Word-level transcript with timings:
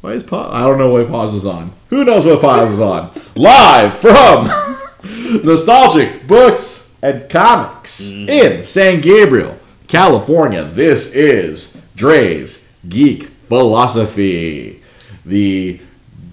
Why 0.00 0.12
is 0.12 0.22
pause? 0.22 0.52
I 0.52 0.60
don't 0.60 0.78
know 0.78 0.92
why 0.92 1.04
pause 1.04 1.34
is 1.34 1.44
on. 1.44 1.72
Who 1.90 2.04
knows 2.04 2.24
what 2.24 2.40
pause 2.40 2.74
is 2.74 2.80
on? 2.80 3.10
Live 3.34 3.98
from 3.98 4.44
Nostalgic 5.44 6.24
Books 6.28 6.96
and 7.02 7.28
Comics 7.28 8.08
mm. 8.08 8.28
in 8.28 8.64
San 8.64 9.00
Gabriel, 9.00 9.58
California. 9.88 10.62
This 10.62 11.12
is 11.16 11.82
Dre's 11.96 12.72
Geek 12.88 13.24
Philosophy, 13.24 14.82
the 15.26 15.80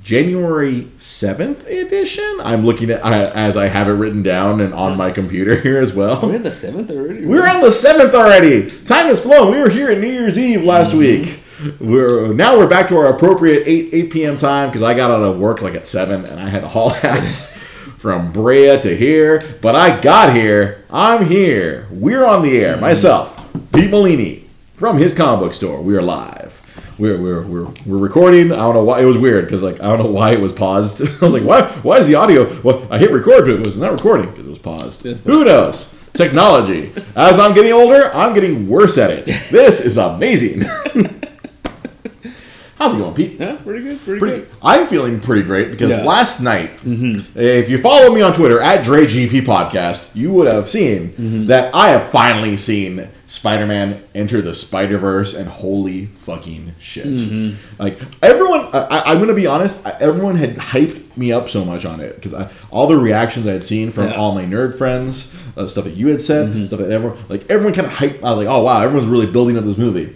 January 0.03 0.81
7th 0.99 1.65
edition. 1.65 2.37
I'm 2.43 2.67
looking 2.67 2.91
at 2.91 3.01
as 3.35 3.57
I 3.57 3.67
have 3.67 3.87
it 3.87 3.93
written 3.93 4.21
down 4.21 4.61
and 4.61 4.75
on 4.75 4.95
my 4.95 5.09
computer 5.09 5.55
here 5.59 5.79
as 5.79 5.91
well. 5.91 6.21
We're 6.21 6.35
in 6.35 6.43
the 6.43 6.51
seventh 6.51 6.91
already. 6.91 7.25
We're 7.25 7.47
on 7.47 7.61
the 7.61 7.71
seventh 7.71 8.13
already. 8.13 8.67
Time 8.67 9.07
has 9.07 9.23
flown. 9.23 9.51
We 9.51 9.59
were 9.59 9.69
here 9.69 9.89
at 9.89 9.97
New 9.97 10.11
Year's 10.11 10.37
Eve 10.37 10.63
last 10.63 10.91
mm-hmm. 10.91 10.99
week. 10.99 11.41
We're 11.79 12.33
now 12.33 12.57
we're 12.57 12.67
back 12.67 12.89
to 12.89 12.97
our 12.97 13.15
appropriate 13.15 13.63
eight 13.65 13.93
eight 13.93 14.11
p.m. 14.11 14.35
time 14.35 14.69
because 14.69 14.83
I 14.83 14.93
got 14.93 15.09
out 15.09 15.21
of 15.21 15.39
work 15.39 15.61
like 15.61 15.73
at 15.73 15.87
seven 15.87 16.25
and 16.25 16.39
I 16.39 16.49
had 16.49 16.61
to 16.61 16.67
haul 16.67 16.91
ass 17.03 17.57
from 17.97 18.33
Brea 18.33 18.77
to 18.81 18.95
here. 18.95 19.39
But 19.61 19.73
I 19.73 19.99
got 20.01 20.35
here. 20.35 20.83
I'm 20.89 21.25
here. 21.25 21.87
We're 21.91 22.25
on 22.25 22.43
the 22.43 22.57
air. 22.57 22.77
Myself, 22.77 23.53
Pete 23.71 23.89
Molini, 23.89 24.47
from 24.75 24.97
his 24.97 25.13
comic 25.15 25.45
book 25.45 25.53
store. 25.53 25.81
We 25.81 25.95
are 25.95 26.01
live. 26.01 26.51
We're, 26.97 27.21
we're, 27.21 27.41
we're, 27.41 27.67
we're 27.85 27.97
recording. 27.97 28.53
I 28.53 28.57
don't 28.57 28.73
know 28.73 28.83
why 28.85 29.01
it 29.01 29.05
was 29.05 29.17
weird 29.17 29.45
because 29.45 29.63
like 29.63 29.81
I 29.81 29.87
don't 29.95 29.99
know 29.99 30.11
why 30.11 30.31
it 30.31 30.41
was 30.41 30.51
paused. 30.51 31.01
I 31.21 31.25
was 31.25 31.33
like, 31.33 31.43
why 31.43 31.63
why 31.83 31.97
is 31.97 32.07
the 32.07 32.15
audio? 32.15 32.61
Well, 32.63 32.85
I 32.91 32.97
hit 32.97 33.11
record, 33.11 33.45
but 33.45 33.51
it 33.51 33.59
was 33.59 33.79
not 33.79 33.93
recording 33.93 34.29
because 34.29 34.45
it 34.45 34.49
was 34.49 34.59
paused. 34.59 35.03
Who 35.05 35.45
knows? 35.45 35.97
Technology. 36.13 36.91
As 37.15 37.39
I'm 37.39 37.53
getting 37.53 37.71
older, 37.73 38.11
I'm 38.13 38.33
getting 38.33 38.67
worse 38.67 38.97
at 38.97 39.09
it. 39.09 39.25
This 39.51 39.85
is 39.85 39.97
amazing. 39.97 40.63
How's 42.77 42.93
it 42.93 42.97
going, 42.97 43.13
Pete? 43.15 43.39
Yeah, 43.39 43.55
pretty 43.63 43.83
good. 43.83 43.99
Pretty, 44.01 44.19
Pretty, 44.19 44.37
good. 44.39 44.47
I'm 44.61 44.85
feeling 44.87 45.19
pretty 45.21 45.43
great 45.43 45.71
because 45.71 45.91
Yeah. 45.91 46.03
last 46.03 46.41
night, 46.41 46.71
mm-hmm. 46.79 47.37
if 47.39 47.69
you 47.69 47.77
follow 47.77 48.13
me 48.13 48.21
on 48.21 48.33
Twitter 48.33 48.59
at 48.59 48.83
DreGP 48.85 49.41
Podcast, 49.45 50.13
you 50.13 50.33
would 50.33 50.51
have 50.51 50.67
seen 50.67 51.09
mm-hmm. 51.09 51.45
that 51.47 51.73
I 51.73 51.89
have 51.89 52.09
finally 52.11 52.57
seen 52.57 53.07
Spider-Man 53.27 54.03
enter 54.13 54.41
the 54.41 54.53
Spider-Verse, 54.53 55.35
and 55.35 55.47
holy 55.49 56.05
fucking 56.05 56.73
shit! 56.79 57.05
Mm-hmm. 57.07 57.81
Like 57.81 57.99
everyone, 58.21 58.67
I, 58.73 59.03
I'm 59.07 59.19
gonna 59.19 59.33
be 59.33 59.47
honest, 59.47 59.85
I- 59.87 59.95
everyone 59.99 60.35
had 60.35 60.55
hyped 60.57 61.17
me 61.17 61.31
up 61.31 61.49
so 61.49 61.63
much 61.65 61.85
on 61.85 62.01
it 62.01 62.21
because 62.21 62.33
all 62.69 62.87
the 62.87 62.97
reactions 62.97 63.47
I 63.47 63.53
had 63.53 63.63
seen 63.63 63.89
from 63.89 64.09
Yeah. 64.09 64.15
all 64.15 64.35
my 64.35 64.45
nerd 64.45 64.77
friends, 64.77 65.33
uh, 65.57 65.65
stuff 65.65 65.85
that 65.85 65.95
you 65.95 66.09
had 66.09 66.21
said, 66.21 66.67
stuff 66.67 66.79
that 66.79 66.91
everyone, 66.91 67.17
like 67.29 67.49
everyone 67.49 67.73
kind 67.73 67.87
of 67.87 67.93
hyped. 67.93 68.21
I 68.21 68.29
was 68.35 68.37
like, 68.45 68.47
oh 68.47 68.63
wow, 68.63 68.81
everyone's 68.81 69.09
really 69.09 69.31
building 69.31 69.57
up 69.57 69.63
this 69.63 69.77
movie. 69.77 70.13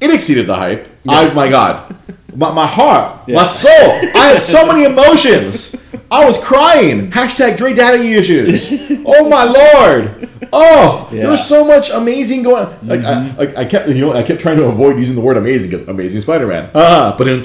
It 0.00 0.12
exceeded 0.14 0.46
the 0.46 0.54
hype. 0.54 0.88
I, 1.08 1.32
my 1.34 1.48
God, 1.48 1.94
my, 2.36 2.52
my 2.52 2.66
heart, 2.66 3.28
my 3.28 3.44
soul. 3.44 3.70
I 3.72 4.32
had 4.32 4.40
so 4.40 4.66
many 4.66 4.84
emotions. 4.84 5.74
I 6.10 6.24
was 6.26 6.42
crying. 6.44 7.10
Hashtag 7.10 7.56
Dre 7.56 7.72
Daddy 7.74 8.12
issues. 8.14 8.72
Oh 9.08 9.28
my 9.28 9.44
lord. 9.44 10.28
Oh, 10.52 11.08
there 11.12 11.30
was 11.30 11.46
so 11.46 11.64
much 11.64 11.90
amazing 11.90 12.42
going. 12.42 12.66
Like, 12.82 13.00
I, 13.04 13.32
like 13.36 13.56
I 13.56 13.64
kept, 13.64 13.88
you 13.88 14.00
know, 14.00 14.12
I 14.12 14.24
kept 14.24 14.40
trying 14.40 14.56
to 14.56 14.64
avoid 14.64 14.98
using 14.98 15.14
the 15.14 15.20
word 15.20 15.36
amazing 15.36 15.70
because 15.70 15.86
Amazing 15.88 16.22
Spider-Man. 16.22 16.70
Ah, 16.74 17.14
but 17.16 17.24
then, 17.24 17.44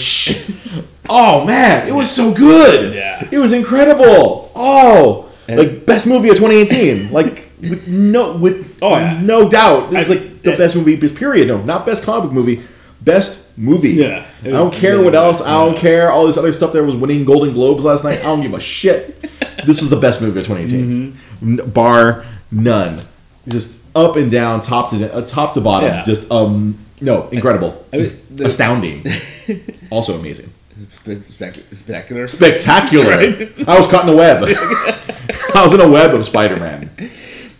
oh 1.07 1.45
man, 1.45 1.87
it 1.87 1.93
was 1.93 2.09
so 2.09 2.33
good. 2.33 2.95
Yeah. 2.95 3.27
it 3.31 3.37
was 3.37 3.53
incredible. 3.53 4.51
Oh, 4.55 5.29
And- 5.47 5.59
like 5.59 5.85
best 5.85 6.07
movie 6.07 6.29
of 6.29 6.37
2018. 6.37 7.11
like 7.11 7.50
with 7.61 7.87
no, 7.87 8.35
with 8.37 8.79
Oh, 8.81 8.95
yeah. 8.97 9.19
no 9.21 9.49
doubt, 9.49 9.93
it 9.93 9.97
was 9.97 10.09
I- 10.09 10.13
like 10.13 10.41
the 10.41 10.57
best 10.57 10.75
movie. 10.75 10.97
Period. 11.09 11.47
No, 11.47 11.61
not 11.63 11.85
best 11.85 12.03
comic 12.03 12.31
movie. 12.31 12.61
Best 13.01 13.57
movie. 13.57 13.89
Yeah, 13.91 14.25
I 14.43 14.49
don't 14.49 14.73
care 14.73 15.01
what 15.01 15.15
else. 15.15 15.41
I 15.41 15.53
don't 15.65 15.77
care 15.77 16.11
all 16.11 16.27
this 16.27 16.37
other 16.37 16.53
stuff 16.53 16.71
there 16.73 16.83
was 16.83 16.95
winning 16.95 17.25
Golden 17.25 17.53
Globes 17.53 17.83
last 17.85 18.03
night. 18.03 18.19
I 18.19 18.23
don't 18.23 18.41
give 18.41 18.53
a 18.53 18.59
shit. 18.59 19.17
This 19.65 19.79
was 19.79 19.91
the 19.91 19.99
best 19.99 20.21
movie 20.23 20.39
of 20.39 20.47
2018, 20.47 21.11
Mm-hmm. 21.13 21.69
Bar 21.69 22.25
none. 22.51 23.03
Just 23.47 23.83
up 23.95 24.15
and 24.15 24.31
down, 24.31 24.61
top 24.61 24.89
to 24.89 25.13
uh, 25.13 25.21
top 25.21 25.53
to 25.53 25.61
bottom. 25.61 25.89
Yeah. 25.89 26.03
Just 26.03 26.31
um, 26.31 26.77
no, 27.01 27.27
incredible, 27.29 27.85
I 27.93 27.97
mean, 27.97 28.11
the- 28.31 28.45
astounding, 28.45 29.03
also 29.91 30.17
amazing, 30.19 30.49
spectacular. 31.29 32.27
spectacular. 32.27 33.09
Right. 33.09 33.51
I 33.67 33.77
was 33.77 33.89
caught 33.89 34.07
in 34.07 34.13
a 34.13 34.17
web. 34.17 34.43
I 34.43 35.61
was 35.63 35.73
in 35.73 35.79
a 35.81 35.89
web 35.89 36.13
of 36.15 36.25
Spider-Man, 36.25 36.89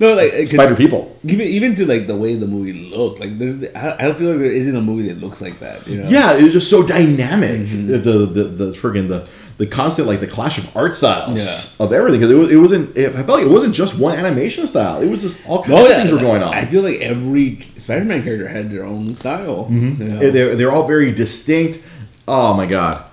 No, 0.02 0.16
like 0.16 0.48
Spider 0.48 0.76
people. 0.76 1.16
Even 1.24 1.48
even 1.48 1.76
to 1.76 1.86
like 1.86 2.08
the 2.08 2.16
way 2.16 2.36
the 2.36 2.48
movie 2.48 2.74
looked, 2.90 3.20
like 3.20 3.38
there's 3.38 3.64
I 3.76 3.96
I 4.00 4.04
don't 4.08 4.18
feel 4.18 4.32
like 4.32 4.40
there 4.40 4.52
isn't 4.52 4.76
a 4.76 4.82
movie 4.82 5.08
that 5.10 5.20
looks 5.22 5.42
like 5.42 5.60
that. 5.60 5.86
You 5.88 5.98
know? 6.00 6.10
Yeah, 6.10 6.38
it 6.38 6.44
was 6.44 6.54
just 6.54 6.70
so 6.70 6.86
dynamic. 6.86 7.62
Mm-hmm. 7.62 7.88
The, 7.92 7.98
the 8.00 8.18
the 8.38 8.44
the 8.44 8.66
friggin' 8.82 9.08
the 9.08 9.22
the 9.58 9.68
constant 9.68 10.08
like 10.08 10.20
the 10.20 10.28
clash 10.28 10.58
of 10.58 10.76
art 10.76 10.96
styles 10.96 11.38
Yeah. 11.80 11.86
of 11.86 11.94
everything 11.94 12.20
because 12.20 12.32
it, 12.36 12.40
was, 12.40 12.52
it 12.52 12.56
wasn't. 12.58 12.98
It, 12.98 13.10
I 13.16 13.22
felt 13.22 13.38
like 13.40 13.46
it 13.46 13.52
wasn't 13.52 13.76
just 13.76 14.00
one 14.00 14.18
animation 14.18 14.66
style. 14.66 15.02
It 15.04 15.10
was 15.10 15.22
just 15.22 15.48
all 15.48 15.62
kinds 15.64 15.80
Oh, 15.80 15.84
of 15.86 15.90
yeah, 15.92 15.98
things 15.98 16.12
were 16.12 16.18
going 16.30 16.42
on. 16.42 16.52
I 16.52 16.66
feel 16.66 16.82
like 16.82 17.00
every 17.02 17.60
Spider-Man 17.78 18.24
character 18.24 18.48
had 18.48 18.72
their 18.72 18.84
own 18.84 19.16
style. 19.16 19.68
you 19.70 19.92
know? 19.92 20.32
they're, 20.32 20.56
they're 20.56 20.72
all 20.72 20.88
very 20.88 21.12
distinct. 21.12 21.80
Oh 22.28 22.56
my 22.56 22.66
god. 22.66 23.06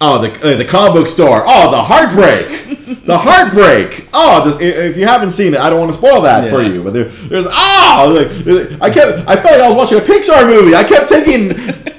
Oh, 0.00 0.22
the 0.22 0.30
uh, 0.30 0.56
the 0.56 0.64
comic 0.64 0.92
book 0.94 1.08
store. 1.08 1.42
Oh, 1.44 1.72
the 1.72 1.82
heartbreak, 1.82 3.02
the 3.04 3.18
heartbreak. 3.18 4.08
Oh, 4.14 4.44
just, 4.44 4.60
if 4.60 4.96
you 4.96 5.06
haven't 5.06 5.32
seen 5.32 5.54
it, 5.54 5.60
I 5.60 5.68
don't 5.70 5.80
want 5.80 5.90
to 5.90 5.98
spoil 5.98 6.20
that 6.22 6.50
for 6.50 6.62
you. 6.62 6.84
But 6.84 6.92
there, 6.92 7.04
there's 7.06 7.46
oh, 7.48 8.14
like, 8.14 8.80
I 8.80 8.90
kept. 8.90 9.28
I 9.28 9.34
felt 9.34 9.58
like 9.58 9.62
I 9.62 9.68
was 9.68 9.76
watching 9.76 9.98
a 9.98 10.00
Pixar 10.00 10.46
movie. 10.46 10.76
I 10.76 10.84
kept 10.84 11.08
taking 11.08 11.50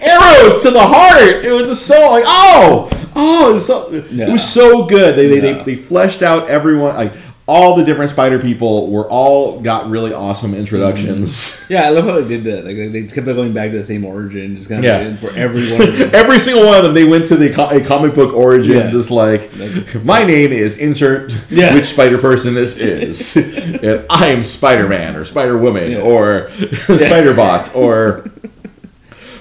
arrows 0.02 0.62
to 0.64 0.72
the 0.72 0.80
heart. 0.82 1.44
It 1.44 1.52
was 1.52 1.68
just 1.68 1.88
so 1.88 2.12
like 2.12 2.24
oh, 2.26 2.90
oh, 3.18 3.52
it 3.52 3.54
was 3.56 3.68
so, 3.68 3.90
it 3.92 4.32
was 4.32 4.48
so 4.48 4.86
good. 4.86 5.18
They 5.18 5.28
they, 5.28 5.36
Yeah. 5.36 5.64
they 5.64 5.76
they 5.76 5.76
fleshed 5.76 6.22
out 6.22 6.50
everyone 6.50 6.96
like. 6.96 7.12
All 7.52 7.76
the 7.76 7.84
different 7.84 8.12
spider 8.12 8.38
people 8.38 8.92
were 8.92 9.10
all 9.10 9.60
got 9.60 9.90
really 9.90 10.14
awesome 10.14 10.54
introductions. 10.54 11.32
Mm-hmm. 11.32 11.74
Yeah, 11.74 11.88
I 11.88 11.90
love 11.90 12.06
how 12.06 12.22
they 12.22 12.28
did 12.28 12.44
that. 12.44 12.64
Like 12.64 12.76
they 12.92 13.08
kept 13.08 13.26
going 13.26 13.54
back 13.54 13.72
to 13.72 13.78
the 13.78 13.84
same 13.84 14.06
origin, 14.06 14.56
just 14.56 14.70
kind 14.70 14.80
of 14.80 14.86
Yeah. 14.86 15.16
for 15.18 15.32
every 15.36 15.72
one 15.72 15.82
of 15.82 15.98
them. 15.98 16.12
Every 16.14 16.38
single 16.38 16.68
one 16.68 16.78
of 16.78 16.84
them, 16.84 16.94
they 16.94 17.06
went 17.06 17.26
to 17.30 17.36
the 17.36 17.50
co- 17.50 17.70
a 17.72 17.82
comic 17.84 18.14
book 18.14 18.36
origin, 18.36 18.76
Yeah. 18.78 18.92
just 18.92 19.10
like, 19.10 19.50
Like, 19.58 20.06
my 20.06 20.24
name 20.24 20.52
is 20.52 20.78
insert 20.78 21.34
Yeah. 21.50 21.74
which 21.74 21.86
Spider 21.86 22.20
Person 22.20 22.54
this 22.54 22.78
is, 22.80 23.36
and 23.84 24.06
I 24.12 24.28
am 24.28 24.44
Spider 24.44 24.88
Man 24.88 25.16
or 25.16 25.26
Spider 25.26 25.58
Woman 25.58 25.92
Yeah. 25.94 26.02
or 26.02 26.50
Spider 26.86 27.34
Bot 27.34 27.76
or 27.76 28.26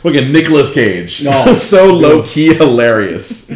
look 0.02 0.14
at 0.14 0.30
Nicolas 0.30 0.72
Cage, 0.72 1.26
Oh, 1.26 1.52
so 1.52 1.92
low 1.92 2.22
key 2.22 2.54
hilarious. 2.54 3.50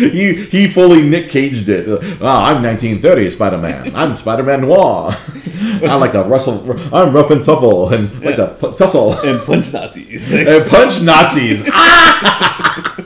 He 0.10 0.32
he 0.46 0.66
fully 0.66 1.02
Nick 1.02 1.28
Caged 1.28 1.68
it. 1.68 1.86
Oh, 1.86 2.26
I'm 2.26 2.62
1930 2.62 3.28
Spider 3.28 3.58
Man. 3.58 3.94
I'm 3.94 4.16
Spider 4.16 4.42
Man 4.42 4.62
Noir. 4.62 5.10
I 5.82 5.94
like 5.96 6.12
to 6.12 6.22
rustle. 6.22 6.70
I'm 6.94 7.14
rough 7.14 7.30
and 7.30 7.42
tuffle 7.42 7.92
and 7.92 8.10
like 8.24 8.36
to 8.36 8.72
tussle 8.76 9.12
and 9.24 9.38
punch 9.44 9.72
Nazis. 9.74 10.32
and 10.32 10.66
punch 10.66 11.02
Nazis. 11.02 11.68
Ah! 11.70 13.04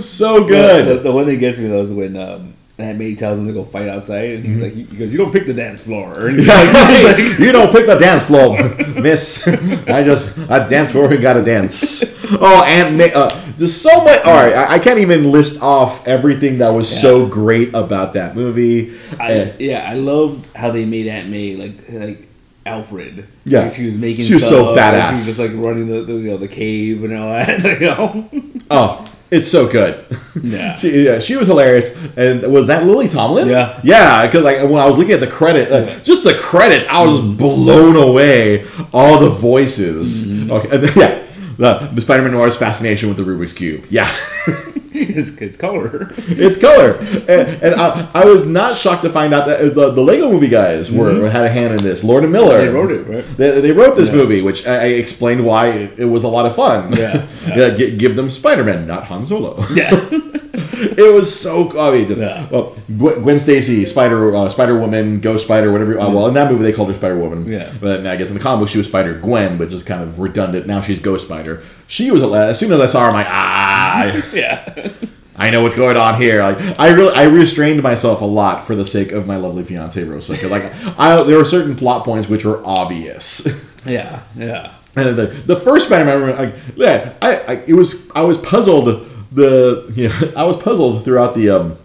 so 0.00 0.46
good. 0.46 0.86
The, 0.88 1.02
the 1.02 1.12
one 1.12 1.26
that 1.26 1.36
gets 1.36 1.58
me 1.58 1.68
though 1.68 1.82
is 1.82 1.92
when 1.92 2.16
um, 2.16 2.53
Aunt 2.76 2.98
May 2.98 3.14
tells 3.14 3.38
him 3.38 3.46
to 3.46 3.52
go 3.52 3.62
fight 3.62 3.88
outside, 3.88 4.30
and 4.32 4.44
he's 4.44 4.60
like, 4.60 4.72
he 4.72 4.82
goes, 4.96 5.12
"You 5.12 5.18
don't 5.18 5.30
pick 5.32 5.46
the 5.46 5.54
dance 5.54 5.84
floor." 5.84 6.12
And 6.28 6.36
he's 6.38 6.48
Yeah, 6.48 7.02
like, 7.04 7.38
you 7.38 7.52
don't 7.52 7.70
pick 7.70 7.86
the 7.86 7.96
dance 7.98 8.24
floor, 8.24 8.56
miss. 9.00 9.46
I 9.88 10.02
just 10.02 10.50
I 10.50 10.66
dance 10.66 10.90
floor 10.90 11.12
and 11.12 11.22
gotta 11.22 11.42
dance. 11.42 12.02
Oh, 12.40 12.64
and 12.66 12.98
Ma- 12.98 13.04
uh, 13.14 13.30
there's 13.58 13.76
so 13.76 14.02
much. 14.02 14.24
All 14.24 14.34
right, 14.34 14.54
I, 14.54 14.74
I 14.74 14.78
can't 14.80 14.98
even 14.98 15.30
list 15.30 15.62
off 15.62 16.08
everything 16.08 16.58
that 16.58 16.70
was 16.70 16.88
so 16.88 17.26
great 17.28 17.68
about 17.74 18.14
that 18.14 18.34
movie. 18.34 18.96
I, 19.20 19.32
Eh, 19.32 19.52
yeah, 19.60 19.88
I 19.88 19.94
loved 19.94 20.54
how 20.56 20.70
they 20.72 20.84
made 20.86 21.06
Aunt 21.06 21.28
May 21.28 21.54
like 21.54 21.74
like 21.92 22.26
Alfred. 22.66 23.26
Yeah. 23.44 23.60
Like, 23.64 23.72
she 23.74 23.84
was 23.84 23.96
making. 23.98 24.24
She 24.24 24.34
was 24.34 24.48
so 24.48 24.72
stuff, 24.74 24.78
and 24.78 24.96
badass. 24.96 25.06
She 25.08 25.12
was 25.12 25.26
just 25.26 25.38
like 25.38 25.50
running 25.54 25.86
the, 25.86 26.02
the 26.02 26.14
you 26.14 26.30
know 26.30 26.38
the 26.38 26.48
cave 26.48 27.04
and 27.04 27.14
all 27.14 27.28
that. 27.28 27.62
You 27.80 27.86
know. 27.86 28.28
oh, 28.70 29.13
it's 29.30 29.48
so 29.48 29.68
good. 29.70 30.04
Yeah. 30.42 30.76
She, 30.84 31.04
yeah, 31.04 31.18
she 31.20 31.36
was 31.36 31.48
hilarious. 31.48 31.94
And 32.16 32.52
was 32.52 32.66
that 32.66 32.84
Lily 32.84 33.08
Tomlin? 33.08 33.48
Yeah. 33.48 33.80
Yeah, 33.84 34.26
because 34.26 34.44
like 34.44 34.58
when 34.62 34.76
I 34.76 34.86
was 34.86 34.98
looking 34.98 35.14
at 35.14 35.20
the 35.20 35.26
credit, 35.28 35.70
uh, 35.70 35.86
just 36.00 36.24
the 36.24 36.34
credits, 36.34 36.86
I 36.88 37.04
was 37.04 37.20
just 37.20 37.36
blown 37.36 37.96
away. 37.96 38.66
All 38.92 39.20
the 39.20 39.30
voices. 39.30 40.26
Mm-hmm. 40.26 40.50
Okay, 40.50 40.68
and 40.70 40.82
then, 40.82 40.92
yeah. 40.96 41.20
The, 41.56 41.90
the 41.94 42.00
Spider-Man 42.00 42.32
Noir's 42.32 42.56
fascination 42.56 43.08
with 43.08 43.16
the 43.16 43.22
Rubik's 43.22 43.52
Cube. 43.52 43.84
Yeah. 43.88 44.12
his, 45.14 45.36
his 45.38 45.56
color. 45.56 46.12
it's 46.18 46.60
color. 46.60 46.94
And, 47.28 47.62
and 47.62 47.74
I, 47.74 48.08
I 48.14 48.24
was 48.26 48.48
not 48.48 48.76
shocked 48.76 49.02
to 49.02 49.10
find 49.10 49.34
out 49.34 49.46
that 49.46 49.74
the, 49.74 49.90
the 49.90 50.00
Lego 50.00 50.30
movie 50.30 50.48
guys 50.48 50.90
were 50.90 51.28
had 51.28 51.44
a 51.44 51.48
hand 51.48 51.74
in 51.74 51.82
this. 51.82 52.04
Lord 52.04 52.22
and 52.22 52.32
Miller. 52.32 52.58
Mm-hmm. 52.60 52.66
They 52.66 52.72
wrote 52.72 52.92
it, 52.92 53.02
right? 53.02 53.36
They, 53.36 53.60
they 53.60 53.72
wrote 53.72 53.96
this 53.96 54.12
movie, 54.12 54.40
which 54.40 54.64
I, 54.68 54.74
I 54.74 54.84
explained 54.84 55.44
why 55.44 55.66
it, 55.70 55.98
it 55.98 56.04
was 56.04 56.22
a 56.22 56.28
lot 56.28 56.46
of 56.46 56.54
fun. 56.54 56.92
Yeah, 56.92 57.26
yeah. 57.48 57.70
gi- 57.70 57.96
give 57.96 58.14
them 58.14 58.30
Spider 58.30 58.62
Man, 58.62 58.86
not 58.86 59.04
Han 59.04 59.26
Solo. 59.26 59.60
Yeah. 59.74 59.90
it 60.98 61.14
was 61.14 61.38
so. 61.38 61.78
I 61.78 61.90
mean, 61.92 62.06
just 62.06 62.20
Yeah. 62.20 62.46
well, 62.50 62.76
Gwen, 62.98 63.38
Stacy, 63.38 63.84
Spider, 63.84 64.34
uh, 64.34 64.48
Spider 64.48 64.78
Woman, 64.78 65.20
Ghost 65.20 65.44
Spider, 65.44 65.70
whatever. 65.72 65.98
Uh, 65.98 66.10
well, 66.10 66.26
in 66.28 66.34
that 66.34 66.50
movie 66.50 66.64
they 66.64 66.72
called 66.72 66.88
her 66.88 66.94
Spider 66.94 67.18
Woman. 67.18 67.46
Yeah. 67.46 67.72
But 67.80 68.06
I 68.06 68.16
guess 68.16 68.28
in 68.30 68.34
the 68.36 68.42
comic 68.42 68.60
book 68.60 68.68
she 68.68 68.78
was 68.78 68.86
Spider 68.88 69.14
Gwen, 69.18 69.58
but 69.58 69.68
just 69.68 69.86
kind 69.86 70.02
of 70.02 70.18
redundant. 70.18 70.66
Now 70.66 70.80
she's 70.80 71.00
Ghost 71.00 71.26
Spider. 71.26 71.62
She 71.86 72.10
was 72.10 72.22
as 72.22 72.58
soon 72.58 72.72
as 72.72 72.80
I 72.80 72.86
saw 72.86 73.02
her, 73.02 73.06
I'm 73.08 73.14
like, 73.14 73.26
ah, 73.28 74.30
Yeah. 74.34 74.90
I 75.36 75.50
know 75.50 75.62
what's 75.64 75.74
going 75.74 75.96
on 75.96 76.14
here. 76.20 76.42
Like 76.42 76.58
I 76.78 76.90
really, 76.94 77.12
I 77.14 77.24
restrained 77.24 77.82
myself 77.82 78.20
a 78.20 78.24
lot 78.24 78.64
for 78.64 78.76
the 78.76 78.84
sake 78.84 79.10
of 79.10 79.26
my 79.26 79.36
lovely 79.36 79.64
fiance 79.64 80.02
Rosa. 80.04 80.48
Like, 80.48 80.62
I 80.96 81.20
there 81.24 81.36
were 81.38 81.44
certain 81.44 81.74
plot 81.74 82.04
points 82.04 82.28
which 82.28 82.44
were 82.44 82.62
obvious. 82.64 83.46
Yeah. 83.84 84.22
Yeah. 84.36 84.74
And 84.96 85.16
the 85.18 85.26
the 85.26 85.56
first 85.56 85.88
Spider-Man, 85.88 86.36
like, 86.36 86.54
yeah, 86.76 87.14
I, 87.20 87.36
I 87.48 87.52
it 87.66 87.74
was 87.74 88.08
I 88.12 88.22
was 88.22 88.38
puzzled 88.38 89.10
the 89.34 89.92
yeah 89.94 90.32
I 90.40 90.44
was 90.44 90.56
puzzled 90.56 91.04
throughout 91.04 91.34
the 91.34 91.50
um, 91.50 91.76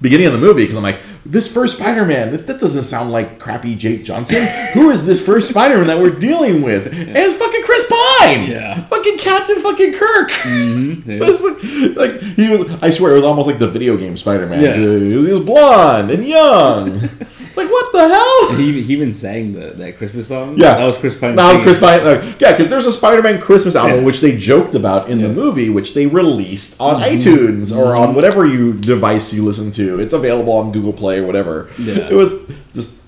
beginning 0.00 0.26
of 0.26 0.32
the 0.32 0.38
movie 0.38 0.64
because 0.64 0.76
I'm 0.76 0.82
like 0.82 1.00
this 1.26 1.52
first 1.52 1.78
Spider-Man 1.78 2.32
that, 2.32 2.46
that 2.46 2.60
doesn't 2.60 2.82
sound 2.82 3.10
like 3.10 3.38
crappy 3.38 3.74
Jake 3.74 4.04
Johnson. 4.04 4.46
Who 4.74 4.90
is 4.90 5.06
this 5.06 5.24
first 5.24 5.48
Spider-Man 5.50 5.86
that 5.86 5.98
we're 5.98 6.18
dealing 6.18 6.60
with? 6.62 6.86
And 6.86 7.16
it's 7.16 7.38
fucking 7.38 7.62
Chris 7.64 7.88
Pine. 7.88 8.50
Yeah. 8.50 8.82
fucking 8.82 9.16
Captain 9.18 9.62
fucking 9.62 9.94
Kirk. 9.94 10.30
Mm-hmm. 10.30 11.18
Was 11.20 11.40
like, 11.40 11.96
like 11.96 12.20
he 12.20 12.56
was, 12.56 12.82
I 12.82 12.90
swear 12.90 13.12
it 13.12 13.16
was 13.16 13.24
almost 13.24 13.46
like 13.48 13.58
the 13.58 13.68
video 13.68 13.96
game 13.96 14.16
Spider-Man. 14.16 14.62
Yeah. 14.62 14.76
He 14.76 15.16
was, 15.16 15.26
he 15.26 15.32
was 15.32 15.44
blonde 15.44 16.10
and 16.10 16.24
young. 16.26 17.00
it's 17.54 17.56
like 17.62 17.70
what 17.70 17.92
the 17.92 18.08
hell? 18.08 18.56
He, 18.58 18.82
he 18.82 18.92
even 18.94 19.12
sang 19.14 19.52
the, 19.52 19.70
that 19.70 19.96
Christmas 19.98 20.26
song. 20.28 20.56
Yeah, 20.58 20.74
That 20.76 20.84
was 20.86 20.96
Chris 20.96 21.16
Pine. 21.16 21.36
That 21.36 21.52
was. 21.52 21.62
Chris 21.62 21.78
Pine. 21.78 22.04
Like, 22.04 22.40
yeah, 22.40 22.52
because 22.52 22.68
there's 22.68 22.86
a 22.86 22.92
Spider-Man 22.92 23.40
Christmas 23.40 23.76
album 23.76 24.00
Yeah. 24.00 24.04
which 24.06 24.20
they 24.20 24.36
joked 24.36 24.74
about 24.74 25.08
in 25.08 25.22
the 25.22 25.28
movie, 25.28 25.70
which 25.70 25.94
they 25.94 26.06
released 26.06 26.80
on 26.80 27.00
Mm-hmm. 27.00 27.14
iTunes 27.16 27.76
or 27.76 27.94
on 27.96 28.14
whatever 28.14 28.44
you 28.44 28.72
device 28.74 29.32
you 29.32 29.44
listen 29.44 29.70
to. 29.72 30.00
It's 30.00 30.12
available 30.14 30.52
on 30.54 30.72
Google 30.72 30.92
Play 30.92 31.18
or 31.18 31.26
whatever. 31.26 31.70
Yeah. 31.78 32.08
It 32.10 32.14
was 32.14 32.34
just. 32.74 33.02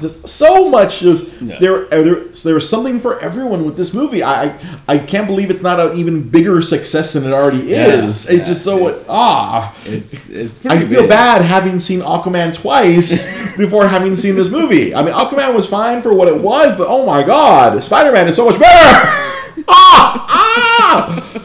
Just 0.00 0.28
so 0.28 0.68
much. 0.68 1.00
Just 1.00 1.30
Yeah. 1.40 1.58
there, 1.60 1.84
there, 1.86 2.14
there 2.14 2.54
was 2.54 2.68
something 2.68 2.98
for 2.98 3.20
everyone 3.20 3.64
with 3.64 3.76
this 3.76 3.94
movie. 3.94 4.22
I, 4.22 4.58
I, 4.88 4.98
can't 4.98 5.28
believe 5.28 5.48
it's 5.50 5.62
not 5.62 5.78
an 5.78 5.96
even 5.96 6.28
bigger 6.28 6.60
success 6.60 7.12
than 7.12 7.24
it 7.24 7.32
already 7.32 7.58
Yeah. 7.58 8.04
is. 8.04 8.26
Yeah. 8.28 8.38
It's 8.38 8.48
just 8.48 8.64
so 8.64 9.00
ah. 9.08 9.74
It's 9.84 10.28
it's. 10.28 10.66
I 10.66 10.80
feel 10.80 11.02
big. 11.02 11.10
bad 11.10 11.42
having 11.42 11.78
seen 11.78 12.00
Aquaman 12.00 12.52
twice 12.60 13.30
before 13.56 13.86
having 13.86 14.16
seen 14.16 14.34
this 14.34 14.50
movie. 14.50 14.92
I 14.94 15.02
mean, 15.02 15.14
Aquaman 15.14 15.54
was 15.54 15.68
fine 15.68 16.02
for 16.02 16.12
what 16.12 16.26
it 16.26 16.36
was, 16.36 16.76
but 16.76 16.86
oh 16.88 17.06
my 17.06 17.22
god, 17.22 17.80
Spider 17.82 18.10
Man 18.12 18.26
is 18.26 18.34
so 18.36 18.46
much 18.46 18.58
better! 18.58 18.74
ah! 19.68 20.26
Ah! 20.28 21.36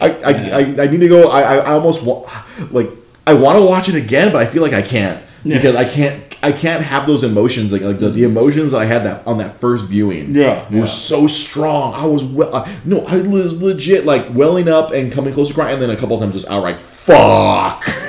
I, 0.00 0.08
I, 0.08 0.30
I, 0.30 0.82
I 0.84 0.86
need 0.86 1.00
to 1.00 1.08
go. 1.08 1.28
I, 1.28 1.40
I, 1.42 1.56
I 1.56 1.72
almost 1.72 2.04
want, 2.04 2.28
like, 2.72 2.88
I 3.26 3.34
want 3.34 3.58
to 3.58 3.64
watch 3.64 3.88
it 3.88 3.94
again, 3.94 4.32
but 4.32 4.40
I 4.40 4.46
feel 4.46 4.62
like 4.62 4.72
I 4.72 4.80
can't 4.82 5.22
because 5.44 5.76
I 5.76 5.84
can't. 5.84 6.24
I 6.40 6.52
can't 6.52 6.84
have 6.84 7.04
those 7.04 7.24
emotions 7.24 7.72
like 7.72 7.82
like 7.82 7.98
the, 7.98 8.10
the 8.10 8.22
emotions 8.22 8.72
I 8.72 8.84
had 8.84 9.02
that 9.04 9.26
on 9.26 9.38
that 9.38 9.58
first 9.60 9.86
viewing. 9.86 10.36
Yeah, 10.36 10.68
were 10.70 10.78
yeah. 10.78 10.84
so 10.84 11.26
strong. 11.26 11.94
I 11.94 12.06
was 12.06 12.24
well, 12.24 12.54
uh, 12.54 12.68
no, 12.84 13.04
I 13.06 13.20
was 13.22 13.60
legit 13.60 14.06
like 14.06 14.32
welling 14.32 14.68
up 14.68 14.92
and 14.92 15.10
coming 15.12 15.34
close 15.34 15.48
to 15.48 15.54
crying, 15.54 15.74
and 15.74 15.82
then 15.82 15.90
a 15.90 15.96
couple 15.96 16.14
of 16.14 16.22
times 16.22 16.34
just 16.34 16.48
outright 16.48 16.78
fuck. 16.78 17.82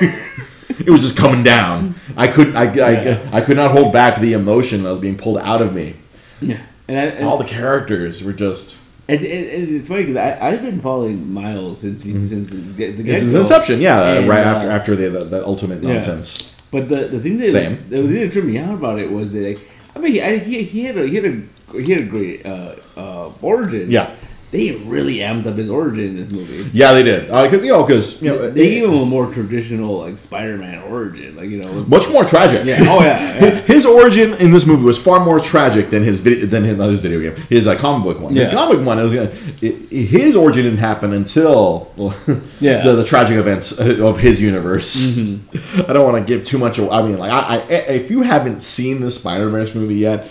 it 0.68 0.88
was 0.90 1.00
just 1.00 1.16
coming 1.18 1.42
down. 1.42 1.96
I 2.16 2.28
couldn't. 2.28 2.56
I, 2.56 2.72
Yeah. 2.72 3.28
I, 3.32 3.38
I 3.38 3.40
could 3.40 3.56
not 3.56 3.72
hold 3.72 3.92
back 3.92 4.20
the 4.20 4.32
emotion 4.34 4.84
that 4.84 4.90
was 4.90 5.00
being 5.00 5.16
pulled 5.18 5.38
out 5.38 5.60
of 5.60 5.74
me. 5.74 5.96
Yeah. 6.40 6.60
And, 6.86 6.98
I, 6.98 7.02
and 7.04 7.26
All 7.26 7.36
the 7.36 7.44
characters 7.44 8.22
were 8.22 8.32
just. 8.32 8.80
It's, 9.08 9.24
it, 9.24 9.26
it's 9.26 9.88
funny 9.88 10.04
because 10.04 10.16
I've 10.16 10.62
been 10.62 10.80
following 10.80 11.32
Miles 11.34 11.80
since 11.80 12.04
he, 12.04 12.12
since 12.26 12.52
his, 12.52 12.76
the 12.76 12.92
get 12.92 12.96
his 13.04 13.34
inception, 13.34 13.80
yeah, 13.80 14.12
And, 14.12 14.28
right 14.28 14.46
uh, 14.46 14.50
after 14.50 14.70
after 14.70 14.96
the, 14.96 15.08
the, 15.10 15.24
the 15.24 15.44
ultimate 15.44 15.82
Yeah. 15.82 15.94
nonsense. 15.94 16.56
But 16.70 16.88
the, 16.88 17.06
the 17.06 17.20
thing 17.20 17.38
that 17.38 17.50
Same. 17.50 17.76
the 17.88 18.02
thing 18.02 18.14
that 18.14 18.32
tripped 18.32 18.46
me 18.46 18.58
out 18.58 18.74
about 18.74 18.98
it 18.98 19.10
was 19.10 19.32
that 19.32 19.58
like, 19.58 19.70
I 19.94 19.98
mean 19.98 20.12
he, 20.12 20.22
I, 20.22 20.38
he, 20.38 20.62
he 20.62 20.84
had 20.84 20.96
a 20.96 21.06
he 21.06 21.16
had 21.16 21.24
a 21.24 21.80
he 21.80 21.92
had 21.92 22.02
a 22.02 22.06
great 22.06 22.46
uh, 22.46 22.76
uh, 22.96 23.32
origin. 23.42 23.90
Yeah. 23.90 24.14
They 24.50 24.72
really 24.86 25.18
amped 25.18 25.46
up 25.46 25.56
his 25.56 25.70
origin 25.70 26.06
in 26.06 26.16
this 26.16 26.32
movie. 26.32 26.68
Yeah, 26.72 26.92
they 26.92 27.04
did. 27.04 27.30
Uh, 27.30 27.48
cause, 27.48 27.64
you 27.64 27.70
know, 27.70 27.84
because 27.86 28.20
you 28.20 28.30
know, 28.30 28.50
They 28.50 28.68
gave 28.70 28.84
him 28.84 28.94
a 28.94 29.04
more 29.06 29.32
traditional 29.32 29.98
like 30.00 30.18
Spider-Man 30.18 30.82
origin, 30.90 31.36
like 31.36 31.50
you 31.50 31.62
know. 31.62 31.84
much 31.84 32.10
more 32.10 32.24
tragic. 32.24 32.64
Yeah. 32.66 32.78
Oh 32.88 33.00
yeah. 33.00 33.34
yeah. 33.44 33.50
His 33.60 33.86
origin 33.86 34.32
in 34.40 34.50
this 34.50 34.66
movie 34.66 34.82
was 34.82 35.00
far 35.00 35.24
more 35.24 35.38
tragic 35.38 35.90
than 35.90 36.02
his 36.02 36.18
video 36.18 36.46
than 36.46 36.64
his, 36.64 36.76
his 36.78 37.00
video 37.00 37.20
game, 37.20 37.40
his 37.48 37.68
uh, 37.68 37.76
comic 37.76 38.02
book 38.02 38.20
one. 38.20 38.34
His 38.34 38.48
Yeah. 38.48 38.54
comic 38.54 38.84
one, 38.84 38.98
it 38.98 39.04
was, 39.04 39.14
uh, 39.14 39.36
it, 39.62 39.88
his 39.88 40.34
origin 40.34 40.64
didn't 40.64 40.80
happen 40.80 41.12
until 41.12 41.92
well, 41.96 42.12
Yeah. 42.60 42.82
the, 42.82 42.96
the 42.96 43.04
tragic 43.04 43.36
events 43.36 43.78
of 43.78 44.18
his 44.18 44.42
universe. 44.42 45.14
Mm-hmm. 45.16 45.82
I 45.88 45.92
don't 45.92 46.12
want 46.12 46.26
to 46.26 46.28
give 46.34 46.42
too 46.44 46.58
much. 46.58 46.80
I 46.80 47.02
mean, 47.02 47.18
like, 47.18 47.30
I, 47.30 47.58
I, 47.58 47.62
if 47.92 48.10
you 48.10 48.22
haven't 48.22 48.62
seen 48.62 49.00
the 49.00 49.12
Spider 49.12 49.48
Verse 49.48 49.76
movie 49.76 49.94
yet. 49.94 50.28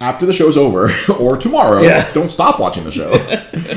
After 0.00 0.26
the 0.26 0.32
show's 0.32 0.56
over, 0.56 0.90
or 1.18 1.36
tomorrow, 1.36 1.82
Yeah. 1.82 2.08
don't 2.12 2.28
stop 2.28 2.60
watching 2.60 2.84
the 2.84 2.92
show. 2.92 3.10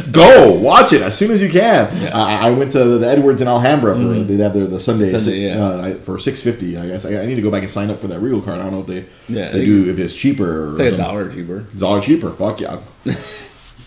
Go 0.11 0.51
watch 0.51 0.93
it 0.93 1.01
as 1.01 1.17
soon 1.17 1.31
as 1.31 1.41
you 1.41 1.49
can. 1.49 1.87
I, 2.13 2.47
I 2.47 2.51
went 2.51 2.71
to 2.73 2.83
the 2.99 3.07
Edwards 3.09 3.41
in 3.41 3.47
Alhambra 3.47 3.95
for 3.95 4.01
they 4.23 4.35
have 4.43 4.53
their 4.53 4.67
the 4.67 4.79
Sunday. 4.79 5.09
Sunday, 5.09 5.39
yeah. 5.47 5.63
uh, 5.65 5.93
for 5.95 6.19
six 6.19 6.43
fifty. 6.43 6.77
I 6.77 6.85
guess 6.85 7.05
I, 7.05 7.23
I 7.23 7.25
need 7.25 7.35
to 7.35 7.41
go 7.41 7.49
back 7.49 7.61
and 7.61 7.69
sign 7.71 7.89
up 7.89 7.99
for 7.99 8.07
that 8.07 8.19
Regal 8.19 8.41
card. 8.41 8.59
I 8.59 8.63
don't 8.63 8.71
know 8.73 8.81
if 8.81 8.87
they 8.87 9.05
Yeah, 9.33 9.49
they 9.49 9.59
they- 9.59 9.65
do 9.65 9.89
if 9.89 9.97
it's 9.97 10.15
cheaper. 10.15 10.65
Or 10.67 10.69
It's 10.71 10.79
like 10.79 10.93
a 10.93 10.97
dollar 10.97 11.31
cheaper. 11.31 11.61
Dollar 11.79 12.01
cheaper. 12.01 12.29
Fuck 12.31 12.61
yeah. 12.61 12.79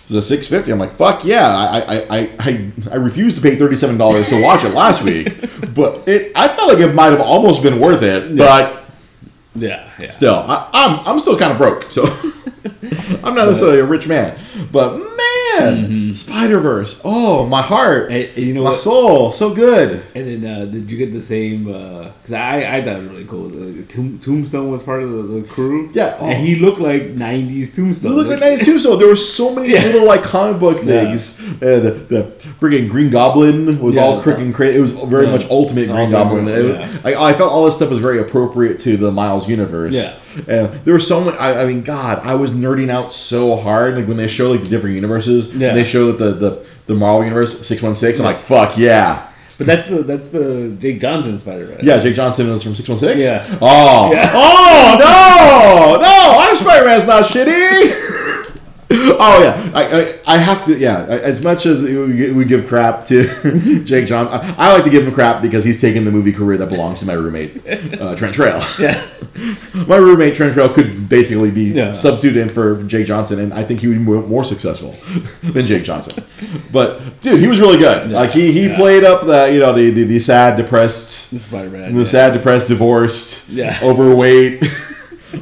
The 0.07 0.21
six 0.21 0.47
fifty. 0.51 0.71
I'm 0.71 0.79
like 0.79 0.91
fuck 0.91 1.25
yeah. 1.25 1.47
I 1.49 1.97
I, 2.11 2.31
I, 2.41 2.73
I 2.93 2.95
refused 2.97 3.37
to 3.39 3.43
pay 3.43 3.57
thirty 3.57 3.75
seven 3.75 3.97
dollars 3.97 4.29
to 4.29 4.43
watch 4.43 4.63
it 4.63 4.75
last 4.75 5.03
week, 5.03 5.29
but 5.75 6.07
it 6.07 6.31
I 6.37 6.47
felt 6.49 6.69
like 6.75 6.81
it 6.81 6.95
might 6.95 7.13
have 7.13 7.23
almost 7.23 7.63
been 7.63 7.81
worth 7.81 8.03
it. 8.03 8.37
But 8.37 8.84
Yeah. 9.55 9.89
Yeah. 10.01 10.11
still, 10.11 10.35
I, 10.35 10.69
I'm 10.73 11.07
I'm 11.07 11.19
still 11.19 11.39
kind 11.39 11.53
of 11.53 11.59
broke, 11.59 11.91
so 11.91 12.03
I'm 13.23 13.35
not 13.35 13.47
necessarily 13.47 13.81
a 13.81 13.85
rich 13.85 14.09
man. 14.09 14.37
But 14.73 14.93
man, 14.97 15.24
Spider 16.13 16.61
Verse. 16.61 17.01
Oh, 17.05 17.47
my 17.47 17.63
heart, 17.63 18.11
And, 18.11 18.25
and 18.37 18.39
you 18.39 18.55
know 18.55 18.63
my 18.63 18.71
what? 18.71 18.77
soul, 18.77 19.31
so 19.31 19.55
good. 19.55 20.03
And 20.15 20.43
then 20.45 20.63
uh, 20.63 20.65
did 20.67 20.91
you 20.91 20.99
get 20.99 21.13
the 21.13 21.21
same? 21.21 21.65
Because 21.65 22.33
I 22.33 22.77
I 22.79 22.83
thought 22.83 22.97
it 22.97 22.99
was 23.03 23.09
really 23.09 23.25
cool. 23.25 23.47
Uh, 23.81 23.85
Tomb, 23.89 24.19
Tombstone 24.19 24.71
was 24.71 24.83
part 24.83 25.03
of 25.03 25.11
the, 25.11 25.23
the 25.23 25.43
crew. 25.47 25.91
Yeah, 25.93 26.17
oh. 26.21 26.27
and 26.27 26.39
he 26.47 26.57
looked 26.57 26.81
like 26.81 27.03
'90s 27.15 27.75
Tombstone. 27.75 28.13
Look 28.15 28.33
at 28.33 28.41
that 28.41 28.61
too. 28.65 28.79
So 28.79 28.97
there 28.97 29.09
were 29.09 29.17
so 29.17 29.55
many 29.55 29.73
Yeah. 29.73 29.85
little 29.85 30.07
like 30.07 30.23
comic 30.23 30.61
book 30.61 30.79
Yeah. 30.79 31.05
things. 31.05 31.41
Uh, 31.63 31.81
the, 31.81 31.91
the 32.09 32.23
freaking 32.61 32.89
Green 32.89 33.11
Goblin 33.11 33.79
was 33.81 33.97
Yeah, 33.97 34.03
all 34.03 34.23
freaking 34.23 34.53
crazy. 34.55 34.79
It 34.79 34.81
was 34.81 34.93
very 34.93 35.27
much 35.27 35.49
Ultimate 35.51 35.87
Green 35.87 35.99
Ultimate, 36.15 36.25
Goblin. 36.25 36.49
It 36.49 36.65
was- 36.65 36.95
yeah. 36.95 37.01
like, 37.05 37.17
I 37.17 37.33
felt 37.33 37.53
all 37.53 37.65
this 37.65 37.77
stuff 37.77 37.91
was 37.91 38.01
very 38.01 38.21
appropriate 38.21 38.79
to 38.81 38.97
the 38.97 39.13
Miles 39.13 39.49
universe. 39.49 39.95
Yeah. 39.95 40.13
And 40.49 40.73
there 40.85 40.95
was 40.95 41.07
so 41.07 41.25
much. 41.25 41.35
I, 41.37 41.63
I 41.63 41.67
mean, 41.67 41.83
God, 41.83 42.21
I 42.25 42.35
was 42.35 42.51
nerding 42.51 42.89
out 42.89 43.13
so 43.13 43.57
hard. 43.57 43.97
Like 43.97 44.07
when 44.07 44.17
they 44.17 44.29
show 44.29 44.51
like 44.51 44.63
the 44.63 44.69
different 44.69 44.95
universes. 44.95 45.55
Yeah. 45.55 45.69
and 45.69 45.77
they 45.77 45.85
show 45.85 46.13
that 46.13 46.19
the 46.19 46.33
the 46.33 46.67
the 46.87 46.95
Marvel 46.95 47.25
universe 47.25 47.67
six 47.67 47.83
one 47.83 47.95
six. 47.95 48.19
I'm 48.21 48.27
like, 48.27 48.39
fuck 48.39 48.77
yeah. 48.77 49.31
But 49.57 49.69
that's 49.69 49.87
the 49.87 50.03
that's 50.03 50.31
the 50.31 50.77
Jake 50.81 51.01
Johnson 51.01 51.39
Spider 51.39 51.67
Man. 51.67 51.79
Yeah, 51.83 52.01
Jake 52.01 52.17
Johnson 52.17 52.51
was 52.51 52.65
from 52.65 52.75
616? 52.75 53.23
Yeah. 53.23 53.59
Oh. 53.63 54.13
Yeah. 54.13 54.33
Oh, 54.35 54.97
no! 54.99 56.03
No! 56.03 56.39
Our 56.41 56.57
Spider 56.57 56.85
Man's 56.87 57.07
not 57.07 57.23
shitty! 57.23 58.11
oh, 58.91 59.41
yeah. 59.43 59.71
I, 59.75 60.01
I, 60.01 60.35
I 60.35 60.39
have 60.39 60.65
to, 60.67 60.79
yeah. 60.79 61.05
As 61.07 61.43
much 61.43 61.67
as 61.67 61.83
we 61.83 62.45
give 62.45 62.67
crap 62.67 63.05
to 63.07 63.25
Jake 63.85 64.07
John, 64.07 64.29
I, 64.29 64.55
I 64.59 64.73
like 64.75 64.85
to 64.85 64.91
give 64.91 65.07
him 65.07 65.13
crap 65.15 65.41
because 65.43 65.65
he's 65.65 65.81
taken 65.81 66.05
the 66.05 66.11
movie 66.11 66.33
career 66.33 66.59
that 66.59 66.69
belongs 66.69 67.01
to 67.01 67.07
my 67.07 67.15
roommate, 67.15 67.57
uh, 68.01 68.15
Trent 68.17 68.35
Trail. 68.35 68.61
Yeah. 68.79 69.03
my 69.89 69.97
roommate, 69.97 70.37
Trent 70.37 70.53
Trail, 70.55 70.69
could 70.69 71.09
basically 71.09 71.51
be 71.51 71.65
Yeah. 71.71 71.93
substituted 71.93 72.43
in 72.43 72.49
for 72.49 72.83
Jake 72.85 73.07
Johnson, 73.07 73.41
and 73.41 73.53
I 73.55 73.65
think 73.65 73.81
he 73.81 73.89
would 73.89 73.95
be 73.99 74.03
more, 74.03 74.23
more 74.23 74.45
successful 74.45 74.95
than 75.43 75.67
Jake 75.67 75.85
Johnson. 75.85 76.23
But, 76.73 77.21
dude, 77.21 77.41
he 77.41 77.49
was 77.49 77.61
really 77.61 77.79
good. 77.79 78.11
Yeah. 78.11 78.19
Like, 78.21 78.31
he, 78.33 78.53
he 78.53 78.67
Yeah. 78.69 78.77
played 78.77 79.03
up 79.05 79.23
the, 79.27 79.51
you 79.53 79.61
know, 79.61 79.73
the, 79.73 79.91
the, 79.91 80.05
the 80.05 80.19
sad, 80.21 80.57
depressed 80.57 81.31
The 81.31 81.39
Spider 81.39 81.71
Man. 81.71 81.95
the 81.95 82.07
sad, 82.07 82.33
depressed, 82.35 82.69
divorced, 82.69 83.49
Yeah. 83.49 83.77
overweight, 83.83 84.63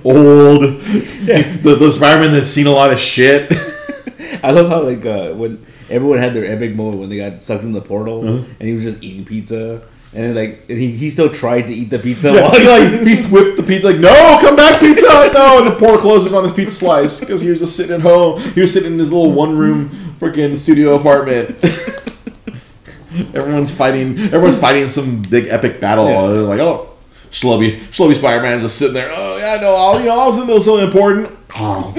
old. 0.04 0.62
The, 0.62 1.76
the 1.78 1.92
Spider-Man 1.92 2.32
that's 2.32 2.48
seen 2.48 2.66
a 2.66 2.70
lot 2.72 2.92
of 2.92 2.98
shit. 2.98 3.50
I 4.42 4.50
love 4.50 4.68
how 4.70 4.82
like 4.82 5.04
uh, 5.06 5.34
when 5.34 5.64
everyone 5.90 6.18
had 6.18 6.34
their 6.34 6.44
epic 6.44 6.74
moment 6.74 6.98
when 6.98 7.08
they 7.08 7.16
got 7.18 7.44
sucked 7.44 7.64
in 7.64 7.72
the 7.72 7.80
portal 7.82 8.26
Uh-huh. 8.26 8.44
and 8.58 8.68
he 8.68 8.72
was 8.74 8.82
just 8.82 9.02
eating 9.02 9.24
pizza 9.24 9.82
and 10.14 10.34
like 10.34 10.64
and 10.68 10.78
he, 10.78 10.90
he 10.92 11.10
still 11.10 11.28
tried 11.30 11.62
to 11.62 11.72
eat 11.72 11.90
the 11.90 11.98
pizza. 11.98 12.32
Yeah, 12.32 12.42
while 12.42 12.58
he 12.58 12.66
like 12.68 13.06
he 13.06 13.22
whipped 13.32 13.56
the 13.56 13.62
pizza 13.62 13.88
like 13.92 13.98
no 14.00 14.38
come 14.40 14.56
back 14.56 14.80
pizza 14.80 15.06
no 15.32 15.58
and 15.62 15.66
the 15.72 15.76
poor 15.78 15.98
closing 15.98 16.34
on 16.34 16.42
his 16.44 16.52
pizza 16.52 16.74
slice 16.74 17.20
because 17.20 17.40
he 17.40 17.50
was 17.50 17.58
just 17.60 17.76
sitting 17.76 17.94
at 17.94 18.00
home 18.00 18.40
he 18.40 18.60
was 18.60 18.72
sitting 18.72 18.92
in 18.94 18.98
his 18.98 19.12
little 19.12 19.32
one 19.32 19.56
room 19.56 19.88
freaking 20.18 20.56
studio 20.56 20.96
apartment 20.96 21.50
everyone's 23.34 23.74
fighting 23.74 24.18
everyone's 24.18 24.56
fighting 24.58 24.86
some 24.88 25.22
big 25.30 25.46
epic 25.48 25.80
battle 25.80 26.06
Yeah. 26.08 26.20
like 26.48 26.60
oh 26.60 26.88
Schlubby 27.32 27.78
Schlubby 27.90 28.14
Spider-Man 28.14 28.60
just 28.60 28.78
sitting 28.78 28.94
there 28.94 29.10
oh 29.10 29.38
yeah 29.38 29.58
no 29.60 29.74
I, 29.74 29.98
you 29.98 30.06
know 30.06 30.20
I 30.20 30.26
was 30.26 30.38
in 30.38 30.46
there 30.46 30.60
something 30.60 30.86
important 30.86 31.30
oh 31.56 31.94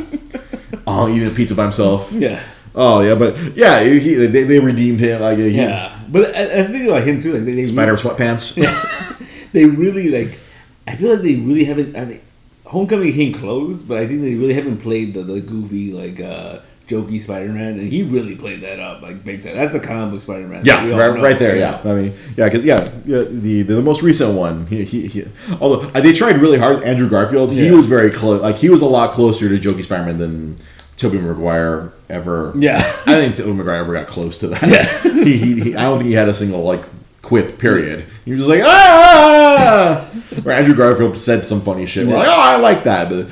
oh 0.88 1.10
eating 1.10 1.28
a 1.28 1.32
pizza 1.32 1.56
by 1.56 1.64
himself 1.64 2.12
yeah. 2.14 2.42
Oh 2.76 3.02
yeah, 3.02 3.16
but 3.16 3.38
yeah, 3.56 3.84
he, 3.84 4.16
they, 4.16 4.44
they 4.44 4.60
redeemed 4.60 5.00
him. 5.00 5.22
Like 5.22 5.38
he, 5.38 5.50
Yeah. 5.50 5.96
But 6.10 6.36
I, 6.36 6.44
I 6.44 6.58
was 6.58 6.70
thinking 6.70 6.90
about 6.90 7.04
him 7.04 7.22
too. 7.22 7.34
Like 7.34 7.46
they, 7.46 7.54
they 7.54 7.66
Spider 7.66 7.94
sweatpants. 7.94 8.58
Yeah. 8.64 9.16
they 9.52 9.66
really 9.66 10.10
like. 10.10 10.40
I 10.88 10.96
feel 10.96 11.14
like 11.14 11.22
they 11.22 11.36
really 11.36 11.66
haven't. 11.66 11.96
I 11.96 12.06
mean, 12.06 12.22
Homecoming 12.66 13.14
came 13.14 13.34
close, 13.34 13.84
but 13.84 13.98
I 13.98 14.08
think 14.08 14.22
they 14.22 14.34
really 14.36 14.56
haven't 14.56 14.78
played 14.78 15.14
the, 15.14 15.22
the 15.22 15.40
goofy 15.40 15.94
like 15.94 16.20
uh 16.20 16.60
jokey 16.88 17.20
Spider 17.20 17.52
Man, 17.52 17.80
and 17.80 17.82
he 17.92 18.04
really 18.04 18.36
played 18.36 18.62
that 18.62 18.80
up 18.80 19.02
like 19.02 19.24
big 19.24 19.44
time. 19.44 19.56
That's 19.56 19.74
the 19.74 19.80
comic 19.80 20.12
book 20.12 20.22
Spider 20.22 20.48
Man. 20.48 20.64
Yeah, 20.66 20.88
right, 20.90 21.22
right 21.22 21.40
there. 21.40 21.56
Yeah, 21.58 21.82
I 21.84 21.94
mean, 21.94 22.14
yeah, 22.36 22.50
cause, 22.50 22.64
yeah, 22.64 22.80
yeah. 23.06 23.24
The, 23.28 23.64
the 23.64 23.82
most 23.82 24.02
recent 24.02 24.36
one, 24.38 24.68
he, 24.68 24.84
he, 24.84 25.08
he 25.08 25.26
although 25.62 25.88
uh, 25.90 26.02
they 26.02 26.14
tried 26.14 26.38
really 26.38 26.58
hard. 26.60 26.84
Andrew 26.84 27.10
Garfield, 27.10 27.52
he 27.52 27.68
Yeah. 27.68 27.72
was 27.74 27.86
very 27.86 28.12
close. 28.12 28.42
Like 28.42 28.58
he 28.58 28.70
was 28.70 28.82
a 28.82 28.86
lot 28.88 29.12
closer 29.12 29.50
to 29.50 29.58
Jokey 29.58 29.84
Spider 29.84 30.06
Man 30.06 30.18
than 30.18 30.58
Tobey 30.98 31.20
Maguire 31.20 31.92
ever. 32.10 32.54
Yeah. 32.56 32.78
I 33.06 33.16
think 33.22 33.36
Tobey 33.36 33.54
Maguire 33.54 33.76
ever 33.78 33.94
got 33.94 34.08
close 34.08 34.40
to 34.42 34.48
that. 34.50 35.02
he, 35.04 35.38
he, 35.38 35.60
he, 35.62 35.76
I 35.76 35.84
don't 35.84 35.98
think 36.00 36.10
he 36.10 36.14
had 36.14 36.30
a 36.30 36.34
single 36.34 36.64
like 36.64 36.84
quip. 37.22 37.58
Period. 37.60 38.06
He 38.26 38.32
was 38.32 38.42
just 38.42 38.50
like 38.50 38.62
ah. 38.64 40.10
Where 40.44 40.56
Andrew 40.56 40.76
Garfield 40.76 41.18
said 41.18 41.46
some 41.46 41.62
funny 41.62 41.86
shit. 41.86 42.08
We're 42.08 42.18
like, 42.18 42.28
oh, 42.28 42.32
I 42.42 42.58
like 42.58 42.84
that. 42.84 43.10
But 43.10 43.30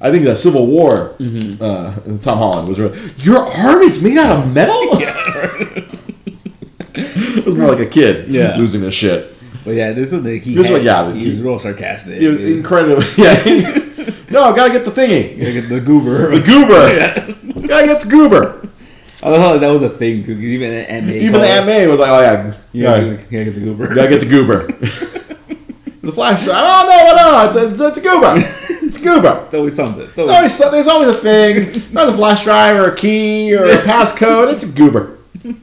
I 0.00 0.10
think 0.10 0.24
that 0.24 0.36
Civil 0.36 0.66
War, 0.66 1.14
Mm-hmm. 1.18 1.62
uh, 1.62 2.18
Tom 2.18 2.38
Holland 2.38 2.68
was 2.68 2.78
really, 2.80 2.98
your 3.18 3.38
arm 3.38 3.82
is 3.82 4.02
made 4.02 4.18
out 4.18 4.44
of 4.44 4.52
metal. 4.54 4.74
it 6.94 7.44
was 7.46 7.54
more 7.54 7.68
like 7.68 7.78
a 7.80 7.86
kid 7.86 8.28
Yeah. 8.28 8.56
losing 8.56 8.82
his 8.82 8.94
shit. 8.94 9.28
But 9.64 9.72
yeah, 9.76 9.92
this 9.92 10.12
is 10.12 10.22
the 10.22 10.38
he. 10.38 10.54
This 10.54 10.68
had, 10.68 10.82
yeah, 10.82 11.06
he 11.12 11.28
was 11.28 11.36
he- 11.38 11.42
real 11.42 11.58
sarcastic. 11.58 12.20
It 12.20 12.28
was 12.28 12.40
incredible. 12.46 13.02
Yeah. 13.16 13.42
no, 14.30 14.44
I 14.52 14.56
gotta 14.56 14.72
get 14.72 14.84
the 14.84 14.90
thingy. 14.90 15.38
Gotta 15.38 15.52
get 15.52 15.68
the 15.68 15.80
goober. 15.80 16.30
The 16.36 16.42
goober. 16.42 16.88
Gotta 17.68 17.86
get 17.86 18.00
the 18.00 18.08
goober. 18.08 18.58
I 19.22 19.28
love 19.30 19.40
how 19.40 19.56
that 19.58 19.68
was 19.68 19.82
a 19.82 19.88
thing 19.88 20.24
too. 20.24 20.34
Because 20.34 20.50
even 20.52 20.72
Aunt 20.72 21.06
May, 21.06 21.20
Even 21.20 21.40
the 21.40 21.62
May 21.64 21.86
was 21.86 22.00
like, 22.00 22.10
oh 22.10 22.20
yeah, 22.20 22.52
yeah, 22.72 22.96
yeah, 22.96 23.04
you 23.04 23.16
gotta 23.16 23.44
get 23.44 23.54
the 23.54 23.60
goober. 23.60 23.94
gotta 23.94 24.08
get 24.08 24.20
the 24.20 24.26
goober. 24.28 24.66
the 26.02 26.10
flash 26.12 26.42
drive. 26.42 26.56
Oh 26.58 26.84
no, 26.88 26.96
no, 27.14 27.30
no, 27.30 27.44
it's 27.48 27.56
it's 27.72 27.80
it's 27.80 27.98
a 27.98 28.02
goober. 28.02 28.42
It's 28.92 29.00
goober. 29.00 29.42
It's 29.46 29.54
always 29.54 29.74
something. 29.74 30.02
It's 30.04 30.14
There's 30.14 30.28
always, 30.28 30.36
always, 30.36 30.52
some- 30.52 30.70
there's 30.72 30.86
always 30.86 31.08
a 31.08 31.14
thing. 31.14 31.54
There's 31.92 32.08
a 32.10 32.12
flash 32.12 32.44
drive 32.44 32.76
or 32.76 32.92
a 32.92 32.94
key 32.96 33.54
or 33.56 33.64
a 33.64 33.78
passcode. 33.78 34.52
It's 34.52 34.64
a 34.70 34.72
goober. 34.76 35.16
I 35.44 35.54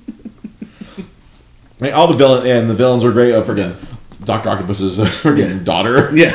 mean, 1.79 1.93
all 1.93 2.07
the 2.07 2.17
villain 2.17 2.47
and 2.47 2.67
the 2.69 2.73
villains 2.73 3.03
were 3.03 3.11
great. 3.11 3.33
Oh, 3.33 3.43
forget 3.43 3.75
Doctor 4.23 4.49
Octopus's 4.49 4.99
uh, 4.99 5.05
forget 5.21 5.63
daughter. 5.63 6.09
yeah. 6.13 6.31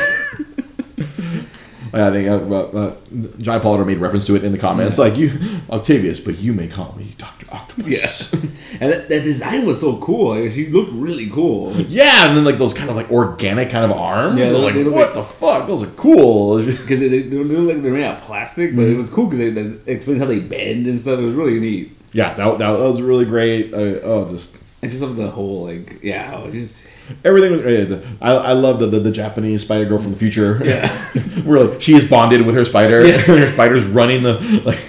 I 1.95 2.11
think 2.11 2.27
uh, 2.29 2.59
uh, 2.59 2.95
Jai 3.39 3.59
Pollard 3.59 3.85
made 3.85 3.99
reference 3.99 4.25
to 4.27 4.35
it 4.35 4.43
in 4.43 4.51
the 4.51 4.57
comments, 4.57 4.97
like 4.97 5.15
you, 5.17 5.31
Octavius, 5.69 6.19
but 6.19 6.37
you 6.39 6.53
may 6.53 6.67
call 6.67 6.93
me 6.97 7.13
Doctor 7.17 7.45
Octopus. 7.51 8.33
And 8.77 8.91
that, 8.91 9.07
that 9.07 9.23
design 9.23 9.65
was 9.65 9.79
so 9.79 9.97
cool. 9.99 10.37
Like, 10.37 10.51
she 10.51 10.67
looked 10.67 10.91
really 10.91 11.29
cool. 11.29 11.71
Yeah, 11.87 12.27
and 12.27 12.35
then 12.35 12.43
like 12.43 12.57
those 12.57 12.73
kind 12.73 12.89
of 12.89 12.97
like 12.97 13.09
organic 13.09 13.69
kind 13.69 13.89
of 13.89 13.97
arms. 13.97 14.37
Yeah, 14.37 14.43
So, 14.47 14.59
like, 14.59 14.75
what 14.75 14.85
like- 14.87 15.13
the 15.13 15.23
fuck? 15.23 15.65
Those 15.65 15.83
are 15.83 15.91
cool. 15.91 16.57
Because 16.65 16.99
they, 16.99 17.07
they, 17.07 17.23
look 17.37 17.73
like 17.73 17.81
they're 17.81 17.93
made 17.93 18.03
out 18.03 18.17
of 18.17 18.23
plastic, 18.23 18.75
but 18.75 18.81
Mm-hmm. 18.81 18.93
it 18.95 18.97
was 18.97 19.09
cool 19.09 19.27
because 19.27 19.39
they, 19.39 19.49
they 19.51 19.93
explained 19.93 20.19
how 20.19 20.27
they 20.27 20.41
bend 20.41 20.87
and 20.87 20.99
stuff. 20.99 21.19
It 21.19 21.23
was 21.23 21.35
really 21.35 21.57
neat. 21.57 21.93
yeah, 22.11 22.33
that, 22.33 22.57
that, 22.59 22.69
was 22.77 23.01
really 23.01 23.23
great. 23.23 23.73
Uh, 23.73 24.01
oh, 24.03 24.27
just 24.29 24.57
I 24.83 24.87
just 24.87 25.01
love 25.01 25.15
the 25.15 25.29
whole 25.31 25.67
like 25.67 26.03
yeah, 26.03 26.45
just 26.51 26.89
everything 27.23 27.51
was. 27.51 28.17
I, 28.21 28.31
I 28.31 28.53
love 28.53 28.79
the, 28.79 28.87
the 28.87 28.99
the 28.99 29.11
Japanese 29.11 29.63
spider 29.63 29.85
girl 29.85 29.99
from 29.99 30.11
the 30.11 30.17
future. 30.17 30.59
Yeah. 30.63 30.89
where 31.43 31.63
like 31.65 31.81
she 31.81 31.93
is 31.93 32.09
bonded 32.09 32.45
with 32.45 32.55
her 32.55 32.65
spider. 32.65 33.05
Yeah. 33.05 33.13
and 33.15 33.21
her 33.39 33.47
spider's 33.47 33.85
running 33.85 34.23
the 34.23 34.33
like 34.65 34.79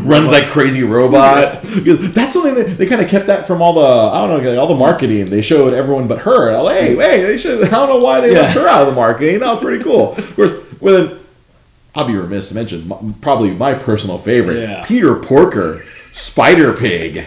runs 0.04 0.30
like 0.32 0.48
crazy 0.48 0.82
robot. 0.82 1.62
That's 1.62 2.32
something 2.34 2.54
that 2.54 2.76
they 2.78 2.86
kind 2.86 3.00
of 3.00 3.08
kept 3.08 3.26
that 3.28 3.46
from 3.46 3.62
all 3.62 3.74
the 3.74 3.80
I 3.80 4.26
don't 4.26 4.42
know 4.42 4.50
like, 4.50 4.58
all 4.58 4.66
the 4.68 4.74
marketing. 4.74 5.26
They 5.26 5.42
showed 5.42 5.74
everyone 5.74 6.08
but 6.08 6.20
her. 6.20 6.50
I 6.52 6.60
like, 6.60 6.76
hey, 6.80 6.96
hey, 6.96 7.22
they 7.22 7.38
should. 7.38 7.64
I 7.64 7.70
don't 7.70 7.88
know 7.88 8.04
why 8.06 8.20
they 8.20 8.32
Yeah. 8.32 8.40
left 8.42 8.54
her 8.54 8.66
out 8.68 8.82
of 8.82 8.88
the 8.88 8.94
marketing. 8.94 9.40
That 9.40 9.50
was 9.50 9.60
pretty 9.60 9.82
cool. 9.82 10.12
Of 10.12 10.36
course, 10.36 10.52
with 10.80 10.94
an 11.12 11.18
I'll 11.94 12.06
be 12.06 12.14
remiss 12.14 12.50
to 12.50 12.54
mention 12.54 13.14
probably 13.22 13.52
my 13.52 13.72
personal 13.72 14.18
favorite, 14.18 14.60
Yeah. 14.60 14.84
Peter 14.84 15.14
Porker, 15.16 15.82
Spider 16.12 16.74
Pig. 16.74 17.24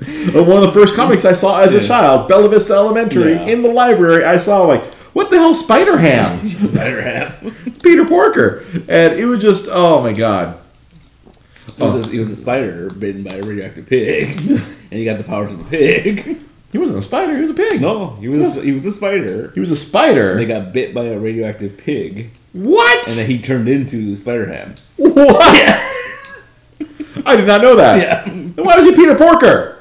One 0.00 0.62
of 0.62 0.62
the 0.62 0.72
first 0.72 0.96
comics 0.96 1.24
I 1.24 1.34
saw 1.34 1.60
as 1.60 1.74
a 1.74 1.86
child, 1.86 2.28
Bella 2.28 2.48
Vista 2.48 2.72
Elementary, 2.72 3.32
Yeah. 3.32 3.46
in 3.46 3.62
the 3.62 3.68
library. 3.68 4.24
I 4.24 4.38
saw 4.38 4.62
like, 4.62 4.82
what 5.12 5.30
the 5.30 5.36
hell, 5.36 5.52
Spider 5.54 5.98
Ham? 5.98 6.44
spider 6.46 7.02
ham. 7.02 7.54
It's 7.66 7.78
Peter 7.78 8.06
Porker, 8.06 8.64
and 8.88 9.18
it 9.18 9.26
was 9.26 9.40
just, 9.40 9.68
oh 9.70 10.02
my 10.02 10.12
god. 10.12 10.56
It 11.66 11.82
was, 11.84 12.08
oh. 12.08 12.10
a, 12.10 12.14
it 12.14 12.18
was 12.18 12.30
a 12.30 12.36
spider 12.36 12.90
bitten 12.90 13.24
by 13.24 13.36
a 13.36 13.42
radioactive 13.42 13.88
pig, 13.88 14.34
and 14.50 14.60
he 14.90 15.04
got 15.04 15.18
the 15.18 15.24
powers 15.24 15.50
of 15.52 15.58
the 15.58 15.64
pig. 15.64 16.38
He 16.72 16.78
wasn't 16.78 16.98
a 16.98 17.02
spider; 17.02 17.34
he 17.36 17.42
was 17.42 17.50
a 17.50 17.54
pig. 17.54 17.80
No, 17.82 18.10
he 18.16 18.28
was 18.28 18.54
he 18.62 18.70
was 18.72 18.86
a 18.86 18.92
spider. 18.92 19.50
he 19.54 19.60
was 19.60 19.70
a 19.70 19.76
spider. 19.76 20.36
They 20.36 20.46
got 20.46 20.72
bit 20.72 20.94
by 20.94 21.04
a 21.04 21.18
radioactive 21.18 21.76
pig, 21.78 22.30
what? 22.52 23.08
and 23.08 23.18
then 23.18 23.28
he 23.28 23.40
turned 23.40 23.68
into 23.68 24.14
Spider 24.14 24.46
Ham. 24.46 24.74
what? 24.96 25.42
I 27.26 27.36
did 27.36 27.46
not 27.46 27.60
know 27.60 27.76
that. 27.76 27.98
Yeah. 28.00 28.24
Then 28.24 28.64
why 28.64 28.76
was 28.76 28.86
he 28.86 28.94
Peter 28.94 29.14
Porker? 29.14 29.79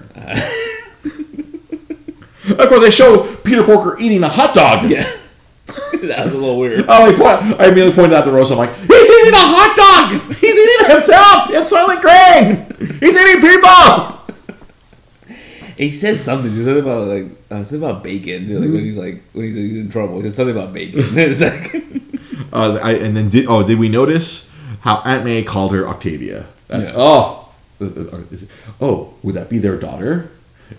Of 2.60 2.68
course, 2.70 2.82
they 2.82 2.90
show 2.92 3.36
Peter 3.44 3.64
Porker 3.64 3.98
eating 4.00 4.24
a 4.24 4.30
hot 4.30 4.54
dog. 4.56 4.90
Yeah, 4.90 5.04
that 5.68 6.26
was 6.26 6.34
a 6.34 6.38
little 6.38 6.58
weird. 6.58 6.86
Oh, 6.88 7.56
I, 7.60 7.66
immediately 7.66 7.94
pointed 7.94 8.14
out 8.14 8.24
to 8.26 8.32
Rosa. 8.32 8.54
I'm 8.54 8.60
like, 8.60 8.76
he's 8.76 8.90
eating 9.10 9.34
a 9.34 9.38
hot 9.38 9.76
dog. 9.78 10.36
He's 10.36 10.58
eating 10.58 10.90
himself. 10.96 11.50
It's 11.52 11.72
Soylent 11.72 12.02
Green. 12.02 12.66
He's 13.00 13.16
eating 13.18 13.42
people. 13.42 14.16
He 15.78 15.92
says 15.92 16.20
something. 16.22 16.52
He 16.52 16.58
says 16.58 16.66
something 16.66 16.84
about 16.84 17.08
like 17.08 17.26
uh, 17.52 17.64
something 17.64 17.90
about 17.90 18.04
bacon. 18.04 18.48
Too, 18.48 18.60
like 18.60 18.70
when 18.70 18.80
he's 18.82 18.98
like 18.98 19.22
when 19.34 19.46
he's, 19.46 19.56
he's 19.56 19.80
in 19.80 19.90
trouble. 19.90 20.18
He 20.18 20.24
says 20.24 20.36
something 20.36 20.56
about 20.56 20.74
bacon. 20.74 21.00
it's 21.18 21.42
like 21.42 21.84
Uh, 22.52 22.80
I, 22.82 22.94
and 22.94 23.16
then 23.16 23.30
did 23.30 23.46
oh 23.48 23.66
did 23.66 23.78
we 23.80 23.90
notice 23.90 24.54
how 24.82 25.02
Aunt 25.06 25.24
May 25.24 25.44
called 25.44 25.72
her 25.74 25.88
Octavia? 25.88 26.48
That's 26.68 26.90
Yeah. 26.90 26.96
oh 26.98 27.49
oh 27.82 29.14
would 29.24 29.36
that 29.36 29.50
be 29.50 29.58
their 29.58 29.78
daughter? 29.78 30.30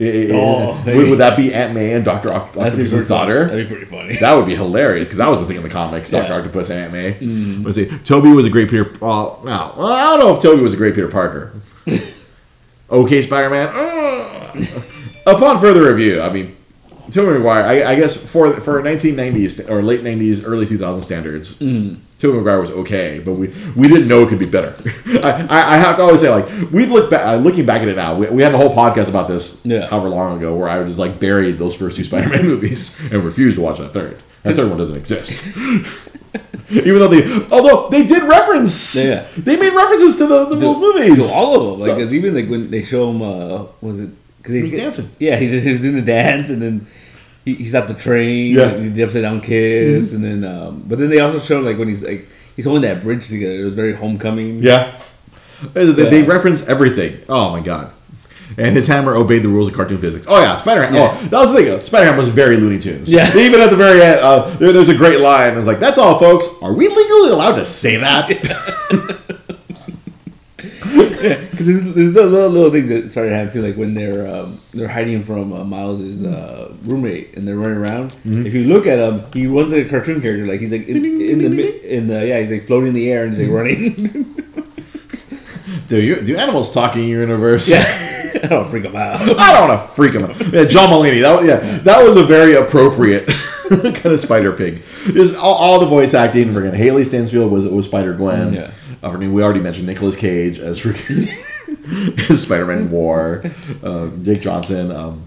Oh, 0.00 0.80
would, 0.86 1.10
would 1.10 1.18
that 1.18 1.36
be 1.36 1.52
Aunt 1.52 1.74
May 1.74 1.94
and 1.94 2.04
Doctor 2.04 2.28
Oct- 2.28 2.52
that'd 2.52 2.76
be 2.76 2.82
Octopus's 2.84 3.08
daughter? 3.08 3.46
That'd 3.48 3.68
be 3.68 3.74
pretty 3.74 3.90
funny. 3.90 4.16
That 4.18 4.34
would 4.34 4.46
be 4.46 4.54
hilarious 4.54 5.06
because 5.08 5.18
that 5.18 5.28
was 5.28 5.40
the 5.40 5.46
thing 5.46 5.56
in 5.56 5.64
the 5.64 5.68
comics. 5.68 6.10
Doctor 6.10 6.32
Yeah. 6.32 6.38
Octopus 6.38 6.70
and 6.70 6.78
Aunt 6.80 6.92
May. 6.92 7.18
Let's 7.64 7.76
see. 7.76 7.86
Tobey 8.04 8.30
was 8.30 8.46
a 8.46 8.50
great 8.50 8.70
Peter. 8.70 8.88
Uh, 9.02 9.34
no, 9.44 9.74
I 9.78 10.16
don't 10.16 10.20
know 10.20 10.32
if 10.36 10.40
Tobey 10.40 10.62
was 10.62 10.74
a 10.74 10.76
great 10.76 10.94
Peter 10.94 11.08
Parker. 11.08 11.52
okay, 12.90 13.22
Spider 13.22 13.50
Man. 13.50 13.68
Upon 15.26 15.60
further 15.60 15.82
review, 15.92 16.20
I 16.22 16.32
mean, 16.32 16.56
Tobey 17.10 17.32
Maguire. 17.38 17.64
I, 17.64 17.92
I 17.92 17.94
guess 17.96 18.16
for 18.16 18.52
for 18.60 18.80
1990s 18.82 19.68
or 19.70 19.82
late 19.82 20.02
90s, 20.02 20.42
early 20.46 20.66
2000 20.66 21.02
standards, 21.02 21.58
Tobey 21.58 22.36
Maguire 22.38 22.60
was 22.60 22.70
okay, 22.70 23.20
but 23.24 23.34
we 23.34 23.48
we 23.76 23.88
didn't 23.88 24.08
know 24.08 24.22
it 24.22 24.28
could 24.28 24.38
be 24.38 24.46
better. 24.46 24.74
I, 25.24 25.46
I, 25.50 25.74
I 25.74 25.76
have 25.78 25.96
to 25.96 26.02
always 26.02 26.20
say 26.20 26.30
like 26.30 26.46
we 26.70 26.86
look 26.86 27.10
back, 27.10 27.26
uh, 27.26 27.36
looking 27.36 27.66
back 27.66 27.82
at 27.82 27.88
it 27.88 27.96
now. 27.96 28.14
We, 28.16 28.28
we 28.30 28.42
had 28.42 28.54
a 28.54 28.58
whole 28.58 28.74
podcast 28.74 29.08
about 29.10 29.28
this, 29.28 29.60
Yeah. 29.64 29.88
however 29.88 30.08
long 30.08 30.38
ago, 30.38 30.54
where 30.56 30.68
I 30.68 30.82
just 30.84 30.98
like 30.98 31.18
buried 31.20 31.58
those 31.58 31.74
first 31.74 31.96
two 31.96 32.04
Spider-Man 32.04 32.46
movies 32.54 32.98
and 33.12 33.24
refused 33.24 33.56
to 33.56 33.62
watch 33.62 33.78
that 33.78 33.90
third. 33.92 34.16
That 34.42 34.54
third 34.56 34.68
one 34.68 34.78
doesn't 34.78 34.96
exist. 34.96 35.46
Even 36.70 37.00
though 37.00 37.08
they, 37.08 37.24
although 37.52 37.88
they 37.90 38.06
did 38.06 38.22
reference, 38.22 38.94
Yeah. 38.94 39.26
they 39.36 39.56
made 39.56 39.72
references 39.74 40.16
to 40.18 40.26
the, 40.28 40.44
the 40.44 40.56
movies. 40.56 41.28
All 41.32 41.56
of 41.56 41.62
them, 41.80 41.88
like, 41.98 42.06
So- 42.08 42.14
even 42.14 42.34
like 42.34 42.48
when 42.48 42.70
they 42.70 42.82
show 42.82 43.10
him, 43.10 43.22
uh, 43.22 43.64
was 43.80 43.98
it? 43.98 44.10
Cause 44.42 44.54
he, 44.54 44.62
was 44.62 44.72
dancing. 44.72 45.06
Yeah, 45.18 45.36
he, 45.36 45.48
did- 45.48 45.62
he 45.62 45.72
was 45.72 45.80
doing 45.82 45.96
the 45.96 46.02
dance, 46.02 46.48
and 46.50 46.62
then 46.62 46.86
he, 47.44 47.54
he 47.54 47.64
stopped 47.66 47.88
the 47.88 47.94
train. 47.94 48.54
Yeah. 48.54 48.70
Mm-hmm. 48.70 48.82
he 48.84 48.90
did 48.94 49.04
upside 49.04 49.22
down 49.22 49.40
kiss, 49.40 50.14
and 50.14 50.24
then 50.24 50.44
um, 50.44 50.82
but 50.86 50.98
then 50.98 51.10
they 51.10 51.20
also 51.20 51.38
showed 51.38 51.64
like 51.64 51.78
when 51.78 51.88
he's 51.88 52.02
like 52.02 52.26
he's 52.56 52.64
holding 52.64 52.82
that 52.82 53.02
bridge 53.02 53.28
together. 53.28 53.60
It 53.60 53.64
was 53.64 53.76
very 53.76 53.92
homecoming. 53.94 54.62
Yeah. 54.62 54.98
They, 55.74 55.92
they 55.92 56.22
reference 56.22 56.66
everything. 56.68 57.20
Oh 57.28 57.52
my 57.52 57.60
god. 57.60 57.92
And 58.58 58.74
his 58.74 58.88
hammer 58.88 59.14
obeyed 59.14 59.42
the 59.42 59.48
rules 59.48 59.68
of 59.68 59.74
cartoon 59.74 59.98
physics. 59.98 60.26
Oh 60.28 60.40
yeah, 60.40 60.56
Spider 60.56 60.82
Ham. 60.84 60.94
Yeah. 60.94 61.10
Oh, 61.14 61.24
that 61.28 61.38
was 61.38 61.54
the 61.54 61.62
thing. 61.62 61.80
Spider 61.80 62.06
Ham 62.06 62.16
was 62.16 62.30
very 62.30 62.56
Looney 62.56 62.78
Tunes. 62.78 63.12
Yeah. 63.12 63.30
Even 63.36 63.60
at 63.60 63.70
the 63.70 63.76
very 63.76 64.02
end, 64.02 64.20
uh, 64.20 64.48
there, 64.56 64.72
there's 64.72 64.88
a 64.88 64.96
great 64.96 65.20
line. 65.20 65.50
And 65.50 65.58
it's 65.58 65.68
like, 65.68 65.78
"That's 65.80 65.98
all, 65.98 66.18
folks. 66.18 66.48
Are 66.62 66.72
we 66.72 66.88
legally 66.88 67.30
allowed 67.30 67.56
to 67.56 67.64
say 67.64 67.96
that?" 67.98 68.28
Because 71.50 71.66
there's, 71.66 71.94
there's 71.94 72.14
the 72.14 72.24
little, 72.24 72.48
little 72.48 72.70
things 72.70 72.88
that 72.88 73.08
started 73.10 73.32
happening 73.32 73.52
too, 73.52 73.62
like 73.62 73.76
when 73.76 73.92
they're 73.92 74.26
um, 74.34 74.58
they're 74.72 74.88
hiding 74.88 75.22
from 75.22 75.52
uh, 75.52 75.62
Miles's 75.64 76.24
uh, 76.24 76.74
roommate 76.84 77.36
and 77.36 77.46
they're 77.46 77.56
running 77.56 77.76
around. 77.76 78.12
Mm-hmm. 78.12 78.46
If 78.46 78.54
you 78.54 78.64
look 78.64 78.86
at 78.86 78.98
him, 78.98 79.22
he 79.34 79.46
runs 79.46 79.70
like 79.72 79.86
a 79.86 79.88
cartoon 79.90 80.22
character. 80.22 80.46
Like 80.46 80.60
he's 80.60 80.72
like 80.72 80.88
in, 80.88 81.04
in 81.04 81.38
the 81.38 81.96
in 81.96 82.06
the 82.06 82.26
yeah, 82.26 82.40
he's 82.40 82.50
like 82.50 82.62
floating 82.62 82.88
in 82.88 82.94
the 82.94 83.12
air 83.12 83.24
and 83.24 83.34
he's 83.34 83.46
like 83.46 83.54
running. 83.54 83.92
do 85.88 86.02
you 86.02 86.22
do 86.22 86.36
animals 86.36 86.72
talk 86.72 86.96
in 86.96 87.02
your 87.06 87.20
universe? 87.20 87.70
yeah, 87.70 88.30
I 88.42 88.46
don't 88.46 88.66
freak 88.68 88.84
him 88.84 88.96
out. 88.96 89.20
I 89.20 89.52
don't 89.52 89.68
want 89.68 89.80
to 89.80 89.88
freak 89.88 90.14
him 90.14 90.24
out. 90.24 90.40
Yeah, 90.52 90.64
John 90.64 90.88
Mulaney. 90.88 91.20
That 91.20 91.38
was, 91.38 91.46
yeah, 91.46 91.78
that 91.80 92.02
was 92.02 92.16
a 92.16 92.22
very 92.22 92.54
appropriate 92.54 93.26
kind 93.26 94.06
of 94.06 94.18
Spider 94.18 94.52
Pig. 94.52 94.82
Just 95.04 95.36
all, 95.36 95.54
all 95.54 95.78
the 95.80 95.86
voice 95.86 96.14
acting. 96.14 96.48
Freaking 96.48 96.74
Hailee 96.74 97.04
Steinfeld 97.04 97.52
was 97.52 97.68
was 97.68 97.86
Spider 97.86 98.14
Gwen. 98.14 98.54
Yeah. 98.54 98.70
I 99.02 99.16
mean, 99.16 99.32
we 99.32 99.42
already 99.42 99.60
mentioned 99.60 99.86
Nicolas 99.86 100.16
Cage 100.16 100.58
as 100.58 100.80
Spider-Man 102.42 102.90
Noir, 102.90 103.44
uh, 103.82 104.10
Jake 104.22 104.42
Johnson. 104.42 104.90
Um, 104.90 105.24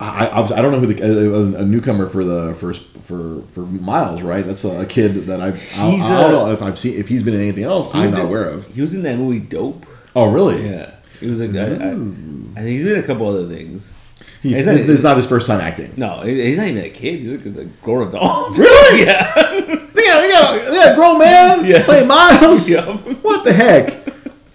I, 0.00 0.28
I, 0.28 0.42
I 0.42 0.62
don't 0.62 0.72
know 0.72 0.80
who 0.80 0.86
the 0.86 1.02
a, 1.02 1.62
a, 1.62 1.64
newcomer 1.64 2.08
for 2.08 2.24
the 2.24 2.54
first 2.54 2.96
for 2.98 3.42
for 3.50 3.60
Miles, 3.60 4.22
right? 4.22 4.44
That's 4.44 4.64
a, 4.64 4.86
kid 4.86 5.26
that 5.26 5.42
I 5.42 5.48
I, 5.48 5.90
I, 5.90 6.20
don't 6.22 6.32
know 6.32 6.50
if 6.50 6.62
I've 6.62 6.78
seen 6.78 6.98
if 6.98 7.08
he's 7.08 7.22
been 7.22 7.34
in 7.34 7.40
anything 7.40 7.64
else. 7.64 7.94
I'm 7.94 8.10
not 8.10 8.20
in, 8.20 8.26
aware 8.26 8.48
of. 8.48 8.66
He 8.74 8.80
was 8.80 8.94
in 8.94 9.02
that 9.02 9.18
movie 9.18 9.40
Dope. 9.40 9.84
Oh, 10.16 10.32
really? 10.32 10.64
Yeah. 10.64 10.94
He 11.20 11.28
was 11.28 11.40
like, 11.40 11.54
I, 11.54 11.66
I, 11.66 11.90
I 11.90 12.62
think 12.62 12.68
he's 12.70 12.84
been 12.84 12.94
in 12.94 13.04
a 13.04 13.06
couple 13.06 13.28
other 13.28 13.46
things. 13.46 13.94
He, 14.42 14.54
it's, 14.54 14.66
not, 14.66 14.76
it's 14.76 15.02
not 15.02 15.16
his 15.16 15.28
first 15.28 15.46
time 15.46 15.60
acting. 15.60 15.92
No, 15.96 16.20
he's 16.22 16.56
not 16.56 16.66
even 16.68 16.84
a 16.84 16.88
kid. 16.90 17.20
He's 17.20 17.56
like 17.56 17.66
a 17.66 17.68
grown 17.82 18.08
adult. 18.08 18.56
Really? 18.58 19.04
yeah. 19.04 19.32
They 19.34 20.06
got, 20.06 20.20
they 20.22 20.28
got, 20.30 20.64
they 20.66 20.74
got 20.76 20.92
a 20.92 20.94
grown 20.96 21.18
man 21.18 21.64
Yeah. 21.70 21.84
playing 21.84 22.08
Miles. 22.08 22.68
Yeah. 22.70 22.84
What 23.22 23.44
the 23.44 23.52
heck? 23.52 24.02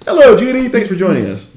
Hello, 0.05 0.35
Judy. 0.37 0.69
Thanks 0.69 0.87
for 0.89 0.95
joining 0.95 1.27
us. 1.27 1.51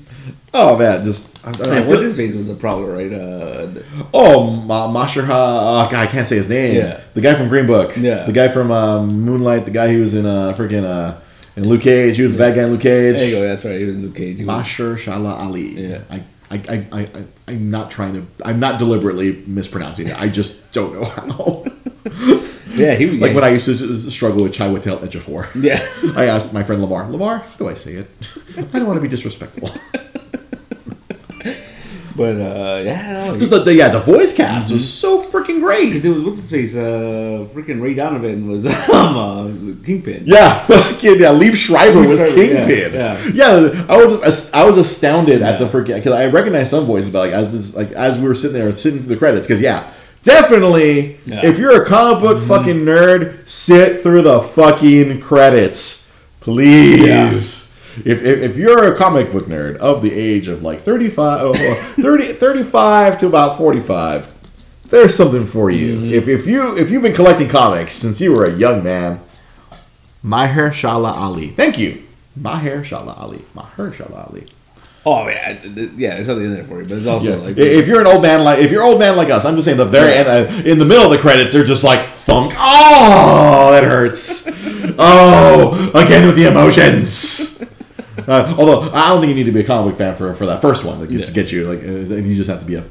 Oh 0.54 0.78
man, 0.78 1.04
just 1.04 1.38
I, 1.47 1.50
I, 1.50 1.78
Yeah, 1.80 1.87
what's 1.88 2.02
his 2.02 2.16
face 2.16 2.35
was 2.35 2.49
the 2.49 2.54
problem, 2.54 2.90
right? 2.90 3.12
Uh, 3.12 3.68
Oh, 4.14 4.50
Ma- 4.50 4.88
Masherha. 4.88 5.28
Oh, 5.30 5.88
God, 5.90 5.94
I 5.94 6.06
can't 6.06 6.26
say 6.26 6.37
his 6.37 6.49
name. 6.49 6.76
Yeah. 6.76 7.00
The 7.14 7.20
guy 7.20 7.35
from 7.35 7.49
Green 7.49 7.66
Book. 7.66 7.92
Yeah. 7.97 8.25
The 8.25 8.32
guy 8.32 8.49
from 8.49 8.70
um, 8.70 9.23
Moonlight. 9.23 9.64
The 9.66 9.70
guy 9.70 9.92
who 9.92 10.00
was 10.00 10.14
in 10.14 10.25
uh, 10.26 10.54
freaking 10.56 10.85
uh, 10.85 11.20
in 11.56 11.68
Luke 11.68 11.82
Cage. 11.82 12.16
He 12.16 12.23
was 12.23 12.32
the 12.32 12.38
bad 12.38 12.54
guy 12.56 12.62
in 12.64 12.73
Luke 12.73 12.80
Cage. 12.80 13.16
there 13.16 13.26
you 13.28 13.35
go. 13.37 13.42
That's 13.42 13.64
right. 13.64 13.78
He 13.78 13.85
was 13.85 13.97
in 13.97 14.02
Luke 14.02 14.14
Cage. 14.16 14.38
He 14.38 14.44
Masher 14.44 14.97
Shala 14.97 15.38
Ali. 15.38 15.88
Yeah. 15.90 16.00
I, 16.11 16.23
I, 16.50 16.56
I, 16.68 17.00
I, 17.00 17.24
I'm 17.46 17.70
not 17.70 17.90
trying 17.90 18.14
to. 18.14 18.26
I'm 18.44 18.60
not 18.60 18.78
deliberately 18.78 19.42
mispronouncing 19.46 20.08
it. 20.08 20.18
I 20.18 20.28
just 20.28 20.72
don't 20.72 20.94
know 20.94 21.04
how. 21.04 21.64
yeah, 22.74 22.94
he 22.94 23.06
like 23.18 23.30
yeah. 23.30 23.34
when 23.34 23.44
I 23.44 23.50
used 23.50 23.66
to 23.66 24.10
struggle 24.10 24.44
with 24.44 24.54
Chiwetel 24.54 25.00
Ejiofor. 25.00 25.62
Yeah. 25.62 25.86
I 26.16 26.26
asked 26.26 26.54
my 26.54 26.62
friend 26.62 26.80
Lamar. 26.80 27.10
Lamar, 27.10 27.38
how 27.38 27.56
do 27.56 27.68
I 27.68 27.74
say 27.74 27.94
it? 27.94 28.08
I 28.56 28.78
don't 28.78 28.86
want 28.86 28.96
to 28.96 29.02
be 29.02 29.08
disrespectful. 29.08 29.70
But 32.18 32.34
uh, 32.37 32.82
yeah, 32.84 33.28
no, 33.30 33.38
Just 33.38 33.52
the, 33.64 33.72
yeah, 33.72 33.88
the 33.88 34.00
voice 34.00 34.37
cast 34.37 34.72
was 34.72 34.92
so 34.92 35.22
freaking 35.22 35.60
great. 35.60 35.87
because 35.87 36.04
it 36.04 36.10
was 36.10 36.22
what's 36.25 36.38
his 36.40 36.50
face? 36.50 36.76
Uh, 36.76 37.46
freaking 37.54 37.80
Ray 37.80 37.94
Donovan 37.94 38.48
was 38.48 38.66
um, 38.90 39.16
uh, 39.16 39.44
Kingpin. 39.87 40.25
Yeah, 40.26 40.66
yeah. 40.68 41.32
Liev 41.32 41.54
Schreiber 41.54 42.02
was 42.06 42.18
Schreiber, 42.18 42.66
Kingpin. 42.66 42.92
yeah, 42.94 43.22
Yeah, 43.32 43.87
I 43.88 44.04
was 44.04 44.20
just, 44.20 44.54
I 44.54 44.64
was 44.66 44.76
astounded 44.76 45.42
at 45.42 45.58
the 45.60 45.66
freaking 45.66 45.94
because 45.94 46.12
I 46.12 46.26
recognized 46.26 46.70
some 46.70 46.84
voices, 46.87 47.12
but 47.12 47.20
like 47.20 47.32
as 47.32 47.52
this, 47.52 47.75
like 47.76 47.92
as 47.92 48.18
we 48.20 48.26
were 48.26 48.34
sitting 48.34 48.58
there 48.58 48.72
sitting 48.72 48.98
through 48.98 49.14
the 49.14 49.16
credits, 49.16 49.46
because 49.46 49.62
yeah, 49.62 49.88
definitely 50.25 51.12
Yeah. 51.25 51.37
Mm-hmm. 51.37 51.46
if 51.46 51.58
you're 51.60 51.80
a 51.82 51.87
comic 51.87 52.20
book 52.20 52.42
fucking 52.42 52.84
nerd, 52.84 53.46
sit 53.48 54.02
through 54.02 54.22
the 54.22 54.40
fucking 54.40 55.20
credits, 55.20 56.12
please. 56.40 57.67
If, 58.04 58.22
if, 58.24 58.38
if 58.50 58.56
you're 58.56 58.92
a 58.92 58.96
comic 58.96 59.32
book 59.32 59.46
nerd 59.46 59.76
of 59.76 60.02
the 60.02 60.12
age 60.12 60.48
of 60.48 60.62
like 60.62 60.80
35, 60.80 61.40
oh, 61.42 61.52
30, 62.00 62.24
35 62.32 63.18
to 63.20 63.26
about 63.26 63.56
45, 63.56 64.34
there's 64.90 65.14
something 65.14 65.44
for 65.46 65.70
you. 65.70 65.96
Mm-hmm. 65.96 66.12
If, 66.12 66.28
if 66.28 66.46
you 66.46 66.76
if 66.76 66.90
you've 66.90 67.02
been 67.02 67.14
collecting 67.14 67.48
comics 67.48 67.92
since 67.92 68.20
you 68.20 68.32
were 68.34 68.44
a 68.46 68.52
young 68.52 68.82
man, 68.82 69.20
Mahershala 70.24 71.12
Ali. 71.12 71.48
Thank 71.48 71.78
you. 71.78 72.02
Mahershala 72.38 73.18
Ali. 73.18 73.38
Mahershala 73.54 74.28
Ali. 74.28 74.46
Oh 75.06 75.26
th- 75.26 75.90
yeah, 75.96 76.14
there's 76.14 76.26
something 76.26 76.44
in 76.44 76.54
there 76.54 76.64
for 76.64 76.82
you, 76.82 76.88
but 76.88 76.98
it's 76.98 77.06
also 77.06 77.30
Yeah. 77.38 77.44
like 77.44 77.56
if 77.56 77.86
you're 77.86 78.00
an 78.00 78.06
old 78.06 78.22
man 78.22 78.44
like 78.44 78.58
if 78.58 78.70
you're 78.70 78.82
an 78.82 78.88
old 78.88 78.98
man 78.98 79.16
like 79.16 79.30
us, 79.30 79.44
I'm 79.44 79.54
just 79.54 79.64
saying 79.66 79.78
the 79.78 79.84
very 79.84 80.12
Yeah. 80.12 80.18
end, 80.18 80.28
uh, 80.28 80.70
in 80.70 80.78
the 80.78 80.84
middle 80.84 81.04
of 81.04 81.10
the 81.10 81.18
credits, 81.18 81.52
they're 81.52 81.64
just 81.64 81.84
like 81.84 82.00
thunk. 82.10 82.52
Oh, 82.58 83.70
that 83.72 83.84
hurts. 83.84 84.48
oh, 84.98 85.90
again 85.94 86.26
with 86.26 86.36
the 86.36 86.48
emotions. 86.50 87.62
Uh, 88.28 88.54
although 88.58 88.80
I 88.92 89.08
don't 89.10 89.20
think 89.20 89.30
you 89.30 89.37
need 89.37 89.44
to 89.46 89.52
be 89.52 89.60
a 89.60 89.64
comic 89.64 89.90
book 89.92 89.98
fan 89.98 90.14
for, 90.14 90.34
for 90.34 90.46
that 90.46 90.60
first 90.60 90.84
one. 90.84 91.00
Like, 91.00 91.10
just 91.10 91.28
Yeah. 91.37 91.42
get 91.42 91.52
you 91.52 91.68
like 91.68 91.82
uh, 91.84 92.16
you 92.16 92.34
just 92.34 92.50
have 92.50 92.60
to 92.60 92.66
be 92.66 92.75
a, 92.75 92.84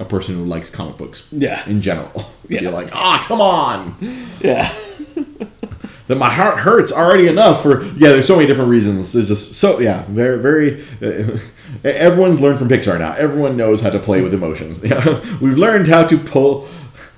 a 0.00 0.04
person 0.04 0.34
who 0.36 0.44
likes 0.44 0.70
comic 0.70 0.96
books. 0.96 1.28
Yeah. 1.30 1.62
In 1.68 1.82
general, 1.82 2.24
be 2.48 2.56
Yeah. 2.56 2.70
like, 2.70 2.88
ah, 2.94 3.22
come 3.28 3.40
on. 3.40 3.94
yeah, 4.40 4.72
that 6.08 6.16
my 6.18 6.30
heart 6.30 6.58
hurts 6.60 6.90
already 6.92 7.28
enough 7.28 7.62
for 7.62 7.82
yeah 7.84 8.08
there's 8.10 8.26
so 8.26 8.34
many 8.36 8.46
different 8.46 8.70
reasons 8.70 9.14
it's 9.14 9.28
just 9.28 9.54
so 9.54 9.78
yeah 9.80 10.04
very 10.08 10.38
very 10.38 10.82
uh, 11.00 11.38
everyone's 11.84 12.40
learned 12.40 12.58
from 12.58 12.68
pixar 12.68 12.98
now 12.98 13.14
everyone 13.14 13.56
knows 13.56 13.80
how 13.80 13.88
to 13.90 13.98
play 13.98 14.20
with 14.20 14.34
emotions 14.34 14.82
Yeah. 14.84 15.20
we've 15.40 15.56
learned 15.56 15.86
how 15.88 16.04
to 16.06 16.18
pull 16.18 16.66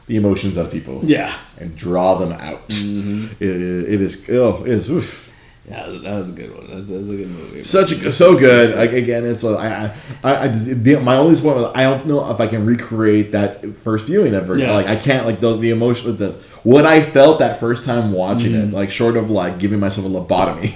the 0.06 0.16
emotions 0.16 0.58
out 0.58 0.66
of 0.66 0.72
people 0.72 1.00
yeah, 1.02 1.34
and 1.58 1.74
draw 1.76 2.14
them 2.18 2.32
out 2.32 2.68
Mm-hmm. 2.68 3.42
it, 3.42 3.50
it 3.94 4.00
is 4.00 4.28
oh 4.30 4.62
it 4.64 4.72
is 4.72 4.90
oof. 4.90 5.23
Yeah. 5.68 5.86
That 5.86 6.18
was 6.18 6.28
a 6.28 6.32
good 6.32 6.54
one. 6.54 6.66
That's, 6.66 6.88
that's 6.88 7.08
a 7.08 7.16
good 7.16 7.28
movie. 7.28 7.62
such 7.62 7.92
a, 7.92 8.12
so 8.12 8.38
good 8.38 8.76
like 8.76 8.92
again 8.92 9.24
it's 9.24 9.44
a, 9.44 9.56
I, 9.56 9.94
I, 10.28 10.44
I 10.44 10.48
just, 10.48 10.84
the, 10.84 11.00
my 11.00 11.16
only 11.16 11.30
was 11.30 11.44
I 11.74 11.84
don't 11.84 12.06
know 12.06 12.30
if 12.30 12.40
I 12.40 12.46
can 12.46 12.66
recreate 12.66 13.32
that 13.32 13.64
first 13.76 14.06
viewing 14.06 14.34
ever 14.34 14.58
Yeah. 14.58 14.72
like 14.72 14.86
I 14.86 14.96
can't 14.96 15.24
like 15.26 15.40
the, 15.40 15.56
the 15.56 15.70
emotion 15.70 16.16
the 16.18 16.32
what 16.64 16.84
I 16.84 17.02
felt 17.02 17.38
that 17.38 17.60
first 17.60 17.84
time 17.86 18.12
watching 18.12 18.52
Mm-hmm. 18.52 18.74
it 18.74 18.76
like 18.76 18.90
short 18.90 19.16
of 19.16 19.30
like 19.30 19.58
giving 19.58 19.80
myself 19.80 20.06
a 20.06 20.10
lobotomy 20.10 20.72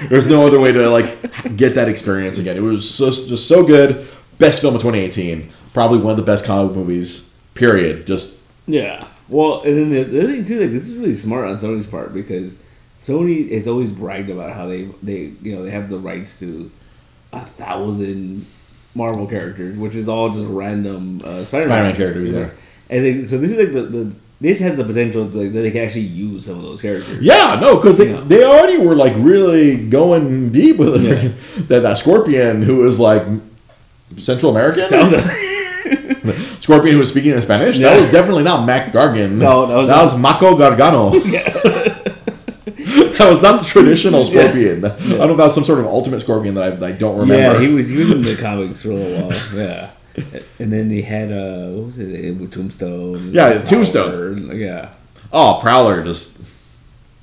there's 0.10 0.26
no 0.26 0.46
other 0.46 0.60
way 0.60 0.72
to 0.72 0.88
like 0.90 1.56
get 1.56 1.74
that 1.76 1.88
experience 1.88 2.38
again 2.38 2.56
it 2.56 2.60
was 2.62 2.88
so, 2.88 3.06
just 3.06 3.48
so 3.48 3.66
good 3.66 4.06
best 4.38 4.60
film 4.60 4.74
of 4.74 4.82
2018 4.82 5.50
probably 5.72 5.98
one 5.98 6.10
of 6.10 6.16
the 6.18 6.22
best 6.30 6.44
comic 6.44 6.74
movies 6.76 7.30
period 7.54 8.06
just 8.06 8.42
Yeah. 8.66 9.06
Well, 9.28 9.62
and 9.62 9.76
then 9.76 9.90
the, 9.90 10.02
the 10.04 10.22
thing 10.28 10.44
too, 10.44 10.60
like 10.60 10.70
this 10.70 10.88
is 10.88 10.96
really 10.98 11.14
smart 11.14 11.46
on 11.48 11.54
Sony's 11.54 11.86
part 11.86 12.12
because 12.14 12.62
Sony 12.98 13.52
has 13.52 13.68
always 13.68 13.92
bragged 13.92 14.30
about 14.30 14.52
how 14.54 14.66
they 14.66 14.84
they 15.02 15.32
you 15.42 15.54
know 15.54 15.62
they 15.62 15.70
have 15.70 15.88
the 15.90 15.98
rights 15.98 16.38
to 16.40 16.70
a 17.32 17.40
thousand 17.40 18.46
Marvel 18.94 19.26
characters, 19.26 19.76
which 19.76 19.94
is 19.94 20.08
all 20.08 20.30
just 20.30 20.46
random 20.48 21.20
uh, 21.24 21.44
Spider-Man, 21.44 21.94
Spider-Man 21.94 21.96
characters, 21.96 22.30
yeah. 22.30 22.48
And 22.88 23.04
they, 23.04 23.24
so 23.24 23.36
this 23.38 23.50
is 23.52 23.58
like 23.58 23.72
the, 23.72 23.82
the 23.82 24.12
this 24.40 24.60
has 24.60 24.76
the 24.76 24.84
potential 24.84 25.28
to, 25.30 25.38
like, 25.38 25.52
that 25.52 25.60
they 25.60 25.70
can 25.70 25.82
actually 25.82 26.02
use 26.02 26.44
some 26.46 26.56
of 26.56 26.62
those 26.62 26.80
characters. 26.82 27.20
Yeah, 27.20 27.58
no, 27.60 27.76
because 27.76 27.98
they, 27.98 28.12
Yeah. 28.12 28.20
they 28.20 28.44
already 28.44 28.76
were 28.78 28.94
like 28.94 29.14
really 29.16 29.88
going 29.88 30.50
deep 30.50 30.76
with. 30.76 31.02
Yeah. 31.02 31.14
that 31.68 31.80
that 31.82 31.98
scorpion 31.98 32.62
who 32.62 32.78
was 32.78 32.98
like 33.00 33.22
Central 34.16 34.50
American. 34.56 34.84
Scorpion 36.60 36.94
who 36.94 36.98
was 36.98 37.10
speaking 37.10 37.32
in 37.32 37.40
Spanish. 37.42 37.78
Yeah. 37.78 37.90
That 37.90 38.00
was 38.00 38.10
definitely 38.10 38.42
not 38.42 38.66
Mac 38.66 38.92
Gargan. 38.92 39.32
No, 39.32 39.66
that 39.66 39.76
was 39.76 39.88
that 39.88 40.02
was 40.02 40.18
Mako 40.18 40.56
Gargano. 40.56 41.12
that 43.18 43.28
was 43.28 43.42
not 43.42 43.60
the 43.60 43.66
traditional 43.66 44.24
scorpion. 44.24 44.84
I 44.84 44.88
don't 44.88 45.18
know 45.18 45.30
if 45.32 45.36
that 45.36 45.44
was 45.44 45.54
some 45.54 45.64
sort 45.64 45.78
of 45.78 45.86
ultimate 45.86 46.20
scorpion 46.20 46.54
that 46.54 46.82
I, 46.82 46.86
I 46.86 46.92
don't 46.92 47.18
remember. 47.18 47.60
yeah, 47.60 47.60
he 47.60 47.72
was 47.72 47.90
in 47.90 48.22
the 48.22 48.36
comics 48.36 48.82
for 48.82 48.90
a 48.90 48.94
little 48.94 49.28
while. 49.28 49.38
Yeah. 49.54 49.90
And 50.58 50.72
then 50.72 50.88
he 50.88 51.02
had 51.02 51.30
uh, 51.30 51.68
what 51.72 51.86
was 51.86 51.98
it? 51.98 52.50
Tombstone. 52.50 53.32
Yeah, 53.34 53.52
Power, 53.52 53.64
Tombstone. 53.66 54.58
Yeah. 54.58 54.88
oh, 55.30 55.58
Prowler 55.60 56.02
just 56.04 56.40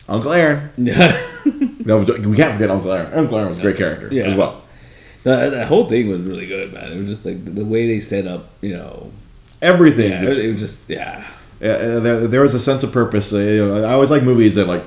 Uncle 0.07 0.31
Aaron. 0.33 0.69
Yeah. 0.77 1.29
No, 1.85 1.97
we 1.97 2.37
can't 2.37 2.53
forget 2.53 2.69
Uncle 2.69 2.93
Aaron. 2.93 3.11
Uncle 3.13 3.37
Aaron 3.37 3.49
was 3.49 3.57
a 3.57 3.61
great 3.61 3.75
character 3.75 4.07
Yeah. 4.09 4.23
as 4.23 4.37
well. 4.37 4.61
The, 5.23 5.49
that 5.49 5.67
whole 5.67 5.85
thing 5.85 6.07
was 6.07 6.21
really 6.21 6.47
good, 6.47 6.71
man. 6.71 6.93
It 6.93 6.97
was 6.97 7.09
just 7.09 7.25
like 7.25 7.43
the, 7.43 7.51
the 7.51 7.65
way 7.65 7.87
they 7.87 7.99
set 7.99 8.25
up, 8.25 8.47
you 8.61 8.73
know. 8.73 9.11
Everything. 9.61 10.11
Yeah, 10.11 10.21
just 10.21 10.39
it, 10.39 10.47
was 10.47 10.59
just 10.59 10.89
yeah, 10.89 11.25
Yeah, 11.59 11.77
there, 11.99 12.27
there 12.27 12.41
was 12.41 12.53
a 12.53 12.59
sense 12.59 12.83
of 12.83 12.93
purpose. 12.93 13.33
Uh, 13.33 13.83
I 13.85 13.93
always 13.93 14.11
like 14.11 14.23
movies 14.23 14.55
that 14.55 14.67
like 14.67 14.83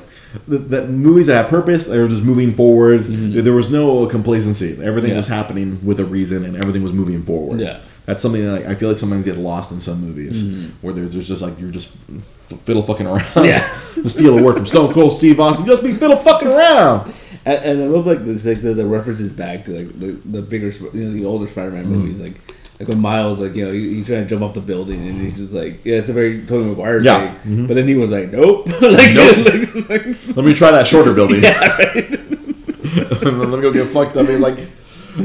that, 0.48 0.58
that 0.70 0.88
movies 0.90 1.26
that 1.26 1.34
have 1.34 1.48
purpose. 1.48 1.86
They 1.86 1.98
were 1.98 2.08
just 2.08 2.24
moving 2.24 2.52
forward. 2.52 3.04
There 3.04 3.52
was 3.54 3.70
no 3.70 4.06
complacency. 4.06 4.72
Everything 4.82 4.94
Mm-hmm. 4.96 5.08
Yeah. 5.10 5.16
was 5.16 5.28
happening 5.28 5.84
with 5.84 6.00
a 6.00 6.04
reason, 6.04 6.44
and 6.44 6.56
everything 6.56 6.82
was 6.82 6.92
moving 6.92 7.22
forward. 7.22 7.60
Yeah. 7.60 7.80
that's 8.06 8.22
something 8.22 8.42
that 8.44 8.66
I 8.66 8.74
feel 8.74 8.88
like 8.88 8.98
sometimes 8.98 9.24
get 9.24 9.36
lost 9.36 9.72
in 9.72 9.80
some 9.80 10.00
movies 10.00 10.70
where 10.82 10.92
there's, 10.94 11.12
there's 11.12 11.26
just 11.28 11.42
like 11.42 11.58
you're 11.58 11.70
just 11.72 11.96
f- 12.10 12.58
fiddle 12.60 12.82
fucking 12.82 13.06
around. 13.06 13.18
Mm-hmm. 13.20 13.44
Yeah. 13.46 14.02
to 14.02 14.08
steal 14.08 14.38
a 14.38 14.42
word 14.42 14.56
from 14.56 14.66
Stone 14.66 14.92
Cold 14.94 15.12
Steve 15.12 15.40
Austin, 15.40 15.66
just 15.66 15.82
be 15.82 15.92
fiddle 15.92 16.16
fucking 16.16 16.48
around. 16.48 17.12
and, 17.44 17.64
and 17.64 17.82
I 17.82 17.86
love 17.86 18.06
like 18.06 18.24
this 18.24 18.46
like 18.46 18.60
the, 18.60 18.74
the 18.74 18.86
references 18.86 19.32
back 19.32 19.64
to 19.66 19.72
like 19.78 19.98
the, 19.98 20.12
the 20.30 20.42
bigger 20.42 20.68
you 20.96 21.04
know 21.04 21.12
the 21.12 21.24
older 21.24 21.46
Spider-Man 21.46 21.84
Mm-hmm. 21.84 21.92
movies 21.94 22.20
like 22.20 22.34
like 22.78 22.88
when 22.88 22.98
Miles 23.00 23.40
like 23.40 23.54
you 23.54 23.64
know 23.66 23.72
he, 23.72 23.94
he's 23.94 24.06
trying 24.06 24.22
to 24.22 24.28
jump 24.28 24.42
off 24.42 24.54
the 24.54 24.60
building 24.60 25.06
and 25.08 25.20
he's 25.20 25.36
just 25.38 25.54
like 25.54 25.84
yeah 25.84 25.96
it's 25.96 26.10
a 26.10 26.12
very 26.12 26.44
Tobey 26.46 26.68
Maguire 26.68 27.02
Yeah. 27.02 27.28
Mm-hmm. 27.28 27.66
but 27.66 27.74
then 27.74 27.88
he 27.88 27.94
was 27.94 28.12
like 28.12 28.30
nope 28.30 28.66
like, 28.82 29.14
Nope. 29.14 29.36
like, 29.88 29.88
like 29.88 30.36
Let 30.36 30.44
me 30.44 30.54
try 30.54 30.70
that 30.72 30.86
shorter 30.86 31.14
building. 31.14 31.42
yeah 31.42 31.58
right 31.76 31.96
and 32.06 33.40
then 33.40 33.50
let 33.50 33.56
me 33.58 33.60
go 33.62 33.72
get 33.72 33.86
fucked 33.86 34.16
up. 34.16 34.26
I 34.26 34.28
mean, 34.30 34.40
like, 34.40 34.58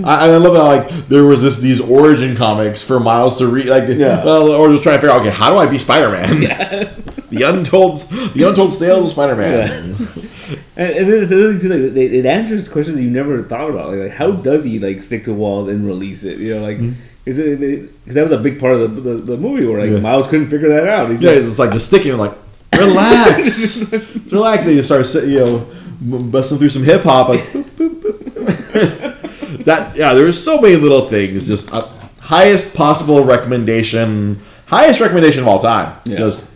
I, 0.03 0.25
I 0.31 0.37
love 0.37 0.55
how 0.55 0.65
like 0.67 0.87
there 1.07 1.25
was 1.25 1.41
this 1.41 1.59
these 1.61 1.79
origin 1.79 2.35
comics 2.35 2.81
for 2.81 2.99
Miles 2.99 3.37
to 3.37 3.47
read, 3.47 3.67
like, 3.67 3.87
Yeah. 3.87 4.23
well, 4.25 4.49
or 4.51 4.69
just 4.71 4.83
trying 4.83 4.95
to 4.97 5.01
figure 5.01 5.13
out, 5.13 5.21
okay, 5.21 5.29
how 5.29 5.51
do 5.51 5.57
I 5.57 5.67
be 5.69 5.77
Spider 5.77 6.09
Man? 6.09 6.41
yeah. 6.41 6.93
the 7.29 7.43
untold, 7.43 7.97
the 8.33 8.45
untold 8.47 8.77
tales 8.77 9.05
of 9.05 9.11
Spider 9.11 9.35
Man. 9.35 9.69
and, 10.75 10.89
and 10.95 11.07
then 11.11 11.23
it's 11.23 11.31
another 11.31 11.53
thing 11.53 11.61
too 11.61 11.69
like 11.69 11.97
it, 11.97 12.13
it 12.13 12.25
answers 12.25 12.67
questions 12.67 12.99
you 12.99 13.09
never 13.11 13.43
thought 13.43 13.69
about 13.69 13.89
like, 13.89 13.99
like 13.99 14.11
how 14.11 14.31
does 14.31 14.63
he 14.63 14.79
like 14.79 15.01
stick 15.03 15.23
to 15.25 15.33
walls 15.33 15.67
and 15.67 15.85
release 15.85 16.23
it 16.23 16.39
you 16.39 16.55
know 16.55 16.61
like 16.61 16.79
because 17.23 18.13
that 18.13 18.23
was 18.23 18.31
a 18.31 18.37
big 18.37 18.59
part 18.59 18.73
of 18.73 18.95
the, 18.95 19.01
the, 19.01 19.13
the 19.15 19.37
movie 19.37 19.65
where 19.65 19.81
like. 19.81 19.89
Yeah. 19.89 19.99
Miles 19.99 20.27
couldn't 20.27 20.49
figure 20.49 20.69
that 20.69 20.87
out 20.87 21.09
he 21.09 21.13
Yeah, 21.15 21.35
just, 21.35 21.49
it's 21.49 21.59
like 21.59 21.71
just 21.71 21.87
sticking, 21.87 22.17
like, 22.17 22.33
relax, 22.75 23.89
Just 23.89 23.93
relax. 24.31 24.65
And 24.65 24.75
you 24.75 24.83
start, 24.83 25.07
you 25.27 25.39
know, 25.39 25.67
busting 26.01 26.57
through 26.57 26.69
some 26.69 26.83
hip 26.83 27.03
hop, 27.03 27.29
like, 27.29 27.39
boop, 27.53 27.63
boop, 27.63 28.01
boop. 28.01 29.65
that 29.65 29.95
yeah, 29.95 30.13
there's 30.13 30.41
so 30.41 30.59
many 30.59 30.75
little 30.77 31.07
things. 31.07 31.47
Just 31.47 31.73
uh, 31.73 31.87
highest 32.19 32.75
possible 32.75 33.23
recommendation, 33.23 34.39
highest 34.65 35.01
recommendation 35.01 35.41
of 35.41 35.47
all 35.47 35.59
time. 35.59 35.95
Yeah. 36.05 36.15
Because 36.15 36.50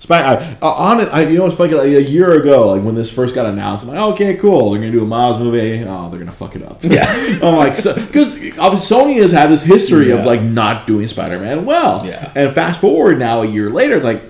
Spy, 0.00 0.22
I, 0.22 0.56
on 0.62 1.00
it, 1.00 1.08
I, 1.12 1.28
you 1.28 1.36
know, 1.36 1.46
it's 1.46 1.56
funny. 1.56 1.74
Like 1.74 1.88
a 1.88 2.02
year 2.02 2.32
ago, 2.40 2.68
like 2.68 2.82
when 2.82 2.94
this 2.94 3.12
first 3.12 3.34
got 3.34 3.44
announced, 3.44 3.84
I'm 3.84 3.90
like, 3.90 4.00
okay, 4.14 4.34
cool. 4.36 4.70
They're 4.70 4.80
gonna 4.80 4.92
do 4.92 5.02
a 5.02 5.06
Miles 5.06 5.38
movie. 5.38 5.84
Oh, 5.86 6.08
they're 6.08 6.18
gonna 6.18 6.32
fuck 6.32 6.56
it 6.56 6.62
up. 6.62 6.82
Yeah. 6.82 7.04
I'm 7.42 7.54
like, 7.54 7.74
because 7.74 8.58
obviously 8.58 8.96
Sony 8.96 9.16
has 9.20 9.30
had 9.30 9.50
this 9.50 9.62
history 9.62 10.10
of 10.10 10.24
like 10.24 10.42
not 10.42 10.86
doing 10.86 11.06
Spider-Man 11.06 11.66
well. 11.66 12.04
Yeah. 12.06 12.32
And 12.34 12.54
fast 12.54 12.80
forward 12.80 13.18
now 13.18 13.42
a 13.42 13.46
year 13.46 13.68
later, 13.68 13.96
it's 13.96 14.04
like, 14.04 14.22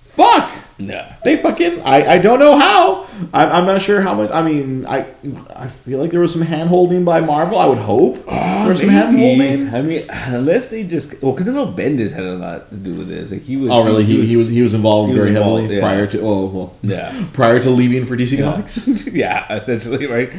fuck. 0.00 0.48
Yeah. 0.78 1.10
They 1.24 1.36
fucking 1.38 1.80
I, 1.82 2.06
I 2.06 2.18
don't 2.18 2.38
know 2.38 2.58
how 2.58 3.06
I'm, 3.32 3.52
I'm 3.52 3.66
not 3.66 3.80
sure 3.80 4.02
how 4.02 4.14
much 4.14 4.30
I 4.30 4.42
mean 4.42 4.84
I 4.84 5.06
I 5.54 5.68
feel 5.68 5.98
like 5.98 6.10
there 6.10 6.20
was 6.20 6.32
some 6.32 6.42
hand 6.42 6.68
holding 6.68 7.04
by 7.04 7.20
Marvel 7.20 7.58
I 7.58 7.66
would 7.66 7.78
hope 7.78 8.24
there 8.26 8.68
was 8.68 8.80
some 8.80 8.90
hand 8.90 9.18
holding 9.18 9.74
I 9.74 9.80
mean, 9.80 10.06
unless 10.10 10.68
they 10.68 10.84
just 10.84 11.22
well, 11.22 11.32
because 11.32 11.48
I 11.48 11.52
know 11.52 11.66
Bendis 11.68 12.12
had 12.12 12.24
a 12.24 12.34
lot 12.34 12.70
to 12.70 12.78
do 12.78 12.94
with 12.94 13.08
this. 13.08 13.32
Like 13.32 13.42
he 13.42 13.56
was. 13.56 13.70
oh 13.70 13.86
really 13.86 14.04
he, 14.04 14.26
he 14.26 14.36
was 14.36 14.48
he 14.48 14.60
was 14.60 14.74
involved 14.74 15.12
he 15.12 15.18
was 15.18 15.28
very 15.28 15.36
involved, 15.36 15.62
heavily 15.62 15.76
yeah. 15.76 15.82
prior 15.82 16.06
to 16.08 16.20
oh 16.20 16.46
well 16.46 16.76
Yeah. 16.82 17.24
prior 17.32 17.58
to 17.60 17.70
leaving 17.70 18.04
for 18.04 18.16
DC 18.16 18.42
Comics 18.42 19.06
yeah, 19.06 19.50
essentially, 19.52 20.06
right? 20.06 20.30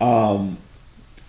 Um, 0.00 0.58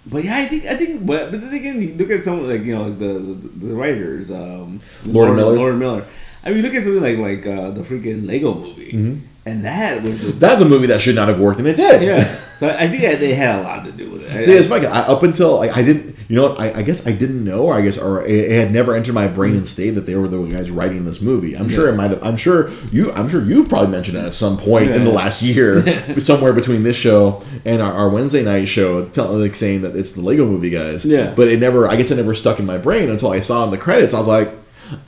but 0.09 0.23
yeah, 0.23 0.35
I 0.37 0.45
think 0.45 0.65
I 0.65 0.75
think, 0.75 1.05
but, 1.05 1.31
but 1.31 1.41
then 1.41 1.53
again, 1.53 1.81
you 1.81 1.93
look 1.95 2.09
at 2.09 2.23
someone 2.23 2.49
like 2.49 2.63
you 2.63 2.75
know 2.75 2.83
like 2.83 2.97
the 2.99 3.13
the, 3.13 3.65
the 3.67 3.75
writers, 3.75 4.31
um, 4.31 4.81
Lord 5.05 5.35
Miller. 5.35 5.55
Lord 5.55 5.77
Miller. 5.77 6.05
I 6.45 6.51
mean, 6.51 6.61
look 6.61 6.73
at 6.73 6.83
something 6.83 7.01
like 7.01 7.17
like 7.17 7.45
uh, 7.47 7.71
the 7.71 7.81
freaking 7.81 8.25
Lego 8.27 8.53
movie, 8.53 8.73
Mm-hmm. 8.93 9.19
and 9.45 9.65
that 9.65 10.01
was 10.01 10.21
just 10.21 10.39
that's 10.39 10.61
a 10.61 10.65
movie 10.69 10.87
that 10.87 11.01
should 11.01 11.15
not 11.15 11.27
have 11.27 11.41
worked 11.41 11.59
and 11.59 11.67
it 11.67 11.75
did 11.75 12.01
yeah. 12.03 12.23
So 12.57 12.67
I 12.69 12.87
think 12.87 13.03
that 13.03 13.19
they 13.19 13.35
had 13.35 13.59
a 13.59 13.61
lot 13.61 13.85
to 13.85 13.91
do 13.91 14.09
with 14.09 14.23
it. 14.23 14.31
I- 14.31 14.43
See, 14.45 14.51
it's 14.53 14.67
funny. 14.67 14.87
I, 14.87 15.01
up 15.01 15.21
until 15.21 15.59
I, 15.61 15.67
I 15.67 15.83
didn't, 15.83 16.15
you 16.27 16.35
know, 16.37 16.55
I, 16.55 16.79
I 16.79 16.81
guess 16.81 17.05
I 17.05 17.11
didn't 17.11 17.43
know, 17.45 17.65
or 17.67 17.75
I 17.75 17.81
guess, 17.81 17.99
or 17.99 18.25
it, 18.25 18.49
had 18.49 18.71
never 18.71 18.95
entered 18.95 19.13
my 19.13 19.27
brain 19.27 19.55
and 19.55 19.67
stayed 19.67 19.91
that 19.91 20.07
they 20.07 20.15
were 20.15 20.27
the 20.27 20.41
guys 20.47 20.71
writing 20.71 21.05
this 21.05 21.21
movie. 21.21 21.55
I'm 21.55 21.69
sure 21.69 21.87
it 21.87 21.95
might 21.95 22.09
have. 22.09 22.23
I'm 22.23 22.35
sure 22.35 22.71
you. 22.91 23.11
I'm 23.11 23.29
sure 23.29 23.43
you've 23.43 23.69
probably 23.69 23.91
mentioned 23.91 24.17
it 24.17 24.25
at 24.25 24.33
some 24.33 24.57
point 24.57 24.89
in 24.89 25.03
the 25.05 25.11
last 25.11 25.43
year, 25.43 25.81
somewhere 26.19 26.51
between 26.51 26.81
this 26.81 26.97
show 26.97 27.43
and 27.63 27.79
our, 27.79 27.93
our 27.93 28.09
Wednesday 28.09 28.43
night 28.43 28.65
show, 28.65 29.05
tell, 29.05 29.31
like 29.37 29.53
saying 29.55 29.83
that 29.83 29.95
it's 29.95 30.13
the 30.13 30.21
Lego 30.21 30.47
Movie 30.47 30.71
guys. 30.71 31.05
Yeah. 31.05 31.33
But 31.35 31.49
it 31.49 31.59
never. 31.59 31.87
I 31.87 31.95
guess 31.95 32.09
it 32.09 32.15
never 32.15 32.33
stuck 32.33 32.57
in 32.59 32.65
my 32.65 32.79
brain 32.79 33.07
until 33.11 33.29
I 33.31 33.41
saw 33.41 33.63
in 33.65 33.69
the 33.69 33.77
credits. 33.77 34.15
I 34.15 34.17
was 34.17 34.27
like, 34.27 34.49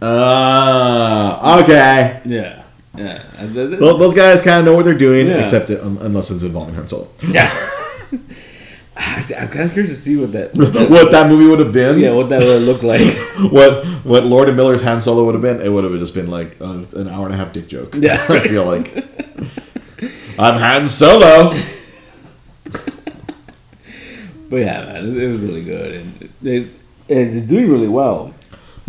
uh, 0.01 1.59
okay. 1.63 2.21
yeah, 2.25 2.63
yeah. 2.97 3.21
And 3.37 3.53
th- 3.53 3.69
th- 3.69 3.79
Well, 3.81 3.97
those 3.97 4.13
guys 4.13 4.41
kind 4.41 4.59
of 4.59 4.65
know 4.65 4.75
what 4.75 4.85
they're 4.85 4.97
doing, 4.97 5.27
Yeah. 5.27 5.37
except 5.41 5.69
it, 5.69 5.81
um, 5.81 5.97
unless 6.01 6.31
it's 6.31 6.43
involving 6.43 6.75
Han 6.75 6.87
Solo. 6.87 7.07
yeah. 7.29 7.49
I'm 9.01 9.47
kind 9.47 9.61
of 9.65 9.71
curious 9.73 9.93
to 9.93 9.95
see 9.95 10.17
what 10.17 10.33
that, 10.33 10.53
what 10.57 10.73
that 10.73 10.89
what 10.95 11.11
that 11.11 11.29
movie 11.29 11.45
would 11.49 11.59
have 11.59 11.71
been. 11.71 11.99
yeah, 11.99 12.11
what 12.11 12.27
that 12.29 12.41
would 12.43 12.63
look 12.63 12.83
like. 12.83 13.01
what 13.51 13.85
what 14.03 14.25
Lord 14.25 14.49
and 14.49 14.57
Miller's 14.57 14.81
Han 14.81 14.99
Solo 14.99 15.23
would 15.25 15.35
have 15.35 15.41
been, 15.41 15.61
it 15.61 15.69
would 15.71 15.85
have 15.85 15.93
just 15.99 16.13
been 16.13 16.29
like 16.29 16.59
uh, 16.59 16.83
an 16.97 17.07
hour 17.07 17.25
and 17.25 17.33
a 17.33 17.37
half 17.37 17.53
dick 17.53 17.67
joke. 17.69 17.95
Yeah. 17.97 18.21
I 18.27 18.39
feel 18.41 18.65
like 18.65 18.93
I'm 20.37 20.59
Han 20.59 20.85
Solo. 20.87 21.53
But 24.49 24.57
yeah, 24.57 24.83
man, 24.85 25.07
it, 25.09 25.15
it 25.23 25.27
was 25.27 25.37
really 25.39 25.63
good, 25.63 25.95
and 26.01 26.29
they 26.41 26.57
and 26.57 27.35
it's 27.37 27.45
doing 27.47 27.69
really 27.71 27.87
well. 27.87 28.33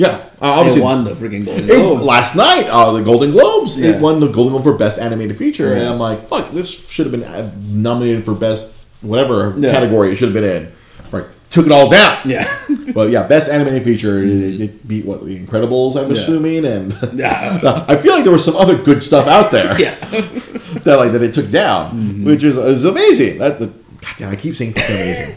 Yeah, 0.00 0.16
uh, 0.40 0.56
obviously. 0.56 0.80
won 0.80 1.04
the 1.04 1.10
freaking 1.10 1.44
Golden 1.44 1.68
It, 1.68 1.78
last 2.02 2.34
night, 2.34 2.66
uh, 2.70 2.92
the 2.92 3.02
Golden 3.02 3.32
Globes, 3.32 3.78
Yeah. 3.78 3.90
it 3.90 4.00
won 4.00 4.18
the 4.18 4.28
Golden 4.28 4.52
Globe 4.54 4.62
for 4.64 4.78
Best 4.78 4.98
Animated 4.98 5.36
Feature, 5.36 5.74
and 5.74 5.86
I'm 5.86 5.98
like, 5.98 6.22
fuck, 6.22 6.52
this 6.52 6.88
should 6.90 7.04
have 7.06 7.12
been 7.12 7.24
uh, 7.24 7.50
nominated 7.70 8.24
for 8.24 8.32
Best 8.34 8.72
whatever 9.02 9.54
Yeah. 9.58 9.72
category 9.72 10.10
it 10.12 10.16
should 10.16 10.32
have 10.34 10.34
been 10.42 10.44
in. 10.56 10.68
Right, 11.12 11.24
took 11.50 11.66
it 11.66 11.72
all 11.72 11.90
down. 11.90 12.16
Yeah, 12.24 12.48
But 12.94 13.10
yeah, 13.10 13.26
Best 13.26 13.50
Animated 13.50 13.82
Feature, 13.84 14.22
it, 14.22 14.60
it 14.62 14.88
beat 14.88 15.04
what 15.04 15.22
The 15.26 15.36
Incredibles, 15.38 15.96
I'm 15.96 16.04
Mm-hmm. 16.04 16.14
Yeah. 16.14 16.20
assuming, 16.22 16.64
and 16.64 17.18
yeah, 17.18 17.84
I 17.92 17.96
feel 17.96 18.14
like 18.14 18.24
there 18.24 18.32
was 18.32 18.44
some 18.44 18.56
other 18.56 18.78
good 18.78 19.02
stuff 19.02 19.26
out 19.26 19.50
there. 19.50 19.78
yeah. 19.84 19.96
that 20.86 20.96
like 20.96 21.12
that 21.12 21.22
it 21.22 21.34
took 21.34 21.50
down, 21.50 21.90
Mm-hmm. 21.92 22.24
which 22.24 22.42
is 22.42 22.56
is 22.56 22.84
amazing. 22.86 23.36
That 23.38 23.58
the 23.58 23.66
God 23.66 24.14
damn, 24.16 24.32
I 24.32 24.36
keep 24.36 24.54
saying 24.54 24.72
fucking 24.72 24.96
amazing. 24.96 25.34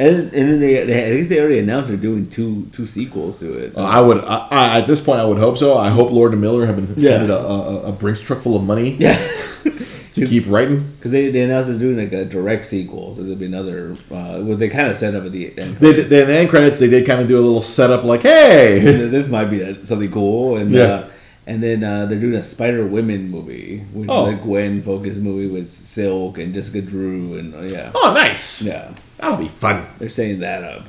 And, 0.00 0.16
and 0.32 0.32
then 0.32 0.60
they, 0.60 0.82
they, 0.84 1.04
I 1.12 1.16
think 1.16 1.28
they 1.28 1.40
already 1.40 1.58
announced 1.58 1.88
they're 1.88 1.96
doing 1.98 2.30
two 2.30 2.66
two 2.72 2.86
sequels 2.86 3.38
to 3.40 3.52
it. 3.52 3.76
Uh, 3.76 3.84
I 3.84 4.00
would 4.00 4.18
I, 4.24 4.48
I, 4.50 4.78
at 4.80 4.86
this 4.86 5.00
point 5.00 5.20
I 5.20 5.24
would 5.24 5.36
hope 5.36 5.58
so. 5.58 5.76
I 5.76 5.90
hope 5.90 6.10
Lord 6.10 6.32
and 6.32 6.40
Miller 6.40 6.64
have 6.64 6.76
been 6.76 6.88
Yeah. 6.96 7.18
handed 7.18 7.30
a, 7.30 7.38
a, 7.38 7.82
a 7.88 7.92
Brinks 7.92 8.22
truck 8.22 8.40
full 8.40 8.56
of 8.56 8.64
money 8.64 8.96
yeah, 8.98 9.12
to 10.14 10.26
keep 10.26 10.44
writing. 10.48 10.80
because 10.96 11.10
they, 11.12 11.30
they 11.30 11.42
announced 11.42 11.68
they're 11.68 11.78
doing 11.78 11.98
like 11.98 12.12
a 12.12 12.24
direct 12.24 12.64
sequel, 12.64 13.12
so 13.14 13.20
there'll 13.22 13.36
be 13.38 13.44
another. 13.46 13.92
Uh, 14.10 14.40
what 14.40 14.58
they 14.58 14.70
kind 14.70 14.88
of 14.88 14.96
set 14.96 15.14
up 15.14 15.24
at 15.24 15.32
the 15.32 15.46
end. 15.58 15.76
They, 15.76 15.92
they, 15.92 16.22
in 16.22 16.26
the 16.28 16.38
end 16.38 16.48
credits, 16.48 16.78
they 16.80 16.88
did 16.88 17.06
kind 17.06 17.20
of 17.20 17.28
do 17.28 17.36
a 17.38 17.44
little 17.44 17.60
setup, 17.62 18.02
like, 18.02 18.22
"Hey, 18.22 18.78
this 18.82 19.28
might 19.28 19.46
be 19.50 19.60
a, 19.60 19.84
something 19.84 20.10
cool, 20.10 20.56
and 20.56 20.70
Yeah. 20.72 20.82
uh, 20.82 21.08
and 21.46 21.62
then 21.62 21.84
uh, 21.84 22.06
they're 22.06 22.18
doing 22.18 22.34
a 22.36 22.42
Spider 22.42 22.86
Women 22.86 23.28
movie, 23.30 23.80
which 23.92 24.08
Oh. 24.08 24.28
is 24.28 24.34
a 24.34 24.36
Gwen 24.38 24.80
focused 24.82 25.20
movie 25.20 25.46
with 25.48 25.68
Silk 25.68 26.38
and 26.38 26.54
Jessica 26.54 26.80
Drew, 26.80 27.36
and 27.38 27.54
uh, 27.54 27.60
yeah, 27.62 27.90
oh, 27.94 28.12
nice, 28.14 28.62
yeah, 28.62 28.92
that'll 29.20 29.36
be 29.38 29.48
fun." 29.48 29.84
they're 29.98 30.08
saying 30.08 30.40
that 30.40 30.64
uh, 30.64 30.78
up. 30.78 30.86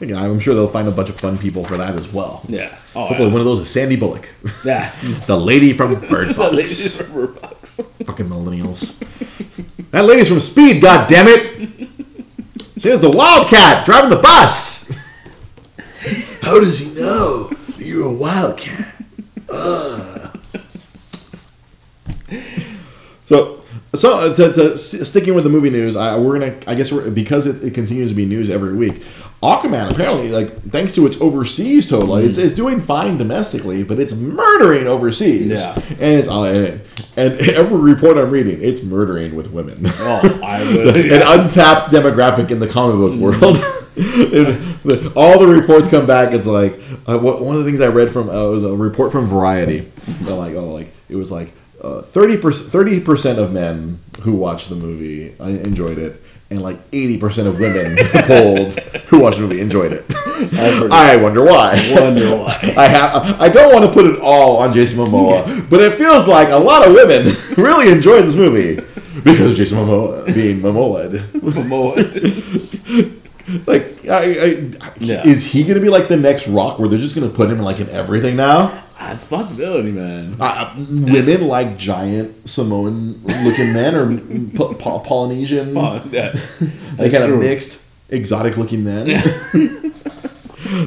Again, 0.00 0.16
I'm 0.16 0.40
sure 0.40 0.54
they'll 0.54 0.66
find 0.66 0.88
a 0.88 0.90
bunch 0.90 1.10
of 1.10 1.20
fun 1.20 1.38
people 1.38 1.64
for 1.64 1.76
that 1.76 1.94
as 1.94 2.12
well. 2.12 2.44
Yeah, 2.48 2.76
oh, 2.96 3.06
Hopefully, 3.06 3.30
one 3.30 3.40
of 3.40 3.46
those 3.46 3.60
is 3.60 3.70
Sandy 3.70 3.96
Bullock, 3.96 4.34
yeah. 4.64 4.90
the 5.26 5.36
lady 5.36 5.72
from 5.72 5.94
Bird 6.08 6.36
Box. 6.36 6.50
The 6.50 6.50
lady 6.50 6.68
from 6.68 7.14
Bird 7.14 7.40
Box. 7.40 7.80
Fucking 8.04 8.26
millennials. 8.26 8.98
that 9.90 10.04
lady's 10.04 10.28
from 10.28 10.40
Speed. 10.40 10.82
God 10.82 11.08
damn 11.08 11.26
it! 11.28 11.88
She 12.78 12.88
was 12.88 13.00
the 13.00 13.10
Wildcat 13.10 13.86
driving 13.86 14.10
the 14.10 14.16
bus. 14.16 14.90
How 16.42 16.58
does 16.58 16.80
he 16.80 17.00
know 17.00 17.48
that 17.48 17.78
you're 17.86 18.12
a 18.12 18.18
Wildcat? 18.18 19.04
Ah. 19.52 20.32
So, 23.24 23.61
so 23.94 24.14
uh, 24.30 24.34
to, 24.34 24.52
to 24.52 24.78
sticking 24.78 25.34
with 25.34 25.44
the 25.44 25.50
movie 25.50 25.70
news, 25.70 25.96
I, 25.96 26.16
we're 26.18 26.38
gonna. 26.38 26.56
I 26.66 26.74
guess 26.74 26.90
we're 26.92 27.10
because 27.10 27.46
it, 27.46 27.62
it 27.62 27.74
continues 27.74 28.10
to 28.10 28.16
be 28.16 28.24
news 28.24 28.50
every 28.50 28.74
week. 28.74 29.02
Aquaman 29.42 29.90
apparently, 29.90 30.30
like 30.30 30.52
thanks 30.52 30.94
to 30.94 31.04
its 31.04 31.20
overseas 31.20 31.90
total, 31.90 32.16
it's, 32.16 32.38
it's 32.38 32.54
doing 32.54 32.78
fine 32.78 33.18
domestically, 33.18 33.82
but 33.82 33.98
it's 33.98 34.14
murdering 34.14 34.86
overseas. 34.86 35.48
Yeah. 35.50 35.74
and 35.74 36.00
it's 36.16 36.28
uh, 36.28 36.42
and, 36.44 36.80
and 37.16 37.40
every 37.56 37.78
report 37.80 38.16
I'm 38.16 38.30
reading, 38.30 38.58
it's 38.62 38.84
murdering 38.84 39.34
with 39.34 39.50
women. 39.52 39.78
Oh, 39.84 40.40
I 40.44 40.62
would. 40.76 40.96
An 40.96 41.22
untapped 41.40 41.90
demographic 41.90 42.50
in 42.52 42.60
the 42.60 42.68
comic 42.68 42.96
book 42.96 43.18
world. 43.20 43.58
And 43.94 44.46
the- 44.84 45.12
all 45.14 45.38
the 45.38 45.46
reports 45.46 45.86
come 45.90 46.06
back. 46.06 46.32
It's 46.32 46.46
like 46.46 46.72
uh, 47.06 47.18
one 47.18 47.54
of 47.54 47.62
the 47.62 47.68
things 47.68 47.82
I 47.82 47.88
read 47.88 48.10
from 48.10 48.30
uh, 48.30 48.46
was 48.48 48.64
a 48.64 48.74
report 48.74 49.12
from 49.12 49.26
Variety. 49.26 49.80
They're 49.80 50.34
like, 50.34 50.54
oh, 50.54 50.72
like 50.72 50.90
it 51.10 51.16
was 51.16 51.30
like 51.30 51.52
uh, 51.82 52.02
thirty 52.02 52.36
percent, 52.36 52.70
thirty 52.72 53.00
percent 53.00 53.38
of 53.38 53.52
men 53.52 53.98
who 54.22 54.32
watched 54.34 54.68
the 54.68 54.76
movie 54.76 55.34
uh, 55.40 55.46
enjoyed 55.46 55.98
it, 55.98 56.20
and 56.50 56.62
like 56.62 56.78
eighty 56.92 57.18
percent 57.18 57.48
of 57.48 57.58
women 57.58 57.96
polled 58.26 58.74
who 59.08 59.18
watched 59.20 59.38
the 59.38 59.42
movie 59.42 59.60
enjoyed 59.60 59.92
it. 59.92 60.04
I 60.92 61.16
wonder 61.16 61.44
why. 61.44 61.72
I 61.74 62.00
wonder 62.00 62.36
why. 62.36 62.74
I 62.76 62.86
have. 62.86 63.40
I 63.40 63.48
don't 63.48 63.72
want 63.72 63.84
to 63.86 63.92
put 63.92 64.06
it 64.06 64.20
all 64.20 64.56
on 64.58 64.72
Jason 64.72 65.04
Momoa, 65.04 65.68
but 65.70 65.80
it 65.80 65.94
feels 65.94 66.26
like 66.28 66.48
a 66.50 66.56
lot 66.56 66.86
of 66.86 66.94
women 66.94 67.32
really 67.56 67.90
enjoyed 67.90 68.24
this 68.24 68.34
movie 68.34 68.76
because 69.24 69.56
Jason 69.56 69.78
Momoa 69.78 70.26
being 70.34 70.60
Momoa. 70.60 71.08
Momoa. 71.32 73.18
Like, 73.66 74.08
I, 74.08 74.70
I, 74.80 74.92
Yeah. 74.98 75.26
is 75.26 75.44
he 75.52 75.62
going 75.64 75.74
to 75.74 75.80
be 75.80 75.88
like 75.88 76.08
the 76.08 76.16
next 76.16 76.46
Rock, 76.48 76.78
where 76.78 76.88
they're 76.88 76.98
just 76.98 77.14
going 77.14 77.28
to 77.28 77.34
put 77.36 77.50
him 77.50 77.58
in 77.58 77.64
like 77.64 77.80
in 77.80 77.88
everything 77.90 78.36
now? 78.36 78.81
Ah, 79.04 79.12
it's 79.12 79.24
a 79.24 79.28
possibility, 79.28 79.90
man. 79.90 80.36
Uh, 80.38 80.72
women 80.78 81.48
like 81.48 81.76
giant 81.76 82.48
Samoan-looking 82.48 83.72
men 83.72 83.94
or 83.96 84.16
po- 84.56 84.74
po- 84.74 85.00
Polynesian, 85.00 85.76
Oh, 85.76 86.00
yeah. 86.10 86.26
like 86.30 87.10
That's 87.10 87.14
kind 87.18 87.32
of 87.32 87.38
mixed, 87.40 87.84
exotic-looking 88.10 88.84
men. 88.84 89.06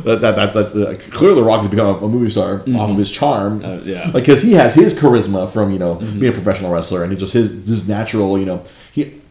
that, 0.05 0.19
that, 0.21 0.35
that, 0.35 0.53
that, 0.53 0.75
uh, 0.75 1.11
clearly, 1.11 1.41
Rock 1.41 1.61
has 1.63 1.69
become 1.69 2.01
a 2.03 2.07
movie 2.07 2.29
star 2.29 2.61
off 2.75 2.89
of 2.91 2.97
his 2.97 3.11
charm. 3.11 3.63
Uh, 3.63 3.79
yeah. 3.83 4.05
like 4.05 4.23
because 4.23 4.41
he 4.41 4.53
has 4.53 4.73
his 4.75 4.93
charisma 4.97 5.51
from 5.51 5.71
you 5.71 5.79
know 5.79 5.95
being 5.95 6.27
a 6.27 6.31
professional 6.31 6.71
wrestler 6.71 7.03
and 7.03 7.11
he 7.11 7.17
just 7.17 7.33
his 7.33 7.51
his 7.67 7.87
natural 7.89 8.37
you 8.39 8.45
know 8.45 8.63
he 8.93 9.21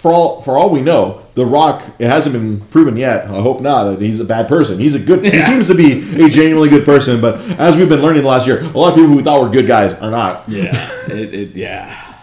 for 0.00 0.10
all 0.12 0.40
for 0.40 0.56
all 0.56 0.70
we 0.70 0.80
know 0.80 1.20
the 1.34 1.44
rock 1.44 1.82
it 1.98 2.06
hasn't 2.06 2.32
been 2.34 2.60
proven 2.68 2.96
yet 2.96 3.26
i 3.26 3.40
hope 3.40 3.60
not 3.60 3.84
that 3.84 4.00
he's 4.00 4.18
a 4.20 4.24
bad 4.24 4.48
person 4.48 4.78
he's 4.78 4.94
a 4.94 4.98
good 4.98 5.22
he 5.24 5.40
seems 5.42 5.66
to 5.68 5.74
be 5.74 6.00
a 6.24 6.28
genuinely 6.28 6.68
good 6.68 6.84
person 6.86 7.20
but 7.20 7.38
as 7.58 7.76
we've 7.76 7.88
been 7.88 8.00
learning 8.02 8.22
the 8.22 8.28
last 8.28 8.46
year 8.46 8.60
a 8.62 8.68
lot 8.68 8.88
of 8.90 8.94
people 8.94 9.10
who 9.10 9.22
thought 9.22 9.42
were 9.42 9.48
good 9.50 9.66
guys 9.66 9.92
are 9.94 10.10
not 10.10 10.44
Yeah. 10.48 10.72
It, 11.08 11.34
it, 11.34 11.48
yeah. 11.56 12.14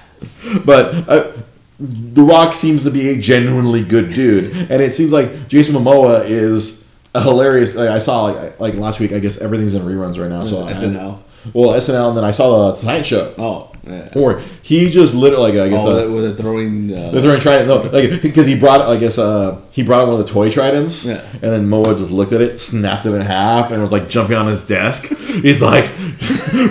but 0.65 0.93
uh, 1.09 1.31
the 1.79 2.23
rock 2.23 2.53
seems 2.55 2.83
to 2.85 2.89
be 2.91 3.09
a 3.09 3.17
genuinely 3.21 3.83
good 3.83 4.13
dude 4.13 4.51
and 4.71 4.81
it 4.81 4.93
seems 4.93 5.11
like 5.13 5.47
jason 5.47 5.75
momoa 5.75 6.25
is 6.25 6.87
a 7.13 7.21
hilarious 7.21 7.75
like, 7.75 7.89
i 7.89 7.99
saw 7.99 8.23
like 8.25 8.59
like 8.59 8.73
last 8.75 8.99
week 8.99 9.11
i 9.13 9.19
guess 9.19 9.39
everything's 9.39 9.75
in 9.75 9.83
reruns 9.83 10.19
right 10.19 10.29
now 10.29 10.43
so 10.43 10.65
I- 10.67 10.73
SNL. 10.73 11.19
Well 11.53 11.71
SNL, 11.77 12.09
and 12.09 12.17
then 12.17 12.23
I 12.23 12.31
saw 12.31 12.71
the 12.71 12.77
Tonight 12.79 13.05
Show. 13.05 13.33
Oh, 13.37 13.71
yeah. 13.87 14.09
Or 14.17 14.39
he 14.63 14.89
just 14.89 15.15
literally, 15.15 15.53
like, 15.53 15.61
I 15.67 15.69
guess, 15.69 15.85
Oh, 15.85 16.09
uh, 16.09 16.11
with 16.13 16.35
the 16.35 16.43
throwing. 16.43 16.87
the 16.87 17.07
Uh, 17.17 17.21
throwing 17.21 17.39
trident, 17.39 17.67
no, 17.69 17.77
like 17.97 18.21
because 18.21 18.45
he 18.45 18.59
brought, 18.59 18.81
I 18.81 18.97
guess, 18.97 19.17
uh, 19.17 19.57
he 19.71 19.81
brought 19.81 20.05
one 20.07 20.19
of 20.19 20.25
the 20.25 20.31
toy 20.31 20.49
tridents, 20.51 21.05
Yeah. 21.05 21.21
and 21.41 21.51
then 21.53 21.69
Moa 21.69 21.95
just 21.95 22.11
looked 22.11 22.33
at 22.33 22.41
it, 22.41 22.59
snapped 22.59 23.05
it 23.05 23.13
in 23.13 23.21
half, 23.21 23.71
and 23.71 23.81
was 23.81 23.93
like 23.93 24.09
jumping 24.09 24.35
on 24.35 24.47
his 24.47 24.65
desk. 24.67 25.07
He's 25.41 25.61
like, 25.61 25.85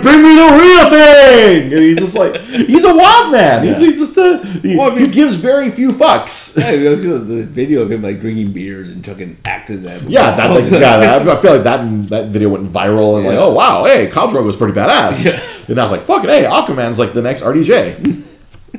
"Bring 0.03 0.21
me 0.23 0.35
the 0.35 0.57
real 0.61 0.89
thing!" 0.91 1.73
And 1.73 1.81
he's 1.81 1.97
just 1.97 2.15
like, 2.15 2.39
he's 2.41 2.83
a 2.83 2.93
wild 2.95 3.31
man. 3.31 3.63
He's, 3.65 3.79
Yeah. 3.79 3.85
he's 3.87 3.97
just 3.99 4.17
a, 4.17 4.45
he, 4.61 4.75
Well, 4.77 4.91
I 4.91 4.95
mean- 4.95 5.05
he 5.05 5.11
gives 5.11 5.35
very 5.37 5.69
few 5.71 5.89
fucks. 5.89 6.55
yeah, 6.57 6.71
you 6.71 6.99
see 6.99 7.07
the, 7.07 7.17
the 7.17 7.43
video 7.43 7.81
of 7.81 7.91
him 7.91 8.03
like 8.03 8.19
drinking 8.21 8.51
beers 8.51 8.89
and 8.89 9.03
chucking 9.03 9.37
axes 9.45 9.85
at. 9.87 10.03
Yeah, 10.07 10.35
that, 10.35 10.51
like, 10.51 10.63
yeah, 10.71 10.79
that- 10.99 11.27
I 11.27 11.41
feel 11.41 11.53
like 11.53 11.63
that 11.63 12.09
that 12.09 12.27
video 12.27 12.49
went 12.49 12.71
viral 12.71 13.17
and 13.17 13.25
like, 13.25 13.37
oh 13.39 13.53
wow, 13.53 13.85
hey, 13.85 14.07
Khal 14.07 14.29
Drogo 14.29 14.45
was 14.45 14.55
pretty 14.73 14.79
badass. 14.79 15.25
Yeah. 15.25 15.53
And 15.69 15.77
I 15.77 15.83
was 15.83 15.91
like, 15.91 15.99
fuck 16.01 16.23
it, 16.23 16.29
hey, 16.29 16.43
Aquaman's 16.45 16.97
like 16.97 17.11
the 17.11 17.21
next 17.21 17.41
RDJ. 17.41 18.23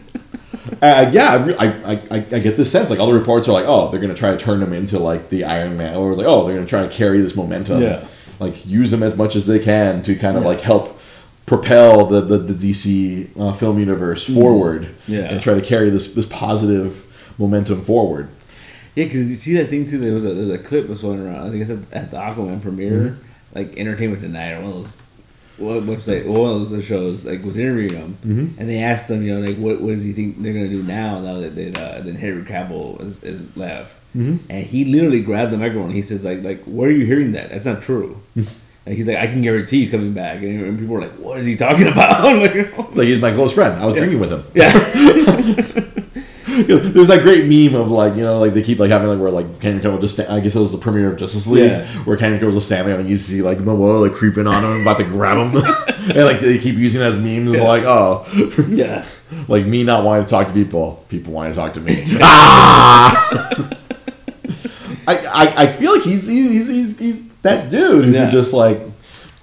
uh, 0.82 1.10
yeah, 1.12 1.54
I, 1.58 1.66
I, 1.66 1.92
I, 2.10 2.16
I 2.16 2.38
get 2.38 2.56
this 2.56 2.72
sense 2.72 2.88
like 2.88 2.98
all 2.98 3.08
the 3.08 3.18
reports 3.18 3.46
are 3.48 3.52
like, 3.52 3.66
oh, 3.68 3.90
they're 3.90 4.00
gonna 4.00 4.14
try 4.14 4.30
to 4.30 4.38
turn 4.38 4.62
him 4.62 4.72
into 4.72 4.98
like 4.98 5.28
the 5.28 5.44
Iron 5.44 5.76
Man, 5.76 5.96
or 5.96 6.14
like, 6.14 6.26
oh, 6.26 6.46
they're 6.46 6.56
gonna 6.56 6.66
try 6.66 6.86
to 6.86 6.92
carry 6.92 7.20
this 7.20 7.36
momentum, 7.36 7.82
Yeah. 7.82 8.06
like 8.40 8.64
use 8.66 8.90
him 8.92 9.02
as 9.02 9.16
much 9.18 9.36
as 9.36 9.46
they 9.46 9.58
can 9.58 10.00
to 10.02 10.14
kind 10.16 10.36
of 10.38 10.44
Yeah. 10.44 10.48
like 10.48 10.60
help 10.62 10.98
propel 11.46 12.06
the 12.06 12.20
the, 12.22 12.38
the 12.38 12.54
DC 12.54 13.28
uh, 13.38 13.52
film 13.52 13.78
universe 13.78 14.24
forward, 14.32 14.82
Mm-hmm. 14.84 15.12
Yeah. 15.12 15.20
and 15.32 15.42
try 15.42 15.54
to 15.54 15.60
carry 15.62 15.90
this 15.90 16.14
this 16.14 16.24
positive 16.26 17.04
momentum 17.38 17.82
forward. 17.82 18.28
Yeah, 18.94 19.04
because 19.04 19.28
you 19.30 19.36
see 19.36 19.54
that 19.56 19.68
thing 19.68 19.84
too. 19.86 19.98
There 19.98 20.14
was 20.14 20.24
a 20.24 20.32
there 20.32 20.46
was 20.46 20.54
a 20.54 20.62
clip 20.62 20.88
was 20.88 21.02
going 21.02 21.20
around. 21.20 21.46
I 21.46 21.50
think 21.50 21.60
it's 21.62 21.70
at, 21.70 21.92
at 21.92 22.10
the 22.10 22.16
Aquaman 22.16 22.62
premiere, 22.62 22.92
Mm-hmm. 23.10 23.58
like 23.58 23.76
Entertainment 23.76 24.22
Tonight 24.22 24.52
or 24.52 24.60
one 24.60 24.70
of 24.70 24.74
those 24.76 25.02
what 25.58 25.82
website, 25.82 26.26
one 26.26 26.50
of 26.60 26.70
those 26.70 26.84
shows, 26.84 27.26
like 27.26 27.42
was 27.44 27.58
interviewing 27.58 27.94
him, 27.94 28.16
Mm-hmm. 28.26 28.60
and 28.60 28.68
they 28.68 28.78
asked 28.78 29.08
them, 29.08 29.22
you 29.22 29.34
know, 29.38 29.46
like 29.46 29.56
what 29.56 29.80
what 29.80 29.90
does 29.94 30.04
he 30.04 30.12
think 30.12 30.42
they're 30.42 30.52
gonna 30.52 30.68
do 30.68 30.82
now? 30.82 31.18
Now 31.20 31.40
that 31.40 31.54
that, 31.56 31.76
uh, 31.78 32.00
that 32.00 32.16
Henry 32.16 32.42
Cavill 32.42 33.00
is, 33.02 33.22
is 33.24 33.56
left, 33.56 34.00
Mm-hmm. 34.16 34.36
and 34.50 34.66
he 34.66 34.84
literally 34.86 35.22
grabbed 35.22 35.52
the 35.52 35.58
microphone. 35.58 35.90
He 35.90 36.02
says, 36.02 36.24
like 36.24 36.42
like 36.42 36.62
where 36.64 36.88
are 36.88 36.92
you 36.92 37.04
hearing 37.06 37.32
that? 37.32 37.50
That's 37.50 37.66
not 37.66 37.82
true. 37.82 38.20
And 38.86 38.96
he's 38.96 39.06
like, 39.06 39.18
I 39.18 39.26
can 39.26 39.42
guarantee 39.42 39.80
he's 39.80 39.90
coming 39.90 40.14
back, 40.14 40.40
and, 40.42 40.78
people 40.78 40.94
were 40.94 41.02
like, 41.02 41.12
"What 41.18 41.38
is 41.38 41.44
he 41.44 41.56
talking 41.56 41.88
about?" 41.92 42.22
like, 42.40 42.54
It's 42.54 42.96
like 42.96 43.06
he's 43.08 43.20
my 43.20 43.32
close 43.34 43.52
friend. 43.52 43.78
I 43.78 43.84
was 43.84 43.94
drinking 43.96 44.18
with 44.18 44.30
him. 44.32 44.42
yeah, 44.54 44.72
There's 46.66 47.08
that 47.08 47.22
great 47.22 47.46
meme 47.48 47.80
of 47.80 47.90
like 47.90 48.14
you 48.16 48.22
know 48.22 48.38
like 48.40 48.54
they 48.54 48.62
keep 48.62 48.78
like 48.78 48.90
having 48.90 49.08
like 49.08 49.18
where 49.20 49.30
like 49.30 49.60
Henry 49.60 49.80
Cavill 49.80 50.00
just 50.00 50.14
sta- 50.18 50.32
I 50.34 50.40
guess 50.40 50.54
it 50.54 50.60
was 50.60 50.72
the 50.72 50.78
premiere 50.78 51.12
of 51.12 51.18
Justice 51.18 51.46
League 51.46 51.70
Yeah. 51.70 51.86
where 52.04 52.16
Henry 52.16 52.38
Cavill 52.38 52.54
was 52.54 52.66
standing 52.66 52.88
there 52.92 53.00
and 53.00 53.08
you 53.08 53.16
see 53.16 53.42
like 53.42 53.58
Momoa 53.58 54.00
like 54.00 54.12
creeping 54.12 54.46
on 54.46 54.62
him 54.64 54.82
about 54.82 54.96
to 54.98 55.04
grab 55.04 55.36
him 55.38 55.56
and 56.14 56.24
like 56.24 56.40
they 56.40 56.58
keep 56.58 56.76
using 56.76 57.00
it 57.00 57.04
as 57.04 57.18
memes 57.18 57.52
Yeah. 57.52 57.62
like 57.62 57.84
oh 57.84 58.24
yeah. 58.68 59.04
like 59.48 59.66
me 59.66 59.84
not 59.84 60.04
wanting 60.04 60.24
to 60.24 60.30
talk 60.30 60.46
to 60.48 60.52
people 60.52 61.04
people 61.08 61.32
wanting 61.32 61.52
to 61.52 61.56
talk 61.58 61.72
to 61.74 61.80
me 61.80 61.94
ah! 62.22 63.68
I, 65.06 65.16
I 65.16 65.62
I 65.62 65.66
feel 65.68 65.92
like 65.92 66.02
he's 66.02 66.26
he's 66.26 66.66
he's, 66.66 66.98
he's 66.98 67.28
that 67.42 67.70
dude 67.70 68.06
who 68.06 68.12
Yeah. 68.12 68.30
just 68.30 68.52
like 68.52 68.78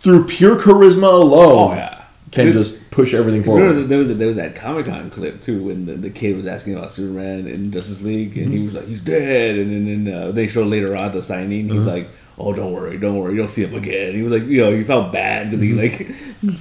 through 0.02 0.26
pure 0.26 0.56
charisma 0.58 1.12
alone 1.22 1.72
Oh 1.72 1.74
yeah. 1.76 1.95
Can 2.36 2.54
just 2.54 2.92
push 2.92 3.14
everything 3.14 3.44
forward. 3.44 3.84
there 3.84 4.00
was 4.00 4.18
there 4.18 4.28
was 4.28 4.38
that 4.38 4.56
Comic 4.56 4.86
Con 4.86 5.10
clip 5.10 5.42
too 5.42 5.64
when 5.64 5.86
the, 5.86 5.94
the 5.94 6.10
kid 6.10 6.36
was 6.36 6.46
asking 6.46 6.76
about 6.76 6.92
Superman 6.92 7.48
in 7.48 7.72
Justice 7.72 8.02
League 8.02 8.38
and 8.38 8.54
he 8.54 8.64
was 8.64 8.76
like 8.76 8.86
he's 8.86 9.02
dead 9.02 9.58
and 9.58 10.08
then, 10.08 10.14
uh, 10.14 10.32
they 10.32 10.48
showed 10.48 10.68
later 10.68 10.96
on 10.96 11.12
the 11.12 11.22
signing 11.22 11.70
he's 11.70 11.88
like 11.88 12.08
oh 12.38 12.54
don't 12.54 12.74
worry 12.74 12.98
don't 12.98 13.18
worry 13.18 13.36
you'll 13.36 13.48
see 13.48 13.66
him 13.66 13.76
again. 13.76 14.14
He 14.14 14.22
was 14.22 14.32
like 14.32 14.44
you 14.44 14.62
know 14.62 14.72
he 14.72 14.84
felt 14.84 15.12
bad 15.12 15.50
because 15.50 15.62
he 15.62 15.74
like 15.74 16.00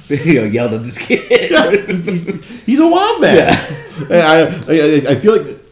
you 0.26 0.40
know 0.40 0.46
yelled 0.46 0.72
at 0.72 0.82
this 0.82 1.04
kid. 1.04 1.20
He's, 2.64 2.80
a 2.80 2.88
wild 2.88 3.20
man. 3.20 3.52
I, 4.10 4.42
I, 4.68 5.12
I 5.12 5.14
feel 5.16 5.36
like 5.36 5.63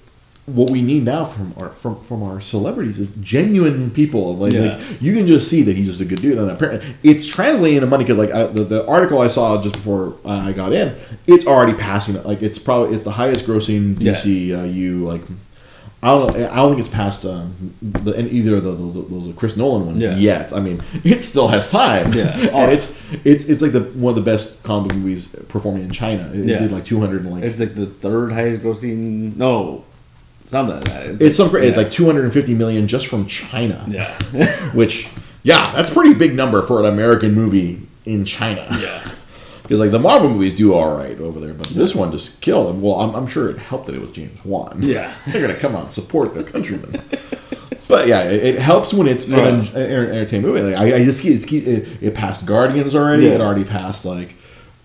what 0.47 0.71
we 0.71 0.83
need 0.83 1.05
now 1.05 1.25
from 1.25 1.55
our 1.57 1.69
from, 1.69 2.01
from 2.03 2.21
our 2.23 2.41
celebrities 2.41 2.99
is 2.99 3.15
genuine 3.17 3.91
people. 3.93 4.37
Like, 4.37 4.53
Yeah. 4.53 4.77
like 4.77 5.01
you 5.01 5.15
can 5.15 5.27
just 5.29 5.49
see 5.49 5.63
that 5.63 5.77
he's 5.77 5.87
just 5.87 6.01
a 6.01 6.05
good 6.05 6.21
dude, 6.21 6.37
and 6.39 6.51
apparently 6.51 6.95
it's 7.05 7.27
translating 7.27 7.77
into 7.77 7.87
money 7.87 8.03
because 8.05 8.19
like 8.19 8.33
I, 8.33 8.45
the, 8.47 8.65
the 8.65 8.87
article 8.89 9.21
I 9.21 9.29
saw 9.29 9.61
just 9.63 9.75
before 9.75 10.15
I 10.25 10.53
got 10.53 10.73
in, 10.73 10.97
it's 11.29 11.47
already 11.47 11.75
passing. 11.75 12.21
Like 12.25 12.43
it's 12.43 12.59
probably 12.59 12.95
it's 12.95 13.05
the 13.05 13.13
highest 13.13 13.47
grossing 13.47 13.95
DCU 13.95 15.03
like. 15.03 15.23
I 16.05 16.09
don't 16.09 16.37
know. 16.37 16.47
I 16.51 16.57
don't 16.57 16.71
think 16.71 16.81
it's 16.81 16.89
past 16.89 17.25
um, 17.25 17.55
the, 17.81 18.13
and 18.17 18.29
either 18.33 18.57
of 18.57 18.65
those, 18.65 18.95
those, 18.95 19.09
those 19.09 19.35
Chris 19.37 19.57
Nolan 19.57 19.87
ones 19.87 20.03
Yeah. 20.03 20.17
yet. 20.17 20.53
I 20.53 20.59
mean, 20.59 20.81
it 21.05 21.21
still 21.23 21.47
has 21.47 21.71
time. 21.71 22.13
Yeah. 22.13 22.37
and 22.53 22.73
it's 22.73 23.01
it's 23.25 23.45
it's 23.49 23.63
like 23.63 23.71
the 23.71 23.83
one 23.83 24.11
of 24.11 24.17
the 24.17 24.29
best 24.29 24.65
comic 24.65 24.97
movies 24.97 25.29
performing 25.49 25.85
in 25.85 25.93
China. 25.93 26.29
It 26.35 26.49
Yeah. 26.49 26.59
did 26.59 26.73
like 26.73 26.85
two 26.85 26.99
hundred 26.99 27.25
and 27.25 27.33
like 27.33 27.45
it's 27.45 27.61
like 27.61 27.77
the 27.77 27.87
third 27.87 28.33
highest 28.33 28.63
grossing 28.65 29.37
no 29.37 29.85
something 30.53 30.77
like 30.77 30.85
that 30.85 31.21
it's 31.23 31.37
some 31.37 31.51
it's 31.57 31.77
like 31.79 31.91
two 31.91 32.05
hundred 32.07 32.25
and 32.25 32.33
fifty 32.33 32.55
million 32.55 32.87
just 32.87 33.07
from 33.07 33.27
China. 33.27 33.85
yeah 33.89 34.13
Which 34.73 35.09
yeah, 35.43 35.73
that's 35.75 35.91
a 35.91 35.95
pretty 35.95 36.15
big 36.15 36.35
number 36.35 36.63
for 36.63 36.79
an 36.81 36.87
American 36.87 37.35
movie 37.35 37.81
in 38.05 38.25
China. 38.25 38.65
yeah 38.79 39.01
Because 39.63 39.79
like 39.81 39.91
the 39.93 39.99
Marvel 39.99 40.29
movies 40.29 40.55
do 40.55 40.75
all 40.75 40.97
right 40.97 41.19
over 41.21 41.39
there, 41.41 41.55
but 41.55 41.69
this 41.69 41.95
one 41.95 42.11
just 42.11 42.43
killed 42.43 42.69
them. 42.69 42.83
Well, 42.83 42.97
I'm, 42.97 43.15
I'm 43.15 43.27
sure 43.29 43.49
it 43.49 43.59
helped 43.59 43.87
that 43.87 43.95
it 43.95 44.01
was 44.03 44.11
James 44.11 44.45
Wan. 44.45 44.77
Yeah. 44.81 45.15
they're 45.29 45.41
gonna 45.47 45.59
come 45.59 45.75
out 45.77 45.83
and 45.85 45.93
support 45.93 46.35
their 46.35 46.43
countrymen. 46.43 47.01
but 47.89 48.07
yeah, 48.09 48.23
it, 48.25 48.45
it 48.57 48.59
helps 48.59 48.93
when 48.93 49.07
it's 49.07 49.27
an, 49.29 49.33
Right. 49.35 49.75
an 49.75 50.11
entertainment 50.11 50.55
movie. 50.55 50.63
Like, 50.75 50.77
I, 50.77 50.97
I 50.97 51.05
just 51.05 51.23
keep, 51.23 51.33
it's 51.33 51.45
keep, 51.45 51.65
it, 51.67 51.89
it 52.03 52.15
passed 52.15 52.45
Guardians 52.45 52.95
already. 52.95 53.27
Yeah. 53.27 53.35
It 53.37 53.41
already 53.41 53.65
passed 53.65 54.05
like. 54.05 54.35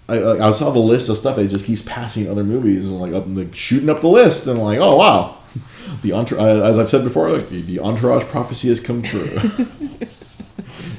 I, 0.09 0.19
like, 0.19 0.39
I 0.39 0.51
saw 0.51 0.69
the 0.71 0.79
list 0.79 1.09
of 1.09 1.17
stuff 1.17 1.35
that 1.35 1.43
it 1.45 1.49
just 1.49 1.65
keeps 1.65 1.81
passing 1.81 2.29
other 2.29 2.43
movies 2.45 2.89
and 2.89 3.01
like 3.01 3.11
up 3.13 3.25
like 3.27 3.53
shooting 3.53 3.89
up 3.89 3.99
the 3.99 4.07
list 4.07 4.47
and 4.47 4.57
like 4.59 4.79
oh 4.79 4.95
wow, 4.95 5.36
the 6.01 6.13
entourage 6.13 6.59
as 6.61 6.77
I've 6.77 6.89
said 6.89 7.03
before 7.03 7.29
like 7.29 7.49
the, 7.49 7.61
the 7.61 7.79
entourage 7.79 8.23
prophecy 8.25 8.69
has 8.69 8.79
come 8.79 9.01
true. 9.03 9.37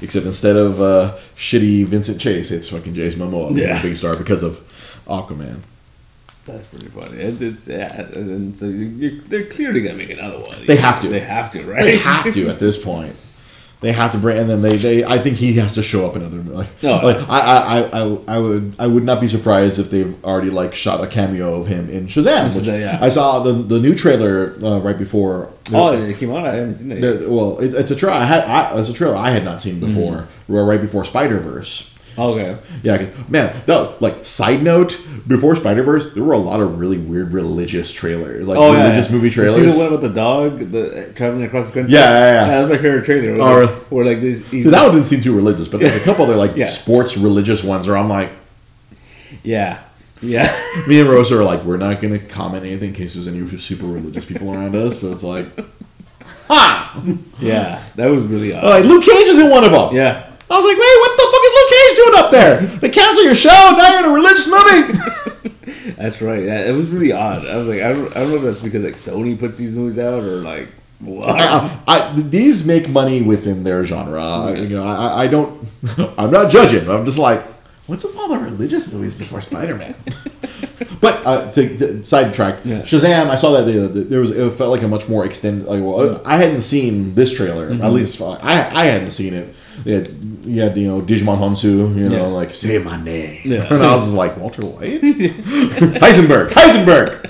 Except 0.01 0.27
instead 0.27 0.57
of 0.57 0.81
uh, 0.81 1.17
shitty 1.37 1.85
Vincent 1.85 2.21
Chase, 2.21 2.51
it's 2.53 2.69
fucking 2.69 2.95
Jason 2.95 3.21
Momoa, 3.21 3.57
Yeah. 3.57 3.79
a 3.79 3.83
big 3.83 3.97
star 3.97 4.17
because 4.17 4.43
of 4.45 4.61
Aquaman. 5.07 5.59
that's 6.45 6.67
pretty 6.67 6.87
funny 6.89 7.19
it, 7.19 7.41
it's 7.43 7.67
yeah 7.69 7.93
and 8.15 8.57
so 8.57 8.67
you, 8.67 8.87
you, 8.87 9.21
they're 9.23 9.45
clearly 9.47 9.81
gonna 9.83 9.97
make 9.97 10.11
another 10.11 10.39
one 10.39 10.65
They 10.67 10.77
have 10.77 11.01
to. 11.03 11.09
they 11.09 11.21
have 11.21 11.51
to 11.53 11.63
right 11.65 11.83
They 11.83 11.99
have 11.99 12.33
to 12.33 12.49
at 12.49 12.59
this 12.59 12.83
point. 12.83 13.17
They 13.81 13.93
have 13.93 14.11
to 14.11 14.19
bring, 14.19 14.39
and 14.39 14.51
then 14.51 14.61
they, 14.61 14.77
they. 14.77 15.05
I 15.05 15.19
think 15.19 15.37
he 15.37 15.53
has 15.55 15.75
to 15.75 15.85
show 15.85 16.05
up 16.05 16.17
in 16.17 16.23
other. 16.25 16.39
Like, 16.39 16.83
No. 16.83 16.97
like 16.97 17.17
I, 17.29 17.39
I, 17.39 17.79
I, 17.79 18.19
I 18.27 18.39
would, 18.39 18.75
I 18.77 18.87
would 18.89 19.05
not 19.05 19.21
be 19.21 19.29
surprised 19.29 19.79
if 19.79 19.89
they've 19.91 20.23
already 20.25 20.51
like 20.51 20.75
shot 20.75 21.03
a 21.03 21.07
cameo 21.07 21.61
of 21.61 21.69
him 21.69 21.89
in 21.89 22.07
Shazam. 22.09 22.55
Which 22.57 22.65
Shazam, 22.65 22.81
yeah. 22.81 22.99
I 23.01 23.09
saw 23.09 23.39
the 23.41 23.53
the 23.53 23.79
new 23.79 23.95
trailer 23.95 24.55
uh, 24.63 24.81
right 24.81 24.99
before. 24.99 25.51
oh 25.73 25.93
it 25.93 26.17
came 26.19 26.33
out 26.33 26.45
I 26.47 26.57
haven't 26.57 26.77
seen 26.79 26.89
that 26.89 27.29
well, 27.31 27.59
it, 27.59 27.73
it's 27.73 27.91
a 27.93 27.97
trailer. 27.97 28.17
I 28.17 28.25
had, 28.25 28.45
I, 28.45 28.79
it's 28.81 28.89
a 28.89 28.93
trailer 28.95 29.15
I 29.15 29.31
had 29.31 29.45
not 29.45 29.61
seen 29.61 29.79
before. 29.79 30.27
Mm-hmm. 30.49 30.53
Right 30.53 30.81
before 30.81 31.05
Spider 31.05 31.39
Verse. 31.39 31.95
Okay 32.19 32.57
Yeah, 32.83 33.07
man. 33.29 33.55
No, 33.67 33.95
like 34.01 34.25
side 34.25 34.63
note, 34.63 35.01
before 35.27 35.55
Spider 35.57 35.83
Verse, 35.83 36.15
there 36.15 36.23
were 36.25 36.33
a 36.33 36.39
lot 36.39 36.61
of 36.61 36.79
really 36.79 36.99
weird 36.99 37.33
religious 37.33 37.93
trailers, 37.93 38.47
like 38.49 38.59
Oh, 38.59 38.73
religious 38.73 39.09
yeah. 39.09 39.15
movie 39.17 39.29
You 39.29 39.33
trailers. 39.35 39.55
see 39.57 39.67
the 39.67 39.79
one 39.79 39.89
about 39.89 40.01
the 40.01 40.09
dog, 40.09 40.59
the 40.71 41.13
traveling 41.15 41.45
across 41.45 41.71
the 41.71 41.81
country. 41.81 41.95
Yeah, 41.95 42.09
yeah, 42.11 42.33
yeah. 42.35 42.47
That 42.49 42.61
was 42.69 42.71
my 42.79 42.83
favorite 42.83 43.05
trailer. 43.05 43.39
Where, 43.39 43.43
Oh, 43.63 43.65
like, 43.67 43.75
where 43.91 44.05
like 44.07 44.21
this, 44.21 44.49
he's 44.51 44.65
So 44.65 44.71
that 44.71 44.83
one 44.83 44.93
didn't 44.95 45.07
seem 45.07 45.21
too 45.21 45.35
religious, 45.37 45.69
but 45.69 45.81
there's 45.81 45.97
a 45.97 46.01
couple 46.05 46.25
other 46.25 46.37
like 46.37 46.57
Yeah. 46.57 46.67
sports 46.67 47.17
religious 47.17 47.63
ones 47.63 47.87
where 47.87 47.97
I'm 47.97 48.09
like, 48.09 48.31
yeah, 49.43 49.81
yeah, 50.23 50.49
me 50.89 51.01
and 51.01 51.09
Rosa 51.09 51.39
are 51.39 51.45
like, 51.45 51.63
we're 51.65 51.77
not 51.77 52.01
gonna 52.01 52.19
comment 52.19 52.65
anything 52.65 52.89
in 52.91 52.95
case 52.95 53.15
there's 53.15 53.29
any 53.29 53.47
super 53.59 53.87
religious 53.87 54.25
people 54.25 54.53
around 54.53 54.75
us, 54.75 54.97
but 55.01 55.13
it's 55.13 55.23
like, 55.23 55.47
ha! 56.49 57.03
yeah. 57.41 57.83
That 57.97 58.07
was 58.11 58.23
really 58.25 58.55
odd. 58.55 58.65
Like 58.65 58.85
Luke 58.85 59.05
Cage 59.05 59.29
is 59.29 59.39
in 59.39 59.51
one 59.51 59.65
of 59.65 59.71
them. 59.71 59.95
yeah, 59.95 60.25
I 60.51 60.57
was 60.57 60.65
like, 60.65 60.79
wait, 60.79 60.97
what 60.99 61.13
the 61.17 61.27
fuck 61.29 61.45
is 61.45 61.53
Luke 61.55 61.71
Cage 61.71 61.97
doing 61.97 62.08
up 62.19 62.31
there? 62.31 62.61
They 62.61 62.89
cancel 62.89 63.25
your 63.25 63.35
show, 63.35 63.49
now 63.51 63.91
you're 63.91 64.05
in 64.05 64.11
a 64.11 64.15
religious 64.15 64.49
movie. 64.49 65.95
that's 65.97 66.21
right. 66.21 66.45
Yeah, 66.45 66.69
it 66.69 66.73
was 66.73 66.91
really 66.91 67.13
odd. 67.13 67.47
I 67.47 67.57
was 67.57 67.69
like, 67.69 67.81
I 67.81 67.93
don't, 67.93 68.17
I 68.17 68.21
don't 68.21 68.31
know 68.31 68.37
if 68.37 68.43
that's 68.43 68.63
because 68.63 68.85
like 68.85 68.95
Sony 68.95 69.39
puts 69.39 69.59
these 69.59 69.75
movies 69.75 69.99
out 69.99 70.23
or 70.23 70.37
like 70.43 70.69
what. 71.01 71.29
I, 71.29 71.81
I, 71.87 72.13
these 72.21 72.67
make 72.67 72.89
money 72.89 73.23
within 73.23 73.65
their 73.65 73.85
genre. 73.85 74.23
I, 74.23 74.55
you 74.55 74.69
know, 74.69 74.87
I, 74.87 75.25
I 75.25 75.27
don't. 75.27 75.67
I'm 76.19 76.31
not 76.31 76.51
judging. 76.51 76.89
I'm 76.89 77.05
just 77.05 77.19
like, 77.19 77.43
what's 77.87 78.05
with 78.05 78.17
all 78.17 78.29
the 78.29 78.39
religious 78.39 78.93
movies 78.93 79.17
before 79.17 79.41
Spider-Man? 79.41 79.95
but 81.01 81.27
uh, 81.27 81.51
to, 81.53 81.79
to 81.79 82.05
sidetrack, 82.05 82.59
Yeah. 82.65 82.83
Shazam. 82.83 83.29
I 83.29 83.37
saw 83.37 83.53
that 83.53 83.71
the, 83.71 83.81
the, 83.81 84.01
there 84.01 84.21
was. 84.21 84.31
It 84.31 84.53
felt 84.53 84.71
like 84.71 84.83
a 84.83 84.89
much 84.89 85.09
more 85.09 85.25
extended. 85.25 85.67
Like, 85.67 85.83
well, 85.83 86.21
I 86.25 86.37
hadn't 86.37 86.63
seen 86.63 87.15
this 87.15 87.35
trailer. 87.35 87.71
Mm-hmm. 87.71 87.83
At 87.83 87.93
least 87.93 88.21
I, 88.21 88.37
I 88.43 88.85
hadn't 88.87 89.13
seen 89.13 89.35
it. 89.35 89.55
Had, 89.85 90.09
you 90.45 90.61
had 90.61 90.77
you 90.77 90.89
know 90.89 91.01
Djimon 91.03 91.39
Hounsou. 91.39 91.97
You 91.97 92.09
know, 92.09 92.17
Yeah. 92.17 92.23
like 92.27 92.55
say 92.55 92.83
my 92.83 93.03
name. 93.03 93.41
Yeah. 93.45 93.67
and 93.73 93.83
I 93.83 93.93
was 93.93 94.05
just 94.05 94.17
like 94.17 94.37
Walter 94.37 94.67
White, 94.67 95.01
Heisenberg, 95.03 96.51
Heisenberg. 96.51 97.25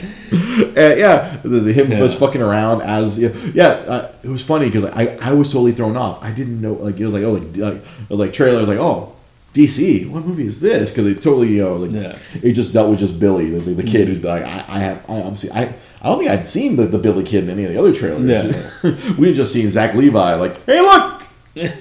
Uh, 0.00 0.94
yeah, 0.96 1.36
the, 1.42 1.48
the, 1.60 1.72
him 1.72 1.90
Yeah. 1.90 2.00
was 2.02 2.16
fucking 2.18 2.42
around 2.42 2.82
as 2.82 3.18
yeah. 3.18 3.30
yeah 3.54 3.66
uh, 3.66 4.12
it 4.22 4.28
was 4.28 4.44
funny 4.44 4.66
because 4.66 4.84
I, 4.86 5.16
I 5.22 5.32
was 5.32 5.52
totally 5.52 5.72
thrown 5.72 5.96
off. 5.96 6.22
I 6.22 6.30
didn't 6.32 6.60
know 6.60 6.74
like 6.74 6.98
it 7.00 7.04
was 7.04 7.14
like 7.14 7.22
oh 7.24 7.32
like, 7.32 7.56
like 7.56 7.74
it 7.76 8.10
was 8.10 8.18
like 8.20 8.32
trailer. 8.32 8.58
I 8.58 8.60
was 8.60 8.68
like 8.68 8.78
oh 8.78 9.14
DC, 9.54 10.08
what 10.10 10.24
movie 10.24 10.44
is 10.46 10.60
this? 10.60 10.90
Because 10.90 11.06
it 11.06 11.22
totally, 11.22 11.48
you 11.54 11.62
know, 11.62 11.76
like 11.76 11.90
Yeah. 11.90 12.18
it 12.42 12.52
just 12.52 12.72
dealt 12.72 12.90
with 12.90 12.98
just 13.00 13.18
Billy, 13.18 13.50
the, 13.50 13.58
the 13.58 13.82
kid 13.82 14.06
who's 14.06 14.22
like, 14.22 14.42
I, 14.44 14.64
I 14.68 14.78
have, 14.80 15.04
I 15.10 15.20
obviously, 15.22 15.50
I, 15.50 15.74
I 16.02 16.08
don't 16.10 16.18
think 16.18 16.30
I'd 16.30 16.46
seen 16.46 16.76
the, 16.76 16.84
the 16.84 16.98
Billy 16.98 17.24
kid 17.24 17.44
in 17.44 17.50
any 17.50 17.64
of 17.64 17.72
the 17.72 17.78
other 17.78 17.92
trailers. 17.94 18.28
Yeah. 18.28 19.14
we 19.18 19.26
had 19.28 19.36
just 19.36 19.52
seen 19.52 19.68
Zach 19.70 19.94
Levi, 19.94 20.34
like, 20.34 20.64
hey, 20.66 20.80
look, 20.80 21.17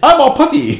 I'm 0.04 0.22
all 0.22 0.36
puffy. 0.36 0.80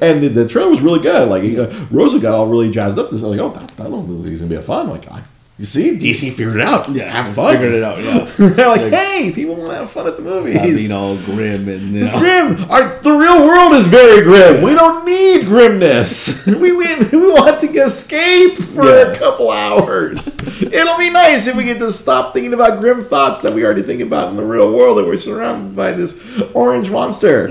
and 0.00 0.22
the, 0.22 0.28
the 0.28 0.48
trailer 0.48 0.70
was 0.70 0.80
really 0.80 1.00
good. 1.00 1.28
Like, 1.28 1.44
uh, 1.56 1.86
Rosa 1.90 2.18
got 2.18 2.34
all 2.34 2.46
really 2.46 2.70
jazzed 2.70 2.98
up. 2.98 3.10
This, 3.10 3.22
like, 3.22 3.40
oh, 3.40 3.50
that, 3.50 3.68
that 3.68 3.90
little 3.90 4.24
is 4.26 4.40
gonna 4.40 4.50
be 4.50 4.56
a 4.56 4.62
fun. 4.62 4.88
Like, 4.88 5.10
I, 5.10 5.22
you 5.58 5.66
see, 5.66 5.96
DC 5.98 6.30
figured 6.32 6.56
it 6.56 6.62
out. 6.62 6.88
Yeah, 6.88 7.10
have 7.10 7.34
fun. 7.34 7.54
Figured 7.54 7.74
it 7.74 7.82
out. 7.84 7.98
Yeah. 8.02 8.24
They're 8.54 8.68
like, 8.68 8.80
hey, 8.80 9.30
people 9.34 9.54
want 9.56 9.70
to 9.70 9.76
have 9.76 9.90
fun 9.90 10.06
at 10.08 10.16
the 10.16 10.22
movies. 10.22 10.54
Being 10.54 10.92
all 10.92 11.16
grim 11.18 11.68
and 11.68 11.92
you 11.92 12.06
It's 12.06 12.18
grim. 12.18 12.56
Our, 12.70 12.98
the 13.02 13.12
real 13.12 13.46
world 13.46 13.74
is 13.74 13.86
very 13.86 14.22
grim. 14.24 14.62
We 14.64 14.74
don't 14.74 15.04
need 15.04 15.46
grimness. 15.46 16.46
we 16.60 16.72
win. 16.76 17.08
We 17.12 17.30
want 17.30 17.60
to 17.60 17.66
escape 17.68 18.54
for 18.54 18.84
Yeah. 18.84 19.12
a 19.12 19.16
couple 19.18 19.50
hours. 19.50 20.26
It'll 20.62 20.98
be 20.98 21.10
nice 21.10 21.46
if 21.46 21.54
we 21.56 21.64
get 21.64 21.78
to 21.80 21.92
stop 21.92 22.32
thinking 22.32 22.54
about 22.54 22.80
grim 22.80 23.02
thoughts 23.02 23.42
that 23.42 23.52
we 23.52 23.64
already 23.64 23.82
think 23.82 24.00
about 24.00 24.30
in 24.30 24.36
the 24.36 24.44
real 24.44 24.74
world 24.74 24.96
that 24.98 25.04
we're 25.06 25.16
surrounded 25.16 25.76
by 25.76 25.92
this 25.92 26.42
orange 26.54 26.90
monster. 26.90 27.48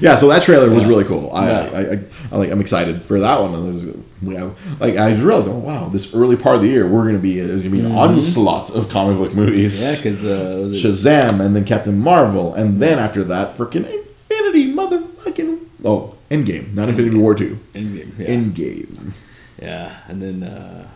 yeah, 0.00 0.14
so 0.14 0.28
that 0.28 0.42
trailer 0.42 0.70
was 0.70 0.84
really 0.86 1.04
cool. 1.04 1.30
I, 1.32 1.46
Yeah. 1.46 1.70
I, 1.74 1.80
I, 1.80 2.04
I 2.32 2.36
like. 2.38 2.50
I'm 2.50 2.60
excited 2.60 3.02
for 3.02 3.20
that 3.20 3.40
one. 3.40 4.04
We 4.22 4.36
have, 4.36 4.56
like 4.80 4.96
I 4.96 5.10
just 5.10 5.24
realized, 5.24 5.48
oh 5.48 5.58
wow, 5.58 5.88
this 5.88 6.14
early 6.14 6.36
part 6.36 6.56
of 6.56 6.62
the 6.62 6.68
year 6.68 6.88
we're 6.88 7.04
gonna 7.06 7.18
be 7.18 7.40
there's 7.40 7.62
gonna 7.62 7.74
be 7.74 7.80
an 7.80 7.92
onslaught 7.92 8.70
of 8.70 8.88
comic 8.88 9.16
book 9.18 9.34
movies. 9.34 9.82
Yeah, 9.82 9.96
because 9.96 10.24
uh, 10.24 10.68
Shazam, 10.76 11.40
and 11.44 11.56
then 11.56 11.64
Captain 11.64 11.98
Marvel, 11.98 12.54
and 12.54 12.80
then 12.80 12.98
after 12.98 13.24
that, 13.24 13.48
freaking 13.48 13.84
Infinity 13.90 14.72
motherfucking 14.74 15.58
oh, 15.84 16.14
Endgame, 16.30 16.72
not 16.74 16.88
Infinity 16.88 17.16
War 17.18 17.34
two, 17.34 17.58
Endgame, 17.72 18.16
yeah. 18.18 18.26
Endgame. 18.26 19.12
yeah, 19.60 19.96
and 20.08 20.22
then 20.22 20.42
uh, 20.44 20.86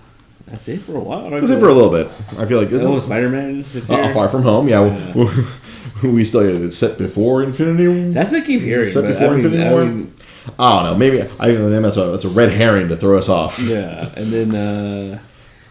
that's 0.46 0.68
it 0.68 0.82
for 0.82 0.96
a 0.96 1.00
while. 1.00 1.28
That's 1.28 1.50
it 1.50 1.58
for 1.58 1.68
a 1.68 1.72
little 1.74 1.90
bit. 1.90 2.06
I 2.38 2.46
feel 2.46 2.60
like 2.60 2.68
Oh, 2.72 2.98
Spider 3.00 3.28
Man 3.28 3.64
uh, 3.64 4.12
Far 4.12 4.28
From 4.28 4.42
Home. 4.42 4.68
Yeah, 4.68 4.82
we 6.04 6.24
still 6.24 6.42
it's 6.42 6.76
set 6.76 6.96
before 6.98 7.42
Infinity. 7.42 8.12
That's 8.12 8.30
what 8.30 8.42
I 8.42 8.46
keep 8.46 8.60
hearing. 8.60 8.88
Set 8.88 9.04
before 9.04 9.28
I 9.28 9.30
mean, 9.30 9.44
Infinity 9.44 9.64
I 9.64 9.72
War? 9.72 9.84
mean, 9.84 10.12
I 10.58 10.82
don't 10.82 10.92
know. 10.92 10.98
Maybe 10.98 11.20
I 11.22 11.24
think 11.54 11.82
that's 11.82 11.96
a 11.96 12.04
that's 12.10 12.24
a 12.24 12.28
red 12.28 12.50
herring 12.50 12.88
to 12.88 12.96
throw 12.96 13.18
us 13.18 13.28
off. 13.28 13.58
yeah, 13.58 14.08
and 14.16 14.32
then 14.32 14.54
uh, 14.54 15.18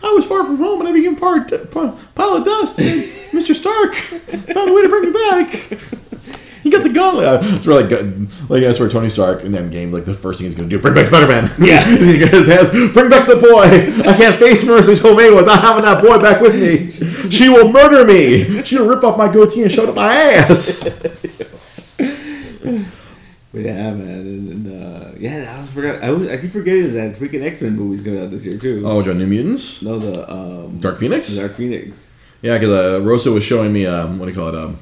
I 0.03 0.13
was 0.13 0.25
far 0.25 0.43
from 0.45 0.57
home 0.57 0.79
and 0.81 0.89
I 0.89 0.93
became 0.93 1.15
part, 1.15 1.49
part 1.71 1.95
pile 2.15 2.35
of 2.38 2.45
dust. 2.45 2.79
And 2.79 3.03
Mr. 3.31 3.53
Stark 3.55 3.95
found 3.95 4.69
a 4.69 4.73
way 4.73 4.81
to 4.83 4.89
bring 4.89 5.05
me 5.05 5.11
back. 5.11 5.49
He 6.63 6.71
got 6.71 6.81
the 6.81 6.89
gauntlet. 6.91 7.27
Uh, 7.27 7.39
It's 7.43 7.67
really 7.67 7.88
good. 7.88 8.27
Like 8.49 8.63
I 8.63 8.71
swear, 8.71 8.89
Tony 8.89 9.09
Stark 9.09 9.43
in 9.43 9.51
that 9.51 9.69
game, 9.69 9.91
like 9.91 10.05
the 10.05 10.15
first 10.15 10.39
thing 10.39 10.45
he's 10.47 10.55
gonna 10.55 10.67
do, 10.67 10.79
bring 10.79 10.95
back 10.95 11.05
Spider 11.07 11.27
Man. 11.27 11.47
Yeah. 11.59 11.83
he 11.97 12.17
his 12.17 12.91
bring 12.91 13.07
back 13.09 13.27
the 13.27 13.35
boy. 13.35 14.09
I 14.09 14.17
can't 14.17 14.35
face 14.35 14.65
Marisa 14.67 14.95
Tomei 14.99 15.35
without 15.35 15.61
having 15.61 15.83
that 15.83 16.03
boy 16.03 16.19
back 16.19 16.41
with 16.41 16.55
me. 16.55 16.91
She 17.29 17.49
will 17.49 17.71
murder 17.71 18.03
me. 18.03 18.63
She'll 18.63 18.88
rip 18.88 19.03
off 19.03 19.15
my 19.17 19.31
goatee 19.31 19.61
and 19.61 19.71
shove 19.71 19.85
it 19.85 19.89
up 19.89 19.95
my 19.95 20.11
ass. 20.13 21.03
yeah, 23.55 23.93
man, 23.93 24.19
and, 24.19 24.67
uh, 24.83 25.09
yeah, 25.17 25.53
I 25.55 25.59
was 25.59 25.69
forgot. 25.71 26.03
I, 26.03 26.11
was, 26.11 26.27
I 26.27 26.37
keep 26.37 26.51
forgetting 26.51 26.93
that 26.93 27.15
freaking 27.15 27.41
X 27.43 27.61
Men 27.61 27.75
movie's 27.75 28.03
coming 28.03 28.21
out 28.23 28.29
this 28.31 28.45
year 28.45 28.57
too. 28.57 28.83
Oh, 28.85 29.01
John 29.03 29.17
New 29.17 29.27
Mutants, 29.27 29.81
No, 29.81 29.99
the 29.99 30.31
um, 30.31 30.79
Dark 30.79 30.99
Phoenix. 30.99 31.29
the 31.29 31.41
Dark 31.41 31.53
Phoenix. 31.53 32.13
Yeah, 32.41 32.57
because 32.57 32.69
uh, 32.69 33.01
Rosa 33.03 33.31
was 33.31 33.43
showing 33.43 33.71
me 33.73 33.85
um, 33.87 34.19
what 34.19 34.25
do 34.25 34.31
you 34.31 34.37
call 34.37 34.49
it 34.49 34.55
um, 34.55 34.77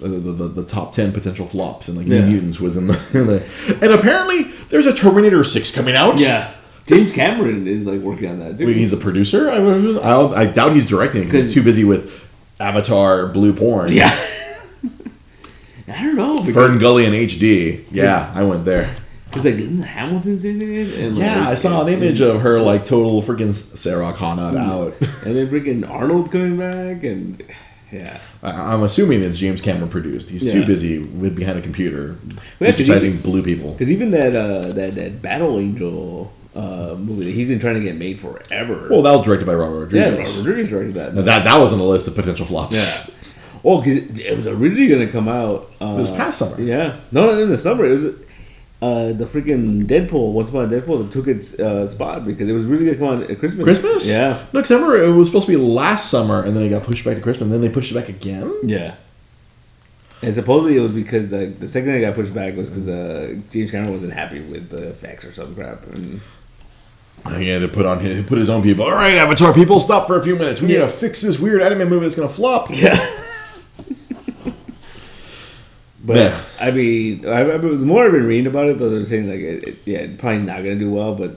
the, 0.00 0.08
the, 0.08 0.32
the, 0.32 0.48
the 0.62 0.64
top 0.64 0.92
ten 0.92 1.12
potential 1.12 1.46
flops, 1.46 1.88
and 1.88 1.96
like 1.98 2.06
New 2.06 2.22
Mutants 2.22 2.60
was 2.60 2.76
in 2.76 2.86
the, 2.86 2.94
in 3.14 3.26
the 3.26 3.78
and 3.82 3.92
apparently 3.92 4.44
there's 4.68 4.86
a 4.86 4.94
Terminator 4.94 5.42
Six 5.44 5.74
coming 5.74 5.94
out. 5.96 6.20
Yeah, 6.20 6.52
James 6.86 7.12
Cameron 7.12 7.66
is 7.66 7.86
like 7.86 8.00
working 8.00 8.30
on 8.30 8.38
that 8.40 8.58
too. 8.58 8.66
Wait, 8.66 8.76
he's 8.76 8.92
a 8.92 8.96
producer. 8.96 9.50
I, 9.50 9.54
I, 9.56 9.58
don't- 9.58 10.34
I 10.34 10.46
doubt 10.46 10.72
he's 10.72 10.86
directing 10.86 11.24
because 11.24 11.46
he's 11.46 11.54
too 11.54 11.62
busy 11.64 11.84
with 11.84 12.24
Avatar, 12.60 13.26
Blue 13.26 13.52
Porn, 13.52 13.90
yeah. 13.92 14.10
I 15.96 16.02
don't 16.02 16.16
know. 16.16 16.38
Fern 16.52 16.78
Gully 16.78 17.06
in 17.06 17.12
HD. 17.12 17.84
Yeah, 17.90 18.30
I 18.34 18.44
went 18.44 18.64
there. 18.64 18.94
Because 19.30 19.44
like 19.46 19.54
isn't 19.54 19.82
Hamilton's 19.82 20.44
in 20.44 20.62
it? 20.62 20.94
And, 20.98 21.16
Yeah, 21.16 21.40
like, 21.40 21.48
I 21.48 21.54
saw 21.54 21.84
an 21.84 21.92
image 21.92 22.20
of 22.20 22.40
her 22.42 22.60
like 22.60 22.84
total 22.84 23.20
freaking 23.22 23.52
Sarah 23.52 24.12
Connor 24.12 24.58
out. 24.58 24.94
And 25.26 25.34
then 25.34 25.48
freaking 25.48 25.88
Arnold's 25.88 26.30
coming 26.30 26.56
back, 26.56 27.02
and 27.02 27.42
yeah. 27.92 28.20
I- 28.42 28.74
I'm 28.74 28.82
assuming 28.82 29.22
it's 29.22 29.36
James 29.36 29.60
Cameron 29.60 29.88
produced. 29.88 30.30
He's 30.30 30.50
too 30.52 30.64
busy 30.66 31.00
with 31.00 31.36
behind 31.36 31.58
a 31.58 31.62
computer 31.62 32.16
Yeah, 32.60 32.68
digitizing 32.70 33.16
he- 33.16 33.22
blue 33.22 33.42
people. 33.42 33.72
Because 33.72 33.90
even 33.90 34.10
that 34.12 34.34
uh, 34.36 34.72
that 34.72 34.94
that 34.94 35.22
Battle 35.22 35.58
Angel 35.58 36.32
uh, 36.54 36.94
movie 36.98 37.24
that 37.24 37.32
he's 37.32 37.48
been 37.48 37.58
trying 37.58 37.74
to 37.74 37.80
get 37.80 37.96
made 37.96 38.18
forever. 38.18 38.86
Well, 38.90 39.02
that 39.02 39.12
was 39.12 39.22
directed 39.22 39.46
by 39.46 39.54
Robert 39.54 39.92
yeah, 39.92 40.04
Rodriguez. 40.04 40.36
Robert 40.38 40.48
Rodriguez 40.48 40.70
directed 40.70 40.94
that. 40.94 41.14
Now, 41.14 41.22
that 41.22 41.44
that 41.44 41.58
was 41.58 41.72
on 41.72 41.78
the 41.78 41.84
list 41.84 42.06
of 42.08 42.14
potential 42.14 42.46
flops. 42.46 42.76
Yeah. 43.08 43.12
Oh, 43.68 43.82
because 43.82 44.20
it, 44.20 44.36
was 44.36 44.46
originally 44.46 44.86
going 44.86 45.04
to 45.04 45.12
come 45.12 45.28
out 45.28 45.68
uh, 45.80 45.96
This 45.96 46.12
past 46.12 46.38
summer. 46.38 46.60
Yeah, 46.60 46.96
no, 47.10 47.26
not 47.26 47.42
in 47.42 47.48
the 47.48 47.56
summer. 47.56 47.84
It 47.84 47.92
was 47.92 48.04
uh, 48.80 49.12
the 49.12 49.24
freaking 49.24 49.86
Deadpool. 49.86 50.32
Once 50.32 50.50
upon 50.50 50.66
a 50.66 50.68
Deadpool 50.68 51.02
that 51.02 51.10
took 51.10 51.26
its 51.26 51.58
uh, 51.58 51.84
spot 51.84 52.24
because 52.24 52.48
it 52.48 52.52
was 52.52 52.64
really 52.64 52.84
going 52.84 52.96
to 52.96 53.04
come 53.04 53.24
out 53.24 53.28
at 53.28 53.40
Christmas. 53.40 53.64
Christmas? 53.64 54.08
Yeah, 54.08 54.40
No, 54.52 54.60
because 54.60 54.70
remember 54.70 55.02
it 55.02 55.10
was 55.10 55.26
supposed 55.26 55.46
to 55.46 55.52
be 55.52 55.56
last 55.56 56.10
summer, 56.10 56.44
and 56.44 56.54
then 56.56 56.62
it 56.62 56.68
got 56.68 56.84
pushed 56.84 57.04
back 57.04 57.16
to 57.16 57.20
Christmas, 57.22 57.46
and 57.46 57.52
then 57.52 57.60
they 57.60 57.68
pushed 57.68 57.90
it 57.90 57.94
back 57.94 58.08
again. 58.08 58.54
yeah. 58.62 58.94
And 60.22 60.32
supposedly 60.32 60.76
it 60.78 60.80
was 60.80 60.92
because 60.92 61.32
like 61.32 61.58
the 61.58 61.68
second 61.68 61.90
it 61.90 62.00
got 62.00 62.14
pushed 62.14 62.32
back 62.32 62.56
was 62.56 62.70
because 62.70 62.88
uh, 62.88 63.36
James 63.50 63.70
Cameron 63.70 63.92
wasn't 63.92 64.14
happy 64.14 64.40
with 64.40 64.70
the 64.70 64.88
effects 64.88 65.26
or 65.26 65.32
some 65.32 65.54
crap. 65.54 65.82
And 65.88 66.20
he 67.36 67.48
had 67.48 67.60
to 67.60 67.68
put 67.68 67.84
on 67.84 67.98
his, 68.00 68.24
put 68.26 68.38
his 68.38 68.48
own 68.48 68.62
people. 68.62 68.86
All 68.86 68.92
right, 68.92 69.16
Avatar 69.16 69.52
people, 69.52 69.78
stop 69.78 70.06
for 70.06 70.16
a 70.16 70.22
few 70.22 70.36
minutes. 70.36 70.62
We 70.62 70.68
need 70.68 70.76
to 70.76 70.88
fix 70.88 71.20
this 71.20 71.38
weird 71.38 71.60
anime 71.60 71.88
movie 71.88 72.06
that's 72.06 72.14
gonna 72.16 72.28
flop. 72.28 72.68
yeah. 72.70 73.24
But 76.06 76.16
Yeah. 76.16 76.40
I 76.60 76.70
mean, 76.70 77.26
I, 77.26 77.40
I, 77.40 77.56
the 77.58 77.68
more 77.84 78.06
I've 78.06 78.12
been 78.12 78.26
reading 78.26 78.46
about 78.46 78.68
it, 78.68 78.78
though, 78.78 78.88
they're 78.90 79.04
saying 79.04 79.28
like, 79.28 79.40
it, 79.40 79.64
it, 79.68 79.76
yeah, 79.84 79.98
it's 79.98 80.20
probably 80.20 80.42
not 80.42 80.58
gonna 80.58 80.76
do 80.76 80.90
well. 80.90 81.14
But 81.14 81.32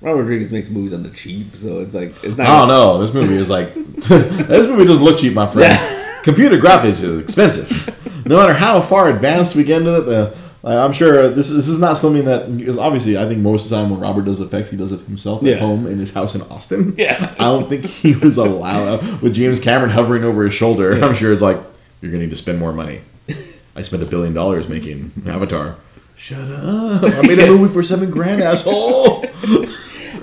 Robert 0.00 0.20
Rodriguez 0.22 0.50
makes 0.52 0.68
movies 0.70 0.92
on 0.92 1.02
the 1.02 1.10
cheap, 1.10 1.46
so 1.54 1.80
it's 1.80 1.94
like 1.94 2.12
it's 2.24 2.36
not. 2.36 2.46
I 2.48 2.58
don't 2.60 2.68
know. 2.68 2.98
This 2.98 3.14
movie 3.14 3.34
is 3.34 3.48
like 3.50 3.72
this 3.74 4.66
movie 4.66 4.84
doesn't 4.86 5.02
look 5.04 5.18
cheap, 5.18 5.34
my 5.34 5.46
friend. 5.46 5.76
Computer 6.24 6.58
graphics 6.58 7.02
is 7.02 7.20
expensive. 7.20 7.94
No 8.26 8.36
matter 8.38 8.52
how 8.52 8.80
far 8.80 9.08
advanced 9.08 9.56
we 9.56 9.64
get 9.64 9.78
into 9.78 9.96
it, 9.98 10.00
the, 10.02 10.36
like, 10.62 10.76
I'm 10.76 10.92
sure 10.92 11.28
this 11.28 11.48
is, 11.48 11.56
this 11.56 11.68
is 11.68 11.80
not 11.80 11.96
something 11.96 12.24
that 12.26 12.54
because 12.58 12.76
obviously 12.76 13.16
I 13.16 13.26
think 13.26 13.40
most 13.40 13.64
of 13.66 13.70
the 13.70 13.76
time 13.76 13.90
when 13.90 14.00
Robert 14.00 14.24
does 14.24 14.40
effects, 14.40 14.70
he 14.70 14.76
does 14.76 14.92
it 14.92 15.00
himself 15.02 15.42
Yeah. 15.42 15.54
at 15.54 15.60
home 15.60 15.86
in 15.86 15.98
his 15.98 16.12
house 16.12 16.34
in 16.34 16.42
Austin. 16.42 16.94
Yeah. 16.98 17.34
I 17.38 17.44
don't 17.44 17.68
think 17.68 17.84
he 17.86 18.14
was 18.16 18.36
allowed 18.36 19.22
with 19.22 19.34
James 19.34 19.60
Cameron 19.60 19.90
hovering 19.90 20.24
over 20.24 20.44
his 20.44 20.52
shoulder. 20.52 20.92
I'm 21.02 21.14
sure 21.14 21.32
it's 21.32 21.40
like 21.40 21.58
you're 22.02 22.10
gonna 22.12 22.24
need 22.24 22.30
to 22.30 22.36
spend 22.36 22.58
more 22.58 22.72
money. 22.72 23.00
I 23.78 23.82
spent 23.82 24.02
a 24.02 24.06
billion 24.06 24.34
dollars 24.34 24.68
making 24.68 25.12
Avatar. 25.26 25.76
Shut 26.16 26.40
up! 26.50 27.04
I 27.04 27.22
made 27.22 27.38
a 27.38 27.46
movie 27.52 27.72
for 27.72 27.82
seven 27.82 28.10
grand, 28.10 28.42
asshole. 28.42 29.24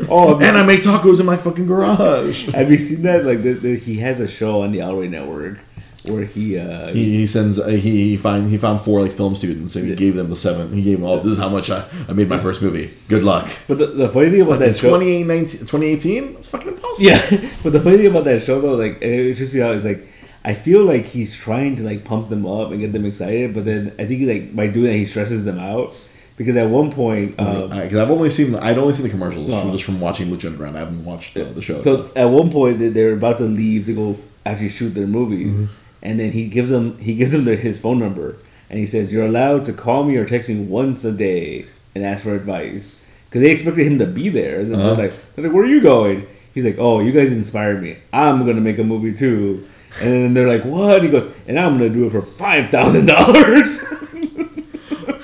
Oh, 0.09 0.33
And 0.35 0.57
I 0.57 0.65
make 0.67 0.81
tacos 0.81 1.19
in 1.21 1.25
my 1.25 1.37
fucking 1.37 1.67
garage. 1.67 2.47
have 2.47 2.69
you 2.69 2.77
seen 2.77 3.01
that? 3.03 3.25
Like, 3.25 3.41
the, 3.43 3.53
the, 3.53 3.75
he 3.77 3.95
has 3.99 4.19
a 4.19 4.27
show 4.27 4.61
on 4.61 4.71
the 4.73 4.81
El 4.81 4.97
Rey 4.97 5.07
Network 5.07 5.57
where 6.05 6.25
he, 6.25 6.59
uh, 6.59 6.91
He, 6.91 7.19
he 7.19 7.27
sends 7.27 7.57
uh, 7.57 7.67
he 7.67 8.09
he 8.09 8.17
find 8.17 8.47
he 8.47 8.57
found 8.57 8.81
four 8.81 9.01
like 9.01 9.11
film 9.13 9.35
students 9.35 9.75
and 9.75 9.87
he 9.87 9.95
gave 9.95 10.15
them 10.15 10.29
the 10.29 10.35
seven. 10.35 10.71
He 10.73 10.83
gave 10.83 10.99
them 10.99 11.07
all. 11.07 11.17
This 11.17 11.33
is 11.33 11.39
how 11.39 11.49
much 11.49 11.71
I, 11.71 11.87
I 12.09 12.13
made 12.13 12.27
my 12.29 12.39
first 12.39 12.61
movie. 12.61 12.91
Good 13.07 13.23
luck. 13.23 13.49
But 13.67 13.77
the, 13.79 13.87
the 13.87 14.09
funny 14.09 14.29
thing 14.29 14.41
about 14.41 14.59
that 14.59 14.77
show, 14.77 14.89
2018, 14.97 15.59
2018? 15.65 16.33
That's 16.33 16.49
fucking 16.49 16.67
impossible. 16.67 17.07
yeah. 17.09 17.21
But 17.63 17.71
the 17.73 17.79
funny 17.81 17.97
thing 17.97 18.07
about 18.07 18.25
that 18.25 18.41
show 18.43 18.59
though, 18.61 18.75
like, 18.75 18.95
and 19.01 19.11
it 19.11 19.33
just 19.33 19.53
me 19.53 19.61
out 19.61 19.73
is 19.73 19.85
like, 19.85 20.05
I 20.45 20.53
feel 20.53 20.83
like 20.85 21.05
he's 21.05 21.35
trying 21.35 21.75
to 21.77 21.83
like 21.83 22.03
pump 22.05 22.29
them 22.29 22.45
up 22.45 22.69
and 22.71 22.79
get 22.79 22.91
them 22.93 23.05
excited, 23.05 23.53
but 23.55 23.65
then 23.65 23.91
I 23.97 24.05
think 24.05 24.27
like 24.27 24.55
by 24.55 24.67
doing 24.67 24.85
that 24.91 24.93
he 25.03 25.05
stresses 25.05 25.43
them 25.43 25.57
out 25.59 25.93
because 26.37 26.55
at 26.55 26.69
one 26.69 26.91
point, 26.91 27.39
um, 27.39 27.69
Because 27.69 27.97
I've 27.97 28.11
only 28.11 28.29
seen 28.29 28.53
I'd 28.55 28.77
only 28.77 28.93
seen 28.93 29.05
the 29.05 29.09
commercials 29.17 29.47
just 29.71 29.83
from 29.85 29.99
watching 29.99 30.27
Lucha 30.27 30.45
Underground. 30.47 30.75
I 30.77 30.81
haven't 30.81 31.03
watched 31.03 31.35
uh, 31.37 31.45
the 31.45 31.61
show. 31.63 31.77
So 31.77 31.91
itself. 32.01 32.17
at 32.17 32.25
one 32.25 32.51
point 32.51 32.77
they- 32.79 32.89
they're 32.89 33.13
about 33.13 33.37
to 33.39 33.45
leave 33.45 33.85
to 33.87 33.93
go 34.01 34.15
actually 34.45 34.69
shoot 34.69 34.89
their 34.99 35.07
movies, 35.07 35.65
Mm-hmm. 35.65 36.05
and 36.07 36.19
then 36.19 36.31
he 36.31 36.47
gives 36.49 36.69
them 36.69 36.97
he 36.99 37.15
gives 37.15 37.31
them 37.31 37.45
their, 37.45 37.55
his 37.55 37.79
phone 37.79 37.97
number, 37.99 38.35
and 38.69 38.77
he 38.79 38.85
says 38.85 39.11
you're 39.11 39.25
allowed 39.25 39.65
to 39.65 39.73
call 39.73 40.03
me 40.03 40.15
or 40.17 40.25
text 40.25 40.47
me 40.49 40.59
once 40.63 41.03
a 41.03 41.11
day 41.11 41.65
and 41.95 42.03
ask 42.05 42.23
for 42.23 42.35
advice 42.35 43.01
because 43.25 43.41
they 43.41 43.49
expected 43.51 43.87
him 43.87 43.97
to 43.97 44.05
be 44.05 44.29
there. 44.29 44.59
And 44.59 44.75
Uh-huh. 44.75 44.93
they're 44.93 45.05
like, 45.09 45.13
they're 45.35 45.45
like, 45.45 45.53
where 45.55 45.63
are 45.63 45.73
you 45.77 45.81
going? 45.81 46.27
He's 46.53 46.65
like, 46.65 46.77
oh, 46.77 46.99
you 46.99 47.11
guys 47.11 47.31
inspired 47.31 47.81
me. 47.81 47.95
I'm 48.13 48.45
gonna 48.45 48.61
make 48.61 48.77
a 48.77 48.83
movie 48.83 49.13
too. 49.13 49.65
And 50.01 50.11
then 50.11 50.33
they're 50.33 50.47
like, 50.47 50.63
what? 50.65 51.03
He 51.03 51.09
goes, 51.09 51.33
and 51.47 51.57
I'm 51.59 51.77
gonna 51.77 51.89
do 51.89 52.05
it 52.07 52.11
for 52.11 52.21
five 52.21 52.69
thousand 52.69 53.05
dollars. 53.05 53.81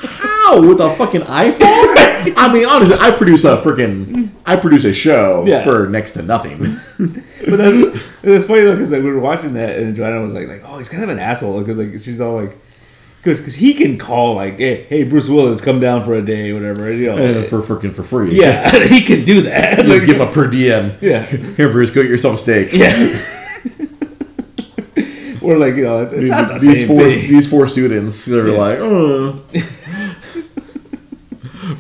How 0.04 0.62
with 0.62 0.80
a 0.80 0.90
fucking 0.92 1.22
iPhone? 1.22 2.34
I 2.38 2.50
mean, 2.54 2.66
honestly, 2.68 2.96
I 3.00 3.12
produce 3.12 3.44
a 3.46 3.58
freaking 3.58 4.30
I 4.46 4.56
produce 4.56 4.86
a 4.86 4.94
show 4.94 5.44
Yeah. 5.48 5.64
for 5.64 5.88
next 5.88 6.14
to 6.14 6.22
nothing. 6.24 6.60
But 7.42 7.58
that's, 7.58 8.24
it's 8.24 8.46
funny 8.46 8.62
though 8.62 8.74
because 8.74 8.92
like 8.92 9.02
we 9.02 9.10
were 9.12 9.20
watching 9.20 9.56
that 9.56 9.80
and 9.80 9.96
Joanna 9.96 10.22
was 10.22 10.36
like, 10.36 10.48
like, 10.48 10.62
oh, 10.64 10.78
he's 10.78 10.90
kind 10.90 11.02
of 11.04 11.10
an 11.10 11.18
asshole 11.18 11.60
because 11.60 11.80
like 11.80 12.00
she's 12.00 12.22
all 12.22 12.36
like, 12.40 12.56
because 13.18 13.56
he 13.56 13.74
can 13.74 13.98
call 13.98 14.36
like, 14.36 14.60
hey, 14.60 14.84
hey, 14.84 15.04
Bruce 15.04 15.28
Willis, 15.28 15.60
come 15.60 15.80
down 15.80 16.06
for 16.06 16.14
a 16.14 16.22
day, 16.22 16.54
whatever. 16.54 16.94
You 16.94 17.08
know, 17.08 17.18
And 17.18 17.48
for 17.48 17.62
freaking 17.62 17.92
for 17.96 18.04
free. 18.04 18.40
yeah, 18.40 18.70
he 18.88 19.02
can 19.02 19.26
do 19.26 19.42
that. 19.42 19.78
Just 19.78 19.90
Like, 19.90 20.06
give 20.06 20.18
him 20.18 20.28
a 20.28 20.32
per 20.32 20.48
diem. 20.52 20.92
Yeah. 21.02 21.24
Here, 21.26 21.70
Bruce, 21.72 21.90
go 21.90 22.04
get 22.04 22.12
yourself 22.12 22.36
a 22.36 22.38
steak. 22.38 22.70
yeah. 22.74 23.20
Or 25.44 25.58
like 25.58 25.76
you 25.76 25.84
know, 25.84 26.04
it's, 26.04 26.14
it's 26.14 26.22
These, 26.22 26.30
not 26.30 26.48
the 26.54 26.60
these 26.68 26.80
same 26.80 26.88
four 26.88 27.10
thing. 27.10 27.30
these 27.32 27.50
four 27.50 27.68
students, 27.68 28.26
they're 28.26 28.50
Yeah. 28.50 28.58
like, 28.58 28.80
uh. 28.80 29.38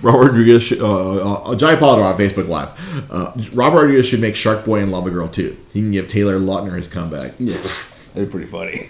Robert 0.02 0.28
Rodriguez, 0.30 0.64
should, 0.64 0.82
uh, 0.82 1.34
uh, 1.52 1.56
Jai 1.56 1.76
Polidor 1.76 2.04
on 2.12 2.18
Facebook 2.18 2.48
Live. 2.48 3.12
Uh, 3.12 3.32
Robert 3.56 3.82
Rodriguez 3.82 4.08
should 4.08 4.22
make 4.22 4.36
Shark 4.36 4.66
Boy 4.66 4.82
and 4.82 4.92
Lava 4.92 5.12
Girl 5.12 5.28
too. 5.28 5.56
He 5.74 5.82
can 5.82 5.92
give 5.92 6.08
Taylor 6.08 6.40
Lautner 6.40 6.76
his 6.76 6.88
comeback. 6.88 7.34
Yeah, 7.40 7.58
they're 8.16 8.26
pretty 8.26 8.48
funny. 8.48 8.88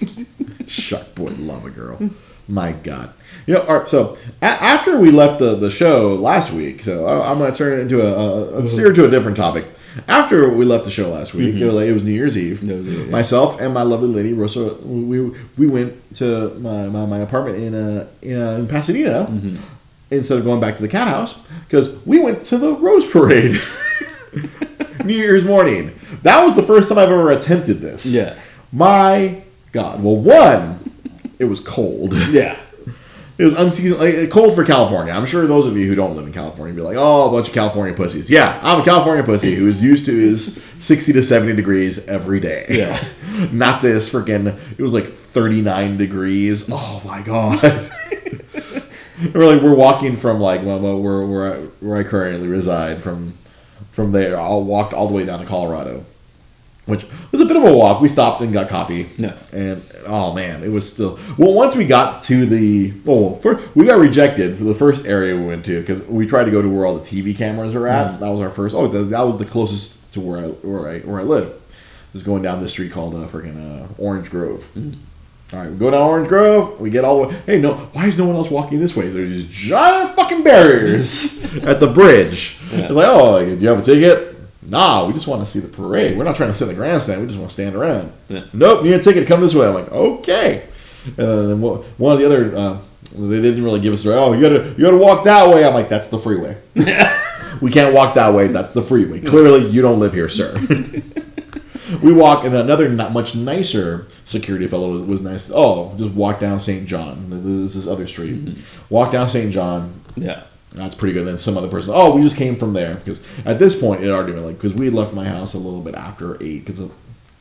Shark 0.68 1.16
Boy, 1.16 1.34
Lava 1.38 1.70
Girl. 1.70 1.98
My 2.48 2.72
God. 2.74 3.14
You 3.46 3.56
know, 3.56 3.62
all 3.62 3.80
right, 3.80 3.88
so 3.88 4.18
a- 4.42 4.46
after 4.46 5.00
we 5.00 5.12
left 5.12 5.40
the, 5.40 5.56
the 5.56 5.72
show 5.72 6.16
last 6.16 6.52
week, 6.52 6.82
so 6.82 7.06
I, 7.06 7.32
I'm 7.32 7.38
going 7.40 7.52
to 7.52 7.58
turn 7.58 7.80
it 7.80 7.82
into 7.84 8.02
a, 8.02 8.56
a, 8.56 8.60
a 8.60 8.68
steer 8.68 8.94
to 8.94 9.06
a 9.06 9.10
different 9.10 9.38
topic. 9.38 9.66
After 10.08 10.50
we 10.50 10.66
left 10.66 10.86
the 10.86 10.92
show 10.92 11.10
last 11.10 11.34
week, 11.34 11.56
it, 11.56 11.66
was 11.66 11.76
like, 11.76 11.88
it 11.88 11.94
was 11.94 12.04
New 12.04 12.12
Year's 12.12 12.38
Eve. 12.38 12.62
Year's 12.64 12.88
Eve, 12.88 13.06
yeah. 13.06 13.12
Myself 13.12 13.60
and 13.60 13.74
my 13.74 13.84
lovely 13.84 14.08
lady 14.10 14.34
Rosa, 14.34 14.76
we 14.84 15.32
we 15.58 15.68
went 15.68 15.94
to 16.16 16.50
my, 16.60 16.88
my, 16.88 17.06
my 17.06 17.20
apartment 17.20 17.58
in 17.58 17.76
uh, 17.76 18.08
in, 18.22 18.38
uh, 18.42 18.52
in 18.52 18.68
Pasadena 18.68 19.30
instead 20.10 20.38
of 20.38 20.44
going 20.44 20.60
back 20.60 20.76
to 20.76 20.82
the 20.82 20.88
cat 20.88 21.08
house 21.08 21.46
because 21.68 22.06
we 22.06 22.20
went 22.20 22.44
to 22.44 22.58
the 22.58 22.74
Rose 22.74 23.10
Parade 23.10 23.56
New 25.06 25.14
Year's 25.14 25.44
morning. 25.46 25.92
That 26.24 26.44
was 26.44 26.56
the 26.56 26.64
first 26.64 26.90
time 26.90 26.98
I've 26.98 27.10
ever 27.10 27.32
attempted 27.32 27.76
this. 27.76 28.06
Yeah. 28.06 28.38
My 28.72 29.42
God. 29.72 30.04
Well, 30.04 30.18
one, 30.18 30.80
it 31.40 31.46
was 31.46 31.60
cold. 31.60 32.14
yeah, 32.30 32.58
It 33.42 33.46
was 33.46 33.56
unseasonal, 33.56 33.98
like, 33.98 34.30
cold 34.30 34.54
for 34.54 34.64
California. 34.64 35.12
I'm 35.12 35.26
sure 35.26 35.48
those 35.48 35.66
of 35.66 35.76
you 35.76 35.88
who 35.88 35.96
don't 35.96 36.16
live 36.16 36.28
in 36.28 36.32
California 36.32 36.76
be 36.76 36.84
like, 36.84 36.96
"Oh, 36.96 37.28
a 37.28 37.32
bunch 37.32 37.48
of 37.48 37.56
California 37.56 37.92
pussies." 37.92 38.30
Yeah, 38.30 38.60
I'm 38.62 38.82
a 38.82 38.86
California 38.86 39.24
pussy 39.24 39.56
who 39.56 39.68
is 39.68 39.82
used 39.82 40.06
to 40.06 40.12
his 40.12 40.64
60 40.80 41.12
to 41.14 41.24
70 41.24 41.56
degrees 41.56 42.08
every 42.08 42.40
day. 42.40 42.68
Yeah. 42.70 43.04
not 43.52 43.82
this 43.82 44.14
freaking. 44.14 44.56
It 44.78 44.84
was 44.84 44.94
like 44.94 45.06
39 45.06 45.98
degrees. 45.98 46.70
Oh 46.72 47.02
my 47.04 47.24
god. 47.24 47.64
we're 49.34 49.52
like 49.52 49.64
we're 49.64 49.74
walking 49.74 50.16
from 50.16 50.40
like 50.40 50.64
well, 50.64 51.02
where 51.02 51.26
where 51.26 51.54
I, 51.54 51.58
where 51.80 51.98
I 51.98 52.04
currently 52.04 52.48
reside 52.48 53.02
from 53.02 53.34
from 53.92 54.12
there. 54.12 54.40
I 54.40 54.50
walked 54.50 54.94
all 54.94 55.08
the 55.08 55.16
way 55.16 55.26
down 55.26 55.40
to 55.40 55.48
Colorado 55.48 56.06
which 56.86 57.06
was 57.32 57.42
a 57.42 57.46
bit 57.46 57.58
of 57.58 57.64
a 57.64 57.74
walk. 57.74 58.02
We 58.02 58.08
stopped 58.08 58.42
and 58.42 58.52
got 58.52 58.68
coffee. 58.70 59.08
Yeah. 59.18 59.38
And 59.52 59.84
oh 60.08 60.34
man, 60.34 60.64
it 60.64 60.70
was 60.70 60.92
still 60.92 61.20
well. 61.38 61.54
Once 61.54 61.76
we 61.76 61.86
got 61.86 62.24
to 62.24 62.46
the 62.46 62.94
oh, 63.08 63.36
first, 63.36 63.76
we 63.76 63.86
got 63.86 64.00
rejected 64.00 64.58
for 64.58 64.64
the 64.64 64.74
first 64.74 65.06
area 65.06 65.36
we 65.36 65.46
went 65.46 65.66
to 65.66 65.80
because 65.80 66.06
we 66.08 66.26
tried 66.26 66.46
to 66.46 66.52
go 66.52 66.62
to 66.62 66.70
where 66.70 66.86
all 66.86 66.96
the 66.96 67.02
TV 67.02 67.38
cameras 67.38 67.76
are 67.76 67.88
at. 67.88 68.20
That 68.20 68.30
was 68.30 68.42
our 68.42 68.50
first. 68.50 68.76
Oh, 68.76 68.88
that, 68.88 69.06
that 69.06 69.22
was 69.22 69.38
the 69.38 69.46
closest 69.46 70.14
to 70.14 70.22
where 70.22 70.40
I 70.40 70.48
where 70.48 70.90
I 70.90 71.00
where 71.00 71.20
I 71.20 71.24
live. 71.24 71.58
Just 72.14 72.26
going 72.26 72.42
down 72.42 72.62
this 72.62 72.72
street 72.72 72.92
called 72.92 73.16
uh, 73.16 73.20
freaking 73.20 73.58
uh, 73.58 73.88
Orange 73.98 74.30
Grove. 74.30 74.70
All 75.54 75.60
right, 75.60 75.70
we 75.70 75.78
go 75.78 75.92
down 75.92 76.02
Orange 76.02 76.28
Grove. 76.28 76.80
We 76.80 76.90
get 76.90 77.06
all 77.06 77.22
the 77.22 77.28
way. 77.28 77.42
Hey, 77.46 77.62
no, 77.62 77.74
why 77.74 78.08
is 78.08 78.18
no 78.18 78.26
one 78.26 78.36
else 78.36 78.50
walking 78.50 78.80
this 78.80 78.96
way? 78.96 79.08
There's 79.08 79.30
these 79.30 79.48
giant 79.48 80.16
fucking 80.16 80.44
barriers 80.44 81.44
at 81.66 81.80
the 81.80 81.88
bridge. 81.88 82.58
Yeah. 82.72 82.80
It's 82.80 82.92
like, 82.92 83.08
oh, 83.10 83.46
do 83.46 83.56
you 83.56 83.68
have 83.68 83.80
a 83.80 83.82
ticket? 83.82 84.31
Nah, 84.64 85.06
we 85.06 85.14
just 85.14 85.28
want 85.28 85.42
to 85.42 85.48
see 85.48 85.60
the 85.60 85.68
parade. 85.68 86.18
We're 86.18 86.24
not 86.24 86.36
trying 86.36 86.50
to 86.50 86.54
sit 86.54 86.70
in 86.70 86.76
the 86.76 86.80
grandstand. 86.80 87.22
We 87.22 87.28
just 87.28 87.40
want 87.40 87.50
to 87.50 87.54
stand 87.54 87.76
around. 87.76 88.12
Yeah. 88.30 88.46
Nope, 88.54 88.84
you 88.84 88.92
need 88.92 89.00
a 89.00 89.04
ticket. 89.04 89.28
Come 89.28 89.42
this 89.42 89.56
way. 89.56 89.68
I'm 89.68 89.74
like, 89.74 89.92
okay. 89.92 90.68
And 91.06 91.18
then 91.18 91.62
one 91.62 92.14
of 92.14 92.20
the 92.20 92.26
other, 92.26 92.56
uh, 92.56 92.80
they 93.18 93.42
didn't 93.42 93.64
really 93.64 93.80
give 93.80 93.94
us 93.94 94.04
the. 94.04 94.14
Oh, 94.14 94.34
you 94.34 94.42
gotta, 94.42 94.70
you 94.78 94.86
gotta 94.86 94.98
walk 94.98 95.24
that 95.24 95.50
way. 95.50 95.66
I'm 95.66 95.74
like, 95.74 95.90
that's 95.90 96.10
the 96.10 96.18
freeway. 96.20 96.58
we 97.62 97.72
can't 97.72 97.94
walk 97.94 98.14
that 98.16 98.34
way. 98.34 98.48
That's 98.48 98.74
the 98.74 98.82
freeway. 98.82 99.20
Clearly, 99.22 99.68
you 99.68 99.82
don't 99.82 100.00
live 100.00 100.14
here, 100.14 100.30
sir. 100.30 100.56
we 102.04 102.14
walk, 102.14 102.46
and 102.46 102.56
another 102.56 102.88
not 102.88 103.12
much 103.12 103.36
nicer 103.36 104.08
security 104.26 104.68
fellow 104.68 104.92
was, 104.92 105.02
was 105.04 105.22
nice. 105.22 105.52
Oh, 105.54 105.96
just 105.98 106.14
walk 106.14 106.40
down 106.40 106.60
St. 106.60 106.88
John. 106.88 107.30
This 107.30 107.46
is 107.46 107.74
this 107.76 107.88
other 107.88 108.08
street. 108.08 108.58
Walk 108.90 109.12
down 109.12 109.28
St. 109.28 109.52
John. 109.52 110.00
yeah, 110.16 110.44
That's 110.74 110.96
pretty 110.96 111.14
good. 111.14 111.28
Then 111.28 111.38
some 111.38 111.58
other 111.58 111.68
person, 111.68 111.94
oh, 111.96 112.16
we 112.16 112.22
just 112.22 112.38
came 112.38 112.56
from 112.56 112.74
there 112.74 112.96
because 112.96 113.22
at 113.46 113.60
this 113.60 113.80
point 113.80 114.04
it 114.04 114.10
already 114.10 114.32
been 114.34 114.46
like 114.46 114.56
because 114.56 114.74
we 114.74 114.86
had 114.86 114.94
left 114.94 115.14
my 115.14 115.26
house 115.26 115.54
a 115.54 115.58
little 115.58 115.82
bit 115.82 115.96
after 115.96 116.42
eight 116.42 116.66
because 116.66 116.90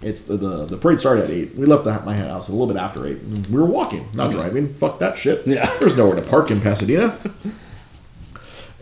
it's 0.03 0.23
the, 0.23 0.37
the 0.37 0.65
the 0.67 0.77
parade 0.77 0.99
started 0.99 1.25
at 1.25 1.31
eight. 1.31 1.55
We 1.55 1.67
left 1.67 1.85
the, 1.85 2.01
my 2.05 2.15
house 2.17 2.49
a 2.49 2.53
little 2.53 2.67
bit 2.67 2.77
after 2.77 3.07
eight. 3.07 3.19
We 3.23 3.59
were 3.59 3.67
walking, 3.67 4.09
not 4.15 4.31
driving. 4.33 4.73
Fuck 4.75 4.99
that 4.99 5.17
shit. 5.17 5.47
Yeah. 5.47 5.73
there's 5.81 5.97
nowhere 5.97 6.17
to 6.17 6.23
park 6.29 6.51
in 6.51 6.61
Pasadena. 6.61 7.17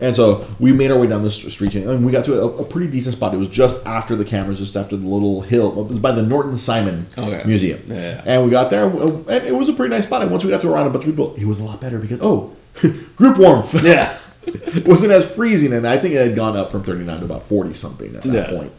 And 0.01 0.15
so 0.15 0.47
we 0.59 0.71
made 0.71 0.91
our 0.91 0.99
way 0.99 1.07
down 1.07 1.23
the 1.23 1.29
street, 1.29 1.75
and 1.75 2.05
we 2.05 2.11
got 2.13 2.23
to 2.25 2.41
a, 2.41 2.47
a 2.59 2.63
pretty 2.63 2.89
decent 2.89 3.15
spot. 3.15 3.33
It 3.33 3.37
was 3.37 3.49
just 3.49 3.85
after 3.85 4.15
the 4.15 4.23
cameras, 4.23 4.57
just 4.57 4.77
after 4.77 4.95
the 4.95 5.05
little 5.05 5.41
hill. 5.41 5.77
It 5.81 5.87
was 5.89 5.99
by 5.99 6.13
the 6.13 6.21
Norton 6.23 6.55
Simon 6.55 7.05
Okay. 7.17 7.43
Museum. 7.45 7.81
Yeah. 7.85 8.21
And 8.25 8.45
we 8.45 8.49
got 8.49 8.69
there, 8.69 8.85
and 8.89 9.27
it 9.29 9.53
was 9.53 9.67
a 9.67 9.73
pretty 9.73 9.93
nice 9.93 10.05
spot. 10.05 10.21
And 10.21 10.31
once 10.31 10.45
we 10.45 10.51
got 10.51 10.61
to 10.61 10.71
around 10.71 10.87
a 10.87 10.89
bunch 10.89 11.03
of 11.03 11.09
people, 11.11 11.35
it 11.35 11.43
was 11.43 11.59
a 11.59 11.65
lot 11.65 11.81
better 11.81 11.99
because 11.99 12.19
oh, 12.21 12.55
group 13.17 13.37
warmth. 13.37 13.73
yeah, 13.83 14.17
wasn't 14.85 15.11
as 15.11 15.33
freezing, 15.35 15.73
and 15.73 15.85
I 15.85 15.97
think 15.97 16.13
it 16.15 16.25
had 16.27 16.35
gone 16.35 16.55
up 16.57 16.71
from 16.71 16.83
39 16.83 17.19
to 17.19 17.25
about 17.25 17.43
40 17.43 17.73
something 17.73 18.15
at 18.15 18.23
that 18.23 18.33
Yeah. 18.33 18.57
point. 18.57 18.71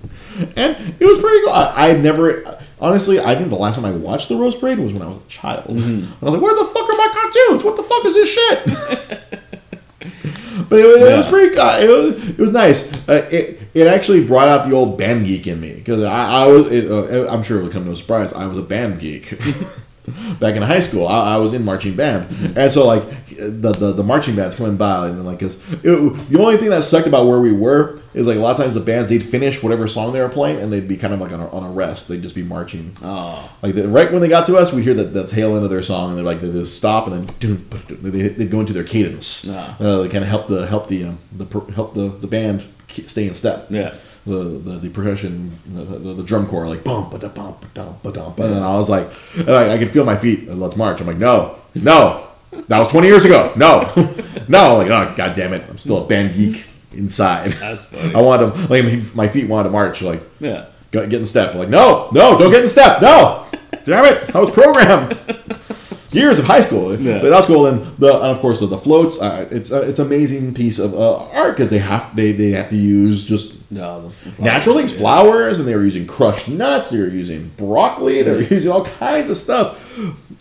And 0.57 0.77
it 0.99 1.05
was 1.05 1.19
pretty 1.19 1.45
cool. 1.45 1.53
I, 1.53 1.73
I 1.77 1.89
had 1.89 2.03
never, 2.03 2.59
honestly, 2.81 3.21
I 3.21 3.35
think 3.35 3.51
the 3.51 3.57
last 3.57 3.77
time 3.77 3.85
I 3.85 3.93
watched 3.93 4.29
the 4.29 4.37
Rose 4.37 4.55
Parade 4.55 4.79
was 4.79 4.93
when 4.93 5.03
I 5.03 5.09
was 5.09 5.19
a 5.19 5.29
child. 5.29 5.67
Mm-hmm. 5.77 5.81
And 5.83 6.05
I 6.23 6.25
was 6.25 6.35
like, 6.35 6.43
where 6.43 6.55
the 6.55 6.65
fuck 6.65 6.89
are 6.89 6.97
my 6.97 7.09
cartoons? 7.13 7.65
What 7.65 7.77
the 7.77 7.83
fuck 7.83 8.05
is 8.07 8.15
this 8.15 8.33
shit? 8.33 9.31
but 10.69 10.79
it, 10.79 10.87
was- 10.87 10.97
it 11.03 11.17
was 11.17 11.27
pretty, 11.29 11.59
uh, 11.59 11.79
it 11.81 11.89
was, 11.89 12.29
it 12.31 12.39
was 12.39 12.53
nice. 12.53 13.09
Uh, 13.09 13.29
it, 13.31 13.59
it 13.75 13.87
actually 13.87 14.27
brought 14.27 14.49
out 14.49 14.67
the 14.69 14.75
old 14.75 14.99
band 14.99 15.27
geek 15.27 15.47
in 15.47 15.61
me 15.61 15.75
because 15.75 16.03
I, 16.05 16.45
I 16.45 16.47
was, 16.47 16.73
it, 16.73 16.91
uh, 16.91 17.31
I'm 17.31 17.43
sure 17.43 17.61
it 17.61 17.65
would 17.65 17.73
come 17.73 17.85
no 17.87 17.95
surprise, 17.95 18.33
I 18.33 18.47
was 18.47 18.59
a 18.59 18.63
band 18.63 18.99
geek. 19.01 19.39
Back 20.41 20.57
in 20.57 20.63
high 20.63 20.81
school, 20.81 21.07
I, 21.07 21.35
I 21.35 21.37
was 21.37 21.53
in 21.53 21.65
marching 21.65 21.95
band, 21.95 22.27
and 22.57 22.73
so 22.73 22.87
like 22.87 23.03
the, 23.37 23.73
the, 23.79 23.93
the 23.93 24.03
marching 24.03 24.35
bands 24.35 24.57
coming 24.57 24.77
by, 24.77 25.09
and 25.09 25.19
then 25.19 25.25
like 25.25 25.39
'cause 25.39 25.57
it, 25.85 26.29
the 26.31 26.39
only 26.41 26.57
thing 26.57 26.71
that 26.71 26.83
sucked 26.83 27.07
about 27.07 27.27
where 27.27 27.41
we 27.41 27.53
were 27.53 28.01
is 28.15 28.27
like 28.27 28.37
a 28.37 28.41
lot 28.41 28.51
of 28.53 28.57
times 28.57 28.75
the 28.75 28.81
bands 28.81 29.09
they'd 29.09 29.23
finish 29.23 29.63
whatever 29.63 29.87
song 29.87 30.13
they 30.13 30.21
were 30.21 30.29
playing, 30.29 30.59
and 30.61 30.73
they'd 30.73 30.89
be 30.89 30.97
kind 30.97 31.13
of 31.15 31.21
like 31.21 31.33
on 31.33 31.41
a, 31.41 31.49
on 31.51 31.63
a 31.65 31.71
rest. 31.71 32.09
They'd 32.09 32.23
just 32.23 32.35
be 32.35 32.43
marching. 32.43 32.93
oh, 33.05 33.49
Like 33.63 33.75
the, 33.75 33.87
right 33.89 34.11
when 34.11 34.21
they 34.21 34.29
got 34.29 34.47
to 34.47 34.57
us, 34.57 34.73
we'd 34.73 34.83
hear 34.83 34.95
that 34.95 35.13
the 35.15 35.27
tail 35.27 35.55
end 35.55 35.65
of 35.65 35.71
their 35.71 35.83
song, 35.83 36.09
and 36.11 36.19
they're 36.19 36.25
like 36.25 36.41
they 36.41 36.51
just 36.51 36.77
stop, 36.77 37.07
and 37.07 37.29
then 37.29 37.35
doom, 37.39 37.65
they 38.01 38.29
they 38.29 38.47
go 38.47 38.61
into 38.61 38.73
their 38.73 38.85
cadence. 38.85 39.47
Ah. 39.49 39.77
Uh, 39.79 39.99
they 40.03 40.09
kind 40.09 40.25
of 40.25 40.31
help 40.31 40.49
the 40.49 40.67
help 40.67 40.89
the 40.89 41.05
um, 41.05 41.19
the 41.33 41.45
help 41.75 41.95
the, 41.95 42.09
the 42.09 42.27
band 42.27 42.65
stay 42.89 43.29
in 43.29 43.35
step. 43.35 43.67
yeah, 43.71 43.95
The, 44.31 44.45
the, 44.59 44.79
the 44.79 44.89
percussion, 44.91 45.51
the, 45.67 45.83
the, 45.85 46.15
the 46.15 46.23
drum 46.23 46.47
corps, 46.47 46.69
like 46.69 46.85
bum 46.85 47.11
ba 47.11 47.19
da 47.19 47.29
bum 47.29 47.55
ba 47.61 48.13
dum, 48.13 48.35
and 48.39 48.55
then 48.55 48.63
I 48.63 48.75
was 48.75 48.89
like, 48.89 49.09
and 49.37 49.51
I, 49.51 49.75
I 49.75 49.79
could 49.79 49.91
feel 49.91 50.05
my 50.05 50.15
feet. 50.15 50.49
uh, 50.49 50.55
Let's 50.55 50.77
march. 50.77 51.01
I'm 51.01 51.07
like, 51.09 51.17
no, 51.17 51.57
no, 51.75 52.25
that 52.69 52.79
was 52.79 52.87
20 52.89 53.09
years 53.09 53.25
ago. 53.25 53.53
No, 53.57 53.81
no. 54.49 54.77
Like, 54.79 54.89
oh 54.91 55.15
god 55.17 55.35
damn 55.35 55.53
it, 55.53 55.65
I'm 55.69 55.79
still 55.79 56.05
a 56.05 56.07
band 56.07 56.35
geek 56.35 56.65
inside. 56.93 57.51
That's 57.53 57.87
funny. 57.87 58.15
I 58.19 58.21
wanted 58.21 58.55
to, 58.55 58.67
like 58.69 59.15
my 59.17 59.27
feet 59.27 59.49
wanted 59.49 59.71
to 59.71 59.73
march. 59.73 60.01
Like, 60.01 60.23
yeah, 60.39 60.67
get 60.93 61.13
in 61.13 61.27
step. 61.27 61.55
Like, 61.57 61.69
no, 61.69 62.09
no, 62.13 62.39
don't 62.39 62.53
get 62.53 62.61
in 62.63 62.69
step. 62.69 63.03
No, 63.03 63.45
damn 63.85 64.05
it, 64.05 64.33
I 64.35 64.39
was 64.39 64.51
programmed. 64.51 65.19
Years 66.13 66.41
of 66.41 66.45
high 66.47 66.61
school, 66.61 66.99
Yeah. 67.01 67.21
but 67.21 67.31
that's 67.31 67.47
cool. 67.47 67.67
And 67.67 67.83
the 67.99 68.13
and 68.15 68.25
of 68.25 68.41
course 68.41 68.59
the, 68.61 68.67
the 68.67 68.79
floats. 68.79 69.21
Uh, 69.23 69.47
it's 69.51 69.71
uh, 69.71 69.83
it's 69.83 70.01
amazing 70.01 70.55
piece 70.55 70.79
of 70.81 70.93
uh, 70.95 71.19
art 71.31 71.57
because 71.57 71.71
they 71.71 71.79
have 71.79 72.15
they 72.17 72.33
they 72.33 72.51
have 72.51 72.69
to 72.71 72.77
use 72.77 73.25
just 73.25 73.71
no, 73.71 74.11
natural 74.41 74.77
things, 74.77 74.97
flowers, 74.97 75.61
and 75.61 75.69
they 75.69 75.77
were 75.77 75.85
using 75.85 76.07
crushed 76.09 76.49
nuts. 76.49 76.91
They 76.91 76.99
were 76.99 77.07
using 77.07 77.49
broccoli. 77.57 78.23
They 78.23 78.33
were 78.33 78.43
using 78.43 78.73
all 78.73 78.85
kinds 78.85 79.31
of 79.31 79.37
stuff. 79.37 79.87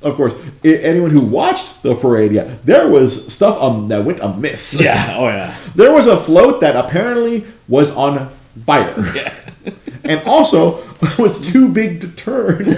Of 0.02 0.16
course, 0.16 0.34
i 0.64 0.70
anyone 0.70 1.12
who 1.12 1.22
watched 1.22 1.84
the 1.84 1.94
parade, 1.94 2.32
yeah, 2.32 2.56
there 2.64 2.90
was 2.90 3.32
stuff 3.32 3.62
um, 3.62 3.90
that 3.90 4.04
went 4.04 4.22
amiss. 4.22 4.82
yeah, 4.84 5.16
oh 5.18 5.28
yeah, 5.28 5.56
There 5.76 5.94
was 5.94 6.08
a 6.08 6.18
float 6.18 6.62
that 6.62 6.76
apparently 6.76 7.44
was 7.68 7.96
on 7.96 8.30
fire. 8.66 8.96
and 10.04 10.22
also 10.26 10.82
was 11.20 11.52
too 11.52 11.72
big 11.72 12.02
to 12.02 12.16
turn. 12.16 12.74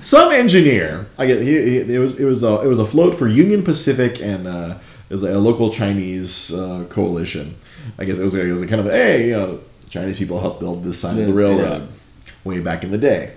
Some 0.00 0.32
engineer, 0.32 1.06
I 1.18 1.26
get 1.26 1.42
he, 1.42 1.52
he, 1.52 1.94
it 1.94 1.98
was 1.98 2.18
it 2.18 2.24
was 2.24 2.42
a 2.42 2.60
it 2.62 2.66
was 2.66 2.78
a 2.78 2.86
float 2.86 3.14
for 3.14 3.28
Union 3.28 3.62
Pacific 3.62 4.20
and 4.20 4.46
uh, 4.46 4.78
it 5.08 5.14
was 5.14 5.22
a 5.22 5.38
local 5.38 5.70
Chinese 5.70 6.52
uh, 6.52 6.86
coalition. 6.90 7.54
I 7.98 8.04
guess 8.04 8.18
it 8.18 8.24
was 8.24 8.34
it 8.34 8.52
was 8.52 8.62
a 8.62 8.66
kind 8.66 8.80
of 8.80 8.86
hey, 8.86 9.28
you 9.28 9.32
know, 9.32 9.60
Chinese 9.88 10.18
people 10.18 10.40
helped 10.40 10.60
build 10.60 10.82
this 10.82 11.00
side 11.00 11.18
of 11.18 11.26
the 11.26 11.32
railroad 11.32 11.82
yeah. 11.82 12.32
way 12.44 12.60
back 12.60 12.84
in 12.84 12.90
the 12.90 12.98
day. 12.98 13.34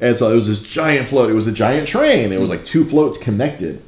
And 0.00 0.16
so 0.16 0.30
it 0.30 0.34
was 0.34 0.46
this 0.46 0.62
giant 0.62 1.08
float. 1.08 1.30
It 1.30 1.34
was 1.34 1.46
a 1.46 1.52
giant 1.52 1.88
train. 1.88 2.32
It 2.32 2.40
was 2.40 2.50
like 2.50 2.64
two 2.64 2.84
floats 2.84 3.18
connected. 3.18 3.82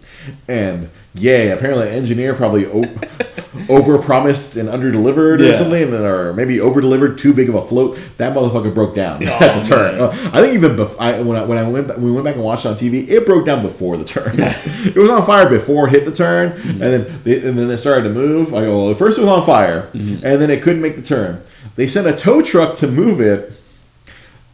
And 0.48 0.90
yay, 1.17 1.51
apparently 1.51 1.89
an 1.89 1.95
engineer 1.95 2.35
probably 2.35 2.67
o- 2.67 2.85
over 3.69 3.99
promised 3.99 4.57
and 4.57 4.69
under 4.69 4.91
delivered 4.93 5.41
or 5.41 5.53
something, 5.55 5.83
and 5.83 5.93
then- 5.93 6.05
or 6.05 6.33
maybe 6.33 6.61
over 6.61 6.81
delivered 6.81 7.19
too 7.19 7.33
big 7.33 7.49
of 7.49 7.55
a 7.55 7.62
float. 7.62 7.99
That 8.19 8.35
motherfucker 8.37 8.73
broke 8.75 8.95
down 8.95 9.23
Oh, 9.27 9.27
at 9.41 9.62
the 9.62 9.69
turn. 9.69 10.01
Uh, 10.01 10.09
I 10.33 10.41
think 10.41 10.55
even 10.55 10.77
bef- 10.77 10.97
I, 11.01 11.21
when 11.23 11.37
I 11.37 11.45
when 11.45 11.59
I 11.59 11.69
went 11.69 11.89
back, 11.89 11.97
we 11.99 12.11
went 12.12 12.25
back 12.25 12.35
and 12.37 12.45
watched 12.45 12.64
it 12.64 12.69
on 12.69 12.75
TV, 12.77 13.09
it 13.09 13.27
broke 13.27 13.47
down 13.47 13.62
before 13.62 13.97
the 13.97 14.05
turn. 14.05 14.35
it 14.39 14.97
was 14.97 15.11
on 15.11 15.25
fire 15.27 15.49
before 15.49 15.89
it 15.89 15.93
hit 15.93 16.05
the 16.05 16.12
turn, 16.12 16.53
Mm-hmm. 16.53 16.71
and 16.71 16.81
then 16.81 17.21
they, 17.25 17.49
and 17.49 17.59
then 17.59 17.71
it 17.71 17.79
started 17.79 18.05
to 18.05 18.11
move. 18.14 18.55
I 18.55 18.62
go, 18.62 18.79
well, 18.79 18.91
at 18.91 18.97
first 18.97 19.19
it 19.19 19.23
was 19.23 19.31
on 19.31 19.45
fire, 19.45 19.83
Mm-hmm. 19.93 20.25
and 20.27 20.41
then 20.41 20.51
it 20.51 20.62
couldn't 20.62 20.83
make 20.83 20.97
the 20.97 21.03
turn. 21.03 21.43
They 21.77 21.87
sent 21.87 22.07
a 22.07 22.12
tow 22.14 22.43
truck 22.43 22.75
to 22.77 22.87
move 22.89 23.21
it. 23.21 23.53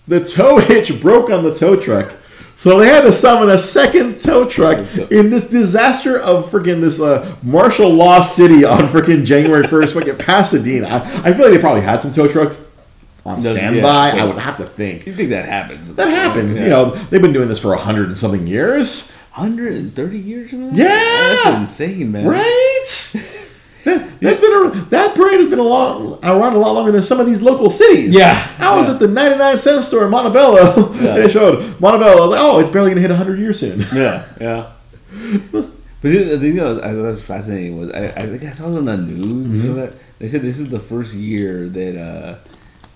The 0.09 0.19
tow 0.25 0.59
hitch 0.59 1.01
broke 1.01 1.31
on 1.31 1.45
the 1.45 1.55
tow 1.55 1.77
truck. 1.77 2.13
So 2.55 2.79
they 2.79 2.87
had 2.87 3.03
to 3.03 3.13
summon 3.13 3.49
a 3.51 3.59
second 3.59 4.21
tow 4.21 4.47
truck 4.49 4.79
in 5.11 5.31
this 5.31 5.49
disaster 5.49 6.19
of 6.19 6.51
freaking 6.51 6.81
this 6.81 7.01
uh, 7.01 7.35
martial 7.43 7.89
law 7.89 8.21
city 8.21 8.65
on 8.65 8.83
freaking 8.89 9.25
January 9.25 9.65
1st, 9.65 9.95
fucking 9.95 10.17
Pasadena. 10.19 10.87
I, 10.89 10.97
I 11.31 11.33
feel 11.33 11.47
like 11.47 11.55
they 11.55 11.59
probably 11.59 11.81
had 11.81 12.01
some 12.03 12.13
tow 12.13 12.29
trucks 12.29 12.71
on 13.25 13.41
standby. 13.41 14.13
yeah. 14.15 14.23
I 14.23 14.27
would 14.27 14.39
have 14.39 14.59
to 14.59 14.65
think. 14.65 15.07
You 15.07 15.15
think 15.15 15.31
that 15.31 15.47
happens? 15.49 15.95
That 15.95 16.09
happens. 16.09 16.59
Yeah. 16.59 16.65
You 16.65 16.71
know, 16.71 16.91
they've 16.91 17.23
been 17.23 17.33
doing 17.33 17.49
this 17.49 17.61
for 17.61 17.73
a 17.73 17.79
hundred 17.79 18.09
and 18.09 18.17
something 18.17 18.47
years. 18.47 19.17
130 19.35 20.19
years 20.19 20.53
now? 20.53 20.71
Yeah! 20.75 20.89
That's 20.89 21.59
insane, 21.61 22.13
man. 22.13 22.27
Right? 22.27 23.15
That, 23.85 24.21
that's 24.21 24.41
been 24.41 24.53
a, 24.53 24.71
that 24.91 25.15
parade 25.17 25.41
has 25.41 25.51
been 25.51 25.59
a 25.59 25.63
long, 25.65 26.19
around 26.23 26.55
a 26.55 26.59
lot 26.59 26.73
longer 26.73 26.93
than 26.93 27.03
some 27.03 27.19
of 27.19 27.27
these 27.27 27.43
local 27.43 27.69
cities. 27.71 28.15
Yeah. 28.15 28.35
I 28.61 28.77
was 28.77 28.87
Yeah. 28.87 28.95
at 28.95 29.01
the 29.01 29.09
99 29.09 29.59
cent 29.59 29.85
store 29.85 30.05
in 30.05 30.11
Montebello. 30.11 30.93
Yeah. 31.03 31.15
they 31.17 31.29
showed 31.29 31.59
Montebello. 31.81 32.17
I 32.19 32.21
was 32.21 32.31
like, 32.31 32.41
oh, 32.41 32.61
it's 32.61 32.71
barely 32.71 32.91
going 32.91 32.97
to 32.97 33.01
hit 33.03 33.11
100 33.11 33.39
years 33.41 33.59
soon. 33.59 33.81
Yeah, 33.93 34.25
yeah. 34.41 34.71
But 35.51 36.09
the 36.11 36.39
thing 36.39 36.57
that 36.57 36.65
was, 36.65 36.79
I 36.79 36.91
thought 36.93 37.03
was 37.13 37.25
fascinating 37.25 37.79
was 37.79 37.91
I, 37.93 38.07
I 38.07 38.27
think 38.27 38.43
I 38.45 38.51
saw 38.51 38.69
it 38.73 38.77
on 38.79 38.85
the 38.87 38.97
news. 38.97 39.57
You 39.57 39.63
know 39.71 39.75
that 39.75 39.95
they 40.19 40.27
said 40.29 40.43
this 40.43 40.59
is 40.59 40.69
the 40.69 40.81
first 40.81 41.15
year 41.15 41.69
that 41.69 42.39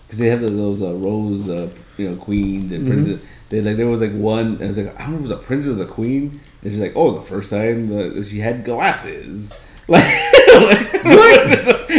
because 0.07 0.19
they 0.19 0.29
have 0.29 0.41
the, 0.41 0.51
those 0.51 0.83
uh, 0.83 0.93
rose 0.95 1.49
uh, 1.49 1.69
you 1.99 2.11
know 2.11 2.17
queens 2.17 2.73
and 2.73 2.87
princes. 2.87 3.25
They 3.49 3.61
like 3.61 3.77
there 3.77 3.87
was 3.87 4.01
like 4.01 4.13
one. 4.13 4.61
It 4.61 4.67
was 4.67 4.79
like 4.79 4.99
I 4.99 5.03
don't 5.05 5.11
know 5.13 5.17
if 5.19 5.21
it 5.21 5.23
was 5.23 5.31
a 5.31 5.37
prince 5.37 5.67
or 5.69 5.75
the 5.75 5.87
queen. 5.87 6.41
And 6.63 6.73
she's 6.73 6.81
like, 6.81 6.95
oh, 6.97 7.13
the 7.13 7.21
first 7.23 7.51
time 7.51 7.89
that 7.91 8.25
she 8.25 8.39
had 8.41 8.65
glasses. 8.65 9.53
Like, 9.89 10.05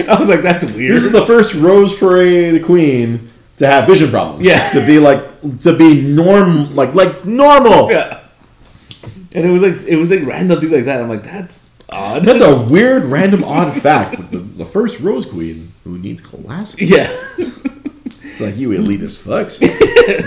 I 0.10 0.18
was 0.20 0.30
like, 0.30 0.42
that's 0.42 0.66
weird. 0.66 0.92
This 0.92 1.04
is 1.06 1.12
the 1.12 1.26
first 1.26 1.56
Rose 1.56 1.98
Parade 1.98 2.64
queen 2.66 3.30
to 3.58 3.68
have 3.68 3.88
vision 3.88 4.10
problems. 4.10 4.46
Yeah. 4.46 4.70
To 4.72 4.86
be 4.86 5.00
like, 5.00 5.22
to 5.62 5.76
be 5.78 6.02
norm, 6.02 6.76
like, 6.76 6.94
like 6.96 7.26
normal. 7.26 7.90
yeah. 7.92 8.22
And 9.34 9.46
it 9.46 9.52
was 9.52 9.62
like 9.62 9.76
it 9.88 9.98
was 9.98 10.10
like 10.10 10.26
random 10.26 10.60
things 10.60 10.72
like 10.72 10.86
that. 10.86 11.02
I'm 11.02 11.10
like, 11.10 11.24
that's 11.24 11.70
odd. 11.90 12.26
That's 12.26 12.42
a 12.42 12.66
weird, 12.72 13.06
random, 13.06 13.44
odd 13.44 13.76
fact. 13.80 14.32
The, 14.32 14.38
the 14.40 14.66
first 14.66 15.00
Rose 15.00 15.26
Queen 15.26 15.72
who 15.84 15.98
needs 15.98 16.22
glasses. 16.22 16.90
yeah. 16.90 17.08
It's 17.38 18.42
like 18.42 18.58
you 18.58 18.70
elitist 18.70 19.26
fucks. 19.26 19.62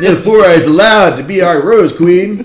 no 0.01 0.15
four 0.17 0.45
eyes 0.45 0.67
allowed 0.67 1.17
to 1.17 1.23
be 1.23 1.41
our 1.43 1.61
Rose 1.63 1.97
Queen. 1.97 2.45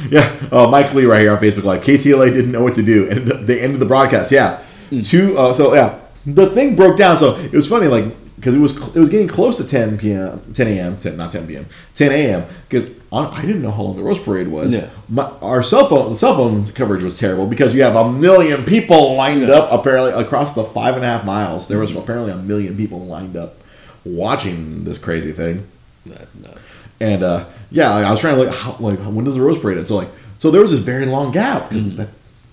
Yeah. 0.10 0.48
Oh, 0.52 0.70
Mike 0.70 0.92
Lee 0.94 1.04
right 1.04 1.20
here 1.20 1.32
on 1.32 1.38
Facebook 1.38 1.64
Live. 1.64 1.82
KTLA 1.82 2.32
didn't 2.32 2.52
know 2.52 2.62
what 2.62 2.74
to 2.74 2.82
do, 2.82 3.08
and 3.10 3.26
they 3.46 3.60
ended 3.60 3.80
the 3.80 3.86
broadcast. 3.86 4.32
Yeah. 4.32 4.62
Two. 5.02 5.36
Uh, 5.38 5.52
so 5.52 5.74
yeah, 5.74 5.98
the 6.26 6.46
thing 6.50 6.74
broke 6.76 6.96
down. 6.96 7.16
So 7.16 7.36
it 7.36 7.52
was 7.52 7.68
funny, 7.68 7.86
like 7.86 8.04
because 8.36 8.54
it 8.54 8.58
was 8.58 8.96
it 8.96 9.00
was 9.00 9.10
getting 9.10 9.28
close 9.28 9.58
to 9.58 9.68
10 9.68 9.98
p.m. 9.98 10.40
10 10.54 10.66
a.m. 10.68 10.96
10, 10.98 11.16
not 11.16 11.30
10 11.30 11.46
p.m. 11.46 11.66
10 11.94 12.10
a.m. 12.12 12.44
Because 12.68 12.90
I 13.12 13.42
didn't 13.42 13.60
know 13.62 13.70
how 13.70 13.82
long 13.82 13.96
the 13.96 14.02
Rose 14.02 14.18
Parade 14.18 14.48
was. 14.48 14.72
Yeah. 14.72 14.88
My, 15.08 15.24
our 15.42 15.62
cell 15.62 15.86
phone 15.88 16.08
the 16.08 16.14
cell 16.16 16.34
phone 16.34 16.64
coverage 16.68 17.02
was 17.02 17.18
terrible 17.18 17.46
because 17.46 17.74
you 17.74 17.82
have 17.82 17.96
a 17.96 18.10
million 18.10 18.64
people 18.64 19.14
lined 19.16 19.42
Yeah. 19.42 19.56
up 19.56 19.68
apparently 19.72 20.12
across 20.12 20.54
the 20.54 20.64
five 20.64 20.94
and 20.96 21.04
a 21.04 21.08
half 21.08 21.24
miles. 21.24 21.68
There 21.68 21.78
was 21.78 21.94
apparently 21.94 22.32
a 22.32 22.36
million 22.36 22.76
people 22.76 23.00
lined 23.00 23.36
up 23.36 23.56
watching 24.04 24.84
this 24.84 24.98
crazy 24.98 25.32
thing. 25.32 25.66
That's 26.06 26.34
nuts. 26.36 26.76
And 27.00 27.22
uh, 27.22 27.46
yeah, 27.70 27.92
I 27.92 28.10
was 28.10 28.20
trying 28.20 28.36
to 28.36 28.42
look 28.42 28.54
how, 28.54 28.76
like 28.78 28.98
when 29.00 29.24
does 29.24 29.34
the 29.34 29.42
Rose 29.42 29.58
Parade 29.58 29.78
end? 29.78 29.86
So 29.86 29.96
like 29.96 30.10
so 30.38 30.50
there 30.50 30.60
was 30.60 30.70
this 30.70 30.80
very 30.80 31.06
long 31.06 31.32
gap 31.32 31.68
because 31.68 31.96
that 31.96 32.08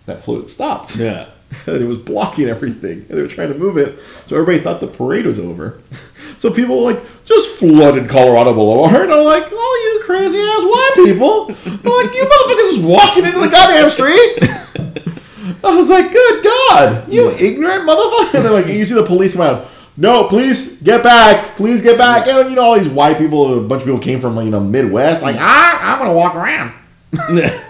that 0.05 0.23
float 0.23 0.49
stopped. 0.49 0.95
Yeah. 0.95 1.27
and 1.65 1.81
it 1.81 1.85
was 1.85 1.97
blocking 1.99 2.49
everything, 2.49 2.99
and 2.99 3.09
they 3.09 3.21
were 3.21 3.27
trying 3.27 3.51
to 3.53 3.57
move 3.57 3.77
it. 3.77 3.97
So 4.25 4.35
everybody 4.35 4.61
thought 4.61 4.81
the 4.81 4.87
parade 4.87 5.25
was 5.25 5.39
over. 5.39 5.79
So 6.37 6.53
people 6.53 6.83
like 6.83 7.01
just 7.25 7.57
flooded 7.57 8.09
Colorado 8.09 8.53
Boulevard, 8.53 9.05
and 9.05 9.13
I'm 9.13 9.25
like, 9.25 9.45
"Oh, 9.49 9.95
you 9.95 10.05
crazy 10.05 10.37
ass 10.37 10.61
white 10.61 11.05
people!" 11.07 11.47
I'm 11.49 11.81
like, 11.81 12.13
"You 12.13 12.23
motherfuckers 12.29 12.69
just 12.75 12.83
walking 12.83 13.25
into 13.25 13.39
the 13.39 13.49
goddamn 13.49 13.89
street." 13.89 15.63
I 15.63 15.75
was 15.75 15.89
like, 15.89 16.11
"Good 16.11 16.43
God, 16.43 17.11
you 17.11 17.31
ignorant 17.31 17.89
motherfucker!" 17.89 18.35
And 18.35 18.45
then 18.45 18.53
like 18.53 18.67
you 18.67 18.85
see 18.85 18.93
the 18.93 19.05
police 19.05 19.33
come 19.33 19.41
out. 19.41 19.67
No, 19.99 20.27
please 20.27 20.81
get 20.83 21.01
back. 21.03 21.55
Please 21.55 21.81
get 21.81 21.97
back. 21.97 22.27
And 22.27 22.49
you 22.51 22.55
know 22.55 22.61
all 22.61 22.77
these 22.77 22.87
white 22.89 23.17
people, 23.17 23.57
a 23.57 23.61
bunch 23.61 23.81
of 23.81 23.87
people 23.87 23.99
came 23.99 24.19
from 24.19 24.37
you 24.37 24.51
know 24.51 24.59
Midwest. 24.59 25.21
Like, 25.23 25.35
ah, 25.39 25.93
I'm 25.93 25.99
gonna 25.99 26.13
walk 26.13 26.35
around. 26.35 26.73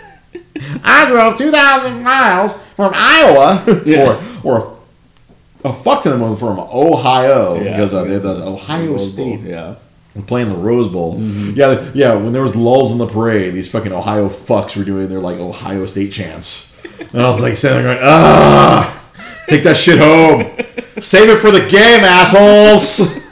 I 0.84 1.07
drove 1.09 1.38
2,000 1.38 2.03
miles 2.03 2.53
from 2.75 2.91
Iowa, 2.95 3.63
Yeah. 3.86 4.19
or 4.43 4.57
or 4.59 4.78
a, 5.63 5.69
a 5.69 5.73
fuck 5.73 6.03
ton 6.03 6.13
of 6.13 6.19
them 6.19 6.36
from 6.36 6.59
Ohio 6.59 7.55
Yeah. 7.55 7.71
because 7.78 7.93
uh, 7.93 8.03
they're 8.03 8.19
the 8.19 8.43
Ohio 8.45 8.91
Rose 8.91 9.13
Bowl, 9.15 9.28
State 9.38 9.39
Yeah. 9.41 9.75
playing 10.25 10.49
the 10.49 10.55
Rose 10.55 10.88
Bowl. 10.88 11.19
Yeah, 11.21 11.89
yeah. 11.93 12.15
When 12.15 12.34
there 12.34 12.41
was 12.41 12.55
lulls 12.55 12.91
in 12.91 12.97
the 12.97 13.07
parade, 13.07 13.53
these 13.53 13.71
fucking 13.71 13.91
Ohio 13.93 14.28
fucks 14.30 14.75
were 14.75 14.84
doing 14.84 15.07
their 15.09 15.19
like 15.19 15.38
Ohio 15.38 15.86
State 15.86 16.11
chants, 16.11 16.73
and 17.13 17.21
I 17.21 17.28
was 17.30 17.41
like 17.41 17.55
sitting 17.55 17.84
there 17.84 17.95
going, 17.95 17.99
ah, 18.03 18.97
take 19.48 19.64
that 19.64 19.78
shit 19.78 19.98
home, 19.98 20.41
save 21.02 21.30
it 21.30 21.38
for 21.38 21.52
the 21.52 21.68
game, 21.70 22.04
assholes. 22.04 23.26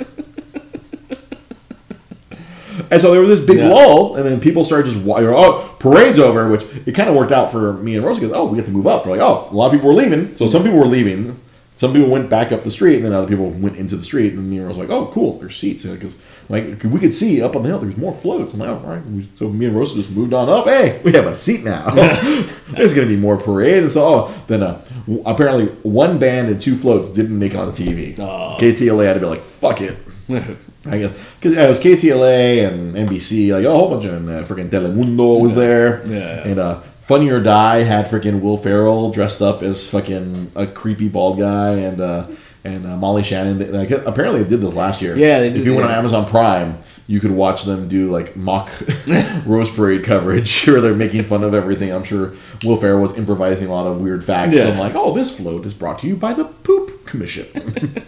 And 2.92 3.02
so 3.02 3.12
there 3.12 3.22
was 3.22 3.30
this 3.30 3.46
big 3.46 3.58
Yeah. 3.58 3.70
lull, 3.70 4.16
and 4.16 4.26
then 4.26 4.40
people 4.40 4.64
started 4.64 4.92
just 4.92 5.06
oh 5.08 5.76
parade's 5.80 6.20
over, 6.20 6.50
which 6.50 6.64
it 6.86 6.94
kind 6.94 7.10
of 7.10 7.16
worked 7.16 7.32
out 7.32 7.52
for 7.52 7.74
me 7.74 7.96
and 7.96 8.06
Rosie 8.06 8.22
because 8.22 8.36
oh 8.36 8.46
we 8.46 8.58
get 8.58 8.66
to 8.66 8.72
move 8.72 8.86
up. 8.88 9.06
We're 9.06 9.14
like 9.18 9.22
oh 9.22 9.48
a 9.50 9.54
lot 9.56 9.68
of 9.68 9.72
people 9.74 9.88
were 9.90 9.96
leaving, 9.96 10.36
so 10.36 10.46
some 10.46 10.64
people 10.64 10.78
were 10.80 10.86
leaving, 10.86 11.40
some 11.76 11.94
people 11.94 12.10
went 12.10 12.30
back 12.30 12.52
up 12.52 12.64
the 12.64 12.72
street, 12.72 12.98
and 12.98 13.06
then 13.06 13.14
other 13.14 13.28
people 13.28 13.50
went 13.50 13.78
into 13.78 13.96
the 13.96 14.04
street, 14.04 14.34
and 14.34 14.50
me 14.50 14.58
and 14.58 14.68
Rose 14.68 14.78
were 14.78 14.84
like 14.84 14.92
oh 14.94 15.08
cool 15.08 15.40
there's 15.40 15.56
seats 15.56 15.86
because 15.86 16.16
like 16.50 16.84
we 16.84 17.00
could 17.00 17.14
see 17.14 17.42
up 17.42 17.56
on 17.56 17.64
the 17.64 17.70
hill 17.70 17.80
there's 17.80 17.98
more 17.98 18.14
floats. 18.14 18.54
I'm 18.54 18.60
like 18.60 18.70
oh, 18.70 18.82
all 18.86 18.94
right, 18.96 19.04
so 19.36 19.50
me 19.50 19.66
and 19.66 19.76
Rosa 19.76 19.96
just 19.96 20.12
moved 20.12 20.34
on 20.34 20.50
up. 20.50 20.66
Hey 20.66 21.02
we 21.04 21.12
have 21.14 21.26
a 21.28 21.36
seat 21.36 21.64
now. 21.64 21.90
there's 22.72 22.94
gonna 22.94 23.08
be 23.08 23.16
more 23.18 23.38
parade, 23.38 23.84
and 23.84 23.92
so 23.92 24.06
oh 24.06 24.44
then 24.48 24.64
uh, 24.64 24.84
apparently 25.26 25.68
one 25.84 26.18
band 26.20 26.50
and 26.50 26.60
two 26.60 26.76
floats 26.76 27.10
didn't 27.10 27.38
make 27.38 27.54
it 27.54 27.58
on 27.58 27.68
the 27.68 27.74
TV. 27.74 28.18
Aw. 28.20 28.58
KTLA 28.58 29.06
had 29.06 29.14
to 29.16 29.20
be 29.22 29.26
like 29.26 29.42
fuck 29.42 29.82
it. 29.82 29.98
I 30.88 31.00
guess 31.00 31.36
because 31.40 31.58
it 31.58 31.68
was 31.70 31.80
KTLA 31.80 32.68
and 32.68 32.94
NBC, 32.94 33.52
like 33.54 33.66
a 33.66 33.72
whole 33.72 33.90
bunch 33.90 34.06
of 34.06 34.14
uh, 34.28 34.44
freaking 34.44 34.70
Telemundo 34.70 35.42
was 35.42 35.56
there, 35.56 36.06
Yeah. 36.06 36.48
and 36.48 36.60
uh, 36.60 36.80
Funny 37.06 37.30
or 37.30 37.40
Die 37.40 37.78
had 37.84 38.08
freaking 38.08 38.42
Will 38.42 38.58
Ferrell 38.58 39.12
dressed 39.12 39.40
up 39.42 39.62
as 39.62 39.88
fucking 39.90 40.52
a 40.56 40.66
creepy 40.66 41.08
bald 41.10 41.38
guy, 41.40 41.72
and 41.74 42.02
uh, 42.02 42.28
and 42.66 42.86
uh, 42.86 42.98
Molly 42.98 43.24
Shannon. 43.24 43.58
They, 43.60 43.68
like, 43.70 43.92
apparently, 43.92 44.44
they 44.44 44.50
did 44.50 44.62
this 44.62 44.74
last 44.74 45.02
year. 45.02 45.16
Yeah, 45.16 45.40
they 45.40 45.50
If 45.50 45.66
you 45.66 45.74
went 45.76 45.86
on. 45.86 45.92
Amazon 45.92 46.26
Prime, 46.26 46.78
you 47.08 47.20
could 47.20 47.32
watch 47.32 47.64
them 47.64 47.88
do 47.88 48.10
like 48.12 48.36
mock 48.36 48.70
Rose 49.46 49.70
Parade 49.70 50.04
coverage, 50.04 50.66
where 50.68 50.82
they're 50.82 50.96
making 50.96 51.24
fun 51.24 51.44
of 51.44 51.54
everything. 51.54 51.92
I'm 51.94 52.04
sure 52.04 52.34
Will 52.66 52.78
Ferrell 52.78 53.02
was 53.02 53.18
improvising 53.18 53.68
a 53.68 53.72
lot 53.72 53.86
of 53.88 54.02
weird 54.02 54.26
facts. 54.26 54.58
Yeah. 54.58 54.70
I'm 54.70 54.80
like, 54.80 54.96
oh, 54.96 55.14
this 55.14 55.40
float 55.40 55.66
is 55.66 55.74
brought 55.74 56.00
to 56.00 56.08
you 56.08 56.16
by 56.16 56.34
the 56.34 56.46
Poop 56.46 57.06
Commission. 57.06 57.46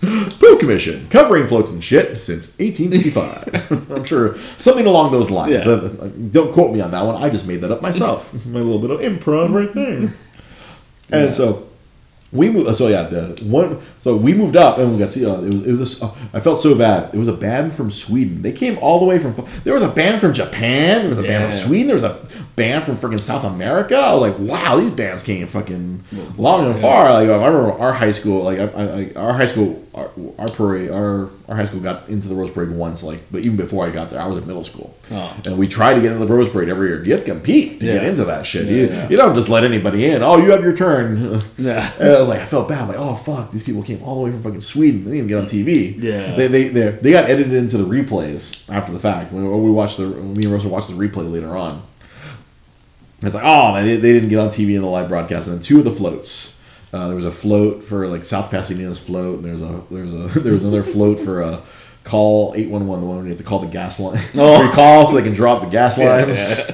Poop 0.00 0.60
Commission, 0.60 1.08
covering 1.08 1.46
floats 1.46 1.72
and 1.72 1.82
shit 1.82 2.18
since 2.18 2.58
1855. 2.58 3.90
I'm 3.90 4.04
sure 4.04 4.36
something 4.58 4.84
along 4.86 5.12
those 5.12 5.30
lines. 5.30 5.64
Yeah. 5.64 5.72
Uh, 5.72 6.08
Don't 6.30 6.52
quote 6.52 6.74
me 6.74 6.80
on 6.82 6.90
that 6.90 7.02
one. 7.06 7.22
I 7.22 7.30
just 7.30 7.46
made 7.46 7.62
that 7.62 7.70
up 7.70 7.80
myself. 7.80 8.44
My 8.46 8.60
little 8.60 8.78
bit 8.80 8.90
of 8.90 9.00
improv 9.00 9.54
right 9.54 9.72
there. 9.72 9.96
And 9.96 10.14
Yeah. 11.10 11.30
so 11.30 11.66
we 12.34 12.50
moved. 12.50 12.74
So 12.76 12.88
yeah, 12.88 13.04
the 13.04 13.46
one. 13.48 13.80
So 14.00 14.16
we 14.16 14.34
moved 14.34 14.56
up 14.56 14.78
and 14.78 14.92
we 14.92 14.98
got 14.98 15.06
to 15.06 15.10
see. 15.10 15.24
Uh, 15.24 15.40
it 15.40 15.46
was. 15.46 15.66
It 15.66 15.78
was. 15.78 16.02
A, 16.02 16.06
oh, 16.06 16.18
I 16.34 16.40
felt 16.40 16.58
so 16.58 16.76
bad. 16.76 17.14
It 17.14 17.18
was 17.18 17.28
a 17.28 17.32
band 17.32 17.72
from 17.72 17.90
Sweden. 17.90 18.42
They 18.42 18.52
came 18.52 18.76
all 18.78 18.98
the 18.98 19.06
way 19.06 19.18
from. 19.18 19.34
There 19.62 19.72
was 19.72 19.84
a 19.84 19.90
band 19.90 20.20
from 20.20 20.34
Japan. 20.34 21.00
There 21.00 21.08
was 21.08 21.18
a 21.18 21.22
band 21.22 21.44
from 21.44 21.66
Sweden. 21.66 21.86
There 21.86 21.96
was 21.96 22.04
a 22.04 22.18
band 22.56 22.84
from 22.84 22.94
freaking 22.96 23.18
South 23.20 23.44
America. 23.44 23.96
I 23.96 24.14
was 24.14 24.22
like, 24.22 24.38
wow, 24.38 24.76
these 24.76 24.90
bands 24.92 25.22
came 25.22 25.46
fucking 25.46 26.04
long 26.36 26.66
and 26.66 26.78
far. 26.78 27.12
Like 27.12 27.28
I 27.28 27.34
remember 27.46 27.72
our 27.72 27.92
high 27.92 28.12
school. 28.12 28.44
Like 28.44 28.58
I, 28.58 28.64
I, 28.64 29.12
our 29.16 29.32
high 29.32 29.46
school, 29.46 29.84
our, 29.94 30.10
our 30.38 30.46
parade, 30.46 30.90
our 30.90 31.28
our 31.48 31.56
high 31.56 31.64
school 31.64 31.80
got 31.80 32.08
into 32.08 32.28
the 32.28 32.34
Rose 32.34 32.50
Parade 32.50 32.70
once. 32.70 33.02
Like, 33.02 33.20
but 33.30 33.44
even 33.44 33.56
before 33.56 33.84
I 33.86 33.90
got 33.90 34.10
there, 34.10 34.20
I 34.20 34.26
was 34.26 34.38
in 34.38 34.46
middle 34.46 34.64
school, 34.64 34.96
Oh. 35.10 35.36
and 35.46 35.58
we 35.58 35.66
tried 35.68 35.94
to 35.94 36.00
get 36.00 36.12
into 36.12 36.24
the 36.24 36.32
Rose 36.32 36.48
Parade 36.48 36.68
every 36.68 36.88
year. 36.88 37.04
You 37.04 37.12
have 37.12 37.24
to 37.24 37.30
compete 37.32 37.80
to 37.80 37.86
get 37.86 38.04
into 38.04 38.24
that 38.24 38.46
shit. 38.46 38.66
Yeah, 38.66 38.72
you, 38.72 38.86
yeah. 38.86 39.08
you 39.08 39.16
don't 39.16 39.34
just 39.34 39.48
let 39.48 39.64
anybody 39.64 40.06
in. 40.06 40.22
Oh, 40.22 40.38
you 40.38 40.50
have 40.52 40.62
your 40.62 40.76
turn. 40.76 41.40
Yeah. 41.58 41.90
And 42.00 42.08
I 42.10 42.20
was 42.20 42.28
like, 42.28 42.40
I 42.40 42.44
felt 42.46 42.68
bad. 42.68 42.82
I'm 42.82 42.88
like, 42.88 42.96
oh 42.98 43.14
fuck, 43.14 43.50
these 43.52 43.62
people 43.64 43.82
came 43.82 44.02
all 44.02 44.16
the 44.16 44.20
way 44.22 44.30
from 44.30 44.42
fucking 44.42 44.60
Sweden. 44.60 45.04
They 45.04 45.12
didn't 45.12 45.16
even 45.16 45.28
get 45.28 45.38
on 45.38 45.44
TV. 45.46 46.02
Yeah. 46.02 46.34
They 46.34 46.46
they 46.48 46.68
they, 46.68 46.90
they 46.90 47.10
got 47.12 47.28
edited 47.30 47.52
into 47.54 47.78
the 47.78 47.84
replays 47.84 48.68
after 48.72 48.92
the 48.92 48.98
fact. 48.98 49.32
When 49.32 49.44
we 49.62 49.70
watched 49.70 49.98
the 49.98 50.06
me 50.08 50.44
and 50.44 50.52
Rosa 50.52 50.68
watched 50.68 50.88
the 50.88 50.94
replay 50.94 51.30
later 51.30 51.56
on. 51.56 51.82
It's 53.26 53.34
like, 53.34 53.44
oh, 53.46 53.74
they, 53.82 53.96
they 53.96 54.12
didn't 54.12 54.28
get 54.28 54.38
on 54.38 54.48
TV 54.48 54.74
in 54.76 54.82
the 54.82 54.88
live 54.88 55.08
broadcast. 55.08 55.48
And 55.48 55.56
then 55.56 55.62
two 55.62 55.78
of 55.78 55.84
the 55.84 55.90
floats, 55.92 56.60
Uh, 56.92 57.06
there 57.08 57.16
was 57.16 57.24
a 57.24 57.32
float 57.32 57.82
for 57.82 58.06
like 58.06 58.22
South 58.24 58.50
Pasadena's 58.50 58.98
float, 59.00 59.36
and 59.40 59.44
there's 59.44 59.62
a 59.62 59.82
there's 59.90 60.12
a 60.36 60.40
there's 60.44 60.62
another 60.62 60.82
float 60.82 61.18
for 61.18 61.42
a 61.42 61.60
call 62.04 62.52
eight 62.56 62.68
one 62.70 62.86
one, 62.86 63.00
the 63.00 63.06
one 63.06 63.16
where 63.16 63.24
you 63.24 63.30
have 63.30 63.38
to 63.38 63.44
call 63.44 63.58
the 63.60 63.66
gas 63.72 63.98
line. 63.98 64.20
Oh. 64.36 64.70
Call 64.74 65.06
so 65.06 65.16
they 65.16 65.22
can 65.22 65.34
drop 65.34 65.62
the 65.62 65.70
gas 65.70 65.96
Yeah, 65.98 66.24
lines. 66.24 66.66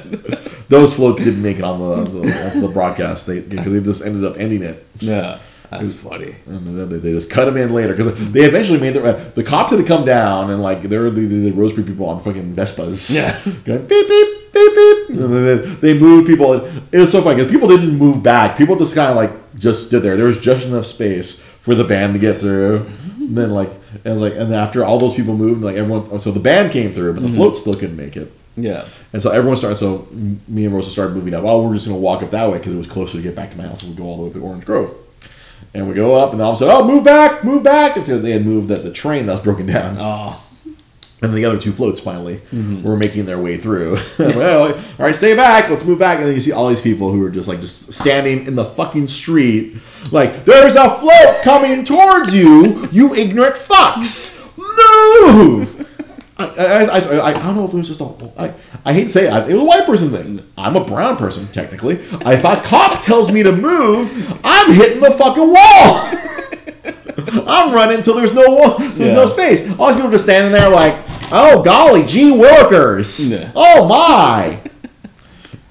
Those 0.69 0.95
floats 0.95 1.25
didn't 1.25 1.43
make 1.43 1.59
it 1.59 1.65
on 1.65 1.79
the, 1.81 2.05
the, 2.05 2.61
the 2.61 2.69
broadcast. 2.69 3.27
They 3.27 3.41
because 3.41 3.73
they 3.73 3.81
just 3.81 4.05
ended 4.05 4.25
up 4.25 4.37
ending 4.39 4.63
it. 4.63 4.85
Yeah, 4.99 5.39
that's 5.71 5.95
funny. 5.95 6.35
And 6.47 6.67
then 6.67 6.89
they, 6.89 6.99
they 6.99 7.13
just 7.13 7.31
cut 7.31 7.45
them 7.47 7.57
in 7.57 7.73
later 7.73 7.95
because 7.95 8.33
they 8.33 8.43
eventually 8.43 8.79
made 8.81 8.95
the 8.95 9.01
the 9.35 9.43
cops 9.43 9.71
had 9.71 9.79
to 9.79 9.85
come 9.87 10.05
down 10.05 10.51
and 10.51 10.63
like 10.63 10.83
there 10.83 11.03
were 11.03 11.11
the, 11.11 11.25
the, 11.27 11.51
the 11.51 11.83
people 11.83 12.07
on 12.07 12.21
fucking 12.21 12.55
Vespas. 12.55 13.15
Yeah. 13.15 13.39
going 13.65 13.87
beep 13.87 14.09
beep. 14.09 14.40
And 15.19 15.33
then 15.33 15.81
they, 15.81 15.99
moved 15.99 16.27
people. 16.27 16.53
And 16.53 16.83
It 16.93 16.99
was 16.99 17.13
so 17.13 17.23
funny 17.23 17.37
because 17.37 17.51
people 17.51 17.69
didn't 17.69 17.97
move 17.97 18.23
back. 18.23 18.57
People 18.57 18.77
just 18.77 18.95
kind 18.95 19.11
of 19.11 19.17
like 19.17 19.59
just 19.59 19.89
stood 19.89 20.03
there. 20.03 20.17
There 20.17 20.27
was 20.27 20.41
just 20.41 20.67
enough 20.67 20.87
space 20.87 21.41
for 21.41 21.75
the 21.75 21.85
band 21.85 22.15
to 22.15 22.19
get 22.19 22.39
through. 22.41 22.87
And 23.19 23.37
then 23.37 23.51
like 23.51 23.71
and 23.93 24.07
it 24.07 24.11
was 24.11 24.21
like 24.21 24.35
and 24.35 24.53
after 24.55 24.85
all 24.85 24.99
those 24.99 25.15
people 25.15 25.37
moved, 25.37 25.63
like 25.63 25.77
everyone. 25.77 26.19
So 26.19 26.31
the 26.31 26.41
band 26.41 26.73
came 26.73 26.93
through, 26.93 27.15
but 27.15 27.23
the 27.23 27.29
mm-hmm. 27.29 27.37
float 27.37 27.57
still 27.57 27.75
couldn't 27.75 27.97
make 27.97 28.17
it. 28.17 28.33
Yeah. 28.57 28.87
And 29.13 29.23
so 29.23 29.31
everyone 29.31 29.57
started. 29.57 29.77
So 29.77 30.09
me 30.49 30.65
and 30.65 30.75
Rosa 30.75 30.91
started 30.91 31.15
moving 31.15 31.35
up. 31.35 31.45
Oh, 31.47 31.67
we're 31.67 31.75
just 31.75 31.87
gonna 31.87 31.99
walk 31.99 32.23
up 32.23 32.31
that 32.31 32.51
way 32.51 32.59
because 32.59 32.73
it 32.73 32.79
was 32.79 32.87
closer 32.87 33.19
to 33.19 33.23
get 33.23 33.35
back 33.35 33.51
to 33.51 33.57
my 33.57 33.65
house. 33.65 33.83
And 33.83 33.97
we 33.97 34.03
go 34.03 34.09
all 34.09 34.17
the 34.17 34.23
way 34.23 34.29
up 34.29 34.35
to 34.35 34.41
Orange 34.41 34.65
Grove. 34.65 34.91
And 35.73 35.89
we 35.89 35.95
go 35.95 36.17
up, 36.17 36.33
and 36.33 36.43
all 36.43 36.51
of 36.51 36.57
a 36.57 36.59
sudden, 36.59 36.75
oh, 36.75 36.85
move 36.85 37.05
back, 37.05 37.45
move 37.45 37.63
back. 37.63 37.97
And 37.97 38.05
so 38.05 38.19
they 38.19 38.33
had 38.33 38.45
moved 38.45 38.67
the, 38.67 38.75
the 38.75 38.91
train 38.91 39.27
that 39.27 39.35
was 39.35 39.41
broken 39.43 39.67
down. 39.67 39.97
Oh. 40.01 40.43
And 41.23 41.35
the 41.35 41.45
other 41.45 41.59
two 41.59 41.73
floats 41.73 42.01
finally 42.01 42.37
mm-hmm. 42.37 42.83
were 42.83 42.97
making 42.97 43.27
their 43.27 43.39
way 43.39 43.59
through. 43.59 43.99
well, 44.19 44.73
all 44.73 44.83
right, 44.99 45.15
stay 45.15 45.37
back. 45.37 45.69
Let's 45.69 45.85
move 45.85 45.99
back. 45.99 46.19
And 46.19 46.27
then 46.27 46.35
you 46.35 46.41
see 46.41 46.53
all 46.53 46.69
these 46.69 46.81
people 46.81 47.13
who 47.13 47.23
are 47.25 47.31
just 47.31 47.49
like 47.49 47.61
just 47.61 47.93
standing 47.93 48.47
in 48.47 48.55
the 48.55 48.65
fucking 48.65 49.09
street, 49.09 49.77
like 50.13 50.45
there's 50.45 50.77
a 50.77 50.89
float 50.89 51.43
coming 51.43 51.85
towards 51.85 52.35
you, 52.35 52.89
you 52.91 53.15
ignorant 53.15 53.57
fucks. 53.57 54.41
Move. 54.57 55.87
I, 56.39 56.45
I, 56.45 56.85
I, 56.85 57.17
I, 57.17 57.29
I 57.29 57.33
don't 57.43 57.57
know 57.57 57.67
if 57.67 57.75
it 57.75 57.77
was 57.77 57.89
just 57.89 58.01
a. 58.01 58.33
I, 58.39 58.55
I 58.85 58.93
hate 58.95 59.05
to 59.05 59.09
say 59.11 59.27
it. 59.27 59.51
It 59.51 59.53
was 59.53 59.61
a 59.61 59.65
white 59.65 59.85
person 59.85 60.09
thing. 60.11 60.43
I'm 60.57 60.77
a 60.77 60.85
brown 60.85 61.17
person 61.17 61.47
technically. 61.49 61.97
If 61.97 62.45
a 62.45 62.61
cop 62.63 63.01
tells 63.03 63.31
me 63.31 63.43
to 63.43 63.53
move, 63.53 64.11
I'm 64.43 64.73
hitting 64.73 65.01
the 65.01 65.11
fucking 65.11 65.53
wall. 65.53 66.37
I'm 67.49 67.73
running 67.75 67.99
until 67.99 68.15
there's 68.15 68.35
no 68.35 68.51
wall, 68.55 68.79
there's 68.79 69.01
Yeah. 69.01 69.15
no 69.15 69.27
space. 69.27 69.69
All 69.79 69.89
these 69.89 69.97
people 69.97 70.09
are 70.09 70.13
just 70.13 70.25
standing 70.25 70.53
there 70.53 70.69
like, 70.71 70.95
oh 71.33 71.63
golly, 71.63 72.05
gee 72.07 72.37
workers, 72.39 73.31
Yeah. 73.31 73.51
oh 73.55 73.89
my. 73.89 74.61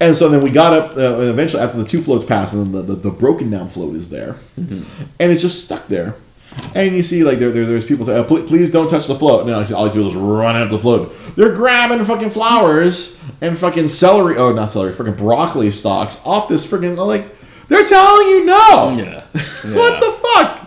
And 0.02 0.16
so 0.16 0.28
then 0.30 0.42
we 0.42 0.50
got 0.50 0.72
up. 0.72 0.96
Uh, 0.96 1.20
eventually, 1.20 1.62
after 1.62 1.76
the 1.76 1.84
two 1.84 2.00
floats 2.00 2.24
passed, 2.24 2.54
and 2.54 2.64
then 2.66 2.72
the, 2.86 2.94
the, 2.94 3.00
the 3.02 3.10
broken 3.10 3.50
down 3.50 3.68
float 3.68 3.94
is 3.94 4.08
there, 4.08 4.34
and 4.56 4.86
it's 5.18 5.42
just 5.42 5.64
stuck 5.66 5.86
there. 5.88 6.14
And 6.74 6.96
you 6.96 7.02
see, 7.02 7.22
like 7.22 7.38
there, 7.38 7.50
there 7.50 7.66
there's 7.66 7.84
people 7.84 8.06
say, 8.06 8.16
oh, 8.16 8.24
"Pl- 8.24 8.44
"Please 8.44 8.70
don't 8.70 8.88
touch 8.88 9.06
the 9.08 9.14
float." 9.14 9.42
And 9.46 9.50
I 9.54 9.62
see 9.64 9.74
all 9.74 9.84
these 9.84 9.92
people 9.92 10.08
just 10.08 10.18
running 10.20 10.62
up 10.62 10.70
the 10.70 10.78
float. 10.78 11.14
They're 11.36 11.52
grabbing 11.54 12.02
fucking 12.06 12.30
flowers 12.30 13.20
and 13.42 13.58
fucking 13.58 13.88
celery. 13.88 14.38
Oh, 14.38 14.52
not 14.54 14.70
celery, 14.70 14.92
freaking 14.92 15.18
broccoli 15.18 15.70
stalks 15.70 16.24
off 16.24 16.48
this 16.48 16.66
freaking 16.66 16.96
like. 16.96 17.26
They're 17.68 17.84
telling 17.84 18.26
you 18.28 18.46
no. 18.46 18.94
Yeah. 18.98 19.24
What 19.76 20.00
the 20.00 20.10
fuck? 20.22 20.59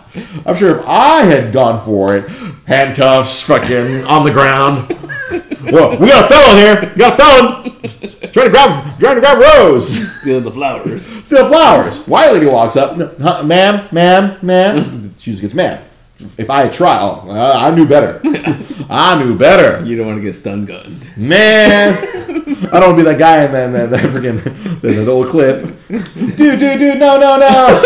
I'm 0.46 0.56
sure 0.56 0.78
if 0.78 0.86
I 0.86 1.22
had 1.22 1.52
gone 1.52 1.80
for 1.84 2.14
it, 2.16 2.28
handcuffs, 2.66 3.46
fucking 3.46 4.04
on 4.04 4.24
the 4.24 4.30
ground. 4.30 4.92
Whoa, 5.64 5.96
we 5.98 6.06
got 6.06 6.24
a 6.24 6.34
felon 6.34 6.56
here. 6.56 6.92
We 6.92 6.98
got 6.98 7.14
a 7.14 7.16
felon. 7.16 8.32
Trying 8.32 8.46
to 8.46 8.50
grab, 8.50 8.98
trying 8.98 9.14
to 9.16 9.20
grab 9.20 9.38
Rose. 9.38 10.20
Steal 10.20 10.40
the 10.40 10.50
flowers. 10.50 11.06
Steal 11.24 11.48
flowers. 11.48 12.06
White 12.06 12.32
lady 12.32 12.46
walks 12.46 12.76
up. 12.76 12.96
Ma'am, 13.44 13.88
ma'am, 13.92 14.38
ma'am. 14.42 15.14
She 15.18 15.30
just 15.30 15.42
gets 15.42 15.54
mad. 15.54 15.84
If 16.38 16.48
I 16.48 16.64
had 16.64 16.72
tried, 16.72 16.98
oh, 17.00 17.28
I 17.28 17.68
I 17.68 17.74
knew 17.74 17.86
better. 17.88 18.20
I 18.88 19.22
knew 19.22 19.36
better. 19.36 19.84
You 19.84 19.96
don't 19.96 20.06
want 20.06 20.18
to 20.18 20.22
get 20.22 20.34
stun 20.34 20.64
gunned. 20.64 21.10
Man, 21.16 21.96
I 21.98 22.80
don't 22.80 22.90
want 22.90 22.92
to 22.92 22.96
be 22.96 23.02
that 23.02 23.18
guy 23.18 23.44
in 23.44 23.52
that, 23.52 23.72
that, 23.72 23.90
that 23.90 24.00
freaking 24.10 24.38
that, 24.84 24.92
that 24.92 25.08
old 25.08 25.26
clip. 25.28 25.62
Dude, 25.88 26.58
dude, 26.58 26.78
dude, 26.78 26.98
no, 26.98 27.18
no, 27.18 27.36
no. 27.38 27.80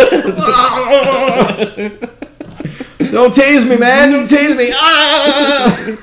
don't 3.11 3.33
tase 3.35 3.69
me, 3.69 3.77
man. 3.79 4.13
Don't 4.13 4.27
tase 4.27 4.57
me. 4.57 4.71
Ah! 4.73 5.97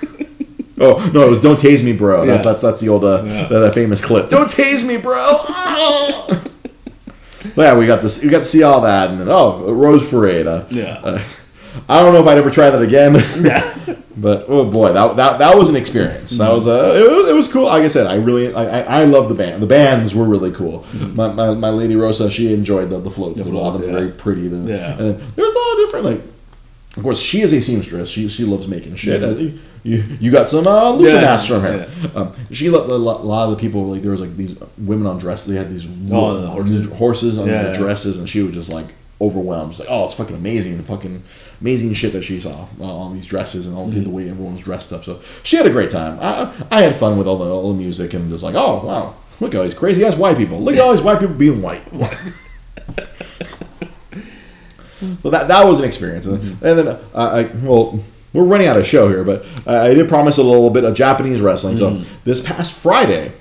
Oh 0.77 1.09
no, 1.13 1.25
it 1.27 1.29
was 1.29 1.39
"Don't 1.39 1.57
tase 1.59 1.83
me, 1.83 1.93
bro." 1.93 2.25
That, 2.25 2.35
Yeah. 2.35 2.41
that's 2.41 2.61
that's 2.61 2.79
the 2.81 2.89
old 2.89 3.03
uh, 3.05 3.23
Yeah. 3.25 3.47
that, 3.47 3.59
that 3.59 3.73
famous 3.73 4.01
clip. 4.03 4.29
Don't 4.29 4.49
tase 4.49 4.85
me, 4.85 4.97
bro. 4.97 5.15
Ah! 5.17 6.41
Yeah, 7.55 7.77
we 7.77 7.85
got 7.85 8.01
to 8.01 8.09
see, 8.09 8.27
we 8.27 8.31
got 8.31 8.39
to 8.39 8.43
see 8.43 8.63
all 8.63 8.81
that, 8.81 9.09
and 9.11 9.19
then, 9.21 9.27
oh, 9.29 9.71
Rose 9.71 10.05
Parade. 10.09 10.47
Uh, 10.47 10.63
Yeah. 10.71 10.99
uh, 11.03 11.21
I 11.89 12.01
don't 12.01 12.13
know 12.13 12.19
if 12.21 12.27
I'd 12.27 12.37
ever 12.37 12.49
try 12.49 12.69
that 12.69 12.81
again. 12.81 13.15
Yeah. 13.43 13.71
But 14.17 14.45
oh 14.47 14.71
boy, 14.71 14.93
that, 14.93 15.17
that 15.17 15.39
that 15.39 15.57
was 15.57 15.69
an 15.69 15.75
experience. 15.75 16.37
That 16.37 16.49
was 16.49 16.69
uh, 16.69 16.93
it 16.95 17.11
was 17.11 17.29
it 17.31 17.35
was 17.35 17.51
cool. 17.51 17.65
Like 17.65 17.83
I 17.83 17.89
said, 17.89 18.07
I 18.07 18.15
really 18.15 18.53
I, 18.55 18.79
I, 18.79 19.01
I 19.01 19.03
love 19.03 19.27
the 19.27 19.35
band. 19.35 19.61
The 19.61 19.67
bands 19.67 20.15
were 20.15 20.23
really 20.23 20.53
cool. 20.53 20.85
My, 21.13 21.33
my, 21.33 21.53
my 21.53 21.69
lady 21.69 21.97
Rosa, 21.97 22.31
she 22.31 22.53
enjoyed 22.53 22.89
the, 22.89 22.97
the 22.99 23.11
floats. 23.11 23.39
The 23.43 23.49
they 23.49 23.51
were 23.51 23.57
all 23.61 23.77
very 23.77 24.11
pretty. 24.11 24.47
The, 24.47 24.55
Yeah. 24.71 24.91
And 24.91 24.99
then 25.01 25.17
there 25.35 25.43
was 25.45 25.53
a 25.53 25.59
lot 25.59 25.71
of 25.73 25.77
different 25.79 26.05
like. 26.05 26.21
Of 26.95 27.03
course, 27.03 27.19
she 27.19 27.41
is 27.41 27.51
a 27.51 27.59
seamstress. 27.61 28.09
She 28.09 28.29
she 28.29 28.45
loves 28.45 28.69
making 28.69 28.95
shit. 28.95 29.19
Yeah. 29.21 29.51
You, 29.83 30.01
you 30.21 30.31
got 30.31 30.49
some 30.49 30.65
uh, 30.65 30.93
lucha 30.93 31.13
Yeah, 31.15 31.21
masks 31.21 31.49
from 31.49 31.61
her. 31.63 31.77
yeah. 32.01 32.09
Um, 32.15 32.31
she 32.51 32.69
loved 32.69 32.89
a 32.89 32.95
lot, 32.95 33.19
a 33.19 33.23
lot 33.23 33.49
of 33.49 33.57
the 33.57 33.57
people. 33.61 33.85
Like 33.87 34.01
there 34.01 34.11
was 34.11 34.21
like 34.21 34.37
these 34.37 34.57
women 34.77 35.07
on 35.07 35.19
dresses. 35.19 35.51
They 35.51 35.57
had 35.57 35.69
these 35.69 35.85
Oh, 36.09 36.39
the 36.39 36.47
horses. 36.47 36.97
horses 36.97 37.37
on 37.37 37.47
Yeah, 37.47 37.63
the 37.63 37.71
yeah. 37.73 37.77
dresses, 37.77 38.17
and 38.17 38.29
she 38.29 38.41
was 38.41 38.53
just 38.53 38.71
like 38.71 38.85
overwhelmed. 39.21 39.71
She's 39.73 39.79
like, 39.81 39.89
oh, 39.91 40.03
it's 40.05 40.13
fucking 40.13 40.35
amazing, 40.35 40.77
the 40.77 40.83
fucking 40.83 41.23
amazing 41.61 41.93
shit 41.93 42.11
that 42.13 42.23
she 42.23 42.39
saw 42.41 42.67
uh, 42.79 42.83
on 42.83 43.13
these 43.13 43.25
dresses 43.25 43.65
and 43.67 43.75
all 43.77 43.87
Mm-hmm. 43.87 44.03
the 44.03 44.09
way 44.09 44.29
everyone 44.29 44.53
was 44.53 44.61
dressed 44.63 44.91
up. 44.93 45.03
So 45.03 45.19
she 45.43 45.55
had 45.57 45.65
a 45.65 45.71
great 45.71 45.89
time. 45.89 46.17
I, 46.21 46.51
I 46.71 46.81
had 46.81 46.95
fun 46.97 47.17
with 47.17 47.27
all 47.27 47.37
the, 47.37 47.45
all 47.45 47.71
the 47.73 47.79
music 47.79 48.13
and 48.13 48.29
just 48.29 48.43
like, 48.43 48.55
oh 48.55 48.85
wow, 48.85 49.15
look 49.39 49.53
at 49.53 49.57
all 49.57 49.63
these 49.63 49.73
crazy 49.73 50.03
ass 50.03 50.17
white 50.17 50.37
people. 50.37 50.59
Look 50.61 50.75
at 50.75 50.81
all 50.81 50.91
these 50.93 51.01
white 51.03 51.19
people 51.19 51.35
being 51.35 51.61
white. 51.61 51.83
so 55.21 55.29
that 55.29 55.47
that 55.47 55.65
was 55.65 55.79
an 55.79 55.85
experience, 55.85 56.25
and, 56.25 56.39
Mm-hmm. 56.39 56.65
and 56.65 56.79
then 56.79 56.87
uh, 56.87 56.99
I 57.13 57.49
well. 57.65 57.99
We're 58.33 58.43
running 58.43 58.67
out 58.67 58.75
of 58.75 58.85
show 58.85 59.07
here, 59.07 59.23
but 59.23 59.45
I 59.65 59.93
did 59.93 60.09
promise 60.09 60.37
a 60.37 60.43
little 60.43 60.69
bit 60.69 60.83
of 60.83 60.93
Japanese 60.93 61.39
wrestling. 61.39 61.77
So 61.77 61.91
Mm-hmm. 61.91 62.19
this 62.25 62.41
past 62.45 62.77
Friday 62.77 63.31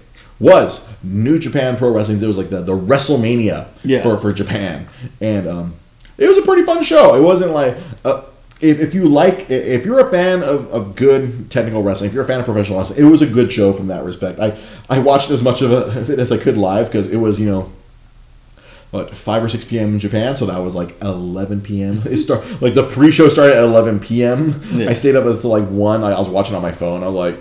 was 0.41 0.93
New 1.03 1.39
Japan 1.39 1.76
Pro 1.76 1.91
Wrestling. 1.95 2.22
It 2.22 2.26
was 2.26 2.37
like 2.39 2.51
the, 2.51 2.61
the 2.62 2.76
WrestleMania 2.76 3.68
Yeah. 3.85 4.03
for, 4.03 4.16
for 4.18 4.32
Japan, 4.32 4.87
and 5.20 5.47
um, 5.47 5.74
it 6.18 6.26
was 6.28 6.39
a 6.39 6.43
pretty 6.43 6.62
fun 6.64 6.82
show. 6.82 7.14
It 7.14 7.22
wasn't 7.22 7.53
like 7.53 7.76
uh, 8.05 8.22
if, 8.61 8.80
if 8.80 8.95
you 8.95 9.09
like 9.09 9.51
if 9.51 9.85
you're 9.85 10.07
a 10.07 10.11
fan 10.11 10.43
of, 10.43 10.72
of 10.72 10.97
good 10.97 11.51
technical 11.51 11.82
wrestling, 11.82 12.09
if 12.09 12.14
you're 12.14 12.24
a 12.24 12.26
fan 12.26 12.41
of 12.41 12.47
professional 12.47 12.78
wrestling, 12.78 13.01
it 13.05 13.09
was 13.11 13.22
a 13.22 13.26
good 13.26 13.53
show 13.53 13.72
from 13.72 13.89
that 13.89 14.05
respect. 14.05 14.39
I 14.41 14.59
I 14.89 14.99
watched 15.01 15.30
as 15.30 15.43
much 15.43 15.62
of 15.62 16.09
it 16.11 16.18
as 16.18 16.30
I 16.32 16.37
could 16.39 16.57
live 16.57 16.87
because 16.87 17.09
it 17.12 17.16
was 17.18 17.39
you 17.41 17.47
know 17.47 17.72
what 18.91 19.11
five 19.11 19.43
or 19.43 19.49
six 19.49 19.64
p.m. 19.64 19.95
in 19.95 19.99
Japan, 19.99 20.37
so 20.37 20.47
that 20.47 20.59
was 20.59 20.74
like 20.76 21.01
eleven 21.03 21.61
p.m. 21.61 22.01
It 22.07 22.16
start 22.18 22.45
like 22.62 22.74
the 22.74 22.85
pre-show 22.87 23.28
started 23.28 23.57
at 23.57 23.62
eleven 23.64 23.99
p.m. 24.01 24.61
Yeah. 24.72 24.89
I 24.89 24.93
stayed 24.93 25.16
up 25.16 25.24
until 25.26 25.51
like 25.51 25.66
one. 25.68 26.03
I, 26.05 26.12
I 26.12 26.18
was 26.18 26.28
watching 26.28 26.55
on 26.57 26.62
my 26.62 26.72
phone. 26.72 27.03
I 27.03 27.09
was 27.09 27.14
like, 27.14 27.37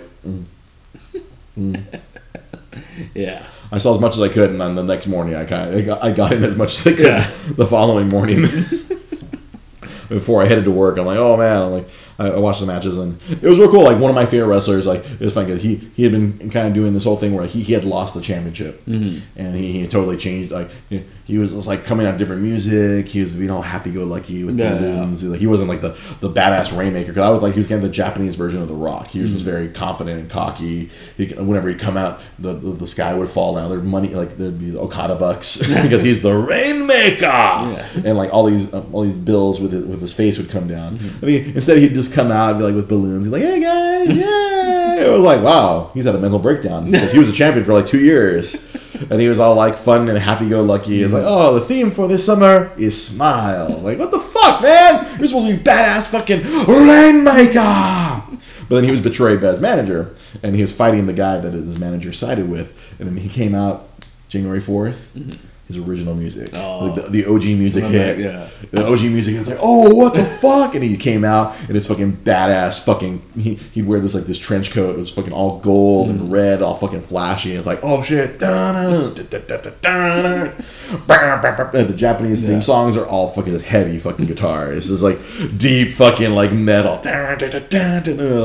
Yeah. 3.14 3.44
I 3.72 3.78
saw 3.78 3.94
as 3.94 4.00
much 4.00 4.14
as 4.14 4.20
I 4.20 4.28
could, 4.28 4.50
and 4.50 4.60
then 4.60 4.74
the 4.74 4.82
next 4.82 5.06
morning 5.06 5.34
I 5.34 5.44
kind 5.44 5.72
of 5.72 5.76
I 5.76 5.82
got, 5.82 6.04
I 6.04 6.12
got 6.12 6.32
in 6.32 6.44
as 6.44 6.56
much 6.56 6.80
as 6.80 6.92
I 6.92 6.96
could. 6.96 7.06
Yeah. 7.06 7.30
The 7.56 7.66
following 7.66 8.08
morning, 8.08 8.42
before 10.08 10.42
I 10.42 10.46
headed 10.46 10.64
to 10.64 10.70
work, 10.70 10.98
I'm 10.98 11.06
like, 11.06 11.18
oh 11.18 11.36
man, 11.36 11.62
I'm 11.62 11.72
like 11.72 11.88
I, 12.18 12.28
I 12.30 12.38
watched 12.38 12.60
the 12.60 12.66
matches, 12.66 12.96
and 12.96 13.20
it 13.30 13.42
was 13.42 13.58
real 13.58 13.70
cool. 13.70 13.82
Like 13.84 13.98
one 13.98 14.10
of 14.10 14.14
my 14.14 14.26
favorite 14.26 14.48
wrestlers, 14.48 14.86
like 14.86 15.04
it 15.04 15.20
was 15.20 15.34
funny 15.34 15.48
'cause 15.52 15.62
he 15.62 15.76
he 15.96 16.02
had 16.04 16.12
been 16.12 16.50
kind 16.50 16.68
of 16.68 16.74
doing 16.74 16.94
this 16.94 17.04
whole 17.04 17.16
thing 17.16 17.34
where 17.34 17.46
he, 17.46 17.60
he 17.62 17.72
had 17.72 17.84
lost 17.84 18.14
the 18.14 18.20
championship, 18.20 18.84
Mm-hmm. 18.86 19.18
and 19.40 19.56
he, 19.56 19.80
he 19.80 19.86
totally 19.86 20.16
changed. 20.16 20.50
Like 20.52 20.70
he, 20.90 21.02
he 21.26 21.38
was, 21.38 21.66
like 21.66 21.84
coming 21.86 22.06
out 22.06 22.18
different 22.18 22.42
music. 22.42 23.08
He 23.08 23.20
was 23.20 23.34
you 23.36 23.46
know 23.46 23.62
happy 23.62 23.90
go 23.90 24.04
lucky 24.04 24.44
with 24.44 24.58
Yeah, 24.58 24.74
balloons. 24.76 25.24
Like 25.24 25.40
he 25.40 25.46
wasn't 25.46 25.68
like 25.70 25.80
the 25.80 25.90
the 26.20 26.28
badass 26.30 26.76
rainmaker. 26.76 27.08
Because 27.08 27.22
I 27.26 27.30
was 27.30 27.42
like 27.42 27.54
he 27.54 27.58
was 27.60 27.68
kind 27.68 27.82
of 27.82 27.88
the 27.88 27.94
Japanese 27.94 28.34
version 28.36 28.60
of 28.62 28.68
the 28.68 28.74
Rock. 28.74 29.08
He 29.08 29.20
was 29.20 29.30
Mm-hmm. 29.30 29.34
just 29.36 29.44
very 29.44 29.68
confident 29.68 30.20
and 30.20 30.30
cocky. 30.30 30.90
He, 31.16 31.26
whenever 31.34 31.68
he'd 31.68 31.78
come 31.78 31.96
out, 31.96 32.20
the, 32.38 32.52
the 32.52 32.70
the 32.72 32.86
sky 32.86 33.14
would 33.14 33.28
fall 33.28 33.54
down. 33.56 33.70
There'd 33.70 33.84
money 33.84 34.14
like 34.14 34.36
there'd 34.36 34.58
be 34.58 34.76
Okada 34.76 35.14
bucks 35.16 35.56
because 35.82 36.02
he's 36.02 36.22
the 36.22 36.34
rainmaker. 36.34 37.26
And 38.04 38.16
like 38.16 38.32
all 38.32 38.44
these 38.46 38.72
um, 38.74 38.86
all 38.94 39.02
these 39.02 39.16
bills 39.16 39.60
with 39.60 39.74
it, 39.74 39.86
with 39.86 40.00
his 40.00 40.12
face 40.12 40.38
would 40.38 40.50
come 40.50 40.68
down. 40.68 40.98
Mm-hmm. 40.98 41.24
I 41.24 41.26
mean, 41.26 41.44
instead 41.54 41.78
he'd 41.78 41.94
just 41.94 42.03
come 42.12 42.30
out 42.30 42.50
and 42.50 42.58
be 42.58 42.64
like 42.64 42.74
with 42.74 42.88
balloons. 42.88 43.24
He's 43.24 43.32
like, 43.32 43.42
hey 43.42 43.60
guys, 43.60 44.16
yeah. 44.16 45.06
it 45.06 45.10
was 45.10 45.22
like 45.22 45.42
wow, 45.42 45.90
he's 45.94 46.04
had 46.04 46.14
a 46.14 46.18
mental 46.18 46.38
breakdown 46.38 46.90
because 46.90 47.12
he 47.12 47.18
was 47.18 47.28
a 47.28 47.32
champion 47.32 47.64
for 47.64 47.72
like 47.72 47.86
two 47.86 48.00
years. 48.00 48.72
And 49.10 49.20
he 49.20 49.28
was 49.28 49.38
all 49.38 49.54
like 49.54 49.76
fun 49.76 50.08
and 50.08 50.16
happy 50.16 50.48
go 50.48 50.62
lucky. 50.62 51.02
It's 51.02 51.12
like, 51.12 51.24
oh, 51.26 51.58
the 51.58 51.66
theme 51.66 51.90
for 51.90 52.06
this 52.08 52.24
summer 52.24 52.72
is 52.78 53.06
smile. 53.06 53.68
Like, 53.80 53.98
what 53.98 54.10
the 54.12 54.20
fuck, 54.20 54.62
man? 54.62 55.04
You're 55.18 55.26
supposed 55.26 55.48
to 55.48 55.56
be 55.56 55.62
badass 55.62 56.10
fucking 56.10 56.40
rainmaker. 56.68 58.22
But 58.68 58.76
then 58.76 58.84
he 58.84 58.90
was 58.90 59.00
betrayed 59.00 59.40
by 59.40 59.48
his 59.48 59.60
manager, 59.60 60.14
and 60.42 60.54
he 60.54 60.60
was 60.62 60.74
fighting 60.74 61.06
the 61.06 61.12
guy 61.12 61.38
that 61.38 61.52
his 61.52 61.78
manager 61.78 62.12
sided 62.12 62.48
with. 62.48 62.96
And 62.98 63.08
then 63.08 63.16
he 63.16 63.28
came 63.28 63.54
out 63.54 63.88
January 64.28 64.60
4th 64.60 65.38
his 65.66 65.78
original 65.78 66.14
music, 66.14 66.50
Oh. 66.52 66.84
like 66.86 66.94
the, 67.06 67.10
the 67.10 67.26
OG 67.26 67.44
music 67.58 67.84
hit. 67.84 68.16
that, 68.16 68.18
yeah. 68.22 68.48
The 68.70 68.86
OG 68.86 69.00
music 69.04 69.34
is 69.34 69.48
like, 69.48 69.58
oh, 69.62 69.94
what 69.94 70.14
the 70.14 70.24
fuck? 70.42 70.74
And 70.74 70.84
he 70.84 70.96
came 70.98 71.24
out 71.24 71.58
and 71.68 71.76
it's 71.76 71.86
fucking 71.88 72.12
badass. 72.18 72.84
Fucking, 72.84 73.22
he, 73.38 73.54
he'd 73.54 73.86
wear 73.86 73.98
this 74.00 74.14
like 74.14 74.24
this 74.24 74.38
trench 74.38 74.72
coat. 74.72 74.90
It 74.94 74.98
was 74.98 75.10
fucking 75.10 75.32
all 75.32 75.60
gold 75.60 76.08
Mm. 76.08 76.10
and 76.10 76.32
red, 76.32 76.60
all 76.60 76.74
fucking 76.74 77.00
flashy. 77.02 77.50
And 77.50 77.58
it's 77.58 77.66
like, 77.66 77.80
oh 77.82 78.02
shit. 78.02 78.38
The 81.72 81.94
Japanese 81.96 82.46
theme 82.46 82.62
songs 82.62 82.96
are 82.96 83.06
all 83.06 83.28
fucking 83.28 83.52
this 83.52 83.64
heavy 83.64 83.98
fucking 83.98 84.26
guitar. 84.26 84.72
It's 84.72 84.88
just 84.88 85.02
like 85.02 85.18
deep 85.56 85.92
fucking 85.92 86.34
like 86.34 86.52
metal. 86.52 87.00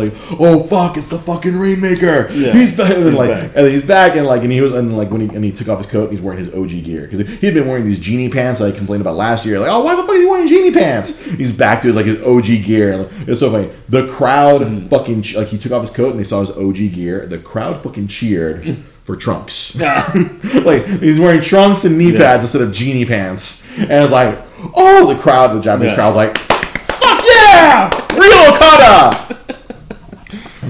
Like, 0.06 0.14
oh 0.40 0.64
fuck, 0.64 0.98
it's 0.98 1.08
the 1.08 1.18
fucking 1.18 1.58
Rainmaker. 1.60 2.30
Yeah. 2.32 2.54
He's 2.54 2.78
back. 2.78 2.96
And 2.96 3.16
like, 3.16 3.30
back. 3.32 3.52
and 3.56 3.68
he's 3.68 3.84
back 3.86 4.16
and 4.16 4.26
like, 4.26 4.44
and 4.44 4.52
he 4.52 4.62
was, 4.62 4.74
and 4.74 4.96
like 4.98 5.10
when 5.12 5.22
he, 5.22 5.36
and 5.36 5.44
he 5.44 5.52
took 5.52 5.68
off 5.70 5.78
his 5.80 5.88
coat, 5.88 6.04
and 6.04 6.12
he's 6.12 6.22
wearing 6.22 6.40
his 6.40 6.54
OG 6.54 6.70
gear 6.86 7.06
because 7.10 7.40
he'd 7.40 7.54
been 7.54 7.68
wearing 7.68 7.86
these 7.86 8.00
genie 8.00 8.30
pants 8.30 8.62
I 8.62 8.72
complained 8.72 9.02
about 9.02 9.16
last 9.16 9.46
year. 9.46 9.60
Like, 9.60 9.72
oh, 9.72 9.82
why 9.82 9.96
the 9.96 10.02
fuck 10.04 10.12
are 10.12 10.18
you 10.18 10.30
wearing 10.30 10.48
genie 10.48 10.72
pants? 10.72 11.24
He's 11.36 11.52
back 11.52 11.82
to 11.82 11.88
his 11.88 11.96
like 11.96 12.06
his 12.06 12.22
OG 12.24 12.64
gear. 12.64 12.94
And 12.94 13.30
it's 13.30 13.40
so 13.40 13.52
funny. 13.52 13.70
The 13.90 14.08
crowd 14.08 14.62
Mm. 14.62 14.90
fucking 14.90 15.24
like 15.36 15.48
he 15.48 15.58
took 15.58 15.72
off 15.72 15.82
his 15.82 15.90
coat 15.90 16.12
and 16.12 16.20
they 16.20 16.24
saw 16.24 16.42
his 16.42 16.52
OG 16.52 16.90
gear. 16.94 17.26
The 17.28 17.38
crowd 17.40 17.82
fucking 17.84 18.08
cheered 18.08 18.78
for 19.04 19.16
trunks. 19.16 19.76
like 20.66 20.86
he's 20.86 21.20
wearing 21.20 21.42
trunks 21.42 21.86
and 21.86 21.98
knee 21.98 22.12
Yeah. 22.14 22.20
pads 22.20 22.44
instead 22.44 22.62
of 22.62 22.72
genie 22.74 23.06
pants. 23.06 23.66
And 23.80 23.92
it's 24.04 24.12
like, 24.12 24.38
oh, 24.76 25.12
the 25.12 25.20
crowd, 25.20 25.56
the 25.56 25.62
Japanese 25.62 25.92
Yeah. 25.92 25.96
crowd's 25.96 26.16
like, 26.16 26.38
fuck 26.38 27.22
yeah, 27.26 27.90
real 28.16 28.54
Okada. 28.54 29.36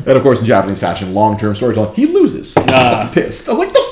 And 0.06 0.18
of 0.18 0.24
course, 0.24 0.40
in 0.40 0.46
Japanese 0.46 0.80
fashion, 0.80 1.14
long-term 1.14 1.56
storytelling, 1.56 1.94
he 1.94 2.06
loses. 2.06 2.54
He's 2.56 2.64
Ah. 2.70 3.08
fucking 3.08 3.24
pissed. 3.24 3.50
I 3.50 3.52
was 3.54 3.60
like, 3.60 3.74
the! 3.74 3.89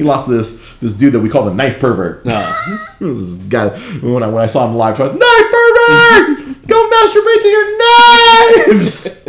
He 0.00 0.04
lost 0.06 0.30
this 0.30 0.78
this 0.78 0.94
dude 0.94 1.12
that 1.12 1.20
we 1.20 1.28
call 1.28 1.44
the 1.44 1.52
knife 1.52 1.78
pervert. 1.78 2.24
No. 2.24 2.40
This 3.00 3.18
is 3.18 3.36
guy 3.48 3.68
when 4.00 4.22
I 4.22 4.28
when 4.28 4.42
I 4.42 4.46
saw 4.46 4.66
him 4.66 4.74
live, 4.76 4.98
I 4.98 5.02
was 5.02 5.12
knife 5.12 5.50
pervert. 5.52 6.66
Go 6.66 6.90
masturbate 6.94 7.42
to 7.42 7.48
your 7.48 7.78
knives. 7.82 9.24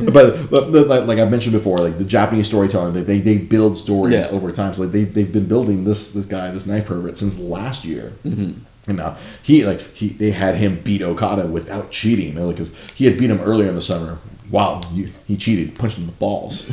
but, 0.12 0.50
but, 0.50 0.72
but 0.72 0.86
like, 0.88 1.06
like 1.06 1.18
I've 1.20 1.30
mentioned 1.30 1.52
before, 1.52 1.78
like 1.78 1.96
the 1.96 2.04
Japanese 2.04 2.48
storytelling, 2.48 2.92
they 2.92 3.02
they, 3.04 3.20
they 3.20 3.38
build 3.38 3.76
stories 3.76 4.14
Yeah. 4.14 4.28
over 4.32 4.50
time. 4.50 4.74
So 4.74 4.82
like 4.82 4.90
they 4.90 5.04
they've 5.04 5.32
been 5.32 5.46
building 5.46 5.84
this 5.84 6.10
this 6.12 6.26
guy, 6.26 6.50
this 6.50 6.66
knife 6.66 6.86
pervert, 6.86 7.16
since 7.16 7.38
last 7.38 7.84
year. 7.84 8.12
Mm-hmm. 8.24 8.58
And 8.88 8.98
now 8.98 9.16
he 9.44 9.64
like 9.64 9.80
he 9.94 10.08
they 10.08 10.32
had 10.32 10.56
him 10.56 10.80
beat 10.82 11.02
Okada 11.02 11.46
without 11.46 11.92
cheating, 11.92 12.34
because 12.34 12.70
he 12.96 13.04
had 13.04 13.16
beat 13.16 13.30
him 13.30 13.38
earlier 13.42 13.68
in 13.68 13.76
the 13.76 13.80
summer. 13.80 14.18
Wow, 14.50 14.80
you, 14.92 15.08
he 15.28 15.36
cheated, 15.36 15.76
punched 15.78 15.98
him 15.98 16.04
in 16.04 16.10
the 16.10 16.16
balls. 16.16 16.66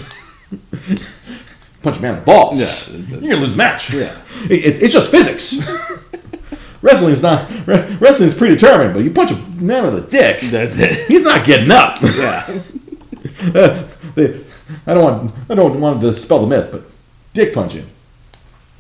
Punch 1.84 1.98
a 1.98 2.02
man 2.02 2.14
in 2.16 2.20
the 2.22 2.26
balls. 2.26 2.60
Yeah, 2.60 3.18
a- 3.18 3.20
You're 3.22 3.30
gonna 3.32 3.42
lose 3.42 3.52
the 3.54 3.58
match. 3.58 3.94
Yeah. 3.94 4.18
It, 4.50 4.66
it- 4.66 4.84
it's 4.84 4.94
just 4.94 5.12
physics. 5.12 5.70
Wrestling 6.82 7.14
is 7.14 7.22
not 7.22 7.50
re- 7.66 7.98
wrestling 8.02 8.28
is 8.28 8.38
predetermined, 8.38 8.94
but 8.94 9.04
you 9.04 9.12
punch 9.12 9.32
a 9.32 9.36
man 9.62 9.86
with 9.86 10.04
a 10.06 10.10
dick, 10.10 10.42
That's 10.42 10.78
it. 10.78 11.08
he's 11.08 11.24
not 11.24 11.46
getting 11.46 11.72
up. 11.72 11.98
Yeah. 12.02 12.62
They- 14.16 14.42
I 14.86 14.94
don't 14.94 15.04
want 15.04 15.34
I 15.50 15.56
don't 15.56 15.80
want 15.82 16.02
to 16.02 16.08
dispel 16.08 16.40
the 16.46 16.48
myth, 16.48 16.70
but 16.72 16.84
dick 17.34 17.54
punching. 17.54 17.86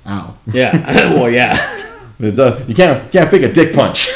Ow. 0.07 0.35
Yeah. 0.47 1.13
well, 1.13 1.29
yeah. 1.29 1.55
Uh, 2.21 2.63
you 2.67 2.75
can't 2.75 3.11
can't 3.11 3.29
fake 3.29 3.43
a 3.43 3.51
dick 3.51 3.73
punch. 3.73 4.09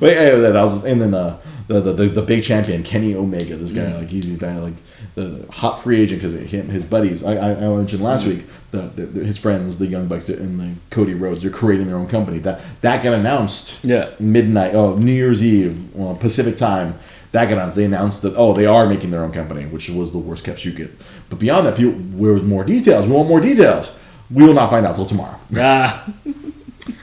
but 0.00 0.10
yeah, 0.12 0.34
that 0.36 0.52
was 0.62 0.84
and 0.84 1.00
then 1.00 1.14
uh, 1.14 1.38
the, 1.68 1.80
the 1.80 1.92
the 1.92 2.06
the 2.08 2.22
big 2.22 2.42
champion 2.44 2.82
Kenny 2.82 3.14
Omega. 3.14 3.56
This 3.56 3.72
guy 3.72 3.96
like 3.96 4.08
he's 4.08 4.24
he's 4.26 4.38
guy 4.38 4.58
like 4.58 4.74
the 5.18 5.46
hot 5.52 5.78
free 5.78 6.00
agent 6.00 6.22
because 6.22 6.50
him 6.50 6.68
his 6.68 6.84
buddies. 6.84 7.24
I, 7.24 7.34
I, 7.34 7.50
I 7.52 7.76
mentioned 7.76 8.02
last 8.02 8.24
mm-hmm. 8.24 8.38
week 8.38 8.46
the, 8.70 9.02
the, 9.02 9.24
his 9.24 9.38
friends 9.38 9.78
the 9.78 9.86
Young 9.86 10.06
Bucks 10.06 10.28
and 10.28 10.60
the 10.60 10.74
Cody 10.90 11.14
Rhodes. 11.14 11.42
They're 11.42 11.50
creating 11.50 11.88
their 11.88 11.96
own 11.96 12.08
company. 12.08 12.38
That 12.38 12.60
that 12.82 13.02
got 13.02 13.14
announced. 13.14 13.84
Yeah. 13.84 14.10
Midnight. 14.20 14.74
Oh, 14.74 14.96
New 14.96 15.12
Year's 15.12 15.42
Eve, 15.42 15.94
well, 15.94 16.14
Pacific 16.14 16.56
time. 16.56 16.94
That 17.32 17.46
got 17.46 17.54
announced. 17.54 17.76
They 17.76 17.84
announced 17.84 18.22
that 18.22 18.34
oh 18.36 18.52
they 18.52 18.66
are 18.66 18.88
making 18.88 19.10
their 19.10 19.24
own 19.24 19.32
company, 19.32 19.64
which 19.64 19.90
was 19.90 20.12
the 20.12 20.18
worst 20.18 20.44
kept 20.44 20.60
secret. 20.60 20.92
But 21.28 21.38
beyond 21.38 21.66
that, 21.66 21.76
people, 21.76 21.98
where's 22.16 22.42
more 22.42 22.64
details? 22.64 23.06
We 23.06 23.12
want 23.12 23.28
more 23.28 23.40
details. 23.40 23.98
We 24.30 24.44
will 24.44 24.54
not 24.54 24.70
find 24.70 24.86
out 24.86 24.94
till 24.94 25.06
tomorrow. 25.06 25.38
Ah. 25.56 26.08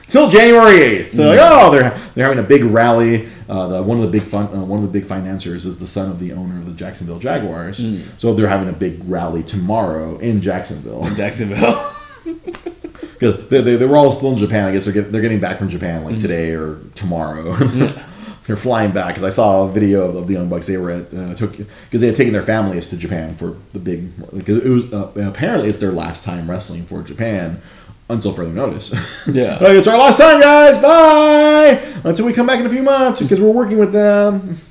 Till 0.08 0.30
January 0.30 0.82
eighth. 0.82 1.14
They're 1.14 1.30
like, 1.30 1.40
mm. 1.40 1.50
oh, 1.50 1.72
they're 1.72 1.90
they're 2.14 2.28
having 2.28 2.44
a 2.44 2.48
big 2.48 2.64
rally. 2.64 3.28
Uh, 3.48 3.68
the, 3.68 3.84
one 3.84 3.98
of 3.98 4.04
the 4.04 4.12
big 4.12 4.28
fun, 4.28 4.48
uh, 4.48 4.64
one 4.66 4.84
of 4.84 4.92
the 4.92 5.00
big 5.00 5.08
financiers 5.08 5.66
is 5.66 5.80
the 5.80 5.88
son 5.88 6.10
of 6.10 6.20
the 6.20 6.34
owner 6.34 6.58
of 6.58 6.66
the 6.66 6.74
Jacksonville 6.74 7.20
Jaguars. 7.20 7.80
So 8.18 8.34
they're 8.34 8.48
having 8.48 8.70
a 8.70 8.74
big 8.74 9.02
rally 9.06 9.44
tomorrow 9.44 10.18
in 10.18 10.42
Jacksonville 10.42 11.06
In 11.08 11.16
Jacksonville. 11.16 11.96
because 13.14 13.48
they, 13.50 13.62
they, 13.62 13.76
they 13.76 13.86
were 13.86 13.98
all 13.98 14.12
still 14.12 14.32
in 14.32 14.38
Japan. 14.38 14.68
I 14.68 14.72
guess 14.72 14.86
they're 14.86 14.94
get, 14.94 15.12
they're 15.12 15.22
getting 15.22 15.40
back 15.40 15.58
from 15.58 15.70
Japan 15.70 16.04
like 16.04 16.18
today 16.18 16.54
or 16.54 16.80
tomorrow. 16.96 17.56
they're 18.46 18.56
flying 18.56 18.92
back 18.92 19.08
because 19.08 19.24
I 19.24 19.30
saw 19.30 19.66
a 19.66 19.72
video 19.72 20.08
of, 20.08 20.16
of 20.16 20.28
the 20.28 20.34
Young 20.34 20.50
Bucks. 20.50 20.68
They 20.68 20.78
were 20.78 20.92
at 20.92 21.14
uh, 21.14 21.34
Tokyo 21.34 21.66
because 21.86 22.02
they 22.02 22.08
had 22.08 22.16
taken 22.16 22.34
their 22.34 22.42
families 22.42 22.90
to 22.90 22.98
Japan 22.98 23.36
for 23.36 23.56
the 23.74 23.80
big. 23.80 24.16
Because 24.34 24.64
it 24.64 24.70
was 24.70 24.94
uh, 24.94 25.12
apparently 25.28 25.70
it's 25.70 25.80
their 25.80 25.92
last 25.92 26.24
time 26.24 26.50
wrestling 26.50 26.84
for 26.84 27.02
Japan 27.02 27.62
until 28.10 28.34
further 28.34 28.54
notice. 28.54 28.94
Yeah. 29.28 29.54
like, 29.56 29.76
it's 29.78 29.88
our 29.88 29.98
last 29.98 30.20
time, 30.20 30.40
guys. 30.42 30.78
Bye 30.82 31.96
until 32.06 32.26
we 32.26 32.34
come 32.34 32.46
back 32.48 32.60
in 32.60 32.66
a 32.66 32.70
few 32.70 32.84
months 32.84 33.22
because 33.22 33.42
we're 33.42 33.52
working 33.52 33.78
with 33.78 33.92
them. 33.92 34.58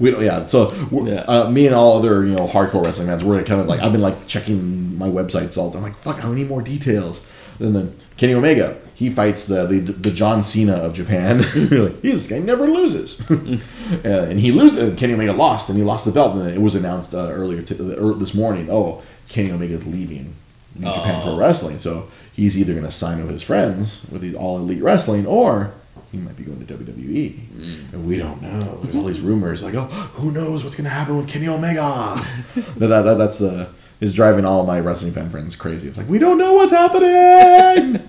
We 0.00 0.12
don't, 0.12 0.22
yeah. 0.22 0.46
So 0.46 0.70
Yeah. 0.92 1.24
Uh, 1.26 1.50
me 1.50 1.66
and 1.66 1.74
all 1.74 1.98
other 1.98 2.24
you 2.24 2.32
know 2.34 2.46
hardcore 2.46 2.84
wrestling 2.84 3.08
fans, 3.08 3.24
we're 3.24 3.42
kind 3.42 3.60
of 3.60 3.66
like 3.66 3.80
I've 3.80 3.90
been 3.90 4.00
like 4.00 4.28
checking 4.28 4.96
my 4.96 5.08
websites 5.08 5.58
all 5.58 5.70
the 5.70 5.76
time. 5.76 5.84
I'm 5.84 5.90
like, 5.90 6.00
fuck, 6.00 6.24
I 6.24 6.32
need 6.32 6.48
more 6.48 6.62
details. 6.62 7.26
And 7.58 7.74
then 7.74 7.92
Kenny 8.16 8.32
Omega, 8.32 8.78
he 8.94 9.10
fights 9.10 9.48
the 9.48 9.66
the, 9.66 9.80
the 9.80 10.12
John 10.12 10.44
Cena 10.44 10.74
of 10.74 10.94
Japan. 10.94 11.38
Like, 11.70 12.00
this 12.00 12.28
guy 12.28 12.38
never 12.38 12.68
loses, 12.68 13.28
uh, 13.28 14.28
and 14.30 14.38
he 14.38 14.52
loses. 14.52 14.96
Kenny 14.98 15.14
Omega 15.14 15.32
lost, 15.32 15.68
and 15.68 15.76
he 15.76 15.84
lost 15.84 16.04
the 16.06 16.12
belt. 16.12 16.36
And 16.36 16.48
it 16.48 16.60
was 16.60 16.76
announced 16.76 17.12
uh, 17.12 17.28
earlier 17.28 17.60
t- 17.60 17.74
uh, 17.74 18.12
this 18.12 18.34
morning. 18.34 18.68
Oh, 18.70 19.02
Kenny 19.28 19.50
Omega 19.50 19.74
is 19.74 19.84
leaving 19.86 20.32
New 20.76 20.92
Japan 20.94 21.22
Pro 21.24 21.36
Wrestling, 21.36 21.78
so 21.78 22.06
he's 22.38 22.56
either 22.58 22.72
going 22.72 22.84
to 22.84 22.90
sign 22.92 23.18
with 23.18 23.30
his 23.30 23.42
friends 23.42 24.00
with 24.10 24.22
the 24.22 24.34
All 24.36 24.58
Elite 24.58 24.80
Wrestling, 24.82 25.26
or 25.26 25.72
he 26.12 26.18
might 26.18 26.36
be 26.36 26.44
going 26.44 26.64
to 26.64 26.72
WWE, 26.74 27.92
and 27.92 28.06
we 28.06 28.16
don't 28.16 28.40
know. 28.40 28.78
There's 28.82 28.94
all 28.96 29.02
these 29.02 29.20
rumors 29.20 29.62
like, 29.62 29.74
oh, 29.74 29.84
who 30.14 30.30
knows 30.32 30.62
what's 30.62 30.76
going 30.76 30.84
to 30.84 30.90
happen 30.90 31.16
with 31.16 31.28
Kenny 31.28 31.48
Omega? 31.48 32.22
that, 32.54 32.86
that, 32.86 33.02
that- 33.02 33.18
that's 33.18 33.38
the 33.38 33.68
is 34.00 34.14
driving 34.14 34.44
all 34.44 34.64
my 34.64 34.78
wrestling 34.78 35.10
fan 35.12 35.28
friends 35.28 35.56
crazy. 35.56 35.88
It's 35.88 35.98
like 35.98 36.08
we 36.08 36.20
don't 36.20 36.38
know 36.38 36.54
what's 36.54 36.70
happening. 36.70 38.00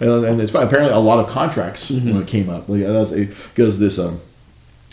and, 0.00 0.24
and 0.24 0.40
it's 0.40 0.52
apparently 0.52 0.92
a 0.92 0.98
lot 0.98 1.20
of 1.24 1.28
contracts 1.30 1.92
uh, 1.92 2.24
came 2.26 2.50
up 2.50 2.66
because 2.66 3.78
this 3.78 4.00
um, 4.00 4.18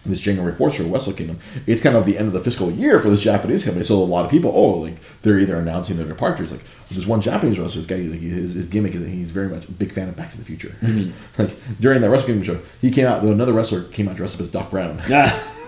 this 0.05 0.19
January 0.19 0.53
fourth 0.53 0.75
show, 0.75 0.85
Wrestle 0.87 1.13
Kingdom, 1.13 1.39
it's 1.65 1.81
kind 1.81 1.95
of 1.95 2.05
the 2.05 2.17
end 2.17 2.27
of 2.27 2.33
the 2.33 2.41
fiscal 2.41 2.69
year 2.69 2.99
for 2.99 3.09
this 3.09 3.21
Japanese 3.21 3.63
company. 3.63 3.83
So 3.83 3.95
a 3.95 4.03
lot 4.03 4.23
of 4.25 4.29
people, 4.29 4.51
oh, 4.53 4.79
like 4.81 4.99
they're 5.23 5.39
either 5.39 5.55
announcing 5.55 5.97
their 5.97 6.07
departures. 6.07 6.51
Like 6.51 6.61
there's 6.93 7.07
one 7.07 7.21
Japanese 7.21 7.59
wrestler, 7.59 7.81
this 7.81 7.85
guy, 7.87 7.97
like, 7.97 8.19
his, 8.21 8.53
his 8.53 8.65
gimmick 8.67 8.93
is 8.95 9.01
that 9.03 9.09
he's 9.09 9.31
very 9.31 9.49
much 9.49 9.67
a 9.67 9.71
big 9.71 9.91
fan 9.91 10.07
of 10.09 10.15
Back 10.15 10.31
to 10.31 10.37
the 10.37 10.43
Future. 10.43 10.75
like 11.37 11.51
during 11.79 12.01
that 12.01 12.09
wrestling 12.09 12.41
show, 12.43 12.59
he 12.81 12.89
came 12.91 13.05
out. 13.05 13.23
Another 13.23 13.53
wrestler 13.53 13.83
came 13.83 14.07
out 14.07 14.15
dressed 14.15 14.35
up 14.35 14.41
as 14.41 14.49
Doc 14.49 14.69
Brown. 14.71 14.99
Ah. 15.11 15.49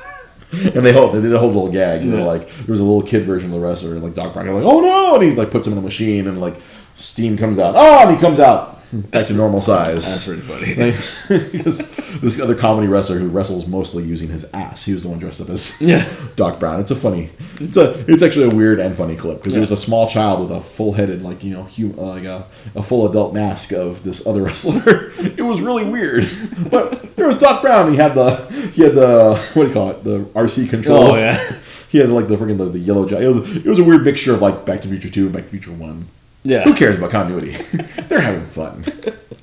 And 0.54 0.86
they 0.86 0.94
hold, 0.94 1.14
they 1.14 1.22
did 1.22 1.34
a 1.34 1.40
whole 1.40 1.50
little 1.50 1.72
gag. 1.72 2.04
You 2.06 2.12
know, 2.12 2.20
Yeah. 2.20 2.24
like 2.26 2.48
there 2.48 2.72
was 2.72 2.80
a 2.80 2.84
little 2.84 3.02
kid 3.02 3.24
version 3.24 3.52
of 3.52 3.60
the 3.60 3.68
wrestler, 3.68 3.94
and 3.96 4.04
like 4.04 4.14
Doc 4.14 4.34
Brown, 4.34 4.46
like 4.54 4.64
oh 4.64 4.80
no, 4.80 5.16
and 5.16 5.24
he 5.24 5.32
like 5.36 5.52
puts 5.52 5.66
him 5.68 5.74
in 5.74 5.80
a 5.80 5.82
machine, 5.82 6.28
and 6.28 6.40
like 6.40 6.54
steam 6.94 7.36
comes 7.36 7.60
out. 7.60 7.74
Oh, 7.76 8.08
and 8.08 8.16
he 8.16 8.22
comes 8.22 8.40
out 8.40 8.80
back 9.02 9.28
to 9.28 9.34
normal 9.34 9.62
size. 9.62 10.26
That's 10.26 10.48
pretty 10.48 10.74
funny. 10.76 11.52
Because 11.52 11.78
this 12.22 12.40
other 12.40 12.56
comedy 12.56 12.88
wrestler 12.88 13.18
who 13.18 13.28
wrestles 13.30 13.68
mostly 13.68 14.04
using 14.04 14.30
his 14.30 14.46
ass, 14.54 14.86
he 14.86 14.94
was 14.94 15.04
the 15.04 15.10
one 15.10 15.20
dressed 15.20 15.42
up 15.42 15.50
as 15.50 15.82
Yeah. 15.82 16.06
Doc 16.36 16.60
Brown. 16.60 16.80
It's 16.80 16.92
a 16.92 16.96
funny, 16.96 17.30
it's 17.60 17.78
a, 17.78 18.04
it's 18.08 18.22
actually 18.22 18.46
a 18.52 18.56
weird 18.56 18.80
and 18.80 18.96
funny 18.96 19.16
clip 19.16 19.38
because 19.38 19.54
Yeah. 19.54 19.60
it 19.60 19.62
was 19.62 19.72
a 19.72 19.78
small 19.78 20.08
child 20.08 20.42
with 20.42 20.58
a 20.58 20.62
full 20.62 20.94
headed, 20.94 21.22
like 21.22 21.44
you 21.44 21.54
know, 21.54 21.64
hum, 21.64 21.96
uh, 21.98 22.04
like 22.04 22.24
a, 22.26 22.46
a 22.76 22.84
full 22.84 23.10
adult 23.10 23.34
mask 23.34 23.72
of 23.72 24.04
this 24.04 24.26
other 24.28 24.42
wrestler. 24.46 25.12
it 25.20 25.42
was 25.46 25.62
really 25.62 25.86
weird, 25.86 26.26
but 26.72 27.16
there 27.16 27.28
was 27.28 27.38
Doc 27.40 27.62
Brown. 27.62 27.92
He 27.92 27.98
had 27.98 28.14
the, 28.16 28.36
he 28.74 28.84
had 28.84 28.94
the, 28.96 29.36
what 29.54 29.64
do 29.64 29.68
you 29.70 29.74
call 29.74 29.92
it, 29.92 30.04
the 30.04 30.20
RC 30.34 30.70
control. 30.70 31.04
Oh, 31.12 31.16
yeah. 31.18 31.56
He 31.90 32.00
had 32.00 32.10
like 32.10 32.28
the 32.28 32.36
freaking 32.36 32.58
the, 32.58 32.66
the 32.66 32.80
yellow 32.80 33.08
jacket. 33.08 33.24
It 33.24 33.28
was 33.30 33.58
it 33.58 33.66
was 33.66 33.80
a 33.80 33.84
weird 33.84 34.04
mixture 34.04 34.34
of 34.34 34.42
like 34.42 34.66
Back 34.66 34.82
to 34.82 34.88
the 34.90 35.00
Future 35.00 35.14
Two 35.14 35.26
and 35.26 35.34
Back 35.34 35.46
to 35.46 35.52
the 35.52 35.58
Future 35.58 35.72
One. 35.72 36.08
Yeah. 36.46 36.64
Who 36.64 36.74
cares 36.76 36.96
about 36.98 37.10
continuity? 37.12 37.52
They're 38.08 38.22
having 38.22 38.46
fun. 38.46 38.86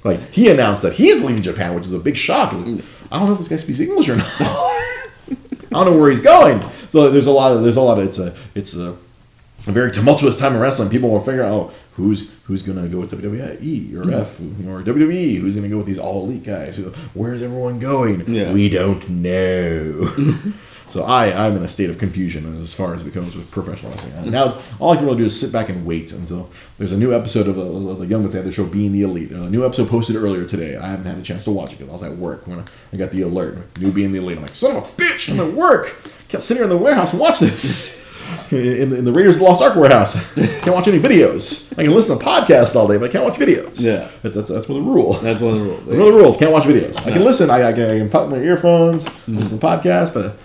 Like 0.05 0.21
he 0.31 0.49
announced 0.51 0.83
that 0.83 0.95
he's 0.95 1.23
leaving 1.23 1.43
Japan, 1.43 1.75
which 1.75 1.85
is 1.85 1.93
a 1.93 1.99
big 1.99 2.17
shock. 2.17 2.53
I 2.55 2.57
don't 2.57 3.27
know 3.27 3.33
if 3.33 3.39
this 3.39 3.49
guy 3.49 3.57
speaks 3.57 3.81
English 3.81 4.09
or 4.09 4.17
not. 4.17 4.27
I 4.41 5.85
don't 5.85 5.87
know 5.87 5.99
where 5.99 6.11
he's 6.11 6.21
going. 6.21 6.61
So 6.89 7.11
there's 7.11 7.27
a 7.27 7.33
lot 7.33 7.53
of 7.53 7.63
there's 7.63 7.77
a 7.77 7.81
lot 7.83 7.99
of 7.99 8.05
it's 8.05 8.19
a 8.19 8.35
it's 8.55 8.75
a, 8.77 8.91
a 8.91 9.73
very 9.73 9.91
tumultuous 9.91 10.37
time 10.37 10.55
in 10.55 10.61
wrestling. 10.61 10.91
People 10.91 11.11
will 11.11 11.21
figure 11.21 11.43
out 11.43 11.53
oh 11.53 11.73
who's 11.95 12.39
who's 12.45 12.63
gonna 12.63 12.89
go 12.89 13.01
with 13.01 13.11
WWE 13.13 13.95
or 13.97 14.11
F 14.13 14.39
or 14.41 14.83
WWE 14.83 15.39
who's 15.41 15.57
gonna 15.57 15.69
go 15.69 15.77
with 15.79 15.87
these 15.87 15.99
all 15.99 16.25
elite 16.25 16.45
guys. 16.45 16.77
Who- 16.77 16.91
Where's 17.15 17.43
everyone 17.43 17.79
going? 17.79 18.33
Yeah. 18.33 18.53
We 18.53 18.69
don't 18.69 19.09
know. 19.09 20.09
So 20.93 21.05
I, 21.05 21.47
I'm 21.47 21.57
in 21.57 21.63
a 21.63 21.69
state 21.69 21.89
of 21.89 21.97
confusion 21.97 22.45
as 22.61 22.75
far 22.75 22.93
as 22.93 23.05
it 23.05 23.15
comes 23.15 23.35
with 23.35 23.51
professional 23.51 23.93
wrestling. 23.93 24.13
And 24.13 24.31
now 24.31 24.59
all 24.79 24.93
I 24.93 24.97
can 24.97 25.07
really 25.07 25.17
do 25.17 25.25
is 25.25 25.41
sit 25.41 25.51
back 25.51 25.71
and 25.71 25.87
wait 25.87 26.13
until 26.13 26.51
there's 26.77 26.93
a 26.93 26.99
new 26.99 27.15
episode 27.15 27.49
of 27.49 27.57
the, 27.57 27.63
of 27.63 27.99
the 27.99 28.05
Youngest 28.05 28.35
They 28.35 28.41
have 28.41 28.45
the 28.45 28.53
show 28.53 28.67
Being 28.67 28.93
the 28.93 29.01
Elite. 29.01 29.31
There's 29.31 29.47
a 29.47 29.49
new 29.49 29.65
episode 29.65 29.89
posted 29.89 30.17
earlier 30.17 30.45
today. 30.45 30.77
I 30.77 30.89
haven't 30.89 31.07
had 31.07 31.17
a 31.17 31.23
chance 31.23 31.45
to 31.45 31.51
watch 31.51 31.73
it 31.73 31.79
because 31.79 31.89
I 31.89 32.09
was 32.09 32.13
at 32.13 32.19
work 32.19 32.47
when 32.47 32.63
I 32.93 32.97
got 32.99 33.11
the 33.11 33.23
alert. 33.23 33.57
New 33.81 33.91
Being 33.91 34.13
the 34.13 34.19
Elite. 34.19 34.37
I'm 34.37 34.43
like, 34.43 34.53
son 34.53 34.77
of 34.77 34.83
a 34.83 34.87
bitch, 34.87 35.33
I'm 35.33 35.41
at 35.41 35.57
work. 35.57 35.97
Can't 36.29 36.43
sit 36.43 36.59
here 36.59 36.65
in 36.65 36.69
the 36.69 36.77
warehouse 36.77 37.15
and 37.15 37.21
watch 37.21 37.41
this. 37.41 38.03
In, 38.53 38.95
in 38.95 39.05
the 39.05 39.13
Raiders 39.13 39.37
of 39.37 39.41
the 39.41 39.47
Lost 39.47 39.61
Ark 39.61 39.77
warehouse. 39.77 40.35
can't 40.61 40.75
watch 40.75 40.87
any 40.89 40.99
videos. 40.99 41.77
I 41.79 41.85
can 41.85 41.93
listen 41.93 42.19
to 42.19 42.25
podcasts 42.25 42.77
all 42.77 42.87
day, 42.87 42.97
but 42.97 43.11
I 43.11 43.13
can't 43.13 43.25
watch 43.25 43.35
videos. 43.35 43.81
Yeah. 43.81 44.09
That's, 44.23 44.37
that's, 44.37 44.49
that's 44.49 44.69
one 44.69 44.79
of 44.79 44.85
the 44.85 44.91
rule. 44.91 45.15
That's 45.15 45.41
one 45.41 45.55
of 45.55 45.59
the 45.59 45.65
rules. 45.65 45.85
One 45.85 46.01
of 46.01 46.07
the 46.07 46.13
rules. 46.13 46.37
Can't 46.37 46.53
watch 46.53 46.65
videos. 46.65 46.97
I 47.05 47.11
can 47.13 47.25
listen. 47.25 47.51
I, 47.51 47.65
I, 47.65 47.73
can, 47.73 47.91
I 47.91 47.99
can 47.99 48.09
pop 48.09 48.31
my 48.31 48.39
earphones, 48.39 49.07
listen 49.27 49.59
to 49.59 49.67
podcasts, 49.67 50.15
but 50.15 50.37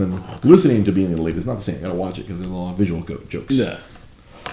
then 0.00 0.22
listening 0.42 0.84
to 0.84 0.92
being 0.92 1.10
the 1.10 1.16
elite 1.16 1.36
is 1.36 1.46
not 1.46 1.56
the 1.56 1.60
same. 1.62 1.76
I 1.78 1.80
gotta 1.82 1.94
watch 1.94 2.18
it 2.18 2.22
because 2.22 2.38
there's 2.38 2.50
a 2.50 2.54
lot 2.54 2.72
of 2.72 2.78
visual 2.78 3.02
jokes. 3.02 3.54
Yeah. 3.54 3.78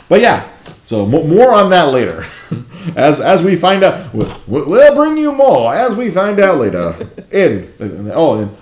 But 0.08 0.22
yeah, 0.22 0.50
so 0.86 1.06
mo- 1.06 1.24
more 1.26 1.54
on 1.54 1.70
that 1.70 1.94
later. 1.94 2.24
as 2.96 3.22
as 3.22 3.44
we 3.44 3.56
find 3.56 3.84
out, 3.84 4.14
we'll, 4.14 4.34
we'll 4.48 4.96
bring 4.96 5.18
you 5.18 5.32
more 5.32 5.74
as 5.74 5.96
we 5.96 6.10
find 6.10 6.40
out 6.40 6.58
later. 6.58 6.96
In, 7.32 7.72
in 7.80 8.12
oh, 8.16 8.40
and 8.40 8.58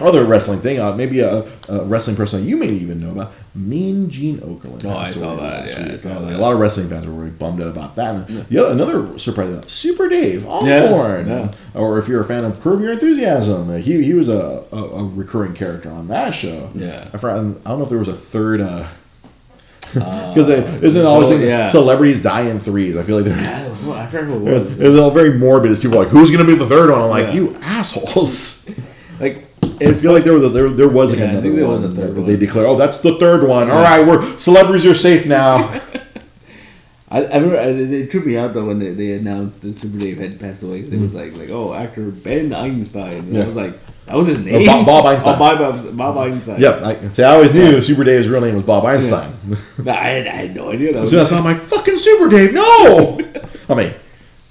other 0.00 0.24
wrestling 0.24 0.58
thing, 0.60 0.78
uh, 0.78 0.94
maybe 0.94 1.20
a, 1.20 1.44
a 1.68 1.84
wrestling 1.84 2.16
person 2.16 2.44
you 2.44 2.56
may 2.58 2.66
even 2.68 3.00
know 3.00 3.12
about, 3.12 3.32
Mean 3.54 4.10
Gene 4.10 4.36
Okerlund. 4.38 4.84
Oh, 4.84 4.90
I 4.96 5.04
saw 5.06 5.34
that, 5.36 5.70
yeah, 5.70 5.94
I 5.94 5.96
saw 5.96 6.10
Uh, 6.10 6.18
that. 6.26 6.34
A 6.34 6.38
lot 6.38 6.52
of 6.52 6.58
wrestling 6.60 6.88
fans 6.88 7.06
were 7.06 7.12
really 7.14 7.30
bummed 7.30 7.62
out 7.62 7.68
about 7.68 7.96
that. 7.96 8.14
And 8.28 8.46
other, 8.58 8.72
another 8.72 9.18
surprise, 9.18 9.48
uh, 9.48 9.62
Super 9.66 10.08
Dave 10.10 10.42
Yeah, 10.44 10.84
Osborne. 10.84 11.26
yeah. 11.28 11.52
Or 11.74 11.98
if 11.98 12.08
you're 12.08 12.20
a 12.20 12.24
fan 12.26 12.44
of 12.44 12.60
Curb 12.60 12.80
Your 12.82 12.92
Enthusiasm, 12.92 13.70
uh, 13.70 13.76
he 13.76 14.02
he 14.04 14.12
was 14.12 14.28
a, 14.28 14.64
a, 14.70 14.76
a 14.76 15.04
recurring 15.04 15.54
character 15.54 15.90
on 15.90 16.08
that 16.08 16.34
show. 16.34 16.70
Yeah. 16.74 17.08
I, 17.14 17.16
forgot, 17.16 17.38
I 17.38 17.40
don't 17.40 17.78
know 17.78 17.82
if 17.84 17.88
there 17.88 17.98
was 17.98 18.08
a 18.08 18.12
third. 18.14 18.60
Uh, 18.60 18.86
because 19.94 20.48
isn't 20.50 21.00
it 21.00 21.06
always 21.06 21.28
so- 21.28 21.36
like 21.36 21.44
yeah. 21.44 21.68
celebrities 21.68 22.20
die 22.22 22.42
in 22.50 22.58
threes? 22.58 22.96
I 22.98 23.02
feel 23.02 23.16
like 23.16 23.24
they're. 23.24 23.36
Yeah, 23.40 23.64
it 23.66 23.70
was, 23.70 23.88
I 23.88 24.06
forgot 24.08 24.24
who 24.26 24.46
it 24.46 24.52
was. 24.64 24.78
It 24.80 24.88
was 24.88 24.98
all 24.98 25.10
very 25.10 25.38
morbid. 25.38 25.70
As 25.70 25.78
people 25.78 25.98
like, 25.98 26.08
who's 26.08 26.30
gonna 26.30 26.44
be 26.44 26.54
the 26.56 26.66
third 26.66 26.90
one? 26.90 27.00
I'm 27.00 27.08
like, 27.08 27.28
Yeah. 27.28 27.32
you 27.34 27.56
assholes. 27.62 28.68
Like, 29.18 29.45
I 29.80 29.94
feel 29.94 30.12
like 30.12 30.24
there 30.24 30.32
was 30.32 30.44
a, 30.44 30.48
there, 30.48 30.68
there 30.68 30.88
was 30.88 31.16
Yeah, 31.16 31.36
I 31.36 31.40
think 31.40 31.56
there 31.56 31.66
was 31.66 31.82
a 31.82 31.90
third 31.90 32.14
that, 32.14 32.20
one. 32.20 32.26
they 32.26 32.36
declare. 32.36 32.66
Oh, 32.66 32.76
that's 32.76 33.00
the 33.00 33.16
third 33.18 33.46
one. 33.48 33.70
All 33.70 33.82
right, 33.82 34.06
we're 34.06 34.36
celebrities 34.36 34.86
are 34.86 34.94
safe 34.94 35.26
now. 35.26 35.58
I, 37.08 37.24
I 37.24 37.36
remember 37.36 37.56
I, 37.58 37.64
it 37.66 38.10
tripped 38.10 38.26
me 38.26 38.36
out 38.36 38.52
though 38.52 38.66
when 38.66 38.80
they, 38.80 38.90
they 38.90 39.12
announced 39.12 39.62
that 39.62 39.74
Super 39.74 39.98
Dave 39.98 40.18
had 40.18 40.40
passed 40.40 40.62
away. 40.62 40.80
It 40.80 40.98
was 41.00 41.14
like 41.14 41.36
like 41.36 41.50
oh 41.50 41.72
actor 41.72 42.10
Ben 42.10 42.52
Einstein. 42.52 43.14
And 43.14 43.34
Yeah. 43.34 43.44
I 43.44 43.46
was 43.46 43.56
like 43.56 43.78
that 44.06 44.16
was 44.16 44.28
his 44.28 44.40
oh, 44.40 44.44
name. 44.44 44.68
Oh, 44.68 44.84
Bob- 44.84 44.86
Bob 44.86 45.06
Einstein. 45.06 45.34
Oh, 45.34 45.38
Bob, 45.38 45.96
Bob, 45.96 46.18
Einstein. 46.18 46.60
yep. 46.60 46.82
I, 46.82 46.94
see, 47.08 47.24
I 47.24 47.34
always 47.34 47.52
knew 47.52 47.82
Super 47.82 48.04
Dave's 48.04 48.28
real 48.28 48.40
name 48.40 48.54
was 48.54 48.62
Bob 48.64 48.84
Einstein. 48.84 49.32
But 49.78 49.88
I 49.88 50.08
had, 50.08 50.26
I 50.28 50.30
had 50.30 50.54
no 50.54 50.70
idea 50.70 50.92
that 50.92 51.00
was. 51.00 51.10
So 51.10 51.36
I'm 51.36 51.44
like, 51.44 51.56
fucking 51.56 51.96
Super 51.96 52.28
Dave, 52.28 52.54
no! 52.54 53.18
I 53.68 53.74
mean, 53.74 53.92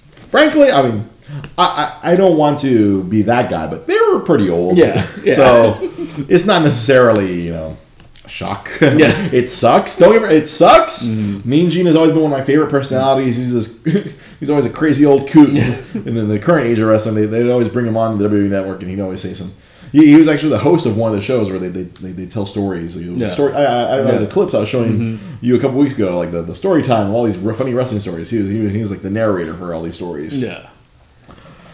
frankly, 0.07 0.71
I 0.71 0.82
mean, 0.82 1.09
I, 1.57 1.97
I, 2.03 2.11
I 2.11 2.15
don't 2.17 2.38
want 2.38 2.59
to 2.59 3.05
be 3.05 3.21
that 3.23 3.49
guy, 3.49 3.67
but 3.67 3.88
were 4.16 4.24
pretty 4.24 4.49
old. 4.49 4.78
Yeah, 4.78 4.95
yeah. 5.24 5.34
So 5.34 5.78
it's 6.30 6.45
not 6.45 6.61
necessarily, 6.63 7.41
you 7.41 7.51
know, 7.51 7.78
shock. 8.28 8.72
Yeah. 8.82 9.11
it 9.32 9.49
sucks. 9.49 9.97
Don't 9.97 10.22
me 10.22 10.30
It 10.30 10.47
sucks. 10.47 11.05
Mm-hmm. 11.05 11.49
Mean 11.49 11.70
Gene 11.70 11.86
has 11.86 11.95
always 11.95 12.11
been 12.11 12.22
one 12.22 12.32
of 12.32 12.38
my 12.38 12.43
favorite 12.43 12.70
personalities. 12.70 13.38
He's 13.38 13.53
this, 13.53 14.16
he's 14.39 14.49
always 14.49 14.66
a 14.66 14.70
crazy 14.70 15.05
old 15.05 15.30
coot. 15.30 15.49
and 15.49 16.18
then 16.18 16.28
the 16.28 16.39
current 16.39 16.68
age 16.68 16.80
of 16.80 16.88
wrestling, 16.88 17.16
they, 17.16 17.26
they'd 17.26 17.49
always 17.51 17.70
bring 17.70 17.86
him 17.86 17.97
on 17.97 18.18
the 18.18 18.28
WWE 18.28 18.49
Network, 18.49 18.82
and 18.82 18.89
he'd 18.89 18.99
always 18.99 19.22
say 19.22 19.34
some. 19.34 19.53
He, 19.91 20.07
he 20.07 20.18
was 20.18 20.28
actually 20.28 20.49
the 20.49 20.59
host 20.59 20.86
of 20.86 20.97
one 20.97 21.11
of 21.11 21.16
the 21.16 21.22
shows 21.22 21.49
where 21.49 21.59
they 21.59 21.70
they, 21.70 21.84
they, 21.84 22.11
they 22.11 22.26
tell 22.26 22.45
stories. 22.45 22.97
Yeah. 22.97 23.30
story, 23.30 23.53
I, 23.53 23.63
I, 23.63 23.66
I, 23.66 23.97
Yeah. 23.97 24.05
Mm-hmm. 24.05 24.24
the 24.26 24.30
clips 24.30 24.53
I 24.53 24.59
was 24.59 24.70
showing 24.70 25.20
you 25.41 25.55
a 25.55 25.59
couple 25.59 25.80
weeks 25.80 25.95
ago, 25.95 26.18
like 26.18 26.32
the, 26.32 26.41
the 26.41 26.55
story 26.55 26.82
time, 26.82 27.11
all 27.11 27.24
these 27.24 27.38
funny 27.57 27.74
wrestling 27.74 28.01
stories. 28.01 28.30
He 28.30 28.39
was, 28.39 28.49
he 28.49 28.61
was 28.61 28.74
he 28.74 28.82
was 28.82 28.91
like 28.91 29.01
the 29.01 29.09
narrator 29.09 29.53
for 29.53 29.74
all 29.74 29.84
these 29.84 29.95
stories. 29.95 30.38
Yeah. 30.38 30.70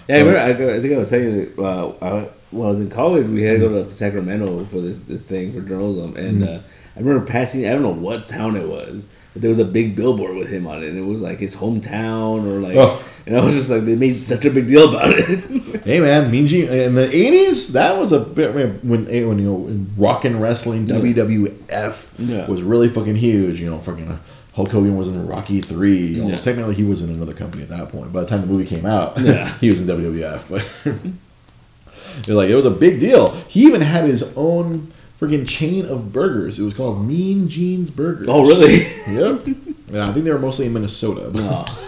Yeah, 0.07 0.15
I, 0.15 0.19
remember, 0.19 0.39
I, 0.39 0.75
I 0.75 0.79
think 0.79 0.93
I 0.93 0.97
was 0.97 1.09
telling 1.09 1.25
you 1.25 1.45
that 1.45 1.61
uh, 1.63 1.93
I, 2.01 2.29
when 2.51 2.65
I 2.67 2.69
was 2.69 2.79
in 2.79 2.89
college, 2.89 3.27
we 3.27 3.43
had 3.43 3.59
to 3.59 3.69
go 3.69 3.83
to 3.83 3.91
Sacramento 3.91 4.65
for 4.65 4.81
this 4.81 5.01
this 5.01 5.25
thing 5.25 5.53
for 5.53 5.61
journalism, 5.61 6.15
and 6.17 6.43
uh, 6.43 6.59
I 6.95 6.99
remember 6.99 7.25
passing. 7.25 7.65
I 7.65 7.69
don't 7.69 7.81
know 7.83 7.89
what 7.91 8.25
town 8.25 8.55
it 8.57 8.67
was, 8.67 9.07
but 9.33 9.41
there 9.41 9.49
was 9.49 9.59
a 9.59 9.65
big 9.65 9.95
billboard 9.95 10.35
with 10.35 10.49
him 10.49 10.67
on 10.67 10.83
it, 10.83 10.89
and 10.89 10.97
it 10.97 11.05
was 11.05 11.21
like 11.21 11.39
his 11.39 11.55
hometown 11.55 12.45
or 12.45 12.59
like, 12.59 12.75
Oh. 12.75 13.01
and 13.25 13.37
I 13.37 13.45
was 13.45 13.55
just 13.55 13.69
like, 13.69 13.85
they 13.85 13.95
made 13.95 14.15
such 14.17 14.43
a 14.43 14.49
big 14.51 14.67
deal 14.67 14.89
about 14.89 15.13
it. 15.17 15.39
Hey 15.85 15.99
man, 15.99 16.29
Mean 16.29 16.45
Gene 16.45 16.67
in 16.69 16.93
the 16.95 17.05
eighties, 17.15 17.73
that 17.73 17.97
was 17.97 18.11
a 18.11 18.19
bit 18.19 18.53
when 18.53 18.71
when 18.83 19.07
you 19.09 19.33
know 19.45 19.85
rock 19.97 20.25
and 20.25 20.39
wrestling 20.41 20.85
WWF 20.87 22.13
Yeah. 22.19 22.47
was 22.47 22.61
really 22.61 22.87
fucking 22.89 23.15
huge. 23.15 23.59
You 23.61 23.69
know, 23.69 23.79
fucking 23.79 24.07
uh, 24.09 24.17
Hulk 24.53 24.69
Hogan 24.69 24.97
was 24.97 25.07
in 25.07 25.27
Rocky 25.27 25.61
Three. 25.61 26.07
Yeah. 26.15 26.35
Technically, 26.35 26.75
he 26.75 26.83
was 26.83 27.01
in 27.01 27.09
another 27.09 27.33
company 27.33 27.63
at 27.63 27.69
that 27.69 27.89
point. 27.89 28.11
By 28.11 28.21
the 28.21 28.27
time 28.27 28.41
the 28.41 28.47
movie 28.47 28.65
came 28.65 28.85
out, 28.85 29.17
Yeah. 29.19 29.47
he 29.59 29.69
was 29.69 29.81
in 29.81 29.87
WWF. 29.87 30.49
But 30.49 32.25
it, 32.27 32.33
like 32.33 32.49
it 32.49 32.55
was 32.55 32.65
a 32.65 32.71
big 32.71 32.99
deal. 32.99 33.31
He 33.47 33.61
even 33.65 33.81
had 33.81 34.05
his 34.05 34.23
own 34.35 34.91
freaking 35.17 35.47
chain 35.47 35.85
of 35.85 36.11
burgers. 36.11 36.59
It 36.59 36.63
was 36.63 36.73
called 36.73 37.05
Mean 37.05 37.47
Gene's 37.47 37.91
Burgers. 37.91 38.27
oh, 38.29 38.45
really? 38.45 38.79
Yep. 39.07 39.57
Yeah, 39.91 40.09
I 40.09 40.13
think 40.13 40.25
they 40.25 40.31
were 40.31 40.39
mostly 40.39 40.65
in 40.67 40.73
Minnesota. 40.73 41.31
Oh. 41.37 41.87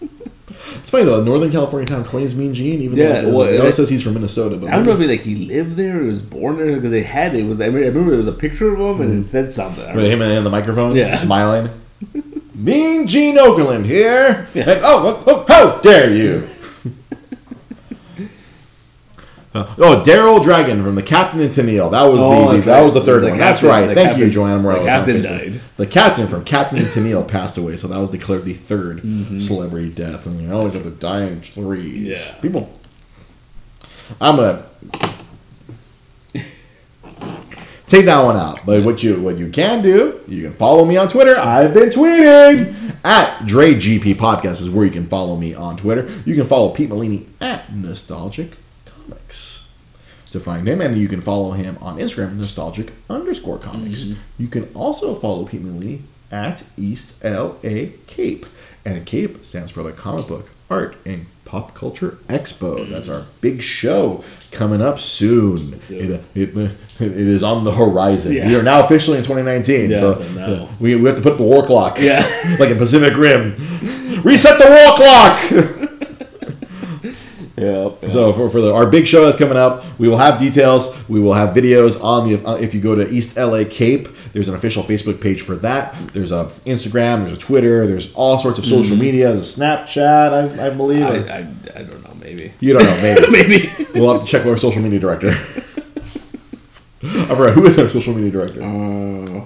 It's 0.00 0.90
funny 0.90 1.04
though. 1.04 1.20
A 1.20 1.24
Northern 1.24 1.50
California 1.50 1.86
town 1.86 2.04
claims 2.04 2.34
Mean 2.34 2.54
Gene, 2.54 2.80
even 2.82 2.96
Yeah, 2.96 3.22
though 3.22 3.38
well, 3.38 3.48
it 3.48 3.58
always 3.58 3.74
it- 3.74 3.76
says 3.76 3.88
he's 3.88 4.02
from 4.02 4.14
Minnesota. 4.14 4.56
But 4.56 4.68
I 4.70 4.72
don't 4.76 4.86
know 4.86 4.92
if 4.92 5.00
he, 5.00 5.06
like 5.06 5.20
he 5.20 5.46
lived 5.46 5.76
there 5.76 6.00
or 6.00 6.04
was 6.04 6.22
born 6.22 6.56
there 6.58 6.76
because 6.76 6.90
they 6.90 7.02
had 7.02 7.34
it. 7.34 7.40
it 7.40 7.48
was 7.48 7.60
I 7.60 7.66
remember, 7.66 7.84
I 7.84 7.88
remember 7.88 8.10
there 8.10 8.18
was 8.18 8.28
a 8.28 8.32
picture 8.32 8.72
of 8.72 8.78
him 8.78 9.00
and 9.00 9.12
hmm. 9.12 9.20
it 9.22 9.28
said 9.28 9.52
something. 9.52 9.94
With 9.94 10.04
him 10.04 10.22
and 10.22 10.44
the 10.46 10.50
microphone, 10.50 10.94
Yeah. 10.96 11.14
smiling. 11.16 11.68
Mean 12.62 13.06
Gene 13.06 13.36
Okerlund 13.36 13.84
here. 13.86 14.48
Yeah. 14.54 14.70
And, 14.70 14.80
oh, 14.84 15.22
oh, 15.24 15.24
oh, 15.26 15.44
how 15.48 15.80
dare 15.80 16.10
you! 16.12 16.48
Uh, 19.54 19.66
oh, 19.76 20.02
Daryl 20.06 20.42
Dragon 20.42 20.82
from 20.82 20.94
the 20.94 21.02
Captain 21.02 21.38
and 21.38 21.50
Tennille. 21.50 21.90
That 21.90 22.04
was 22.04 22.22
Oh, 22.22 22.46
the, 22.48 22.54
that's 22.54 22.64
that 22.64 22.80
was 22.80 22.94
the 22.94 23.02
third 23.02 23.22
The 23.22 23.28
one. 23.28 23.38
That's 23.38 23.62
right. 23.62 23.84
Thank 23.94 23.98
captain- 23.98 24.20
you, 24.20 24.30
Joanna 24.30 24.62
Morales. 24.62 24.82
the 24.84 24.88
captain 24.88 25.20
died. 25.22 25.60
The 25.76 25.86
captain 25.86 26.26
from 26.26 26.42
Captain 26.44 26.78
and 26.78 26.86
Tennille 26.86 27.28
passed 27.28 27.58
away, 27.58 27.76
so 27.76 27.86
that 27.88 27.98
was 27.98 28.08
declared 28.08 28.46
the 28.46 28.54
3rd 28.54 29.00
Mm-hmm. 29.02 29.38
celebrity 29.40 29.90
death. 29.92 30.24
And 30.24 30.40
you 30.40 30.50
always 30.54 30.72
have 30.72 30.84
to 30.84 30.90
die 30.90 31.26
in 31.26 31.42
threes. 31.42 32.08
Yeah. 32.18 32.34
People. 32.40 32.72
I'm 34.22 34.36
gonna 34.36 34.64
take 37.92 38.06
that 38.06 38.24
one 38.24 38.36
out. 38.36 38.64
But 38.64 38.84
what 38.84 39.02
you 39.02 39.20
what 39.20 39.36
you 39.36 39.50
can 39.50 39.82
do, 39.82 40.20
you 40.26 40.42
can 40.42 40.52
follow 40.52 40.84
me 40.84 40.96
on 40.96 41.08
Twitter. 41.08 41.38
I've 41.38 41.74
been 41.74 41.90
tweeting 41.90 42.74
at 43.04 43.38
DreGP 43.40 44.14
Podcast 44.14 44.62
is 44.62 44.70
where 44.70 44.86
you 44.86 44.90
can 44.90 45.04
follow 45.04 45.36
me 45.36 45.54
on 45.54 45.76
Twitter. 45.76 46.10
You 46.24 46.34
can 46.34 46.46
follow 46.46 46.70
Pete 46.70 46.88
Molini 46.88 47.26
at 47.40 47.72
Nostalgic 47.72 48.56
Comics 48.86 49.70
to 50.30 50.40
find 50.40 50.66
him, 50.66 50.80
and 50.80 50.96
you 50.96 51.06
can 51.06 51.20
follow 51.20 51.52
him 51.52 51.76
on 51.82 51.98
Instagram, 51.98 52.36
nostalgic 52.36 52.92
underscore 53.10 53.58
comics. 53.58 54.04
Mm-hmm. 54.04 54.42
You 54.42 54.48
can 54.48 54.70
also 54.74 55.14
follow 55.14 55.44
Pete 55.44 55.60
Molini 55.60 56.02
at 56.32 56.64
East 56.76 57.22
LA 57.22 57.90
Cape, 58.06 58.46
and 58.84 59.06
Cape 59.06 59.44
stands 59.44 59.70
for 59.70 59.82
the 59.82 59.92
Comic 59.92 60.26
Book 60.26 60.50
Art 60.70 60.96
and 61.04 61.26
Pop 61.44 61.74
Culture 61.74 62.18
Expo. 62.28 62.88
That's 62.88 63.08
our 63.08 63.26
big 63.40 63.62
show 63.62 64.24
coming 64.50 64.80
up 64.80 64.98
soon. 64.98 65.80
Soon. 65.80 66.12
It, 66.34 66.56
it, 66.56 66.56
it 66.56 67.12
is 67.12 67.42
on 67.42 67.64
the 67.64 67.72
horizon. 67.72 68.32
Yeah. 68.32 68.48
We 68.48 68.56
are 68.56 68.62
now 68.62 68.84
officially 68.84 69.18
in 69.18 69.24
2019. 69.24 69.90
Yeah, 69.90 69.96
so 69.98 70.12
so 70.12 70.40
uh, 70.40 70.68
we, 70.80 70.96
we 70.96 71.04
have 71.04 71.16
to 71.16 71.22
put 71.22 71.36
the 71.36 71.44
war 71.44 71.64
clock. 71.64 71.98
Yeah. 72.00 72.20
like 72.58 72.70
in 72.70 72.78
Pacific 72.78 73.16
Rim. 73.16 73.54
Reset 74.22 74.58
the 74.58 74.68
war 74.68 74.96
clock! 74.96 75.78
Yep. 77.62 78.10
So 78.10 78.32
for, 78.32 78.50
for 78.50 78.60
the, 78.60 78.72
our 78.72 78.86
big 78.86 79.06
show 79.06 79.24
that's 79.24 79.38
coming 79.38 79.56
up, 79.56 79.84
we 79.98 80.08
will 80.08 80.18
have 80.18 80.38
details. 80.38 81.08
We 81.08 81.20
will 81.20 81.34
have 81.34 81.54
videos 81.54 82.02
on 82.02 82.28
the. 82.28 82.44
Uh, 82.46 82.56
if 82.56 82.74
you 82.74 82.80
go 82.80 82.94
to 82.94 83.08
East 83.08 83.36
LA 83.36 83.64
Cape, 83.68 84.08
there's 84.32 84.48
an 84.48 84.54
official 84.54 84.82
Facebook 84.82 85.20
page 85.20 85.42
for 85.42 85.56
that. 85.56 85.94
There's 86.08 86.32
a 86.32 86.46
Instagram. 86.66 87.20
There's 87.24 87.32
a 87.32 87.40
Twitter. 87.40 87.86
There's 87.86 88.12
all 88.14 88.38
sorts 88.38 88.58
of 88.58 88.64
social 88.64 88.96
media. 88.96 89.32
There's 89.32 89.56
a 89.56 89.60
Snapchat, 89.60 90.58
I, 90.58 90.66
I 90.66 90.70
believe. 90.70 91.02
I, 91.02 91.16
I, 91.16 91.38
I 91.74 91.82
don't 91.84 92.02
know. 92.04 92.14
Maybe. 92.20 92.52
you 92.60 92.72
don't 92.72 92.84
know, 92.84 93.02
maybe. 93.02 93.30
Maybe. 93.30 93.86
we'll 93.94 94.12
have 94.12 94.22
to 94.22 94.26
check 94.26 94.44
with 94.44 94.52
our 94.52 94.56
social 94.56 94.80
media 94.80 95.00
director. 95.00 95.30
I 97.04 97.34
forgot 97.34 97.54
who 97.54 97.66
is 97.66 97.78
our 97.78 97.88
social 97.88 98.14
media 98.14 98.30
director. 98.30 98.62
Uh, 98.62 99.44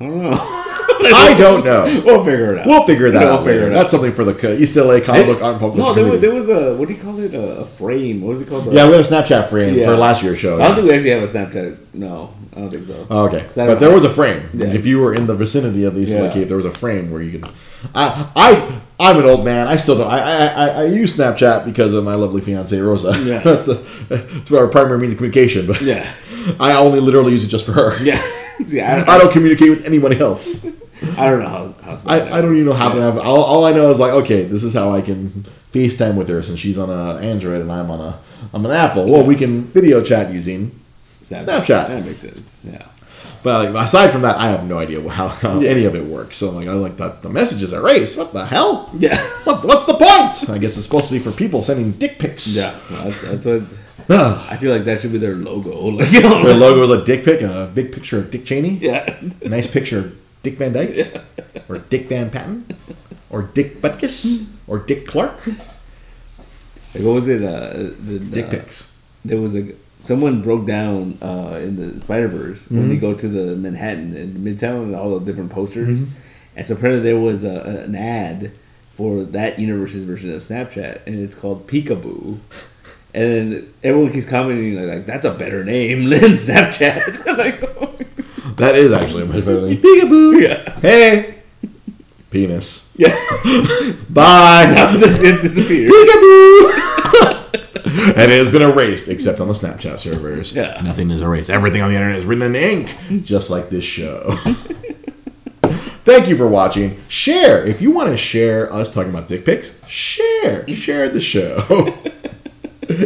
I 0.00 0.04
don't 0.04 0.18
know. 0.18 0.58
I 1.06 1.34
don't 1.36 1.64
know. 1.64 2.02
We'll 2.04 2.24
figure 2.24 2.54
it 2.54 2.58
out. 2.60 2.66
We'll 2.66 2.86
figure 2.86 3.10
that 3.10 3.24
We'll 3.24 3.44
figure 3.44 3.66
it 3.66 3.72
out. 3.72 3.74
That's 3.74 3.90
something 3.90 4.12
for 4.12 4.24
the 4.24 4.34
co- 4.34 4.52
East 4.52 4.76
LA 4.76 5.00
comic 5.00 5.26
book 5.26 5.42
art 5.42 5.52
and 5.52 5.60
pop 5.60 5.74
no, 5.74 5.94
there 5.94 6.04
was, 6.04 6.20
there 6.20 6.34
was 6.34 6.48
a 6.48 6.76
what 6.76 6.88
do 6.88 6.94
you 6.94 7.00
call 7.00 7.18
it? 7.18 7.34
A, 7.34 7.64
frame. 7.64 8.20
What 8.20 8.28
was 8.28 8.42
it 8.42 8.48
called? 8.48 8.66
Yeah, 8.72 8.86
we 8.86 8.92
had 8.92 9.00
a 9.00 9.04
Snapchat 9.04 9.48
frame 9.48 9.74
Yeah. 9.76 9.86
for 9.86 9.96
last 9.96 10.22
year's 10.22 10.38
show. 10.38 10.56
I 10.60 10.68
don't 10.68 10.68
yeah. 10.68 10.74
think 10.74 10.86
we 10.86 10.94
actually 10.94 11.10
have 11.10 11.22
a 11.22 11.60
Snapchat. 11.60 11.94
No. 11.94 12.34
I 12.54 12.60
don't 12.60 12.70
think 12.70 12.84
so. 12.84 13.06
Oh, 13.08 13.26
okay, 13.28 13.48
but 13.54 13.80
there 13.80 13.90
was 13.90 14.04
a 14.04 14.10
frame. 14.10 14.42
Yeah. 14.52 14.66
If 14.66 14.84
you 14.84 14.98
were 14.98 15.14
in 15.14 15.26
the 15.26 15.34
vicinity 15.34 15.84
of 15.84 15.94
the 15.94 16.02
East 16.02 16.12
Yeah. 16.12 16.22
Lake 16.22 16.32
Cape, 16.32 16.48
there 16.48 16.58
was 16.58 16.66
a 16.66 16.70
frame 16.70 17.10
where 17.10 17.22
you 17.22 17.38
could. 17.38 17.50
I 17.94 18.28
I 18.36 18.80
I'm 19.00 19.18
an 19.18 19.24
old 19.24 19.44
man. 19.44 19.66
I 19.66 19.76
still 19.76 19.96
don't. 19.98 20.10
I 20.10 20.18
I, 20.20 20.46
I, 20.46 20.68
I 20.68 20.84
use 20.84 21.16
Snapchat 21.16 21.64
because 21.64 21.94
of 21.94 22.04
my 22.04 22.14
lovely 22.14 22.42
fiance 22.42 22.78
Rosa. 22.78 23.18
Yeah. 23.22 23.38
that's 23.44 23.68
a, 23.68 23.80
it's 24.10 24.52
our 24.52 24.68
primary 24.68 24.98
means 24.98 25.12
of 25.14 25.18
communication. 25.18 25.66
But 25.66 25.80
Yeah. 25.80 26.06
I 26.60 26.74
only 26.74 27.00
literally 27.00 27.32
use 27.32 27.44
it 27.44 27.48
just 27.48 27.64
for 27.64 27.72
her. 27.72 28.02
Yeah. 28.02 28.20
See, 28.66 28.80
I, 28.80 29.02
I 29.02 29.18
don't 29.18 29.32
communicate 29.32 29.70
with 29.70 29.86
anyone 29.86 30.12
else. 30.14 30.64
I 31.18 31.28
don't 31.30 31.40
know 31.40 31.48
how. 31.48 31.96
how 31.96 31.96
I, 32.06 32.38
I 32.38 32.40
don't 32.40 32.54
even 32.54 32.66
know 32.66 32.74
how 32.74 32.92
to 32.92 33.00
have. 33.00 33.18
All, 33.18 33.42
all 33.42 33.64
I 33.64 33.72
know 33.72 33.90
is 33.90 33.98
like, 33.98 34.12
okay, 34.12 34.44
this 34.44 34.62
is 34.62 34.72
how 34.74 34.92
I 34.92 35.02
can 35.02 35.28
FaceTime 35.72 36.16
with 36.16 36.28
her 36.28 36.42
since 36.42 36.60
she's 36.60 36.78
on 36.78 36.90
a 36.90 37.20
Android 37.20 37.60
and 37.60 37.72
I'm 37.72 37.90
on 37.90 38.00
a 38.00 38.18
I'm 38.52 38.64
an 38.64 38.72
Apple. 38.72 39.06
Well, 39.06 39.24
we 39.24 39.34
can 39.34 39.62
video 39.62 40.02
chat 40.02 40.32
using 40.32 40.70
Snapchat. 41.24 41.66
That 41.88 42.04
makes 42.04 42.20
sense. 42.20 42.60
Yeah. 42.64 42.86
But 43.42 43.72
like, 43.74 43.84
aside 43.84 44.10
from 44.10 44.22
that, 44.22 44.36
I 44.36 44.48
have 44.48 44.68
no 44.68 44.78
idea 44.78 45.00
how, 45.08 45.26
how 45.28 45.58
Yeah. 45.58 45.70
any 45.70 45.84
of 45.84 45.96
it 45.96 46.04
works. 46.04 46.36
So 46.36 46.50
like, 46.50 46.68
I 46.68 46.72
like 46.74 46.96
the, 46.96 47.08
the 47.22 47.28
messages 47.28 47.72
erased. 47.72 48.16
What 48.16 48.32
the 48.32 48.46
hell? 48.46 48.88
Yeah. 48.96 49.16
What, 49.44 49.64
what's 49.64 49.84
the 49.86 49.94
point? 49.94 50.48
I 50.50 50.58
guess 50.58 50.76
it's 50.76 50.84
supposed 50.84 51.08
to 51.08 51.14
be 51.14 51.18
for 51.18 51.32
people 51.32 51.62
sending 51.62 51.90
dick 51.92 52.18
pics. 52.20 52.54
Yeah. 52.54 52.72
Well, 52.90 53.04
that's, 53.04 53.22
that's 53.22 53.46
what. 53.46 53.81
Ugh. 54.08 54.46
I 54.50 54.56
feel 54.56 54.72
like 54.72 54.84
that 54.84 55.00
should 55.00 55.12
be 55.12 55.18
their 55.18 55.34
logo. 55.36 55.90
Like, 55.98 56.12
you 56.12 56.22
know, 56.22 56.44
Their 56.44 56.56
logo 56.56 56.82
is 56.82 56.90
a 56.90 57.04
dick 57.04 57.24
pic, 57.24 57.40
a 57.42 57.70
big 57.74 57.92
picture 57.92 58.18
of 58.18 58.30
Dick 58.30 58.44
Cheney, 58.44 58.70
Yeah. 58.80 59.20
a 59.42 59.48
nice 59.48 59.66
picture 59.66 59.98
of 59.98 60.18
Dick 60.42 60.54
Van 60.58 60.72
Dyke, 60.72 61.22
or 61.68 61.78
Dick 61.78 62.08
Van 62.08 62.30
Patten, 62.30 62.64
or 63.30 63.42
Dick 63.42 63.80
Butkus, 63.80 64.48
or 64.66 64.78
Dick 64.78 65.06
Clark. 65.06 65.46
Like, 65.46 67.04
what 67.04 67.14
was 67.14 67.28
it? 67.28 67.42
Uh, 67.42 67.90
the 68.00 68.18
Dick 68.18 68.46
uh, 68.46 68.50
pics. 68.50 68.96
There 69.24 69.40
was 69.40 69.54
a 69.56 69.72
someone 70.00 70.42
broke 70.42 70.66
down 70.66 71.16
uh, 71.22 71.60
in 71.62 71.76
the 71.76 72.00
Spider 72.00 72.26
Verse 72.28 72.68
when 72.68 72.80
Mm-hmm. 72.80 72.88
they 72.90 72.96
go 72.96 73.14
to 73.14 73.28
the 73.28 73.54
Manhattan 73.56 74.16
and 74.16 74.36
Midtown 74.38 74.82
and 74.84 74.96
all 74.96 75.18
the 75.18 75.24
different 75.24 75.50
posters, 75.52 76.02
Mm-hmm. 76.04 76.58
and 76.58 76.66
so 76.66 76.74
apparently 76.74 77.02
there 77.02 77.18
was 77.20 77.44
a, 77.44 77.84
an 77.86 77.94
ad 77.94 78.50
for 78.90 79.22
that 79.22 79.58
universe's 79.60 80.04
version 80.04 80.30
of 80.34 80.42
Snapchat, 80.42 81.06
and 81.06 81.18
it's 81.20 81.34
called 81.36 81.66
Peekaboo. 81.68 82.38
And 83.14 83.24
then 83.32 83.74
everyone 83.82 84.10
keeps 84.12 84.26
commenting 84.28 84.74
like, 84.74 84.86
like 84.96 85.06
"That's 85.06 85.24
a 85.26 85.32
better 85.32 85.64
name 85.64 86.04
than 86.10 86.20
Snapchat." 86.20 87.26
like, 87.38 87.62
oh, 87.78 87.92
That 88.56 88.74
is 88.76 88.90
actually 88.92 89.24
a 89.24 89.26
much 89.26 89.44
better 89.44 89.60
name. 89.66 89.76
Peekaboo. 89.78 90.40
yeah, 90.40 90.80
Hey. 90.80 91.34
Penis. 92.30 92.90
yeah. 92.96 93.08
Bye. 94.08 94.64
now 94.74 94.92
it's 94.94 95.42
disappeared. 95.42 95.90
Peekaboo! 95.90 96.88
and 98.16 98.32
it 98.32 98.38
has 98.38 98.48
been 98.48 98.62
erased, 98.62 99.08
except 99.08 99.38
on 99.40 99.48
the 99.48 99.52
Snapchat 99.54 99.98
servers. 99.98 100.54
Yeah. 100.54 100.80
Nothing 100.82 101.10
is 101.10 101.20
erased. 101.20 101.50
Everything 101.50 101.82
on 101.82 101.90
the 101.90 101.96
internet 101.96 102.18
is 102.18 102.24
written 102.24 102.54
in 102.54 102.56
ink, 102.56 102.96
just 103.24 103.50
like 103.50 103.68
this 103.68 103.84
show. 103.84 104.30
Thank 106.04 106.28
you 106.28 106.36
for 106.36 106.48
watching. 106.48 106.98
Share. 107.08 107.64
If 107.66 107.82
you 107.82 107.90
want 107.92 108.08
to 108.10 108.16
share 108.16 108.72
us 108.72 108.92
talking 108.92 109.10
about 109.10 109.28
dick 109.28 109.44
pics, 109.44 109.86
share. 109.86 110.66
Share 110.68 111.08
the 111.10 111.20
show. 111.20 111.58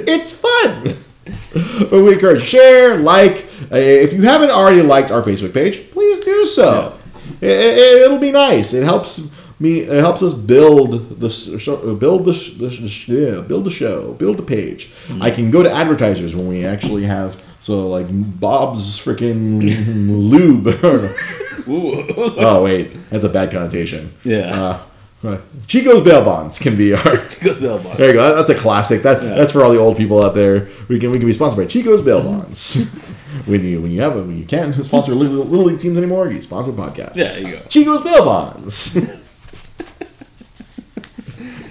It's 0.07 0.33
fun. 0.33 0.85
But 1.91 2.05
we 2.05 2.13
encourage 2.13 2.43
share, 2.43 2.97
like. 2.97 3.47
Uh, 3.73 3.77
If 3.77 4.13
you 4.13 4.23
haven't 4.23 4.51
already 4.51 4.83
liked 4.83 5.11
our 5.11 5.23
Facebook 5.23 5.53
page, 5.53 5.91
please 5.91 6.21
do 6.25 6.47
so. 6.47 6.97
It, 7.41 7.51
it, 7.51 8.11
will 8.11 8.21
be 8.21 8.31
nice. 8.31 8.73
It 8.73 8.85
helps 8.85 9.31
me. 9.61 9.81
It 9.81 10.01
helps 10.01 10.23
us 10.23 10.33
build 10.33 11.21
the 11.21 11.29
show, 11.29 11.95
build 11.97 12.25
the, 12.25 12.33
the 12.33 12.71
yeah, 13.09 13.41
build 13.41 13.65
the 13.65 13.71
show, 13.71 14.15
build 14.15 14.37
the 14.39 14.43
page. 14.43 14.93
I 15.21 15.31
can 15.31 15.51
go 15.51 15.63
to 15.63 15.71
advertisers 15.71 16.37
when 16.37 16.49
we 16.49 16.65
actually 16.65 17.05
have 17.05 17.43
so 17.61 17.89
like 17.89 18.07
Bob's 18.11 18.99
freaking 18.99 19.61
lube. 20.31 20.67
Oh 21.69 22.63
wait, 22.63 22.93
that's 23.11 23.25
a 23.25 23.29
bad 23.29 23.51
connotation. 23.51 24.11
Yeah. 24.23 24.55
Uh, 24.55 24.81
Chico's 25.67 26.03
bail 26.03 26.25
bonds 26.25 26.59
can 26.59 26.77
be 26.77 26.93
our. 26.95 27.17
Goes 27.17 27.59
Bell 27.61 27.79
Box. 27.83 27.97
There 27.99 28.09
you 28.09 28.15
go. 28.15 28.35
That's 28.35 28.51
a 28.51 28.55
classic. 28.55 29.03
That 29.03 29.23
Yeah. 29.23 29.35
that's 29.35 29.53
for 29.53 29.65
all 29.65 29.73
the 29.73 29.79
old 29.79 29.97
people 29.97 30.25
out 30.25 30.35
there. 30.35 30.69
We 30.89 30.99
can 30.99 31.11
we 31.11 31.19
can 31.19 31.27
be 31.27 31.33
sponsored 31.33 31.65
by 31.65 31.67
Chico's 31.67 32.03
bail 32.03 32.23
bonds. 32.23 32.85
when 33.47 33.65
you 33.65 33.81
when 33.81 33.91
you 33.91 34.01
have 34.03 34.17
it, 34.17 34.21
when 34.23 34.37
you 34.37 34.45
can't 34.45 34.75
sponsor 34.85 35.15
little, 35.15 35.45
little 35.45 35.67
league 35.67 35.81
teams 35.81 35.97
anymore, 35.97 36.31
you 36.31 36.41
sponsor 36.43 36.73
podcasts. 36.73 37.17
Yeah, 37.17 37.25
there 37.25 37.43
you 37.43 37.53
go. 37.57 37.63
Chico's 37.69 38.05
bail 38.05 38.25
bonds. 38.25 38.93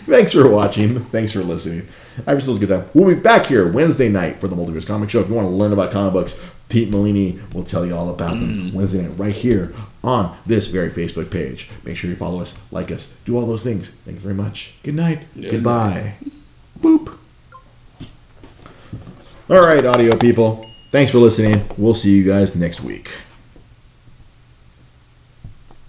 Thanks 0.06 0.34
for 0.34 0.48
watching. 0.50 1.00
Thanks 1.00 1.34
for 1.34 1.40
listening. 1.40 1.88
I 2.20 2.32
have 2.32 2.36
yourselves 2.36 2.62
a 2.62 2.66
good 2.66 2.74
time. 2.74 2.90
We'll 2.94 3.14
be 3.14 3.20
back 3.20 3.48
here 3.48 3.70
Wednesday 3.72 4.08
night 4.08 4.40
for 4.40 4.48
the 4.48 4.56
Multiverse 4.56 4.88
Comic 4.88 5.10
Show. 5.10 5.20
If 5.20 5.30
you 5.30 5.36
want 5.36 5.48
to 5.48 5.54
learn 5.54 5.74
about 5.74 5.92
comic 5.92 6.14
books, 6.14 6.40
Pete 6.70 6.90
Molini 6.90 7.40
will 7.54 7.64
tell 7.64 7.86
you 7.86 7.96
all 7.96 8.10
about 8.10 8.32
them 8.40 8.68
mm-hmm. 8.68 8.78
Wednesday 8.78 9.02
night 9.02 9.18
right 9.18 9.34
here 9.34 9.74
on 10.06 10.38
this 10.46 10.68
very 10.68 10.90
Facebook 10.90 11.32
page. 11.32 11.70
Make 11.84 11.98
sure 11.98 12.10
you 12.10 12.16
follow 12.16 12.40
us, 12.40 12.62
like 12.72 12.92
us, 12.92 13.18
do 13.26 13.38
all 13.38 13.46
those 13.46 13.64
things. 13.64 13.90
Thank 13.90 14.16
you 14.16 14.22
very 14.22 14.36
much. 14.36 14.76
Good 14.84 14.96
night. 14.96 15.26
Good 15.34 15.52
Goodbye. 15.52 16.16
Boop. 16.80 17.18
All 19.50 19.62
right, 19.62 19.86
audio 19.86 20.16
people. 20.16 20.66
Thanks 20.92 21.12
for 21.12 21.18
listening. 21.20 21.64
We'll 21.78 21.94
see 21.94 22.16
you 22.16 22.24
guys 22.24 22.56
next 22.56 22.82
week. 22.82 23.12